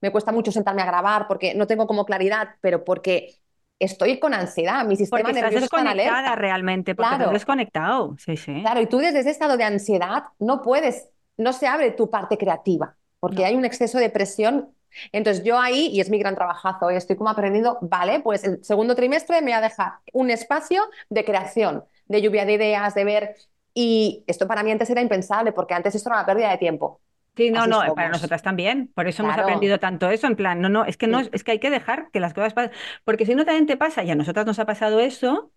me 0.02 0.12
cuesta 0.12 0.30
mucho 0.30 0.52
sentarme 0.52 0.82
a 0.82 0.86
grabar 0.86 1.26
porque 1.26 1.54
no 1.54 1.66
tengo 1.66 1.86
como 1.86 2.04
claridad, 2.04 2.56
pero 2.60 2.84
porque 2.84 3.38
estoy 3.78 4.18
con 4.18 4.34
ansiedad, 4.34 4.84
mi 4.84 4.96
sistema 4.96 5.22
porque 5.22 5.40
nervioso 5.40 5.64
estás 5.64 5.82
desconectada 5.82 6.34
realmente, 6.34 6.94
porque 6.94 7.16
claro. 7.16 7.30
desconectado, 7.32 8.16
sí, 8.18 8.36
sí. 8.36 8.60
Claro, 8.60 8.80
y 8.80 8.86
tú 8.86 8.98
desde 8.98 9.20
ese 9.20 9.30
estado 9.30 9.56
de 9.56 9.64
ansiedad 9.64 10.24
no 10.38 10.62
puedes, 10.62 11.08
no 11.36 11.52
se 11.52 11.66
abre 11.66 11.92
tu 11.92 12.10
parte 12.10 12.36
creativa, 12.38 12.96
porque 13.20 13.44
hay 13.44 13.54
un 13.54 13.64
exceso 13.64 13.98
de 13.98 14.10
presión. 14.10 14.70
Entonces 15.12 15.44
yo 15.44 15.60
ahí, 15.60 15.88
y 15.88 16.00
es 16.00 16.10
mi 16.10 16.18
gran 16.18 16.34
trabajazo, 16.34 16.90
estoy 16.90 17.16
como 17.16 17.30
aprendiendo, 17.30 17.78
vale, 17.82 18.20
pues 18.20 18.42
el 18.44 18.64
segundo 18.64 18.94
trimestre 18.94 19.42
me 19.42 19.52
va 19.52 19.58
a 19.58 19.60
dejar 19.62 19.92
un 20.12 20.30
espacio 20.30 20.82
de 21.08 21.24
creación, 21.24 21.84
de 22.06 22.22
lluvia 22.22 22.44
de 22.44 22.54
ideas, 22.54 22.94
de 22.94 23.04
ver, 23.04 23.36
y 23.74 24.24
esto 24.26 24.48
para 24.48 24.62
mí 24.62 24.72
antes 24.72 24.90
era 24.90 25.00
impensable, 25.00 25.52
porque 25.52 25.74
antes 25.74 25.94
esto 25.94 26.08
era 26.08 26.16
una 26.16 26.26
pérdida 26.26 26.50
de 26.50 26.58
tiempo. 26.58 27.00
Sí, 27.39 27.53
no, 27.53 27.68
no, 27.68 27.95
para 27.95 28.09
nosotras 28.09 28.43
también. 28.43 28.91
Por 28.97 29.07
eso 29.07 29.22
hemos 29.22 29.39
aprendido 29.39 29.78
tanto 29.78 30.11
eso, 30.11 30.26
en 30.26 30.34
plan, 30.34 30.61
no, 30.61 30.68
no, 30.68 30.84
es 30.84 30.97
que 30.97 31.07
no, 31.07 31.20
es 31.20 31.45
que 31.45 31.53
hay 31.53 31.61
que 31.61 31.70
dejar 31.70 32.11
que 32.11 32.18
las 32.18 32.34
cosas 32.34 32.53
pasen. 32.53 32.72
Porque 33.05 33.26
si 33.26 33.36
no 33.36 33.45
también 33.45 33.66
te 33.66 33.76
pasa, 33.76 34.03
y 34.03 34.11
a 34.11 34.16
nosotras 34.16 34.45
nos 34.45 34.59
ha 34.59 34.66
pasado 34.66 34.99
eso, 34.99 35.53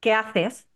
¿qué 0.00 0.12
haces? 0.12 0.68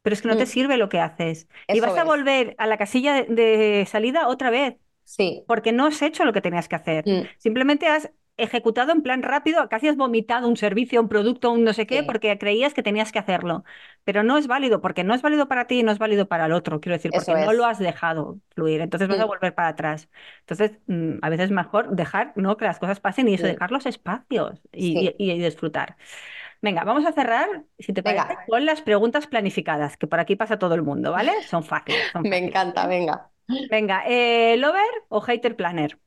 Pero 0.00 0.14
es 0.14 0.22
que 0.22 0.28
no 0.28 0.38
te 0.38 0.44
mm. 0.44 0.46
sirve 0.46 0.78
lo 0.78 0.88
que 0.88 0.98
haces. 0.98 1.46
y 1.68 1.80
vas 1.80 1.98
a 1.98 2.04
volver 2.04 2.54
a 2.56 2.66
la 2.66 2.78
casilla 2.78 3.22
de, 3.22 3.86
salida 3.86 4.28
otra 4.28 4.48
vez. 4.48 4.76
Sí. 5.04 5.44
Porque 5.46 5.72
no 5.72 5.84
has 5.84 6.00
hecho 6.00 6.24
lo 6.24 6.32
que 6.32 6.40
tenías 6.40 6.68
que 6.68 6.76
hacer. 6.76 7.06
Mm. 7.06 7.28
Simplemente 7.36 7.86
has 7.86 8.10
ejecutado 8.38 8.92
en 8.92 9.02
plan 9.02 9.22
rápido, 9.22 9.68
casi 9.68 9.88
has 9.88 9.96
vomitado 9.96 10.48
un 10.48 10.56
servicio, 10.56 11.00
un 11.00 11.08
producto, 11.08 11.50
un 11.50 11.64
no 11.64 11.72
sé 11.72 11.86
qué, 11.86 12.04
porque 12.04 12.38
creías 12.38 12.72
que 12.72 12.82
tenías 12.82 13.12
que 13.12 13.18
hacerlo. 13.18 13.64
Pero 14.04 14.22
no 14.22 14.38
es 14.38 14.46
válido, 14.46 14.80
porque 14.80 15.04
no 15.04 15.14
es 15.14 15.22
válido 15.22 15.48
para 15.48 15.66
ti 15.66 15.80
y 15.80 15.82
no 15.82 15.90
es 15.90 15.98
válido 15.98 16.28
para 16.28 16.46
el 16.46 16.52
otro, 16.52 16.80
quiero 16.80 16.96
decir, 16.96 17.10
porque 17.10 17.44
no 17.44 17.52
lo 17.52 17.66
has 17.66 17.78
dejado 17.78 18.38
fluir. 18.54 18.80
Entonces 18.80 19.08
vas 19.08 19.18
a 19.18 19.24
volver 19.24 19.54
para 19.54 19.68
atrás. 19.68 20.08
Entonces, 20.40 20.78
mm, 20.86 21.18
a 21.20 21.28
veces 21.28 21.46
es 21.46 21.50
mejor 21.50 21.94
dejar 21.94 22.32
¿no? 22.36 22.56
que 22.56 22.64
las 22.64 22.78
cosas 22.78 23.00
pasen 23.00 23.28
y 23.28 23.34
eso, 23.34 23.46
dejar 23.46 23.72
los 23.72 23.86
espacios 23.86 24.60
y, 24.72 25.12
disfrutar. 25.38 25.96
Venga, 26.62 26.84
vamos 26.84 27.06
a 27.06 27.12
cerrar, 27.12 27.64
si 27.78 27.92
te 27.92 28.02
parece, 28.02 28.36
con 28.48 28.64
las 28.64 28.82
preguntas 28.82 29.26
planificadas, 29.26 29.96
que 29.96 30.06
por 30.06 30.20
aquí 30.20 30.36
pasa 30.36 30.58
todo 30.58 30.74
el 30.74 30.82
mundo, 30.82 31.12
¿vale? 31.12 31.32
Son 31.42 31.62
fáciles. 31.62 32.00
Me 32.22 32.38
encanta, 32.38 32.86
venga. 32.86 33.30
Venga, 33.70 34.04
eh, 34.06 34.56
¿lover 34.58 34.82
o 35.08 35.20
hater 35.20 35.56
planner? 35.56 35.98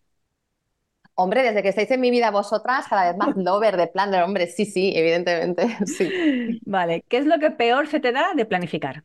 Hombre, 1.21 1.43
desde 1.43 1.61
que 1.63 1.69
estáis 1.69 1.91
en 1.91 2.01
mi 2.01 2.11
vida 2.11 2.31
vosotras, 2.31 2.87
cada 2.89 3.07
vez 3.09 3.17
más 3.17 3.35
lover 3.35 3.77
de 3.77 3.87
planner, 3.87 4.23
hombre, 4.23 4.47
sí, 4.47 4.65
sí, 4.65 4.93
evidentemente, 4.95 5.77
sí. 5.85 6.17
Vale, 6.65 7.03
¿qué 7.09 7.17
es 7.17 7.25
lo 7.25 7.37
que 7.39 7.51
peor 7.51 7.87
se 7.87 7.99
te 7.99 8.11
da 8.11 8.33
de 8.35 8.45
planificar? 8.45 9.03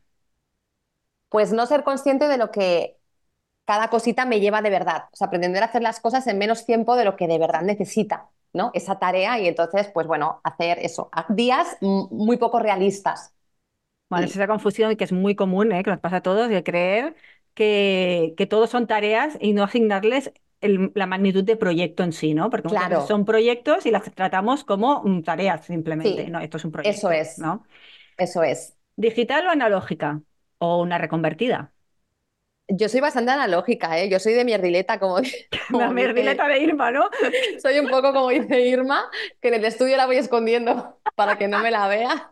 Pues 1.29 1.51
no 1.51 1.65
ser 1.65 1.83
consciente 1.83 2.27
de 2.27 2.37
lo 2.37 2.51
que 2.51 2.97
cada 3.65 3.89
cosita 3.89 4.25
me 4.25 4.39
lleva 4.41 4.61
de 4.61 4.69
verdad, 4.71 5.05
o 5.13 5.15
sea, 5.17 5.29
pretender 5.29 5.63
hacer 5.63 5.81
las 5.83 5.99
cosas 6.01 6.27
en 6.27 6.37
menos 6.39 6.65
tiempo 6.65 6.95
de 6.95 7.05
lo 7.05 7.15
que 7.17 7.27
de 7.27 7.39
verdad 7.39 7.63
necesita, 7.63 8.29
¿no? 8.53 8.71
Esa 8.75 8.99
tarea 8.99 9.39
y 9.39 9.47
entonces, 9.47 9.89
pues 9.93 10.07
bueno, 10.07 10.41
hacer 10.43 10.79
eso, 10.81 11.09
días 11.29 11.77
muy 11.81 12.37
poco 12.37 12.59
realistas. 12.59 13.33
Bueno, 14.09 14.25
es 14.25 14.31
esa 14.35 14.47
confusión 14.47 14.95
que 14.95 15.03
es 15.03 15.11
muy 15.11 15.35
común, 15.35 15.71
¿eh? 15.73 15.83
que 15.83 15.89
nos 15.91 15.99
pasa 15.99 16.17
a 16.17 16.21
todos, 16.21 16.47
de 16.49 16.63
creer 16.63 17.15
que, 17.53 18.33
que 18.37 18.45
todos 18.47 18.69
son 18.69 18.87
tareas 18.87 19.37
y 19.41 19.51
no 19.53 19.63
asignarles 19.63 20.31
la 20.61 21.05
magnitud 21.05 21.43
de 21.43 21.55
proyecto 21.55 22.03
en 22.03 22.11
sí, 22.11 22.33
¿no? 22.33 22.49
Porque 22.49 22.69
son 23.07 23.25
proyectos 23.25 23.85
y 23.85 23.91
las 23.91 24.03
tratamos 24.13 24.63
como 24.63 25.03
mm, 25.03 25.23
tareas 25.23 25.65
simplemente. 25.65 26.29
no, 26.29 26.39
esto 26.39 26.57
es 26.57 26.65
un 26.65 26.71
proyecto. 26.71 26.97
Eso 26.97 27.11
es. 27.11 27.37
¿no? 27.37 27.65
Eso 28.17 28.43
es. 28.43 28.75
¿Digital 28.95 29.47
o 29.47 29.51
analógica? 29.51 30.21
¿O 30.57 30.81
una 30.81 30.97
reconvertida? 30.97 31.71
Yo 32.69 32.89
soy 32.89 32.99
bastante 32.99 33.31
analógica, 33.31 33.97
¿eh? 33.97 34.09
Yo 34.09 34.19
soy 34.19 34.33
de 34.33 34.43
mierdileta, 34.43 34.99
como, 34.99 35.17
como 35.71 35.79
La 35.79 35.91
mierdileta 35.91 36.47
de 36.47 36.59
Irma, 36.59 36.91
¿no? 36.91 37.09
soy 37.61 37.79
un 37.79 37.89
poco 37.89 38.11
como 38.11 38.29
dice 38.29 38.59
Irma, 38.61 39.09
que 39.41 39.49
en 39.49 39.53
el 39.55 39.65
estudio 39.65 39.95
la 39.95 40.05
voy 40.05 40.17
escondiendo 40.17 40.99
para 41.15 41.37
que 41.37 41.47
no 41.47 41.59
me 41.59 41.71
la 41.71 41.87
vea. 41.87 42.29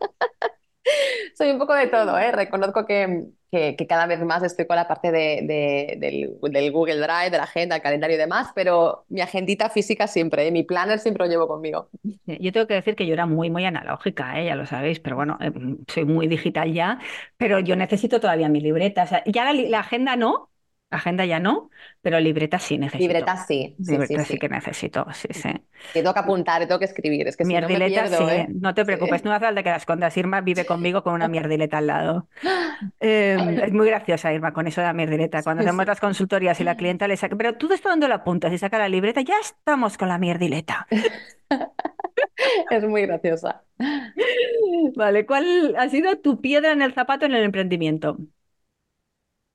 soy 1.38 1.52
un 1.52 1.60
poco 1.60 1.74
de 1.74 1.88
todo, 1.88 2.18
¿eh? 2.18 2.32
Reconozco 2.32 2.86
que, 2.86 3.28
que, 3.78 3.88
cada 3.88 4.06
vez 4.06 4.20
más 4.24 4.44
estoy 4.44 4.66
con 4.66 4.76
la 4.76 4.88
parte 4.88 5.12
de, 5.12 5.96
del, 5.98 6.72
Google 6.72 6.98
Drive, 6.98 7.30
de 7.30 7.38
la 7.38 7.44
agenda, 7.44 7.76
el 7.76 7.82
calendario 7.82 8.16
y 8.16 8.20
demás, 8.20 8.52
pero 8.54 9.06
mi 9.10 9.22
agendita 9.22 9.70
física 9.70 10.08
siempre, 10.08 10.48
¿eh? 10.48 10.52
mi 10.52 10.64
planner 10.64 11.00
siempre 11.00 11.26
lo 11.26 11.32
llevo 11.32 11.48
conmigo. 11.48 11.90
Yo 12.26 12.52
tengo 12.52 12.68
que 12.68 12.74
decir 12.74 12.96
que 12.96 13.06
yo 13.06 13.14
era 13.14 13.26
muy, 13.26 13.50
muy 13.50 13.66
analógica, 13.66 14.40
¿eh? 14.40 14.46
ya 14.46 14.56
lo 14.56 14.66
sabéis, 14.66 15.00
pero 15.00 15.16
bueno, 15.16 15.38
eh, 15.42 15.52
soy 15.88 16.06
muy 16.06 16.28
digital 16.28 16.74
ya, 16.74 17.00
pero 17.38 17.60
yo 17.60 17.76
necesito 17.76 18.20
todavía 18.20 18.50
mi 18.50 18.60
libreta. 18.60 19.04
O 19.04 19.08
sea, 19.08 19.24
ya 19.26 19.52
la 19.54 19.80
agenda 19.80 20.16
no, 20.16 20.50
Agenda 20.92 21.26
ya 21.26 21.40
no, 21.40 21.72
pero 22.02 22.20
libreta 22.20 22.60
sí 22.60 22.78
necesito. 22.78 23.04
Libreta 23.04 23.38
sí. 23.38 23.76
libreta 23.80 24.24
sí, 24.24 24.38
que 24.38 24.48
necesito, 24.48 25.06
sí, 25.14 25.28
sí. 25.32 25.50
tengo 25.94 26.14
que 26.14 26.20
apuntar, 26.20 26.62
tengo 26.68 26.78
que 26.78 26.86
escribir. 26.86 27.28
Es 27.28 27.36
que 27.36 27.44
mierdileta, 27.44 28.08
si 28.08 28.14
no, 28.14 28.26
me 28.28 28.36
sí. 28.36 28.42
¿eh? 28.42 28.48
No 28.50 28.74
te 28.76 28.86
preocupes, 28.86 29.24
no 29.24 29.32
hace 29.32 29.46
falta 29.46 29.64
que 29.64 29.70
la 29.70 29.78
escondas. 29.78 30.16
Irma 30.16 30.42
vive 30.42 30.66
conmigo 30.66 31.04
con 31.04 31.14
una 31.16 31.28
mierdileta 31.28 31.80
al 31.80 31.88
lado. 31.88 32.28
Em, 33.00 33.60
es 33.60 33.72
muy 33.72 33.88
graciosa, 33.88 34.34
Irma, 34.34 34.52
con 34.52 34.68
eso 34.68 34.82
de 34.82 34.88
la 34.88 34.94
mierdileta. 34.94 35.42
Cuando 35.44 35.64
hacemos 35.64 35.86
las 35.86 36.00
consultorías 36.00 36.60
y 36.60 36.66
la 36.66 36.76
clienta 36.76 37.08
le 37.08 37.16
saca, 37.16 37.36
pero 37.36 37.56
tú 37.56 37.70
de 37.70 37.76
esto 37.76 37.90
dónde 37.90 38.08
lo 38.08 38.16
apuntas 38.16 38.52
y 38.52 38.58
saca 38.58 38.78
la 38.78 38.90
libreta, 38.90 39.22
ya 39.22 39.36
estamos 39.42 39.98
con 39.98 40.10
la 40.10 40.18
mierdileta. 40.18 40.86
es 42.70 42.84
muy 42.84 43.04
graciosa. 43.04 43.64
Vale, 44.96 45.26
¿cuál 45.26 45.76
ha 45.78 45.90
sido 45.90 46.18
tu 46.20 46.42
piedra 46.42 46.72
en 46.72 46.82
el 46.82 46.94
zapato 46.94 47.26
en 47.26 47.34
el 47.34 47.44
emprendimiento? 47.44 48.18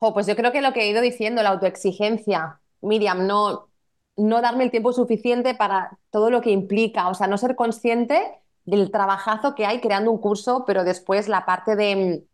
Pues 0.00 0.26
yo 0.26 0.34
creo 0.36 0.52
que 0.52 0.62
lo 0.62 0.72
que 0.72 0.82
he 0.82 0.90
ido 0.90 1.02
diciendo, 1.02 1.42
la 1.42 1.50
autoexigencia, 1.50 2.60
Miriam, 2.80 3.26
no, 3.26 3.68
no 4.16 4.40
darme 4.40 4.64
el 4.64 4.70
tiempo 4.70 4.92
suficiente 4.92 5.54
para 5.54 5.98
todo 6.10 6.30
lo 6.30 6.40
que 6.40 6.50
implica, 6.50 7.08
o 7.08 7.14
sea, 7.14 7.26
no 7.26 7.38
ser 7.38 7.54
consciente 7.54 8.20
del 8.64 8.90
trabajazo 8.90 9.54
que 9.54 9.66
hay 9.66 9.80
creando 9.80 10.10
un 10.10 10.18
curso, 10.18 10.64
pero 10.66 10.84
después 10.84 11.28
la 11.28 11.44
parte 11.44 11.76
de, 11.76 12.24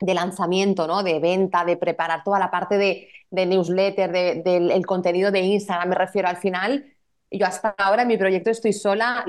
lanzamiento, 0.00 0.86
¿no? 0.86 1.02
de 1.02 1.18
venta, 1.18 1.64
de 1.64 1.76
preparar 1.76 2.22
toda 2.24 2.38
la 2.38 2.50
parte 2.50 2.78
de, 2.78 3.08
newsletter, 3.46 4.42
del 4.42 4.86
contenido 4.86 5.30
de 5.30 5.40
Instagram, 5.40 5.90
me 5.90 5.94
refiero 5.96 6.28
al 6.28 6.36
final, 6.36 6.94
yo 7.30 7.46
hasta 7.46 7.74
ahora 7.78 8.02
en 8.02 8.08
mi 8.08 8.16
proyecto 8.16 8.50
estoy 8.50 8.72
sola, 8.72 9.24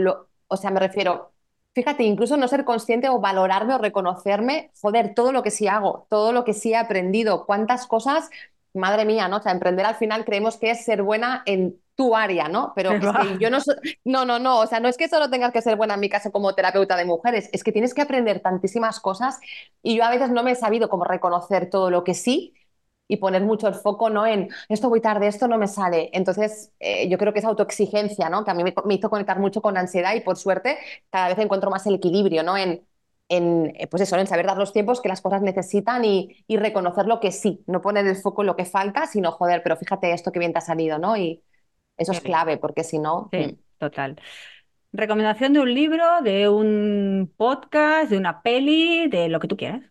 o 0.48 0.58
sea, 0.58 0.72
me 0.72 0.80
refiero, 0.80 1.34
fíjate, 1.74 2.04
incluso 2.04 2.38
no 2.38 2.48
ser 2.48 2.66
consciente 2.66 3.10
o 3.10 3.20
valorarme 3.20 3.76
o 3.76 3.78
reconocerme, 3.78 4.72
joder, 4.82 5.14
todo 5.14 5.32
lo 5.32 5.44
que 5.44 5.52
sí 5.52 5.68
hago, 5.68 6.08
todo 6.10 6.34
lo 6.34 6.44
que 6.44 6.54
sí 6.54 6.74
he 6.74 6.78
aprendido, 6.78 7.46
cuántas 7.46 7.88
cosas, 7.88 8.30
madre 8.74 9.06
mía, 9.06 9.28
¿no? 9.28 9.38
O 9.38 9.42
sea, 9.42 9.52
emprender 9.52 9.86
al 9.86 9.96
final 9.96 10.26
creemos 10.26 10.58
que 10.58 10.72
es 10.72 10.84
ser 10.86 11.04
buena 11.04 11.44
en 11.46 11.80
tu 11.96 12.16
área, 12.16 12.48
¿no? 12.50 12.74
Pero 12.76 12.92
es 12.92 13.02
que 13.02 13.38
yo 13.40 13.50
no 13.50 13.60
no, 14.06 14.26
no, 14.26 14.40
no, 14.40 14.60
o 14.60 14.68
sea, 14.68 14.80
no 14.80 14.88
es 14.90 14.98
que 14.98 15.08
solo 15.10 15.30
tengas 15.30 15.52
que 15.54 15.62
ser 15.62 15.76
buena 15.76 15.96
en 15.96 16.00
mi 16.00 16.10
caso 16.10 16.32
como 16.32 16.54
terapeuta 16.56 16.96
de 16.98 17.06
mujeres, 17.06 17.50
es 17.54 17.64
que 17.64 17.72
tienes 17.72 17.94
que 17.94 18.02
aprender 18.02 18.42
tantísimas 18.42 19.00
cosas 19.00 19.40
y 19.82 19.98
yo 19.98 20.04
a 20.04 20.10
veces 20.10 20.30
no 20.32 20.44
me 20.44 20.52
he 20.52 20.56
sabido 20.56 20.90
cómo 20.90 21.06
reconocer 21.06 21.70
todo 21.70 21.92
lo 21.92 22.04
que 22.04 22.14
sí 22.14 22.54
y 23.10 23.18
poner 23.18 23.44
mucho 23.44 23.68
el 23.68 23.74
foco 23.74 24.10
¿no? 24.10 24.26
en 24.26 24.50
esto 24.70 24.88
voy 24.88 25.02
tarde, 25.02 25.28
esto 25.28 25.48
no 25.48 25.58
me 25.58 25.68
sale. 25.68 26.12
Entonces, 26.14 26.72
eh, 26.80 27.10
yo 27.10 27.18
creo 27.18 27.34
que 27.34 27.40
es 27.40 27.46
autoexigencia, 27.46 28.30
¿no? 28.30 28.46
que 28.46 28.52
a 28.52 28.54
mí 28.54 28.64
me, 28.64 28.74
hizo 28.94 29.10
conectar 29.10 29.40
mucho 29.40 29.62
con 29.62 29.74
la 29.74 29.82
ansiedad 29.82 30.14
y 30.14 30.22
por 30.22 30.38
suerte 30.38 30.78
cada 31.10 31.28
vez 31.28 31.40
encuentro 31.40 31.72
más 31.72 31.86
el 31.88 31.96
equilibrio 31.96 32.44
¿no? 32.44 32.56
en, 32.56 32.86
en, 33.28 33.74
eh, 33.76 33.88
pues 33.88 34.04
eso, 34.04 34.16
en 34.16 34.28
saber 34.28 34.46
dar 34.46 34.58
los 34.58 34.72
tiempos 34.72 35.02
que 35.02 35.10
las 35.10 35.22
cosas 35.22 35.42
necesitan 35.42 36.06
y, 36.06 36.46
reconocer 36.48 37.08
lo 37.08 37.20
que 37.20 37.32
sí, 37.32 37.64
no 37.66 37.82
poner 37.82 38.06
el 38.06 38.16
foco 38.16 38.44
en 38.44 38.48
lo 38.48 38.56
que 38.56 38.66
falta, 38.66 39.08
sino 39.08 39.32
joder, 39.32 39.64
pero 39.64 39.76
fíjate 39.76 40.14
esto 40.14 40.32
que 40.32 40.40
bien 40.40 40.54
te 40.54 40.60
ha 40.60 40.62
salido, 40.62 41.00
¿no? 41.00 41.18
Y 41.18 41.42
eso 41.98 42.12
es 42.12 42.22
clave, 42.22 42.58
porque 42.58 42.84
si 42.84 43.00
no... 43.00 43.28
Sí, 43.32 43.40
mm. 43.40 43.58
total. 43.80 44.22
Recomendación 44.94 45.54
de 45.54 45.62
un 45.62 45.74
libro, 45.74 46.22
de 46.22 46.48
un 46.48 47.34
podcast, 47.36 48.12
de 48.12 48.18
una 48.18 48.44
peli, 48.44 49.08
de 49.08 49.30
lo 49.30 49.40
que 49.40 49.48
tú 49.48 49.58
quieras. 49.58 49.82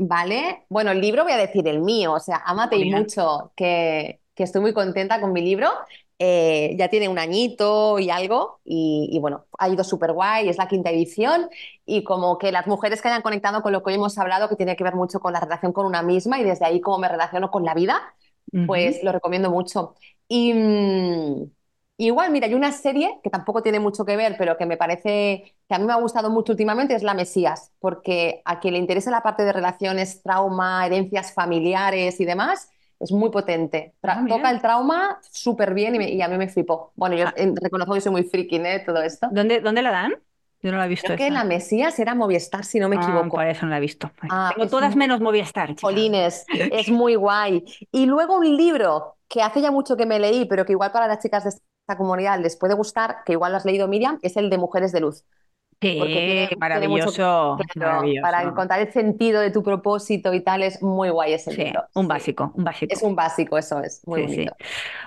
Vale, 0.00 0.64
bueno, 0.68 0.92
el 0.92 1.00
libro 1.00 1.24
voy 1.24 1.32
a 1.32 1.36
decir 1.36 1.66
el 1.66 1.80
mío, 1.80 2.12
o 2.12 2.20
sea, 2.20 2.40
Amate 2.46 2.76
y 2.76 2.88
mucho, 2.88 3.52
que, 3.56 4.20
estoy 4.36 4.60
muy 4.60 4.72
contenta 4.72 5.20
con 5.20 5.32
mi 5.32 5.42
libro. 5.42 5.68
Eh, 6.20 6.76
ya 6.78 6.88
tiene 6.88 7.08
un 7.08 7.18
añito 7.18 7.98
y 7.98 8.10
algo, 8.10 8.60
y, 8.64 9.18
bueno, 9.20 9.46
ha 9.58 9.68
ido 9.68 9.82
súper 9.82 10.12
guay, 10.12 10.48
es 10.48 10.56
la 10.56 10.68
quinta 10.68 10.90
edición, 10.90 11.48
y 11.84 12.04
como 12.04 12.38
que 12.38 12.52
las 12.52 12.68
mujeres 12.68 13.02
que 13.02 13.08
hayan 13.08 13.22
conectado 13.22 13.60
con 13.60 13.72
lo 13.72 13.82
que 13.82 13.90
hoy 13.90 13.94
hemos 13.96 14.16
hablado, 14.18 14.48
que 14.48 14.56
tiene 14.56 14.76
que 14.76 14.84
ver 14.84 14.94
mucho 14.94 15.18
con 15.18 15.32
la 15.32 15.40
relación 15.40 15.72
con 15.72 15.84
una 15.84 16.02
misma 16.02 16.38
y 16.40 16.44
desde 16.44 16.64
ahí 16.64 16.80
cómo 16.80 16.98
me 16.98 17.08
relaciono 17.08 17.50
con 17.50 17.64
la 17.64 17.74
vida, 17.74 18.00
pues 18.66 19.02
lo 19.02 19.10
recomiendo 19.10 19.50
mucho. 19.50 19.94
Y, 20.28 20.54
mm, 20.54 21.50
Igual, 22.00 22.30
mira, 22.30 22.46
hay 22.46 22.54
una 22.54 22.70
serie 22.72 23.18
que 23.24 23.30
tampoco 23.30 23.60
tiene 23.62 23.80
mucho 23.80 24.04
que 24.04 24.16
ver, 24.16 24.36
pero 24.38 24.56
que 24.56 24.66
me 24.66 24.76
parece 24.76 25.56
que 25.68 25.74
a 25.74 25.78
mí 25.80 25.84
me 25.84 25.92
ha 25.92 25.96
gustado 25.96 26.30
mucho 26.30 26.52
últimamente, 26.52 26.94
es 26.94 27.02
La 27.02 27.12
Mesías, 27.14 27.72
porque 27.80 28.40
a 28.44 28.60
quien 28.60 28.74
le 28.74 28.80
interesa 28.80 29.10
la 29.10 29.22
parte 29.22 29.42
de 29.44 29.52
relaciones, 29.52 30.22
trauma, 30.22 30.86
herencias 30.86 31.32
familiares 31.34 32.20
y 32.20 32.24
demás, 32.24 32.70
Es 33.00 33.12
muy 33.12 33.30
potente. 33.30 33.94
Tra- 34.02 34.24
Ah, 34.24 34.26
toca 34.28 34.50
el 34.50 34.60
trauma 34.60 35.20
súper 35.30 35.72
bien 35.72 35.94
y, 35.94 35.98
me- 35.98 36.10
y 36.10 36.20
a 36.20 36.26
mí 36.28 36.36
me 36.36 36.48
flipó. 36.48 36.92
Bueno, 36.96 37.14
yo 37.16 37.26
Ah. 37.26 37.34
reconozco 37.62 37.94
que 37.94 38.00
soy 38.00 38.10
muy 38.12 38.24
friki, 38.24 38.56
¿eh? 38.56 38.82
Todo 38.84 39.00
esto. 39.02 39.28
¿Dónde, 39.30 39.60
dónde 39.60 39.82
la 39.82 39.90
dan? 39.92 40.14
Yo 40.62 40.72
no 40.72 40.78
la 40.78 40.86
he 40.86 40.88
visto 40.88 41.06
Creo 41.06 41.16
que 41.16 41.30
la 41.30 41.44
Mesías 41.44 41.98
era 41.98 42.14
Movistar, 42.14 42.64
si 42.64 42.80
no 42.80 42.88
me 42.88 42.96
Ah, 42.96 42.96
equivoco. 42.96 43.36
por 43.36 43.46
eso 43.46 43.64
no 43.66 43.70
la 43.70 43.78
he 43.78 43.80
visto. 43.80 44.10
Ah, 44.28 44.50
Tengo 44.54 44.68
todas 44.68 44.96
menos 44.96 45.20
Movistar, 45.20 45.74
chica. 45.74 45.86
Jolines, 45.86 46.46
es 46.68 46.88
muy 46.90 47.14
guay. 47.14 47.64
Y 47.92 48.06
luego 48.06 48.36
un 48.38 48.56
libro 48.56 49.16
que 49.28 49.42
hace 49.42 49.60
ya 49.60 49.70
mucho 49.70 49.96
que 49.96 50.06
me 50.06 50.18
leí, 50.18 50.44
pero 50.46 50.64
que 50.66 50.72
igual 50.72 50.90
para 50.92 51.06
las 51.06 51.20
chicas 51.22 51.44
de 51.44 51.50
esta 51.88 51.96
comunidad 51.96 52.38
les 52.40 52.54
puede 52.56 52.74
gustar, 52.74 53.18
que 53.24 53.32
igual 53.32 53.52
lo 53.52 53.56
has 53.56 53.64
leído 53.64 53.88
Miriam, 53.88 54.18
es 54.22 54.36
el 54.36 54.50
de 54.50 54.58
Mujeres 54.58 54.92
de 54.92 55.00
Luz. 55.00 55.24
Sí, 55.80 55.94
tiene 56.02 56.50
maravilloso, 56.58 57.06
mucho- 57.10 57.56
Claro, 57.72 57.92
maravilloso. 57.92 58.22
para 58.22 58.42
encontrar 58.42 58.80
el 58.80 58.92
sentido 58.92 59.40
de 59.40 59.50
tu 59.50 59.62
propósito 59.62 60.34
y 60.34 60.40
tal, 60.42 60.62
es 60.64 60.82
muy 60.82 61.08
guay 61.08 61.32
ese 61.32 61.52
Sí, 61.52 61.64
libro. 61.64 61.84
un 61.94 62.08
básico, 62.08 62.52
un 62.54 62.64
básico. 62.64 62.92
Es 62.94 63.02
un 63.02 63.14
básico, 63.16 63.56
eso 63.56 63.80
es, 63.82 64.06
muy 64.06 64.20
Sí, 64.22 64.28
sí. 64.28 64.34
bonito. 64.36 64.56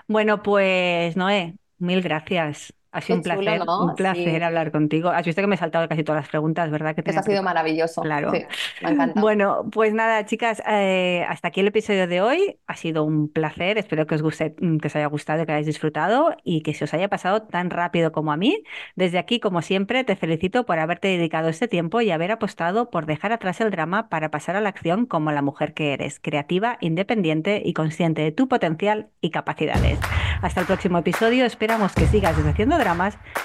Bueno, 0.08 0.42
pues 0.42 1.16
Noé, 1.18 1.56
mil 1.78 2.02
gracias. 2.02 2.74
Ha 2.94 3.02
sido 3.02 3.22
Qué 3.22 3.30
un 3.30 3.36
chulo, 3.36 3.42
placer, 3.42 3.66
¿no? 3.66 3.84
un 3.86 3.96
placer 3.96 4.38
Sí. 4.38 4.42
hablar 4.44 4.72
contigo. 4.72 5.10
Has 5.10 5.26
visto 5.26 5.42
que 5.42 5.48
me 5.48 5.56
he 5.56 5.58
saltado 5.58 5.88
casi 5.88 6.04
todas 6.04 6.22
las 6.24 6.30
preguntas, 6.30 6.70
¿verdad? 6.70 6.94
Que 6.96 7.10
Eso 7.10 7.20
ha 7.20 7.24
sido 7.24 7.42
maravilloso. 7.42 8.02
Claro. 8.02 8.32
Sí, 8.32 8.44
me 8.82 8.90
ha 8.90 8.92
encantado. 8.92 9.22
Bueno, 9.22 9.66
pues 9.72 9.94
nada, 9.94 10.26
chicas, 10.26 10.62
eh, 10.68 11.26
hasta 11.30 11.48
aquí 11.50 11.62
el 11.62 11.68
episodio 11.68 12.08
de 12.08 12.22
hoy. 12.22 12.58
Ha 12.68 12.76
sido 12.76 13.04
un 13.04 13.30
placer. 13.32 13.78
Espero 13.78 14.06
que 14.08 14.16
os 14.16 14.22
guste, 14.22 14.56
mm, 14.60 14.78
que 14.78 14.88
os 14.88 14.96
haya 14.96 15.06
gustado, 15.08 15.46
que 15.46 15.52
hayáis 15.54 15.68
disfrutado 15.68 16.36
y 16.44 16.62
que 16.64 16.74
se 16.74 16.84
os 16.84 16.94
haya 16.94 17.08
pasado 17.08 17.44
tan 17.44 17.70
rápido 17.70 18.12
como 18.12 18.32
a 18.34 18.38
mí. 18.38 18.62
Desde 18.96 19.20
aquí, 19.20 19.40
como 19.40 19.62
siempre, 19.62 20.04
te 20.04 20.16
felicito 20.16 20.66
por 20.66 20.78
haberte 20.80 21.08
dedicado 21.08 21.48
este 21.50 21.68
tiempo 21.68 22.02
y 22.02 22.12
haber 22.12 22.32
apostado 22.32 22.90
por 22.90 23.06
dejar 23.06 23.32
atrás 23.32 23.62
el 23.62 23.72
drama 23.72 24.10
para 24.10 24.32
pasar 24.32 24.56
a 24.58 24.62
la 24.62 24.70
acción 24.70 25.06
como 25.06 25.32
la 25.32 25.42
mujer 25.42 25.74
que 25.74 25.94
eres, 25.94 26.20
creativa, 26.20 26.78
independiente 26.82 27.62
y 27.64 27.74
consciente 27.74 28.22
de 28.22 28.32
tu 28.32 28.48
potencial 28.48 29.10
y 29.22 29.30
capacidades. 29.32 30.00
Hasta 30.42 30.62
el 30.62 30.68
próximo 30.68 30.98
episodio. 30.98 31.46
Esperamos 31.46 31.94
que 31.94 32.06
sigas 32.08 32.36
deshaciendo 32.36 32.78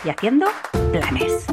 y 0.02 0.08
haciendo 0.08 0.46
planes. 0.92 1.44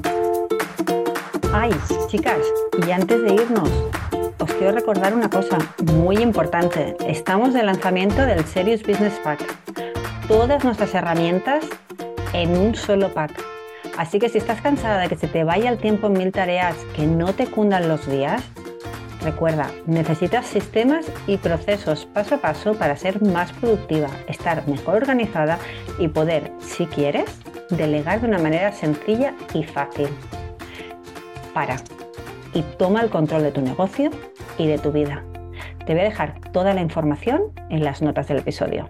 Ay, 1.54 1.70
chicas, 2.08 2.40
y 2.88 2.92
antes 2.92 3.22
de 3.22 3.34
irnos, 3.34 3.70
os 4.40 4.54
quiero 4.54 4.72
recordar 4.72 5.14
una 5.14 5.30
cosa 5.30 5.58
muy 5.94 6.16
importante. 6.18 6.96
Estamos 7.06 7.54
de 7.54 7.62
lanzamiento 7.62 8.26
del 8.26 8.46
Serious 8.46 8.84
Business 8.84 9.20
Pack. 9.22 9.44
Todas 10.30 10.64
nuestras 10.64 10.96
herramientas 10.96 11.66
en 12.32 12.58
un 12.58 12.74
solo 12.74 13.14
pack. 13.14 13.34
Así 13.98 14.18
que 14.18 14.30
si 14.30 14.38
estás 14.38 14.62
cansada 14.62 15.00
de 15.00 15.10
que 15.10 15.18
se 15.18 15.28
te 15.28 15.44
vaya 15.44 15.70
el 15.70 15.78
tiempo 15.78 16.08
en 16.08 16.14
mil 16.14 16.32
tareas, 16.32 16.78
que 16.96 17.06
no 17.06 17.34
te 17.34 17.48
cundan 17.48 17.90
los 17.90 18.10
días, 18.10 18.42
recuerda, 19.24 19.72
necesitas 19.86 20.46
sistemas 20.46 21.06
y 21.28 21.38
procesos 21.38 22.06
paso 22.06 22.36
a 22.36 22.38
paso 22.40 22.74
para 22.74 22.96
ser 22.96 23.22
más 23.22 23.52
productiva, 23.54 24.10
estar 24.28 24.68
mejor 24.68 24.96
organizada 24.96 25.58
y 26.00 26.08
poder, 26.08 26.52
si 26.60 26.86
quieres, 26.86 27.26
delegar 27.70 28.22
de 28.22 28.28
una 28.28 28.40
manera 28.40 28.72
sencilla 28.72 29.34
y 29.54 29.64
fácil. 29.64 30.08
Para 31.54 31.78
y 32.54 32.62
toma 32.78 33.02
el 33.02 33.10
control 33.10 33.44
de 33.44 33.52
tu 33.52 33.62
negocio 33.62 34.12
y 34.58 34.68
de 34.68 34.78
tu 34.78 34.92
vida. 34.92 35.24
Te 35.86 35.94
voy 35.94 36.02
a 36.02 36.06
dejar 36.06 36.40
toda 36.52 36.74
la 36.74 36.82
información 36.82 37.42
en 37.70 37.84
las 37.84 38.02
notas 38.02 38.28
del 38.28 38.38
episodio. 38.38 38.90